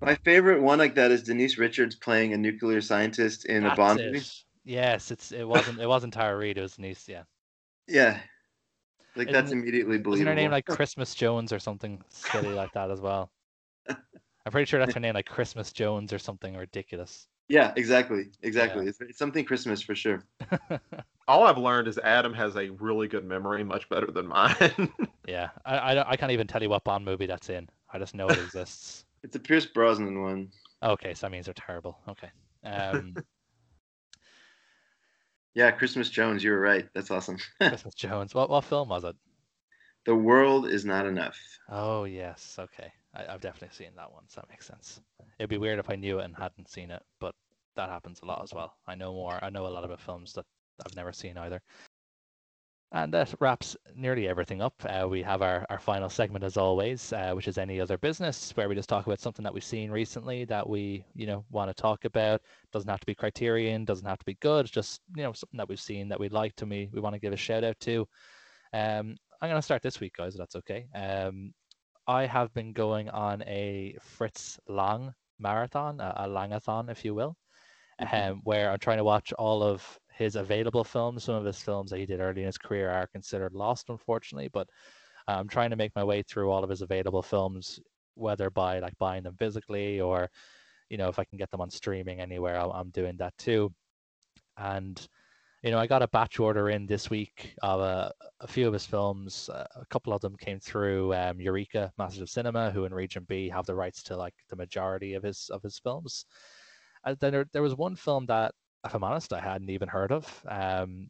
My 0.02 0.14
favorite 0.16 0.62
one 0.62 0.78
like 0.78 0.94
that 0.96 1.10
is 1.10 1.24
Denise 1.24 1.58
Richards 1.58 1.96
playing 1.96 2.34
a 2.34 2.38
nuclear 2.38 2.82
scientist 2.82 3.46
in 3.46 3.66
a 3.66 3.74
Bond 3.76 4.00
movie. 4.00 4.22
Yes, 4.66 5.12
it's 5.12 5.32
it 5.32 5.48
wasn't 5.48 5.80
it 5.80 5.88
wasn't 5.88 6.14
Tara 6.14 6.36
Reid, 6.38 6.58
it 6.58 6.62
was 6.62 6.76
Denise, 6.76 7.08
yeah. 7.08 7.24
Yeah, 7.88 8.20
like 9.16 9.32
that's 9.32 9.48
Isn't- 9.48 9.60
immediately 9.60 9.98
believable. 10.00 10.14
Isn't 10.16 10.28
her 10.28 10.36
name 10.36 10.52
like 10.52 10.66
Christmas 10.66 11.14
Jones 11.14 11.54
or 11.54 11.60
something 11.60 12.04
silly 12.10 12.50
like 12.54 12.74
that 12.74 12.90
as 12.92 13.00
well? 13.00 13.32
I'm 13.88 14.52
pretty 14.52 14.66
sure 14.66 14.80
that's 14.80 14.94
her 14.94 15.00
name, 15.00 15.14
like 15.14 15.28
Christmas 15.28 15.72
Jones 15.72 16.12
or 16.14 16.20
something 16.20 16.56
ridiculous. 16.56 17.28
Yeah, 17.48 17.74
exactly, 17.76 18.32
exactly. 18.42 18.88
It's, 18.88 19.00
it's 19.02 19.20
something 19.20 19.46
Christmas 19.46 19.82
for 19.82 19.94
sure. 19.96 20.24
all 21.28 21.44
I've 21.46 21.58
learned 21.60 21.88
is 21.88 21.98
Adam 22.00 22.34
has 22.34 22.56
a 22.56 22.70
really 22.70 23.08
good 23.08 23.24
memory, 23.26 23.64
much 23.64 23.88
better 23.90 24.08
than 24.12 24.28
mine. 24.28 24.56
Yeah, 25.28 25.50
I, 25.66 25.92
I, 25.92 25.96
don't- 25.96 26.08
I 26.08 26.16
can't 26.18 26.32
even 26.32 26.46
tell 26.46 26.62
you 26.62 26.70
what 26.70 26.84
Bond 26.84 27.04
movie 27.04 27.26
that's 27.26 27.50
in. 27.50 27.68
I 27.92 27.98
just 27.98 28.14
know 28.14 28.28
it 28.28 28.38
exists. 28.46 29.06
It's 29.24 29.36
a 29.36 29.40
Pierce 29.40 29.66
Brosnan 29.66 30.22
one. 30.22 30.50
Okay, 30.84 31.16
so 31.16 31.26
that 31.26 31.32
means 31.32 31.46
they're 31.46 31.56
terrible. 31.56 31.98
Okay. 32.08 32.30
Um, 32.64 33.16
Yeah, 35.56 35.72
Christmas 35.72 36.10
Jones. 36.10 36.44
You 36.44 36.52
were 36.52 36.60
right. 36.60 36.88
That's 36.94 37.10
awesome. 37.12 37.38
Christmas 37.62 37.96
Jones. 37.96 38.36
What 38.36 38.50
what 38.50 38.64
film 38.64 38.90
was 38.90 39.04
it? 39.04 39.16
the 40.06 40.16
world 40.16 40.68
is 40.68 40.86
not 40.86 41.06
enough. 41.06 41.38
Oh 41.70 42.04
yes. 42.06 42.58
Okay, 42.60 42.92
I, 43.14 43.26
I've 43.34 43.42
definitely 43.42 43.76
seen 43.76 43.92
that 43.98 44.12
one. 44.12 44.24
So 44.28 44.42
that 44.42 44.50
makes 44.50 44.68
sense. 44.68 45.02
It'd 45.40 45.50
be 45.50 45.58
weird 45.58 45.80
if 45.80 45.90
I 45.90 45.96
knew 45.96 46.20
it 46.20 46.26
and 46.26 46.36
hadn't 46.36 46.70
seen 46.70 46.92
it, 46.92 47.02
but 47.20 47.34
that 47.76 47.90
happens 47.90 48.22
a 48.22 48.26
lot 48.26 48.44
as 48.44 48.54
well. 48.54 48.76
I 48.88 48.96
know 48.96 49.14
more. 49.14 49.40
I 49.44 49.50
know 49.50 49.66
a 49.66 49.70
lot 49.70 49.84
about 49.84 50.00
films 50.00 50.34
that 50.34 50.46
I've 50.86 50.96
never 50.96 51.12
seen 51.12 51.38
either. 51.38 51.62
And 52.92 53.14
that 53.14 53.34
wraps 53.40 53.76
nearly 53.96 54.28
everything 54.28 54.62
up. 54.62 54.74
Uh, 54.86 55.08
we 55.10 55.22
have 55.24 55.42
our, 55.42 55.66
our 55.70 55.80
final 55.80 56.08
segment 56.08 56.46
as 56.46 56.56
always, 56.56 57.12
uh, 57.12 57.34
which 57.34 57.48
is 57.48 57.58
any 57.58 57.82
other 57.82 57.98
business, 57.98 58.52
where 58.56 58.70
we 58.70 58.76
just 58.76 58.88
talk 58.88 59.06
about 59.06 59.20
something 59.20 59.44
that 59.44 59.54
we've 59.54 59.64
seen 59.64 59.92
recently 59.92 60.46
that 60.46 60.68
we, 60.68 61.04
you 61.14 61.26
know, 61.26 61.44
want 61.50 61.70
to 61.70 61.74
talk 61.74 62.06
about. 62.06 62.42
Doesn't 62.72 62.90
have 62.90 63.00
to 63.00 63.06
be 63.06 63.16
Criterion, 63.16 63.86
doesn't 63.86 64.08
have 64.08 64.20
to 64.20 64.26
be 64.26 64.38
good, 64.40 64.68
just 64.68 65.02
you 65.16 65.24
know 65.24 65.34
something 65.34 65.58
that 65.58 65.68
we've 65.68 65.80
seen 65.80 66.08
that 66.10 66.20
we 66.20 66.30
liked 66.30 66.62
and 66.62 66.72
we 66.72 66.90
we 66.94 67.02
want 67.02 67.16
to 67.16 67.20
give 67.20 67.34
a 67.34 67.38
shout 67.38 67.64
out 67.64 67.80
to. 67.82 68.08
Um, 68.72 69.18
I'm 69.42 69.50
going 69.50 69.56
to 69.56 69.62
start 69.62 69.82
this 69.82 70.00
week, 70.00 70.14
guys. 70.16 70.36
If 70.36 70.40
that's 70.40 70.56
okay. 70.56 70.86
Um, 70.96 71.54
I 72.08 72.26
have 72.28 72.54
been 72.54 72.72
going 72.72 73.10
on 73.10 73.42
a 73.44 73.98
Fritz 74.00 74.60
Lang 74.68 75.14
marathon, 75.40 76.00
a, 76.00 76.14
a 76.18 76.28
Langathon, 76.28 76.90
if 76.90 77.04
you 77.04 77.16
will, 77.16 77.36
mm-hmm. 78.02 78.32
um, 78.32 78.42
where 78.44 78.72
I'm 78.72 78.80
trying 78.80 78.98
to 78.98 79.04
watch 79.04 79.34
all 79.34 79.64
of 79.64 80.00
his 80.18 80.36
available 80.36 80.84
films. 80.84 81.24
Some 81.24 81.36
of 81.36 81.46
his 81.46 81.60
films 81.60 81.92
that 81.92 82.00
he 82.00 82.06
did 82.06 82.20
early 82.20 82.42
in 82.42 82.48
his 82.48 82.58
career 82.58 82.90
are 82.90 83.08
considered 83.08 83.54
lost, 83.54 83.90
unfortunately. 83.90 84.50
But 84.52 84.68
I'm 85.28 85.48
trying 85.48 85.72
to 85.72 85.76
make 85.76 85.96
my 85.96 86.04
way 86.04 86.22
through 86.24 86.52
all 86.52 86.64
of 86.64 86.70
his 86.70 86.82
available 86.82 87.22
films, 87.22 87.80
whether 88.16 88.50
by 88.50 88.80
like 88.80 88.98
buying 88.98 89.24
them 89.24 89.36
physically 89.38 90.00
or, 90.00 90.30
you 90.90 90.98
know, 90.98 91.10
if 91.10 91.20
I 91.20 91.26
can 91.26 91.38
get 91.38 91.52
them 91.52 91.62
on 91.62 91.70
streaming 91.70 92.22
anywhere, 92.22 92.58
I'm 92.58 92.90
doing 92.90 93.18
that 93.18 93.38
too. 93.38 93.74
And 94.58 95.06
you 95.66 95.72
know, 95.72 95.80
I 95.80 95.88
got 95.88 96.04
a 96.04 96.08
batch 96.08 96.40
order 96.40 96.70
in 96.70 96.86
this 96.86 97.10
week 97.10 97.56
of 97.64 97.80
a, 97.80 98.14
a 98.40 98.46
few 98.46 98.68
of 98.68 98.74
his 98.74 98.86
films. 98.86 99.50
Uh, 99.50 99.66
a 99.76 99.86
couple 99.88 100.14
of 100.14 100.22
them 100.22 100.36
came 100.38 100.60
through 100.60 101.12
um, 101.16 101.42
Eureka 101.42 101.92
Masters 101.98 102.22
of 102.22 102.30
Cinema, 102.30 102.70
who 102.70 102.86
in 102.86 102.94
Region 102.94 103.26
B 103.28 103.50
have 103.50 103.66
the 103.66 103.74
rights 103.74 104.04
to 104.04 104.16
like 104.16 104.36
the 104.50 104.56
majority 104.56 105.16
of 105.16 105.24
his 105.24 105.50
of 105.52 105.64
his 105.64 105.80
films. 105.80 106.26
And 107.04 107.18
then 107.20 107.32
there, 107.32 107.46
there 107.52 107.64
was 107.64 107.76
one 107.76 107.96
film 107.96 108.28
that 108.28 108.54
if 108.86 108.94
I'm 108.94 109.04
honest, 109.04 109.34
I 109.34 109.42
hadn't 109.42 109.70
even 109.70 109.88
heard 109.88 110.12
of. 110.12 110.44
Um, 110.48 111.10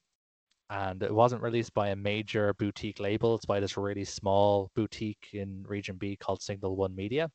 and 0.70 1.04
it 1.04 1.14
wasn't 1.14 1.44
released 1.44 1.74
by 1.74 1.90
a 1.90 1.96
major 1.96 2.54
boutique 2.56 3.00
label. 3.00 3.36
It's 3.36 3.46
by 3.46 3.60
this 3.60 3.78
really 3.78 4.04
small 4.04 4.72
boutique 4.76 5.30
in 5.34 5.64
Region 5.68 5.98
B 5.98 6.16
called 6.16 6.42
Signal 6.42 6.76
One 6.76 6.96
Media, 6.96 7.30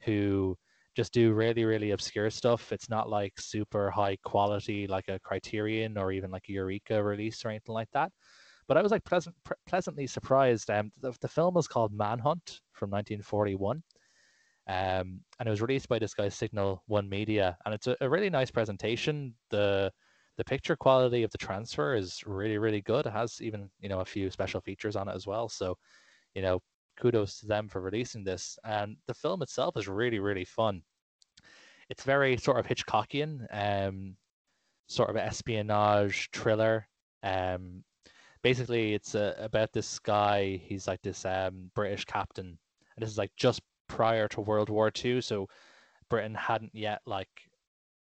who 0.00 0.56
just 0.96 1.12
do 1.12 1.32
really, 1.32 1.64
really 1.64 1.92
obscure 1.92 2.30
stuff. 2.30 2.72
It's 2.72 2.88
not 2.88 3.08
like 3.08 3.32
super 3.38 3.90
high 3.90 4.16
quality, 4.24 4.86
like 4.86 5.08
a 5.08 5.20
Criterion 5.20 5.98
or 5.98 6.12
even 6.12 6.30
like 6.30 6.48
a 6.48 6.52
Eureka 6.52 7.02
release 7.02 7.44
or 7.44 7.50
anything 7.50 7.74
like 7.74 7.90
that. 7.92 8.10
But 8.66 8.76
I 8.76 8.82
was 8.82 8.92
like 8.92 9.04
pleasant, 9.04 9.36
pleasantly 9.68 10.06
surprised. 10.06 10.70
Um, 10.70 10.90
the, 11.00 11.12
the 11.20 11.28
film 11.28 11.54
was 11.54 11.68
called 11.68 11.92
Manhunt 11.92 12.60
from 12.72 12.90
1941. 12.90 13.82
Um, 14.66 15.20
and 15.38 15.46
it 15.46 15.50
was 15.50 15.60
released 15.60 15.88
by 15.88 15.98
this 15.98 16.14
guy 16.14 16.28
Signal 16.28 16.82
One 16.86 17.08
Media, 17.08 17.56
and 17.64 17.74
it's 17.74 17.86
a, 17.86 17.96
a, 18.00 18.08
really 18.08 18.30
nice 18.30 18.50
presentation. 18.50 19.34
the 19.50 19.92
The 20.38 20.44
picture 20.44 20.74
quality 20.76 21.22
of 21.22 21.30
the 21.30 21.38
transfer 21.38 21.94
is 21.94 22.22
really, 22.26 22.56
really 22.58 22.80
good. 22.80 23.06
It 23.06 23.12
has 23.12 23.40
even 23.42 23.70
you 23.80 23.88
know 23.88 24.00
a 24.00 24.04
few 24.04 24.30
special 24.30 24.60
features 24.60 24.96
on 24.96 25.08
it 25.08 25.14
as 25.14 25.26
well. 25.26 25.48
So, 25.48 25.76
you 26.34 26.42
know, 26.42 26.60
kudos 26.96 27.40
to 27.40 27.46
them 27.46 27.68
for 27.68 27.80
releasing 27.80 28.24
this. 28.24 28.58
And 28.64 28.96
the 29.06 29.14
film 29.14 29.42
itself 29.42 29.76
is 29.76 29.88
really, 29.88 30.18
really 30.18 30.44
fun. 30.44 30.82
It's 31.90 32.04
very 32.04 32.36
sort 32.36 32.58
of 32.58 32.66
Hitchcockian, 32.66 33.46
um, 33.52 34.16
sort 34.88 35.10
of 35.10 35.16
espionage 35.16 36.30
thriller. 36.32 36.88
Um, 37.22 37.84
basically, 38.42 38.94
it's 38.94 39.14
uh, 39.14 39.34
about 39.38 39.72
this 39.72 39.98
guy. 39.98 40.60
He's 40.64 40.88
like 40.88 41.02
this 41.02 41.24
um, 41.24 41.70
British 41.74 42.04
captain, 42.04 42.46
and 42.46 43.02
this 43.02 43.10
is 43.10 43.18
like 43.18 43.32
just 43.36 43.60
prior 43.94 44.26
to 44.26 44.40
World 44.40 44.70
War 44.70 44.90
II, 45.04 45.20
so 45.20 45.48
Britain 46.10 46.34
hadn't 46.34 46.74
yet 46.74 47.00
like 47.06 47.28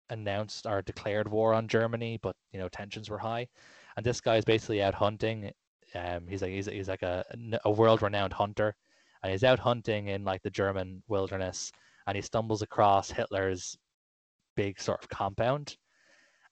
announced 0.09 0.67
or 0.67 0.83
declared 0.83 1.27
war 1.27 1.53
on 1.53 1.67
Germany, 1.67 2.19
but 2.23 2.37
you 2.53 2.61
know 2.61 2.69
tensions 2.69 3.11
were 3.11 3.19
high, 3.19 3.49
and 3.97 4.07
this 4.07 4.21
guy 4.21 4.37
is 4.37 4.45
basically 4.45 4.83
out 4.83 4.95
hunting. 4.95 5.51
Um, 5.97 6.29
he's 6.29 6.43
like 6.43 6.53
he's, 6.53 6.67
he's 6.67 6.89
like 6.89 7.03
a 7.03 7.25
a 7.65 7.71
world-renowned 7.71 8.33
hunter, 8.33 8.73
and 9.23 9.33
he's 9.33 9.43
out 9.43 9.59
hunting 9.59 10.09
in 10.09 10.25
like 10.25 10.43
the 10.43 10.51
German 10.51 11.03
wilderness, 11.09 11.73
and 12.07 12.15
he 12.17 12.23
stumbles 12.23 12.63
across 12.63 13.11
Hitler's 13.11 13.77
big 14.57 14.81
sort 14.81 15.03
of 15.03 15.09
compound, 15.09 15.77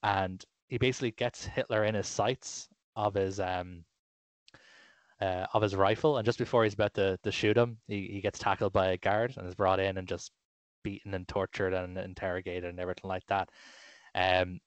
and 0.03 0.43
he 0.67 0.77
basically 0.77 1.11
gets 1.11 1.45
Hitler 1.45 1.85
in 1.85 1.95
his 1.95 2.07
sights 2.07 2.67
of 2.97 3.13
his 3.13 3.39
um 3.39 3.85
uh, 5.23 5.47
of 5.53 5.61
his 5.61 5.75
rifle, 5.75 6.17
and 6.17 6.25
just 6.25 6.37
before 6.37 6.63
he's 6.63 6.73
about 6.73 6.93
to, 6.95 7.17
to 7.23 7.31
shoot 7.31 7.57
him, 7.57 7.77
he, 7.87 8.09
he 8.11 8.21
gets 8.21 8.39
tackled 8.39 8.73
by 8.73 8.87
a 8.87 8.97
guard 8.97 9.33
and 9.37 9.47
is 9.47 9.55
brought 9.55 9.79
in 9.79 9.97
and 9.97 10.07
just 10.07 10.31
beaten 10.83 11.13
and 11.13 11.27
tortured 11.27 11.73
and 11.73 11.97
interrogated 11.97 12.65
and 12.65 12.79
everything 12.79 13.07
like 13.07 13.25
that. 13.27 13.49
Um, 14.15 14.59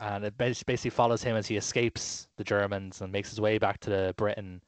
and 0.00 0.24
it 0.24 0.36
basically 0.36 0.90
follows 0.90 1.22
him 1.22 1.36
as 1.36 1.46
he 1.46 1.56
escapes 1.56 2.26
the 2.36 2.44
Germans 2.44 3.00
and 3.00 3.12
makes 3.12 3.30
his 3.30 3.40
way 3.40 3.58
back 3.58 3.78
to 3.80 4.12
Britain, 4.16 4.60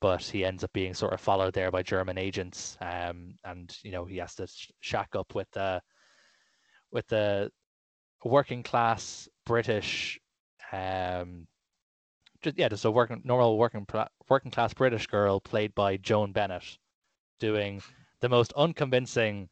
but 0.00 0.22
he 0.22 0.44
ends 0.44 0.64
up 0.64 0.72
being 0.72 0.92
sort 0.92 1.12
of 1.12 1.20
followed 1.20 1.54
there 1.54 1.70
by 1.70 1.82
German 1.82 2.18
agents. 2.18 2.76
Um, 2.80 3.36
and 3.44 3.74
you 3.84 3.92
know 3.92 4.04
he 4.04 4.16
has 4.16 4.34
to 4.36 4.48
shack 4.80 5.10
up 5.14 5.36
with 5.36 5.50
the 5.52 5.80
with 6.90 7.06
the 7.06 7.50
working 8.24 8.64
class 8.64 9.28
British 9.46 10.18
um, 10.72 11.46
just 12.42 12.58
yeah, 12.58 12.68
just 12.68 12.84
a 12.84 12.90
working 12.90 13.20
normal 13.24 13.58
working 13.58 13.86
working 14.28 14.50
class 14.50 14.74
British 14.74 15.06
girl 15.06 15.40
played 15.40 15.74
by 15.74 15.96
Joan 15.96 16.32
Bennett, 16.32 16.78
doing 17.40 17.82
the 18.20 18.28
most 18.28 18.52
unconvincing 18.56 19.48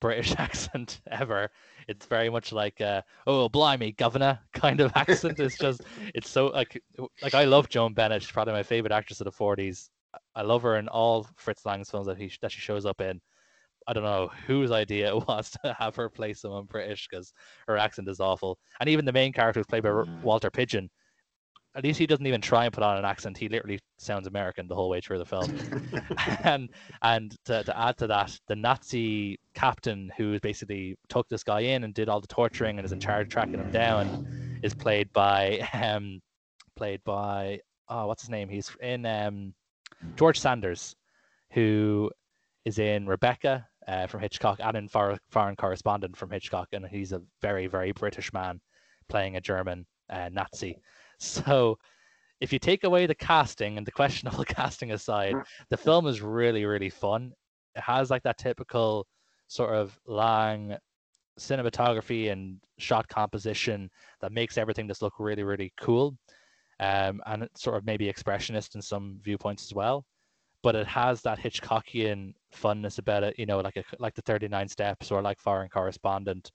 British 0.00 0.34
accent 0.38 1.00
ever. 1.10 1.50
It's 1.88 2.06
very 2.06 2.30
much 2.30 2.52
like 2.52 2.80
uh, 2.80 3.02
oh 3.26 3.48
blimey 3.48 3.92
governor 3.92 4.38
kind 4.52 4.80
of 4.80 4.92
accent. 4.94 5.40
It's 5.40 5.58
just 5.58 5.82
it's 6.14 6.28
so 6.28 6.48
like 6.48 6.80
like 7.22 7.34
I 7.34 7.44
love 7.44 7.68
Joan 7.68 7.94
Bennett. 7.94 8.22
She's 8.22 8.32
probably 8.32 8.54
my 8.54 8.62
favorite 8.62 8.92
actress 8.92 9.20
of 9.20 9.24
the 9.24 9.32
'40s. 9.32 9.88
I 10.34 10.42
love 10.42 10.62
her 10.62 10.76
in 10.76 10.88
all 10.88 11.26
Fritz 11.36 11.66
Lang's 11.66 11.90
films 11.90 12.06
that 12.06 12.18
he 12.18 12.30
that 12.42 12.52
she 12.52 12.60
shows 12.60 12.86
up 12.86 13.00
in. 13.00 13.20
I 13.88 13.92
don't 13.92 14.02
know 14.02 14.30
whose 14.46 14.72
idea 14.72 15.08
it 15.14 15.28
was 15.28 15.50
to 15.62 15.74
have 15.78 15.96
her 15.96 16.08
play 16.08 16.34
someone 16.34 16.64
British 16.64 17.08
because 17.08 17.32
her 17.66 17.76
accent 17.76 18.08
is 18.08 18.20
awful. 18.20 18.58
And 18.80 18.88
even 18.88 19.04
the 19.04 19.12
main 19.12 19.32
character 19.32 19.60
was 19.60 19.66
played 19.66 19.82
by 19.82 19.90
mm. 19.90 20.22
Walter 20.22 20.50
Pidgeon, 20.50 20.90
at 21.76 21.84
least 21.84 21.98
he 21.98 22.06
doesn't 22.06 22.26
even 22.26 22.40
try 22.40 22.64
and 22.64 22.72
put 22.72 22.82
on 22.82 22.96
an 22.96 23.04
accent. 23.04 23.36
He 23.36 23.50
literally 23.50 23.78
sounds 23.98 24.26
American 24.26 24.66
the 24.66 24.74
whole 24.74 24.88
way 24.88 25.00
through 25.00 25.18
the 25.18 25.26
film. 25.26 25.52
and 26.44 26.70
and 27.02 27.36
to, 27.44 27.62
to 27.64 27.78
add 27.78 27.98
to 27.98 28.06
that, 28.06 28.36
the 28.48 28.56
Nazi 28.56 29.38
captain 29.54 30.10
who 30.16 30.40
basically 30.40 30.96
took 31.10 31.28
this 31.28 31.44
guy 31.44 31.60
in 31.60 31.84
and 31.84 31.92
did 31.92 32.08
all 32.08 32.20
the 32.20 32.26
torturing 32.26 32.78
and 32.78 32.86
is 32.86 32.92
in 32.92 33.00
charge 33.00 33.24
of 33.24 33.28
tracking 33.28 33.60
him 33.60 33.68
down 33.70 34.16
is 34.62 34.72
played 34.74 35.12
by 35.12 35.58
um 35.74 36.20
played 36.76 37.04
by 37.04 37.60
oh 37.90 38.06
what's 38.06 38.22
his 38.22 38.30
name? 38.30 38.48
He's 38.48 38.74
in 38.80 39.04
um 39.04 39.52
George 40.16 40.40
Sanders, 40.40 40.96
who 41.52 42.10
is 42.64 42.78
in 42.78 43.06
Rebecca 43.06 43.66
uh, 43.86 44.06
from 44.06 44.20
Hitchcock 44.20 44.60
and 44.62 44.76
in 44.78 44.88
Far- 44.88 45.18
Foreign 45.28 45.56
Correspondent 45.56 46.16
from 46.16 46.30
Hitchcock, 46.30 46.68
and 46.72 46.86
he's 46.86 47.12
a 47.12 47.20
very 47.42 47.66
very 47.66 47.92
British 47.92 48.32
man 48.32 48.60
playing 49.10 49.36
a 49.36 49.42
German 49.42 49.84
uh, 50.08 50.30
Nazi. 50.32 50.78
So 51.18 51.78
if 52.40 52.52
you 52.52 52.58
take 52.58 52.84
away 52.84 53.06
the 53.06 53.14
casting 53.14 53.78
and 53.78 53.86
the 53.86 53.92
questionable 53.92 54.44
casting 54.48 54.92
aside, 54.92 55.34
mm. 55.34 55.44
the 55.70 55.76
film 55.76 56.06
is 56.06 56.20
really, 56.20 56.64
really 56.64 56.90
fun. 56.90 57.32
It 57.74 57.82
has 57.82 58.10
like 58.10 58.22
that 58.24 58.38
typical 58.38 59.06
sort 59.48 59.74
of 59.74 59.98
long 60.06 60.76
cinematography 61.38 62.32
and 62.32 62.58
shot 62.78 63.08
composition 63.08 63.90
that 64.20 64.32
makes 64.32 64.58
everything 64.58 64.88
just 64.88 65.02
look 65.02 65.14
really, 65.18 65.42
really 65.42 65.72
cool. 65.80 66.16
Um, 66.80 67.20
and 67.26 67.42
it's 67.42 67.62
sort 67.62 67.76
of 67.76 67.86
maybe 67.86 68.12
expressionist 68.12 68.74
in 68.74 68.82
some 68.82 69.18
viewpoints 69.22 69.64
as 69.64 69.74
well. 69.74 70.04
But 70.62 70.74
it 70.74 70.86
has 70.86 71.22
that 71.22 71.38
Hitchcockian 71.38 72.32
funness 72.54 72.98
about 72.98 73.22
it, 73.22 73.38
you 73.38 73.46
know, 73.46 73.60
like 73.60 73.76
a, 73.76 73.84
like 73.98 74.14
the 74.14 74.22
39 74.22 74.68
Steps 74.68 75.10
or 75.10 75.22
like 75.22 75.38
Foreign 75.38 75.68
Correspondent. 75.68 76.50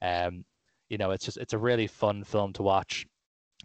Um, 0.00 0.44
you 0.88 0.96
know, 0.96 1.10
it's 1.10 1.24
just 1.24 1.38
it's 1.38 1.54
a 1.54 1.58
really 1.58 1.86
fun 1.86 2.24
film 2.24 2.52
to 2.54 2.62
watch 2.62 3.06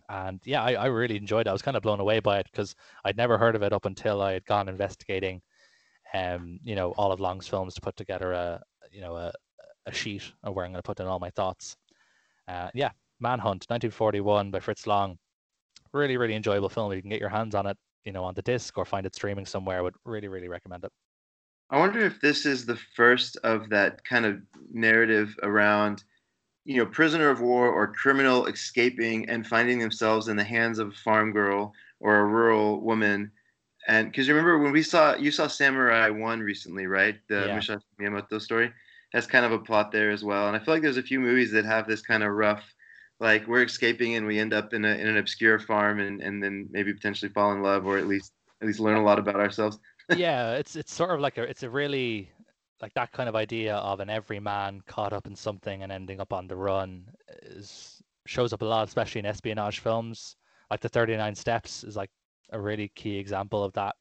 and 0.10 0.40
yeah, 0.46 0.64
I, 0.64 0.74
I 0.74 0.86
really 0.88 1.18
enjoyed 1.18 1.48
it. 1.48 1.50
I 1.50 1.54
was 1.54 1.62
kind 1.62 1.78
of 1.78 1.84
blown 1.84 2.00
away 2.00 2.20
by 2.20 2.40
it 2.40 2.48
because 2.52 2.76
I'd 3.06 3.18
never 3.18 3.38
heard 3.38 3.56
of 3.56 3.64
it 3.64 3.74
up 3.74 3.86
until 3.86 4.22
I 4.22 4.34
had 4.34 4.46
gone 4.46 4.70
investigating, 4.70 5.42
um, 6.14 6.60
you 6.64 6.76
know, 6.76 6.92
all 6.92 7.12
of 7.12 7.20
Lang's 7.20 7.48
films 7.48 7.74
to 7.76 7.82
put 7.82 7.96
together 7.96 8.34
a, 8.34 8.62
you 8.92 9.02
know, 9.02 9.16
a, 9.16 9.32
a 9.86 9.94
sheet 9.94 10.24
of 10.44 10.56
where 10.56 10.66
I'm 10.66 10.72
going 10.72 10.82
to 10.82 10.86
put 10.86 11.00
in 11.00 11.08
all 11.08 11.20
my 11.20 11.30
thoughts. 11.32 11.78
Uh, 12.48 12.70
yeah, 12.74 12.92
Manhunt, 13.20 13.66
1941 13.70 14.52
by 14.52 14.60
Fritz 14.60 14.86
Lang. 14.88 15.18
Really, 15.94 16.18
really 16.18 16.36
enjoyable 16.36 16.70
film. 16.70 16.92
You 16.92 17.02
can 17.02 17.10
get 17.10 17.20
your 17.20 17.30
hands 17.30 17.56
on 17.56 17.68
it, 17.68 17.78
you 18.04 18.12
know, 18.12 18.24
on 18.24 18.34
the 18.34 18.42
disc 18.42 18.78
or 18.78 18.86
find 18.86 19.06
it 19.06 19.16
streaming 19.16 19.46
somewhere, 19.46 19.78
I 19.78 19.82
would 19.82 19.96
really, 20.06 20.28
really 20.28 20.50
recommend 20.50 20.84
it. 20.84 20.92
I 21.70 21.80
wonder 21.80 22.00
if 22.02 22.20
this 22.20 22.46
is 22.46 22.66
the 22.66 22.78
first 22.96 23.38
of 23.44 23.70
that 23.70 24.04
kind 24.04 24.26
of 24.26 24.42
narrative 24.72 25.36
around 25.42 26.04
you 26.66 26.78
know, 26.78 26.86
prisoner 26.86 27.30
of 27.30 27.42
war 27.42 27.68
or 27.68 27.88
criminal 27.88 28.46
escaping 28.46 29.28
and 29.30 29.46
finding 29.46 29.80
themselves 29.80 30.28
in 30.28 30.38
the 30.38 30.44
hands 30.44 30.80
of 30.80 30.90
a 30.90 30.92
farm 30.92 31.32
girl 31.32 31.74
or 32.00 32.20
a 32.20 32.26
rural 32.26 32.82
woman. 32.82 33.32
And 33.88 34.10
because 34.10 34.28
you 34.28 34.34
remember 34.34 34.60
when 34.60 34.72
we 34.72 34.82
saw 34.82 35.16
you 35.16 35.32
saw 35.32 35.48
Samurai 35.48 36.10
One 36.10 36.40
recently, 36.40 36.88
right? 36.88 37.18
The 37.28 37.48
yeah. 37.48 37.78
Miyamoto 38.00 38.42
story. 38.42 38.72
has 39.14 39.28
kind 39.28 39.46
of 39.46 39.52
a 39.52 39.60
plot 39.60 39.92
there 39.92 40.10
as 40.10 40.24
well. 40.24 40.48
And 40.48 40.56
I 40.56 40.60
feel 40.60 40.74
like 40.74 40.84
there's 40.84 40.98
a 40.98 41.04
few 41.04 41.20
movies 41.20 41.52
that 41.52 41.66
have 41.66 41.88
this 41.88 42.02
kind 42.02 42.24
of 42.24 42.32
rough, 42.32 42.64
like 43.20 43.46
we're 43.46 43.64
escaping 43.64 44.16
and 44.16 44.26
we 44.26 44.40
end 44.40 44.54
up 44.54 44.74
in, 44.74 44.86
a, 44.86 44.90
in 44.90 45.08
an 45.08 45.18
obscure 45.18 45.60
farm 45.60 46.00
and, 46.00 46.22
and 46.22 46.42
then 46.42 46.68
maybe 46.72 46.94
potentially 46.94 47.32
fall 47.32 47.52
in 47.52 47.62
love 47.62 47.86
or 47.86 47.98
at 47.98 48.08
least 48.08 48.32
at 48.62 48.68
least 48.68 48.80
learn 48.80 48.98
a 48.98 49.04
lot 49.04 49.20
about 49.20 49.36
ourselves. 49.36 49.78
yeah, 50.16 50.54
it's 50.54 50.78
it's 50.78 50.94
sort 50.94 51.12
of 51.12 51.20
like 51.20 51.38
a 51.38 51.44
it's 51.44 51.64
a 51.64 51.70
really 51.70 52.32
like 52.84 52.94
that 52.96 53.14
kind 53.14 53.30
of 53.30 53.36
idea 53.36 53.78
of 53.78 54.02
an 54.02 54.10
everyman 54.10 54.82
caught 54.86 55.14
up 55.14 55.26
in 55.26 55.38
something 55.38 55.84
and 55.84 55.92
ending 55.92 56.20
up 56.20 56.34
on 56.34 56.48
the 56.48 56.56
run 56.58 57.06
is 57.44 58.04
shows 58.26 58.52
up 58.52 58.62
a 58.62 58.66
lot, 58.66 58.86
especially 58.86 59.20
in 59.20 59.26
espionage 59.26 59.80
films. 59.80 60.36
Like 60.70 60.82
the 60.82 60.90
39 60.90 61.34
Steps 61.34 61.86
is 61.86 61.96
like 61.96 62.10
a 62.52 62.60
really 62.60 62.90
key 62.90 63.18
example 63.18 63.64
of 63.64 63.72
that, 63.74 63.96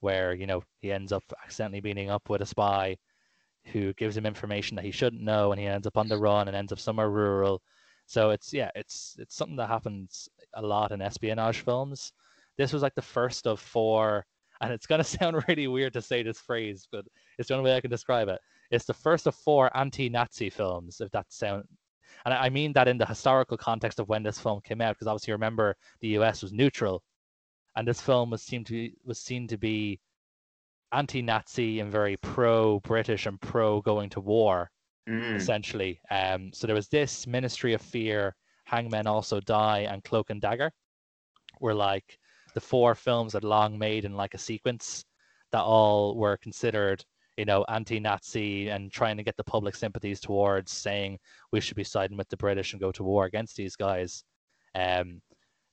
where 0.00 0.34
you 0.34 0.48
know 0.48 0.64
he 0.80 0.90
ends 0.90 1.12
up 1.12 1.22
accidentally 1.44 1.80
meeting 1.80 2.10
up 2.10 2.28
with 2.28 2.42
a 2.42 2.46
spy 2.46 2.96
who 3.66 3.94
gives 3.94 4.16
him 4.16 4.26
information 4.26 4.74
that 4.74 4.84
he 4.84 4.90
shouldn't 4.90 5.22
know, 5.22 5.52
and 5.52 5.60
he 5.60 5.68
ends 5.68 5.86
up 5.86 5.96
on 5.96 6.08
the 6.08 6.18
run 6.18 6.48
and 6.48 6.56
ends 6.56 6.72
up 6.72 6.80
somewhere 6.80 7.10
rural. 7.10 7.62
So 8.06 8.30
it's 8.30 8.52
yeah, 8.52 8.70
it's 8.74 9.14
it's 9.20 9.36
something 9.36 9.56
that 9.58 9.68
happens 9.68 10.28
a 10.54 10.62
lot 10.62 10.90
in 10.90 11.00
espionage 11.00 11.60
films. 11.60 12.12
This 12.58 12.72
was 12.72 12.82
like 12.82 12.96
the 12.96 13.02
first 13.02 13.46
of 13.46 13.60
four, 13.60 14.26
and 14.64 14.72
it's 14.72 14.86
gonna 14.86 15.04
sound 15.18 15.44
really 15.48 15.66
weird 15.66 15.92
to 15.94 16.02
say 16.02 16.22
this 16.22 16.40
phrase, 16.40 16.88
but 16.90 17.04
it's 17.38 17.48
the 17.48 17.54
only 17.54 17.70
way 17.70 17.76
I 17.76 17.80
can 17.80 17.90
describe 17.90 18.28
it. 18.28 18.40
It's 18.70 18.84
the 18.86 18.94
first 18.94 19.26
of 19.26 19.34
four 19.34 19.74
anti-Nazi 19.76 20.50
films, 20.50 21.00
if 21.00 21.10
that 21.12 21.26
sound. 21.32 21.64
And 22.24 22.34
I 22.34 22.48
mean 22.48 22.72
that 22.72 22.88
in 22.88 22.98
the 22.98 23.06
historical 23.06 23.56
context 23.56 23.98
of 24.00 24.08
when 24.08 24.22
this 24.22 24.38
film 24.38 24.60
came 24.62 24.80
out, 24.80 24.94
because 24.94 25.06
obviously 25.06 25.32
remember 25.32 25.76
the 26.00 26.08
U.S. 26.08 26.42
was 26.42 26.52
neutral, 26.52 27.02
and 27.76 27.86
this 27.86 28.00
film 28.00 28.30
was 28.30 28.42
seen 28.42 28.64
to 28.64 28.90
was 29.04 29.20
seen 29.20 29.46
to 29.48 29.58
be 29.58 30.00
anti-Nazi 30.92 31.80
and 31.80 31.90
very 31.90 32.16
pro-British 32.18 33.26
and 33.26 33.40
pro 33.40 33.80
going 33.80 34.10
to 34.10 34.20
war, 34.20 34.70
Mm. 35.08 35.36
essentially. 35.36 36.00
Um, 36.10 36.50
so 36.54 36.66
there 36.66 36.76
was 36.76 36.88
this 36.88 37.26
Ministry 37.26 37.74
of 37.74 37.82
Fear, 37.82 38.34
Hangmen 38.64 39.06
Also 39.06 39.38
Die, 39.40 39.80
and 39.80 40.02
Cloak 40.02 40.30
and 40.30 40.40
Dagger, 40.40 40.72
were 41.60 41.74
like 41.74 42.18
the 42.54 42.60
four 42.60 42.94
films 42.94 43.32
that 43.32 43.44
Lang 43.44 43.78
made 43.78 44.04
in 44.04 44.14
like 44.14 44.34
a 44.34 44.38
sequence 44.38 45.04
that 45.52 45.62
all 45.62 46.16
were 46.16 46.36
considered, 46.36 47.04
you 47.36 47.44
know, 47.44 47.64
anti-Nazi 47.68 48.68
and 48.68 48.90
trying 48.90 49.16
to 49.16 49.22
get 49.22 49.36
the 49.36 49.44
public 49.44 49.74
sympathies 49.74 50.20
towards 50.20 50.72
saying 50.72 51.18
we 51.52 51.60
should 51.60 51.76
be 51.76 51.84
siding 51.84 52.16
with 52.16 52.28
the 52.28 52.36
British 52.36 52.72
and 52.72 52.80
go 52.80 52.92
to 52.92 53.04
war 53.04 53.24
against 53.24 53.56
these 53.56 53.76
guys. 53.76 54.24
Um, 54.74 55.20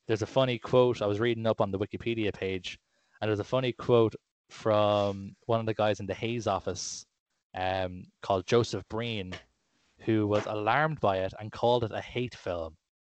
there's 0.08 0.22
a 0.22 0.28
funny 0.28 0.58
quote 0.58 1.02
I 1.02 1.08
was 1.08 1.20
reading 1.20 1.48
up 1.48 1.62
on 1.62 1.72
the 1.72 1.80
Wikipedia 1.80 2.34
page, 2.34 2.78
and 3.22 3.30
there's 3.30 3.40
a 3.40 3.44
funny 3.44 3.72
quote 3.72 4.16
from 4.50 5.36
one 5.46 5.60
of 5.60 5.66
the 5.66 5.74
guys 5.74 6.00
in 6.00 6.06
the 6.06 6.14
Hays 6.14 6.48
office 6.48 7.06
um, 7.56 8.04
called 8.22 8.46
Joseph 8.48 8.84
Breen, 8.90 9.34
who 10.02 10.28
was 10.28 10.46
alarmed 10.46 11.00
by 11.00 11.20
it 11.20 11.34
and 11.40 11.52
called 11.52 11.84
it 11.84 11.92
a 11.94 12.02
hate 12.02 12.36
film, 12.36 12.76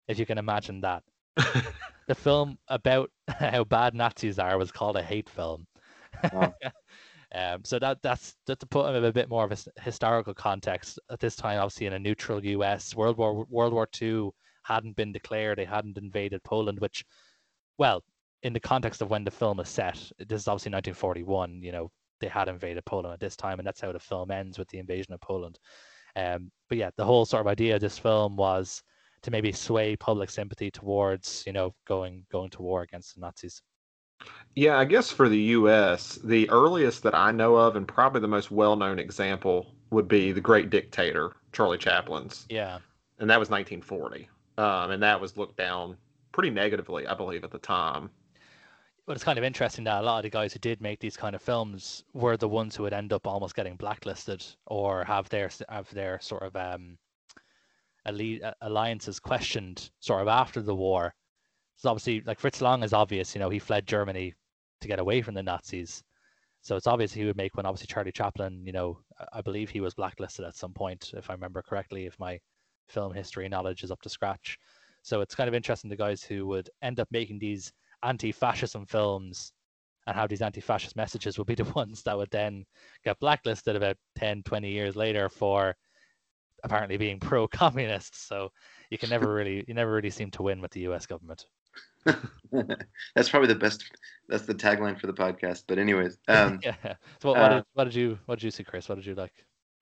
if 0.08 0.20
you 0.20 0.26
can 0.26 0.38
imagine 0.38 0.82
that. 0.82 1.04
the 2.08 2.16
film 2.16 2.58
about 2.68 3.10
how 3.28 3.64
bad 3.64 3.94
Nazis 3.94 4.40
are 4.40 4.58
was 4.58 4.72
called 4.72 4.98
a 4.98 5.04
hate 5.04 5.30
film. 5.30 5.66
Wow. 6.32 6.54
um, 7.36 7.64
so 7.64 7.80
that 7.80 8.00
that's 8.02 8.36
just 8.48 8.60
to 8.62 8.66
put 8.66 8.90
him 8.90 8.96
in 8.96 9.06
a 9.06 9.12
bit 9.12 9.30
more 9.30 9.46
of 9.46 9.52
a 9.52 9.82
historical 9.82 10.34
context. 10.34 11.00
At 11.10 11.20
this 11.20 11.36
time, 11.36 11.60
obviously 11.60 11.88
in 11.88 11.94
a 11.94 12.00
neutral 12.00 12.44
U.S., 12.46 12.96
World 12.96 13.18
War 13.18 13.46
World 13.50 13.74
War 13.74 13.88
II 14.02 14.30
hadn't 14.64 14.96
been 14.96 15.12
declared. 15.12 15.58
They 15.58 15.66
hadn't 15.66 15.98
invaded 15.98 16.44
Poland, 16.44 16.80
which, 16.80 17.04
well, 17.78 18.04
in 18.44 18.54
the 18.54 18.60
context 18.60 19.02
of 19.02 19.10
when 19.10 19.24
the 19.24 19.32
film 19.32 19.60
is 19.60 19.70
set, 19.70 19.96
this 20.20 20.42
is 20.42 20.48
obviously 20.48 20.72
1941. 20.72 21.62
You 21.62 21.72
know, 21.72 21.92
they 22.20 22.28
had 22.28 22.48
invaded 22.48 22.86
Poland 22.86 23.14
at 23.14 23.20
this 23.20 23.36
time, 23.36 23.60
and 23.60 23.68
that's 23.68 23.82
how 23.82 23.92
the 23.92 24.00
film 24.00 24.32
ends 24.32 24.58
with 24.58 24.68
the 24.70 24.80
invasion 24.80 25.14
of 25.14 25.22
Poland. 25.22 25.60
Um, 26.16 26.52
but 26.70 26.78
yeah, 26.78 26.92
the 26.96 27.06
whole 27.06 27.26
sort 27.26 27.42
of 27.42 27.48
idea 27.48 27.76
of 27.76 27.82
this 27.82 27.98
film 27.98 28.36
was 28.36 28.84
to 29.24 29.32
maybe 29.32 29.52
sway 29.52 29.96
public 29.96 30.30
sympathy 30.30 30.72
towards, 30.72 31.44
you 31.48 31.54
know, 31.54 31.74
going 31.88 32.26
going 32.32 32.50
to 32.52 32.62
war 32.62 32.82
against 32.84 33.16
the 33.16 33.22
Nazis. 33.22 33.62
Yeah, 34.56 34.78
I 34.78 34.86
guess 34.86 35.12
for 35.12 35.30
the 35.30 35.38
U.S., 35.58 36.16
the 36.24 36.50
earliest 36.50 37.04
that 37.04 37.16
I 37.16 37.32
know 37.32 37.56
of, 37.56 37.76
and 37.76 37.88
probably 37.88 38.22
the 38.22 38.28
most 38.28 38.52
well-known 38.52 39.00
example, 39.00 39.76
would 39.92 40.08
be 40.08 40.32
The 40.32 40.42
Great 40.42 40.70
Dictator, 40.70 41.36
Charlie 41.52 41.78
Chaplin's, 41.78 42.50
Yeah, 42.50 42.80
and 43.20 43.30
that 43.30 43.40
was 43.40 43.50
1940, 43.50 44.30
um, 44.58 44.92
and 44.92 45.04
that 45.04 45.20
was 45.20 45.38
looked 45.38 45.58
down 45.58 45.98
pretty 46.32 46.50
negatively, 46.52 47.08
I 47.08 47.14
believe, 47.16 47.44
at 47.44 47.52
the 47.52 47.60
time. 47.60 48.12
but 49.06 49.14
it's 49.16 49.24
kind 49.24 49.38
of 49.38 49.44
interesting 49.44 49.84
that 49.86 50.02
a 50.02 50.06
lot 50.06 50.18
of 50.20 50.24
the 50.24 50.30
guys 50.30 50.54
who 50.54 50.60
did 50.60 50.82
make 50.82 51.00
these 51.00 51.18
kind 51.18 51.36
of 51.36 51.42
films 51.42 52.04
were 52.14 52.38
the 52.38 52.48
ones 52.48 52.76
who 52.76 52.84
would 52.84 52.94
end 52.94 53.12
up 53.14 53.28
almost 53.28 53.56
getting 53.56 53.76
blacklisted 53.76 54.46
or 54.66 55.04
have 55.04 55.28
their 55.30 55.50
have 55.70 55.94
their 55.94 56.20
sort 56.22 56.44
of 56.44 56.56
um 56.56 56.98
Uh, 58.06 58.52
alliances 58.62 59.20
questioned 59.20 59.90
sort 60.00 60.22
of 60.22 60.28
after 60.28 60.62
the 60.62 60.76
war. 60.76 61.14
So 61.78 61.90
obviously, 61.90 62.22
like 62.22 62.40
Fritz 62.40 62.62
Lang 62.62 62.84
is 62.84 62.94
obvious, 62.94 63.34
you 63.34 63.40
know, 63.40 63.50
he 63.50 63.60
fled 63.60 63.88
Germany 63.88 64.34
to 64.82 64.88
get 64.88 65.00
away 65.00 65.22
from 65.22 65.34
the 65.34 65.44
Nazis. 65.44 66.04
So 66.62 66.76
it's 66.76 66.88
obvious 66.88 67.14
he 67.14 67.26
would 67.26 67.38
make 67.38 67.56
one. 67.56 67.66
Obviously, 67.66 67.88
Charlie 67.88 68.12
Chaplin, 68.12 68.66
you 68.66 68.72
know, 68.74 69.00
I- 69.34 69.42
believe 69.42 69.70
he 69.70 69.82
was 69.82 69.94
blacklisted 69.94 70.46
at 70.46 70.56
some 70.56 70.74
point, 70.74 71.12
if 71.16 71.30
I 71.30 71.34
remember 71.34 71.62
correctly, 71.62 72.06
if 72.06 72.18
my 72.20 72.40
film 72.90 73.14
history 73.14 73.48
knowledge 73.50 73.84
is 73.84 73.92
up 73.92 74.02
to 74.02 74.10
scratch. 74.10 74.58
So 75.02 75.22
it's 75.22 75.36
kind 75.36 75.48
of 75.48 75.54
interesting 75.54 75.90
the 75.90 75.96
guys 75.96 76.24
who 76.24 76.46
would 76.48 76.70
end 76.82 77.00
up 77.00 77.08
making 77.12 77.40
these 77.40 77.74
anti-fascism 78.04 78.86
films 78.86 79.54
and 80.08 80.16
how 80.16 80.28
these 80.28 80.42
anti-fascist 80.42 80.96
messages 80.96 81.38
would 81.38 81.48
be 81.48 81.56
the 81.62 81.64
ones 81.66 82.04
that 82.04 82.18
would 82.18 82.32
then 82.32 82.66
get 83.04 83.20
blacklisted 83.20 83.76
about 83.76 83.98
10 84.16 84.44
20 84.44 84.70
years 84.70 84.96
later 84.96 85.30
for 85.30 85.76
apparently 86.64 86.98
being 86.98 87.20
pro-communist 87.20 88.28
so 88.28 88.52
you 88.90 88.98
can 88.98 89.10
never 89.10 89.34
really 89.34 89.64
you 89.68 89.74
never 89.74 89.92
really 89.92 90.10
seem 90.10 90.32
to 90.32 90.44
win 90.44 90.62
with 90.62 90.72
the 90.72 90.82
us 90.82 91.06
government 91.06 91.46
that's 93.16 93.30
probably 93.30 93.48
the 93.48 93.56
best. 93.56 93.84
That's 94.28 94.46
the 94.46 94.54
tagline 94.54 95.00
for 95.00 95.08
the 95.08 95.14
podcast. 95.14 95.64
But 95.68 95.80
anyways, 95.80 96.18
um, 96.28 96.60
yeah 96.62 96.76
so 97.20 97.30
what, 97.30 97.38
what, 97.38 97.52
uh, 97.52 97.56
did, 97.56 97.66
what 97.74 97.84
did 97.86 97.96
you 97.96 98.20
what 98.26 98.40
did 98.40 98.46
you 98.46 98.52
see 98.52 98.64
chris 98.64 98.90
what 98.90 98.96
did 98.96 99.06
you 99.06 99.16
like 99.16 99.32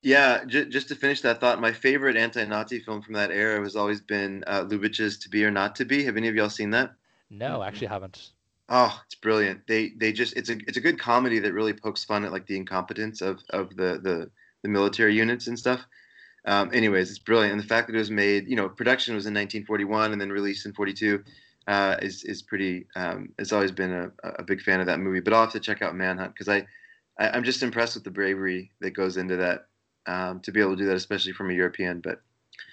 yeah. 0.04 0.44
J- 0.46 0.66
just 0.66 0.88
to 0.88 0.96
finish 0.96 1.22
that 1.22 1.40
thought, 1.40 1.62
my 1.62 1.72
favorite 1.72 2.18
anti-Nazi 2.18 2.80
film 2.80 3.02
from 3.02 3.14
that 3.14 3.30
era 3.32 3.62
has 3.62 3.76
always 3.76 4.02
been 4.02 4.44
uh, 4.48 4.64
Lubitsch's 4.64 5.18
"To 5.20 5.30
Be 5.30 5.46
or 5.46 5.52
Not 5.52 5.76
to 5.76 5.86
Be." 5.86 6.04
Have 6.04 6.18
any 6.18 6.28
of 6.28 6.36
y'all 6.36 6.50
seen 6.50 6.72
that? 6.72 6.94
no 7.30 7.62
I 7.62 7.68
actually 7.68 7.88
haven't 7.88 8.32
Oh, 8.74 9.00
it's 9.06 9.16
brilliant. 9.16 9.68
They 9.68 9.90
they 9.98 10.14
just 10.14 10.36
it's 10.38 10.50
a 10.50 10.58
it's 10.66 10.78
a 10.78 10.82
good 10.82 10.98
comedy 10.98 11.40
that 11.40 11.54
really 11.54 11.74
pokes 11.74 12.06
fun 12.06 12.24
at 12.24 12.32
like 12.32 12.48
the 12.48 12.56
incompetence 12.56 13.22
of 13.22 13.42
of 13.50 13.76
the 13.76 14.00
the, 14.02 14.32
the 14.64 14.70
military 14.70 15.14
units 15.14 15.48
and 15.48 15.60
stuff. 15.60 15.86
Um, 16.46 16.72
anyways, 16.74 17.10
it's 17.10 17.20
brilliant, 17.20 17.54
and 17.54 17.62
the 17.62 17.68
fact 17.68 17.88
that 17.88 17.96
it 17.96 18.00
was 18.00 18.10
made, 18.10 18.48
you 18.48 18.56
know, 18.56 18.68
production 18.68 19.14
was 19.14 19.26
in 19.26 19.34
1941 19.34 20.12
and 20.12 20.20
then 20.20 20.32
released 20.32 20.66
in 20.66 20.74
42, 20.74 21.24
uh, 21.68 21.98
is 22.02 22.24
is 22.24 22.42
pretty. 22.42 22.88
Um, 22.96 23.30
it's 23.38 23.52
always 23.52 23.72
been 23.72 23.92
a, 23.92 24.12
a 24.40 24.44
big 24.44 24.62
fan 24.62 24.80
of 24.80 24.88
that 24.88 25.00
movie, 25.00 25.20
but 25.20 25.34
I'll 25.34 25.42
have 25.42 25.52
to 25.54 25.60
check 25.60 25.82
out 25.82 25.96
Manhunt 25.96 26.34
because 26.34 26.50
I, 26.50 26.66
I 27.20 27.30
I'm 27.30 27.44
just 27.44 27.64
impressed 27.64 27.96
with 27.96 28.04
the 28.04 28.12
bravery 28.12 28.72
that 28.82 28.92
goes 28.92 29.18
into 29.18 29.38
that 29.38 29.68
um, 30.08 30.40
to 30.42 30.52
be 30.52 30.60
able 30.60 30.72
to 30.72 30.78
do 30.78 30.86
that, 30.88 30.96
especially 30.96 31.34
from 31.34 31.52
a 31.52 31.54
European. 31.54 32.02
But 32.02 32.22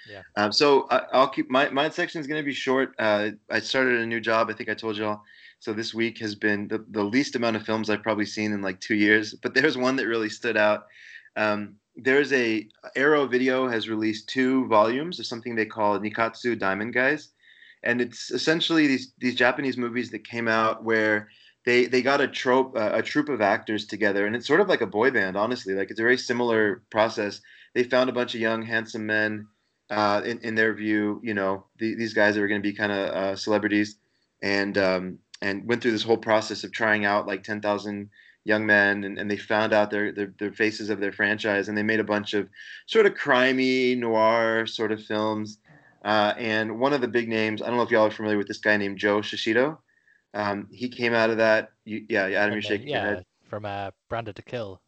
Yeah. 0.08 0.22
Um, 0.36 0.52
so 0.52 0.86
I, 0.90 1.02
I'll 1.12 1.28
keep 1.28 1.50
my 1.50 1.68
my 1.68 1.90
section 1.90 2.20
is 2.20 2.26
going 2.26 2.42
to 2.42 2.46
be 2.46 2.54
short. 2.54 2.94
Uh, 2.98 3.30
I 3.50 3.60
started 3.60 4.00
a 4.00 4.06
new 4.06 4.20
job. 4.20 4.48
I 4.48 4.54
think 4.54 4.70
I 4.70 4.74
told 4.74 4.96
y'all. 4.96 5.20
So 5.60 5.72
this 5.72 5.92
week 5.92 6.18
has 6.18 6.36
been 6.36 6.68
the, 6.68 6.84
the 6.90 7.02
least 7.02 7.34
amount 7.34 7.56
of 7.56 7.64
films 7.64 7.90
I've 7.90 8.02
probably 8.02 8.26
seen 8.26 8.52
in 8.52 8.62
like 8.62 8.80
two 8.80 8.94
years. 8.94 9.34
But 9.34 9.54
there's 9.54 9.76
one 9.76 9.96
that 9.96 10.06
really 10.06 10.28
stood 10.28 10.56
out. 10.56 10.86
Um, 11.36 11.74
there's 11.98 12.32
a 12.32 12.66
Arrow 12.96 13.26
Video 13.26 13.68
has 13.68 13.88
released 13.88 14.28
two 14.28 14.66
volumes 14.68 15.18
of 15.18 15.26
something 15.26 15.54
they 15.54 15.66
call 15.66 15.98
Nikkatsu 15.98 16.58
Diamond 16.58 16.94
Guys, 16.94 17.28
and 17.82 18.00
it's 18.00 18.30
essentially 18.30 18.86
these 18.86 19.12
these 19.18 19.34
Japanese 19.34 19.76
movies 19.76 20.10
that 20.10 20.24
came 20.24 20.48
out 20.48 20.84
where 20.84 21.28
they 21.64 21.86
they 21.86 22.02
got 22.02 22.20
a 22.20 22.28
trope 22.28 22.76
uh, 22.76 22.90
a 22.92 23.02
troupe 23.02 23.28
of 23.28 23.40
actors 23.40 23.86
together, 23.86 24.26
and 24.26 24.36
it's 24.36 24.46
sort 24.46 24.60
of 24.60 24.68
like 24.68 24.80
a 24.80 24.86
boy 24.86 25.10
band, 25.10 25.36
honestly. 25.36 25.74
Like 25.74 25.90
it's 25.90 26.00
a 26.00 26.02
very 26.02 26.18
similar 26.18 26.82
process. 26.90 27.40
They 27.74 27.84
found 27.84 28.08
a 28.08 28.14
bunch 28.14 28.34
of 28.34 28.40
young 28.40 28.62
handsome 28.62 29.06
men. 29.06 29.46
Uh, 29.90 30.20
in, 30.22 30.38
in 30.40 30.54
their 30.54 30.74
view, 30.74 31.18
you 31.24 31.32
know, 31.32 31.64
the, 31.78 31.94
these 31.94 32.12
guys 32.12 32.34
that 32.34 32.42
were 32.42 32.46
going 32.46 32.60
to 32.60 32.68
be 32.68 32.76
kind 32.76 32.92
of 32.92 33.08
uh, 33.08 33.36
celebrities, 33.36 33.96
and 34.42 34.76
um, 34.76 35.18
and 35.40 35.66
went 35.66 35.80
through 35.80 35.92
this 35.92 36.02
whole 36.02 36.18
process 36.18 36.62
of 36.64 36.72
trying 36.72 37.04
out 37.04 37.26
like 37.26 37.42
10,000 37.42 38.10
young 38.48 38.64
men 38.66 39.04
and, 39.04 39.18
and 39.18 39.30
they 39.30 39.36
found 39.36 39.72
out 39.72 39.90
their, 39.90 40.10
their, 40.10 40.32
their 40.38 40.52
faces 40.52 40.88
of 40.90 40.98
their 41.00 41.12
franchise 41.12 41.68
and 41.68 41.76
they 41.76 41.82
made 41.82 42.00
a 42.00 42.04
bunch 42.04 42.32
of 42.34 42.48
sort 42.86 43.06
of 43.06 43.12
crimey 43.14 43.96
noir 43.96 44.66
sort 44.66 44.90
of 44.90 45.04
films. 45.04 45.58
Uh, 46.04 46.32
and 46.38 46.78
one 46.80 46.92
of 46.92 47.00
the 47.00 47.08
big 47.08 47.28
names 47.28 47.60
i 47.60 47.66
don't 47.66 47.76
know 47.76 47.82
if 47.82 47.90
y'all 47.90 48.06
are 48.06 48.10
familiar 48.10 48.38
with 48.38 48.46
this 48.46 48.58
guy 48.58 48.76
named 48.76 48.96
joe 48.96 49.18
shishido 49.20 49.76
um, 50.34 50.68
he 50.70 50.88
came 50.88 51.12
out 51.12 51.28
of 51.28 51.38
that 51.38 51.70
you, 51.84 52.04
yeah 52.08 52.24
adam 52.26 52.52
you're 52.52 52.62
From, 52.62 52.68
shaking 52.68 52.88
your 52.88 52.98
yeah 52.98 53.06
head. 53.06 53.24
from 53.48 53.64
uh 53.64 53.90
branded 54.08 54.36
to 54.36 54.42
kill. 54.42 54.80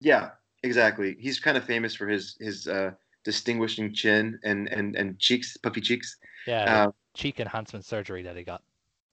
Yeah 0.00 0.30
exactly. 0.62 1.16
He's 1.18 1.38
kind 1.40 1.56
of 1.56 1.64
famous 1.64 1.94
for 1.94 2.08
his 2.08 2.36
his 2.40 2.66
uh, 2.66 2.92
distinguishing 3.24 3.92
chin 3.94 4.38
and, 4.42 4.68
and 4.68 4.96
and 4.96 5.18
cheeks 5.18 5.56
puffy 5.56 5.80
cheeks. 5.80 6.16
Yeah 6.46 6.86
the 6.86 6.92
cheek 7.14 7.38
enhancement 7.40 7.84
surgery 7.84 8.22
that 8.22 8.36
he 8.36 8.42
got. 8.42 8.62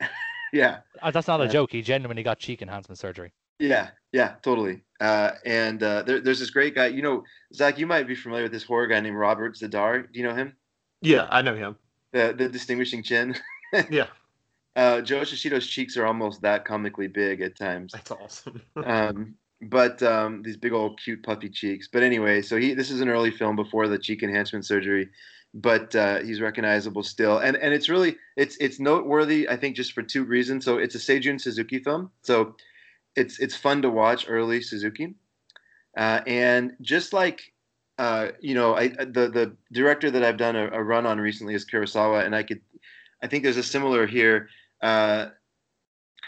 Yeah. 0.52 0.80
Uh, 1.00 1.12
that's 1.12 1.28
not 1.28 1.42
a 1.42 1.48
joke. 1.48 1.72
He 1.72 1.84
genuinely 1.84 2.24
got 2.24 2.40
cheek 2.40 2.64
enhancement 2.64 2.98
surgery 2.98 3.32
Yeah, 3.60 3.90
yeah, 4.12 4.36
totally. 4.42 4.82
Uh, 5.00 5.32
and 5.46 5.82
uh, 5.84 6.04
there, 6.04 6.20
there's 6.20 6.40
this 6.40 6.50
great 6.50 6.76
guy. 6.76 6.88
You 6.88 7.02
know, 7.02 7.24
Zach, 7.54 7.78
you 7.78 7.88
might 7.88 8.08
be 8.08 8.16
familiar 8.16 8.44
with 8.44 8.52
this 8.52 8.64
horror 8.64 8.88
guy 8.88 9.00
named 9.00 9.18
Robert 9.18 9.56
Z'Dar. 9.56 10.12
Do 10.12 10.20
you 10.20 10.28
know 10.28 10.36
him? 10.36 10.56
Yeah, 11.02 11.28
I 11.30 11.42
know 11.42 11.56
him. 11.56 11.76
The 12.12 12.34
the 12.38 12.50
distinguishing 12.50 13.04
chin. 13.04 13.36
yeah. 13.90 14.08
Uh, 14.76 15.02
Joe 15.02 15.22
Shishido's 15.22 15.68
cheeks 15.68 15.98
are 15.98 16.06
almost 16.06 16.42
that 16.42 16.66
comically 16.66 17.08
big 17.08 17.42
at 17.42 17.58
times. 17.58 17.92
That's 17.92 18.12
awesome. 18.12 18.62
um, 18.86 19.36
but 19.62 20.02
um, 20.04 20.42
these 20.42 20.58
big 20.58 20.74
old 20.74 21.00
cute 21.00 21.24
puffy 21.24 21.50
cheeks. 21.50 21.88
But 21.92 22.04
anyway, 22.04 22.42
so 22.42 22.58
he 22.58 22.74
this 22.74 22.90
is 22.90 23.02
an 23.02 23.10
early 23.10 23.32
film 23.32 23.56
before 23.56 23.88
the 23.88 23.98
cheek 23.98 24.24
enhancement 24.24 24.66
surgery, 24.66 25.10
but 25.54 25.96
uh, 25.96 26.20
he's 26.20 26.42
recognizable 26.42 27.04
still, 27.04 27.40
and 27.40 27.58
and 27.58 27.74
it's 27.74 27.90
really 27.90 28.16
it's 28.38 28.58
it's 28.58 28.80
noteworthy 28.80 29.50
I 29.50 29.58
think 29.58 29.76
just 29.76 29.94
for 29.94 30.02
two 30.02 30.24
reasons. 30.24 30.66
So 30.66 30.78
it's 30.78 30.96
a 30.96 31.00
Seijun 31.00 31.40
Suzuki 31.40 31.80
film, 31.80 32.12
so 32.22 32.56
it's 33.20 33.40
it's 33.40 33.56
fun 33.56 33.82
to 33.82 33.90
watch 33.90 34.26
early 34.28 34.62
Suzuki, 34.62 35.16
uh, 35.98 36.22
and 36.26 36.74
just 36.82 37.14
like. 37.14 37.42
Uh, 38.00 38.32
you 38.40 38.56
know, 38.56 38.76
I, 38.76 38.88
the 38.88 39.28
the 39.28 39.58
director 39.74 40.10
that 40.10 40.24
I've 40.24 40.38
done 40.38 40.56
a, 40.56 40.70
a 40.72 40.82
run 40.82 41.06
on 41.06 41.20
recently 41.20 41.54
is 41.54 41.66
Kurosawa, 41.66 42.26
and 42.26 42.34
I 42.34 42.44
could, 42.44 42.62
I 43.22 43.28
think 43.28 43.44
there's 43.44 43.58
a 43.58 43.64
similar 43.64 44.08
here. 44.08 44.48
Uh, 44.82 45.32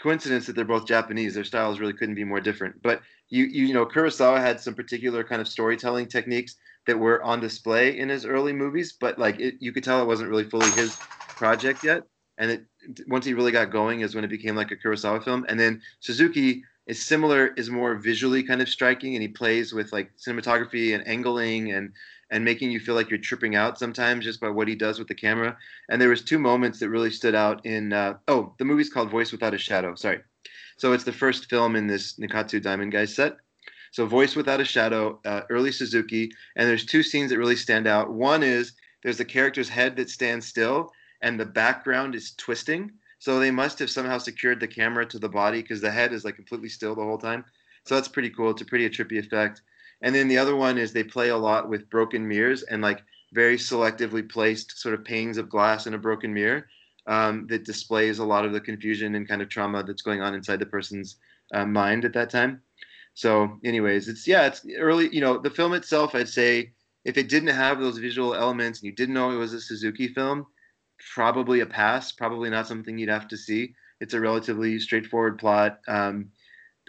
coincidence 0.02 0.46
that 0.46 0.56
they're 0.56 0.64
both 0.64 0.86
Japanese. 0.86 1.34
Their 1.34 1.44
styles 1.44 1.80
really 1.80 1.92
couldn't 1.92 2.16
be 2.16 2.24
more 2.24 2.40
different. 2.40 2.82
But 2.82 3.00
you, 3.28 3.44
you, 3.44 3.66
you 3.66 3.74
know, 3.74 3.86
Kurosawa 3.86 4.38
had 4.38 4.60
some 4.60 4.74
particular 4.74 5.24
kind 5.24 5.40
of 5.40 5.48
storytelling 5.48 6.08
techniques 6.08 6.56
that 6.86 6.98
were 6.98 7.22
on 7.22 7.40
display 7.40 7.96
in 7.96 8.08
his 8.08 8.26
early 8.26 8.52
movies, 8.52 8.92
but 9.00 9.18
like 9.18 9.40
it, 9.40 9.54
you 9.60 9.72
could 9.72 9.84
tell 9.84 10.02
it 10.02 10.06
wasn't 10.06 10.28
really 10.28 10.44
fully 10.44 10.70
his 10.72 10.96
project 11.28 11.84
yet. 11.84 12.02
And 12.36 12.50
it, 12.50 12.64
once 13.06 13.24
he 13.24 13.32
really 13.32 13.52
got 13.52 13.70
going 13.70 14.00
is 14.00 14.14
when 14.14 14.24
it 14.24 14.28
became 14.28 14.56
like 14.56 14.72
a 14.72 14.76
Kurosawa 14.76 15.22
film. 15.22 15.46
And 15.48 15.58
then 15.58 15.80
Suzuki 16.00 16.64
is 16.86 17.04
similar, 17.04 17.48
is 17.56 17.70
more 17.70 17.94
visually 17.94 18.42
kind 18.42 18.60
of 18.60 18.68
striking, 18.68 19.14
and 19.14 19.22
he 19.22 19.28
plays 19.28 19.72
with 19.72 19.92
like 19.92 20.10
cinematography 20.16 20.94
and 20.94 21.06
angling 21.06 21.72
and 21.72 21.92
and 22.30 22.44
making 22.44 22.70
you 22.70 22.80
feel 22.80 22.94
like 22.94 23.10
you're 23.10 23.18
tripping 23.18 23.54
out 23.54 23.78
sometimes 23.78 24.24
just 24.24 24.40
by 24.40 24.48
what 24.48 24.66
he 24.66 24.74
does 24.74 24.98
with 24.98 25.06
the 25.06 25.14
camera. 25.14 25.56
And 25.90 26.00
there 26.00 26.08
was 26.08 26.22
two 26.22 26.38
moments 26.38 26.78
that 26.80 26.88
really 26.88 27.10
stood 27.10 27.34
out 27.34 27.64
in 27.66 27.92
uh, 27.92 28.14
oh, 28.26 28.54
the 28.58 28.64
movie's 28.64 28.88
called 28.90 29.10
Voice 29.10 29.32
Without 29.32 29.54
a 29.54 29.58
Shadow. 29.58 29.94
Sorry. 29.94 30.20
So 30.78 30.92
it's 30.92 31.04
the 31.04 31.12
first 31.12 31.50
film 31.50 31.76
in 31.76 31.86
this 31.86 32.18
Nikkatsu 32.18 32.62
Diamond 32.62 32.92
Guys 32.92 33.14
set. 33.14 33.36
So 33.92 34.06
Voice 34.06 34.34
Without 34.34 34.60
a 34.60 34.64
Shadow, 34.64 35.20
uh, 35.26 35.42
early 35.50 35.70
Suzuki, 35.70 36.32
and 36.56 36.66
there's 36.66 36.86
two 36.86 37.02
scenes 37.02 37.30
that 37.30 37.38
really 37.38 37.56
stand 37.56 37.86
out. 37.86 38.10
One 38.10 38.42
is 38.42 38.72
there's 39.02 39.20
a 39.20 39.24
character's 39.24 39.68
head 39.68 39.96
that 39.96 40.08
stands 40.08 40.46
still, 40.46 40.90
and 41.20 41.38
the 41.38 41.44
background 41.44 42.14
is 42.14 42.32
twisting. 42.36 42.92
So 43.22 43.38
they 43.38 43.52
must 43.52 43.78
have 43.78 43.88
somehow 43.88 44.18
secured 44.18 44.58
the 44.58 44.66
camera 44.66 45.06
to 45.06 45.16
the 45.16 45.28
body 45.28 45.62
because 45.62 45.80
the 45.80 45.92
head 45.92 46.12
is 46.12 46.24
like 46.24 46.34
completely 46.34 46.68
still 46.68 46.96
the 46.96 47.04
whole 47.04 47.18
time. 47.18 47.44
So 47.84 47.94
that's 47.94 48.08
pretty 48.08 48.30
cool. 48.30 48.50
It's 48.50 48.62
a 48.62 48.64
pretty 48.64 48.90
trippy 48.90 49.16
effect. 49.16 49.62
And 50.00 50.12
then 50.12 50.26
the 50.26 50.38
other 50.38 50.56
one 50.56 50.76
is 50.76 50.92
they 50.92 51.04
play 51.04 51.28
a 51.28 51.36
lot 51.36 51.68
with 51.68 51.88
broken 51.88 52.26
mirrors 52.26 52.64
and 52.64 52.82
like 52.82 53.04
very 53.32 53.58
selectively 53.58 54.28
placed 54.28 54.76
sort 54.76 54.96
of 54.96 55.04
panes 55.04 55.38
of 55.38 55.48
glass 55.48 55.86
in 55.86 55.94
a 55.94 55.98
broken 55.98 56.34
mirror 56.34 56.66
um, 57.06 57.46
that 57.46 57.64
displays 57.64 58.18
a 58.18 58.24
lot 58.24 58.44
of 58.44 58.52
the 58.52 58.60
confusion 58.60 59.14
and 59.14 59.28
kind 59.28 59.40
of 59.40 59.48
trauma 59.48 59.84
that's 59.84 60.02
going 60.02 60.20
on 60.20 60.34
inside 60.34 60.58
the 60.58 60.66
person's 60.66 61.18
uh, 61.54 61.64
mind 61.64 62.04
at 62.04 62.14
that 62.14 62.28
time. 62.28 62.60
So, 63.14 63.56
anyways, 63.62 64.08
it's 64.08 64.26
yeah, 64.26 64.48
it's 64.48 64.66
early. 64.76 65.14
You 65.14 65.20
know, 65.20 65.38
the 65.38 65.48
film 65.48 65.74
itself, 65.74 66.16
I'd 66.16 66.28
say, 66.28 66.72
if 67.04 67.16
it 67.16 67.28
didn't 67.28 67.54
have 67.54 67.78
those 67.78 67.98
visual 67.98 68.34
elements 68.34 68.80
and 68.80 68.86
you 68.86 68.96
didn't 68.96 69.14
know 69.14 69.30
it 69.30 69.36
was 69.36 69.52
a 69.52 69.60
Suzuki 69.60 70.08
film, 70.08 70.44
probably 71.14 71.60
a 71.60 71.66
pass. 71.66 72.12
Probably 72.12 72.50
not 72.50 72.66
something 72.66 72.98
you'd 72.98 73.08
have 73.08 73.28
to 73.28 73.36
see. 73.36 73.74
It's 74.00 74.14
a 74.14 74.20
relatively 74.20 74.78
straightforward 74.78 75.38
plot. 75.38 75.80
Um, 75.86 76.30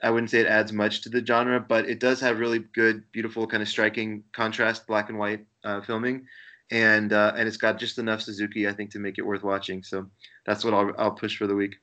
I 0.02 0.10
wouldn't 0.10 0.32
say 0.32 0.40
it 0.40 0.48
adds 0.48 0.74
much 0.74 1.02
to 1.02 1.10
the 1.10 1.26
genre, 1.26 1.60
but 1.60 1.88
it 1.88 2.00
does 2.00 2.20
have 2.22 2.40
really 2.40 2.60
good, 2.60 3.04
beautiful, 3.12 3.48
kind 3.48 3.64
of 3.64 3.70
striking 3.70 4.24
contrast, 4.34 4.88
black 4.88 5.10
and 5.10 5.18
white 5.18 5.46
uh, 5.64 5.82
filming, 5.82 6.26
and 6.72 7.14
uh, 7.14 7.34
and 7.38 7.48
it's 7.48 7.58
got 7.58 7.80
just 7.80 8.00
enough 8.00 8.22
Suzuki, 8.22 8.68
I 8.68 8.74
think, 8.74 8.92
to 8.92 9.00
make 9.00 9.18
it 9.18 9.26
worth 9.26 9.44
watching. 9.44 9.84
So 9.84 10.10
that's 10.46 10.66
what 10.66 10.74
I'll 10.74 10.92
I'll 10.98 11.12
push 11.12 11.38
for 11.38 11.48
the 11.48 11.56
week. 11.56 11.76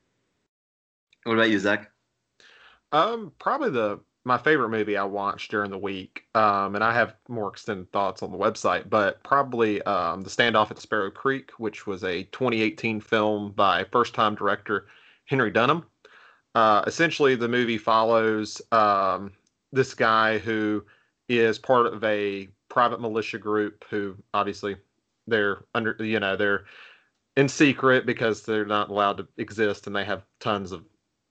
What 1.24 1.34
about 1.34 1.50
you, 1.50 1.58
Zach? 1.58 1.90
Um, 2.92 3.32
probably 3.38 3.70
the 3.70 4.00
my 4.24 4.36
favorite 4.36 4.68
movie 4.68 4.96
I 4.96 5.04
watched 5.04 5.50
during 5.50 5.70
the 5.70 5.78
week, 5.78 6.24
um, 6.34 6.74
and 6.74 6.84
I 6.84 6.92
have 6.92 7.14
more 7.28 7.48
extended 7.48 7.90
thoughts 7.90 8.22
on 8.22 8.30
the 8.30 8.38
website, 8.38 8.90
but 8.90 9.22
probably 9.22 9.80
um, 9.82 10.22
The 10.22 10.30
Standoff 10.30 10.70
at 10.70 10.78
Sparrow 10.78 11.10
Creek, 11.10 11.50
which 11.58 11.86
was 11.86 12.04
a 12.04 12.24
2018 12.24 13.00
film 13.00 13.52
by 13.52 13.84
first 13.84 14.14
time 14.14 14.34
director 14.34 14.86
Henry 15.24 15.50
Dunham. 15.50 15.84
Uh, 16.54 16.82
essentially, 16.86 17.34
the 17.34 17.48
movie 17.48 17.78
follows 17.78 18.60
um, 18.72 19.32
this 19.72 19.94
guy 19.94 20.38
who 20.38 20.84
is 21.28 21.58
part 21.58 21.86
of 21.86 22.02
a 22.04 22.48
private 22.68 23.00
militia 23.00 23.38
group 23.38 23.84
who 23.88 24.16
obviously 24.34 24.76
they're 25.26 25.64
under, 25.74 25.96
you 26.00 26.20
know, 26.20 26.36
they're 26.36 26.64
in 27.36 27.48
secret 27.48 28.04
because 28.04 28.42
they're 28.42 28.66
not 28.66 28.90
allowed 28.90 29.16
to 29.16 29.28
exist 29.38 29.86
and 29.86 29.96
they 29.96 30.04
have 30.04 30.24
tons 30.40 30.72
of 30.72 30.84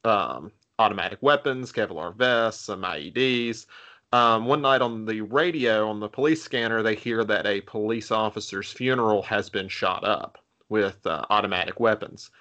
um, 0.05 0.51
automatic 0.79 1.19
weapons, 1.21 1.71
Kevlar 1.71 2.15
vests, 2.15 2.63
some 2.65 2.81
IEDs. 2.81 3.65
Um, 4.11 4.45
one 4.45 4.61
night 4.63 4.81
on 4.81 5.05
the 5.05 5.21
radio, 5.21 5.87
on 5.87 5.99
the 5.99 6.09
police 6.09 6.41
scanner, 6.41 6.81
they 6.81 6.95
hear 6.95 7.23
that 7.25 7.45
a 7.45 7.61
police 7.61 8.09
officer's 8.09 8.71
funeral 8.71 9.21
has 9.23 9.49
been 9.49 9.67
shot 9.67 10.03
up 10.03 10.39
with 10.69 11.05
uh, 11.05 11.25
automatic 11.29 11.79
weapons. 11.79 12.31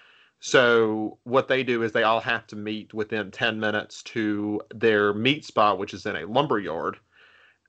So 0.40 1.18
what 1.24 1.48
they 1.48 1.64
do 1.64 1.82
is 1.82 1.92
they 1.92 2.04
all 2.04 2.20
have 2.20 2.46
to 2.48 2.56
meet 2.56 2.94
within 2.94 3.30
10 3.30 3.58
minutes 3.58 4.02
to 4.04 4.60
their 4.72 5.12
meet 5.12 5.44
spot, 5.44 5.78
which 5.78 5.92
is 5.92 6.06
in 6.06 6.16
a 6.16 6.26
lumber 6.26 6.60
yard, 6.60 6.98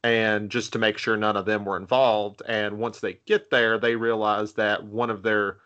and 0.03 0.49
just 0.49 0.71
to 0.73 0.79
make 0.79 0.97
sure 0.97 1.17
none 1.17 1.35
of 1.35 1.45
them 1.45 1.65
were 1.65 1.77
involved. 1.77 2.41
And 2.47 2.77
once 2.77 2.99
they 2.99 3.19
get 3.25 3.49
there, 3.49 3.79
they 3.79 3.95
realize 3.95 4.53
that 4.53 4.83
one 4.83 5.09
of 5.09 5.23
their 5.23 5.57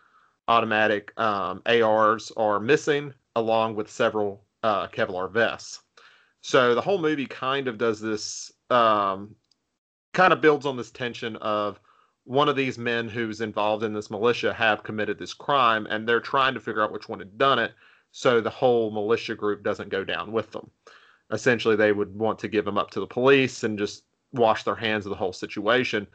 automatic 0.48 1.18
um, 1.20 1.62
ARs 1.66 2.32
are 2.38 2.60
missing, 2.60 3.14
along 3.36 3.76
with 3.76 3.92
several 3.92 4.43
uh, 4.64 4.88
Kevlar 4.88 5.32
vests. 5.32 5.82
So 6.42 6.76
the 6.76 6.82
whole 6.82 6.98
movie 6.98 7.26
kind 7.26 7.68
of 7.68 7.78
does 7.78 8.02
this, 8.02 8.52
um, 8.70 9.36
kind 10.14 10.34
of 10.34 10.42
builds 10.42 10.66
on 10.66 10.78
this 10.78 10.92
tension 10.92 11.36
of 11.38 11.80
one 12.26 12.50
of 12.50 12.56
these 12.56 12.78
men 12.78 13.08
who's 13.10 13.42
involved 13.42 13.84
in 13.84 13.94
this 13.94 14.10
militia 14.10 14.54
have 14.54 14.84
committed 14.84 15.20
this 15.20 15.34
crime 15.34 15.86
and 15.90 16.08
they're 16.08 16.20
trying 16.20 16.54
to 16.54 16.60
figure 16.60 16.82
out 16.82 16.92
which 16.92 17.10
one 17.10 17.20
had 17.20 17.38
done 17.38 17.60
it 17.60 17.74
so 18.12 18.40
the 18.40 18.50
whole 18.50 18.92
militia 18.92 19.36
group 19.36 19.64
doesn't 19.64 19.90
go 19.90 20.04
down 20.04 20.32
with 20.32 20.52
them. 20.52 20.70
Essentially 21.32 21.76
they 21.76 21.92
would 21.92 22.16
want 22.16 22.40
to 22.40 22.48
give 22.48 22.64
them 22.64 22.78
up 22.78 22.92
to 22.92 23.00
the 23.00 23.08
police 23.08 23.64
and 23.64 23.78
just 23.78 24.04
wash 24.32 24.64
their 24.64 24.76
hands 24.76 25.06
of 25.06 25.10
the 25.10 25.16
whole 25.16 25.34
situation. 25.34 26.08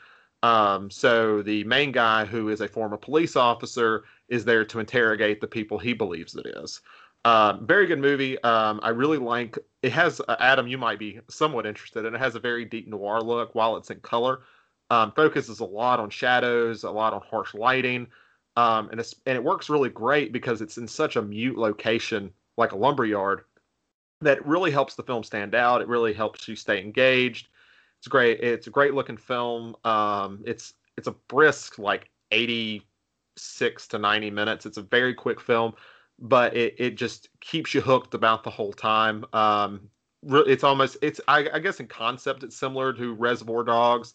Um, 0.42 0.90
so 0.90 1.42
the 1.42 1.64
main 1.64 1.90
guy 1.90 2.24
who 2.24 2.48
is 2.48 2.60
a 2.60 2.68
former 2.68 2.96
police 2.96 3.34
officer 3.34 4.04
is 4.28 4.44
there 4.44 4.64
to 4.64 4.78
interrogate 4.78 5.40
the 5.40 5.48
people 5.48 5.78
he 5.78 5.92
believes 5.92 6.36
it 6.36 6.46
is 6.46 6.80
uh, 7.28 7.58
very 7.62 7.86
good 7.86 7.98
movie 7.98 8.40
um, 8.42 8.80
i 8.82 8.88
really 8.88 9.18
like 9.18 9.58
it 9.82 9.92
has 9.92 10.20
uh, 10.28 10.36
adam 10.40 10.66
you 10.66 10.78
might 10.78 10.98
be 10.98 11.20
somewhat 11.28 11.66
interested 11.66 12.04
in 12.04 12.14
it 12.14 12.18
has 12.18 12.34
a 12.34 12.40
very 12.40 12.64
deep 12.64 12.88
noir 12.88 13.20
look 13.20 13.54
while 13.54 13.76
it's 13.76 13.90
in 13.90 14.00
color 14.00 14.40
um, 14.90 15.12
focuses 15.12 15.60
a 15.60 15.64
lot 15.64 16.00
on 16.00 16.10
shadows, 16.10 16.84
a 16.84 16.90
lot 16.90 17.12
on 17.12 17.20
harsh 17.20 17.54
lighting, 17.54 18.06
um, 18.56 18.88
and 18.90 18.98
it's 18.98 19.14
and 19.26 19.36
it 19.36 19.44
works 19.44 19.68
really 19.68 19.90
great 19.90 20.32
because 20.32 20.60
it's 20.60 20.78
in 20.78 20.88
such 20.88 21.16
a 21.16 21.22
mute 21.22 21.58
location 21.58 22.32
like 22.56 22.72
a 22.72 22.76
lumberyard 22.76 23.42
that 24.20 24.44
really 24.44 24.70
helps 24.70 24.94
the 24.94 25.02
film 25.02 25.22
stand 25.22 25.54
out. 25.54 25.80
It 25.80 25.88
really 25.88 26.12
helps 26.12 26.48
you 26.48 26.56
stay 26.56 26.80
engaged. 26.80 27.48
It's 28.00 28.08
great. 28.08 28.40
It's 28.40 28.66
a 28.66 28.70
great 28.70 28.94
looking 28.94 29.16
film. 29.16 29.76
Um, 29.84 30.42
it's 30.46 30.74
it's 30.96 31.06
a 31.06 31.14
brisk 31.28 31.78
like 31.78 32.10
86 32.32 33.86
to 33.88 33.98
90 33.98 34.30
minutes. 34.30 34.66
It's 34.66 34.78
a 34.78 34.82
very 34.82 35.14
quick 35.14 35.40
film, 35.40 35.74
but 36.18 36.56
it, 36.56 36.74
it 36.78 36.94
just 36.96 37.28
keeps 37.40 37.74
you 37.74 37.80
hooked 37.80 38.14
about 38.14 38.44
the 38.44 38.50
whole 38.50 38.72
time. 38.72 39.24
Um, 39.32 39.88
it's 40.22 40.64
almost 40.64 40.96
it's 41.02 41.20
I, 41.28 41.48
I 41.52 41.58
guess 41.60 41.80
in 41.80 41.86
concept 41.86 42.42
it's 42.42 42.56
similar 42.56 42.92
to 42.94 43.14
Reservoir 43.14 43.62
Dogs 43.62 44.14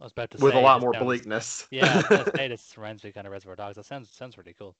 I 0.00 0.04
was 0.04 0.12
about 0.12 0.30
to 0.32 0.38
with 0.38 0.52
say 0.52 0.60
a 0.60 0.62
lot 0.62 0.80
more 0.80 0.92
sounds- 0.94 1.04
bleakness. 1.04 1.66
Yeah, 1.70 1.92
I 1.92 1.96
was 1.96 2.30
gonna 2.32 2.56
reminds 2.76 3.04
me 3.04 3.12
kind 3.12 3.26
of 3.26 3.32
Reservoir 3.32 3.56
Dogs. 3.56 3.76
That 3.76 3.86
sounds 3.86 4.10
sounds 4.10 4.34
pretty 4.34 4.54
cool. 4.58 4.74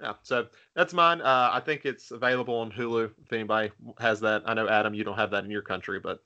Yeah, 0.00 0.12
so 0.22 0.46
that's 0.74 0.92
mine. 0.92 1.22
Uh, 1.22 1.50
I 1.52 1.60
think 1.60 1.86
it's 1.86 2.10
available 2.10 2.54
on 2.56 2.70
Hulu 2.70 3.10
if 3.24 3.32
anybody 3.32 3.70
has 3.98 4.20
that. 4.20 4.42
I 4.44 4.52
know 4.52 4.68
Adam, 4.68 4.92
you 4.92 5.04
don't 5.04 5.16
have 5.16 5.30
that 5.30 5.44
in 5.44 5.50
your 5.50 5.62
country, 5.62 6.00
but 6.00 6.22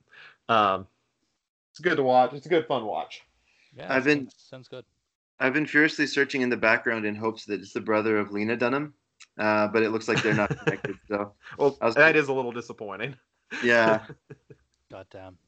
um, 0.48 0.88
it's 1.70 1.78
good 1.78 1.96
to 1.96 2.02
watch. 2.02 2.32
It's 2.32 2.46
a 2.46 2.48
good 2.48 2.66
fun 2.66 2.84
watch. 2.84 3.22
Yeah, 3.76 3.86
I've 3.94 4.02
been- 4.04 4.28
sounds, 4.28 4.34
sounds 4.38 4.68
good. 4.68 4.84
I've 5.38 5.54
been 5.54 5.66
furiously 5.66 6.06
searching 6.08 6.42
in 6.42 6.50
the 6.50 6.56
background 6.56 7.06
in 7.06 7.14
hopes 7.14 7.44
that 7.46 7.60
it's 7.60 7.72
the 7.72 7.80
brother 7.80 8.18
of 8.18 8.30
Lena 8.32 8.56
Dunham, 8.56 8.92
uh, 9.40 9.66
but 9.68 9.82
it 9.82 9.90
looks 9.90 10.06
like 10.06 10.22
they're 10.22 10.34
not 10.34 10.50
connected. 10.64 10.96
So 11.08 11.32
Well, 11.58 11.76
was- 11.82 11.96
that 11.96 12.14
is 12.14 12.28
a 12.28 12.32
little 12.32 12.52
disappointing. 12.52 13.16
yeah, 13.64 14.04
God 14.92 15.06
damn. 15.10 15.38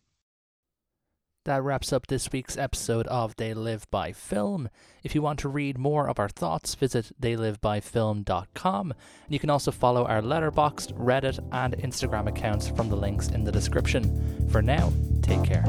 That 1.44 1.64
wraps 1.64 1.93
up 1.93 2.06
this 2.06 2.31
week's 2.31 2.56
episode 2.56 3.09
of 3.09 3.35
They 3.35 3.52
Live 3.52 3.90
by 3.90 4.12
Film. 4.12 4.69
If 5.02 5.16
you 5.16 5.23
want 5.23 5.40
to 5.40 5.48
read 5.48 5.77
more 5.77 6.09
of 6.09 6.20
our 6.20 6.28
thoughts, 6.28 6.77
visit 6.77 7.10
theylivebyfilm.com. 7.20 8.90
And 8.93 8.98
you 9.28 9.40
can 9.40 9.51
also 9.51 9.73
follow 9.73 10.05
our 10.05 10.23
Letterboxd, 10.23 10.93
Reddit, 10.97 11.40
and 11.51 11.77
Instagram 11.78 12.28
accounts 12.28 12.69
from 12.69 12.89
the 12.90 12.97
links 12.97 13.27
in 13.27 13.43
the 13.43 13.51
description. 13.51 14.48
For 14.51 14.62
now, 14.62 14.93
take 15.23 15.43
care. 15.43 15.64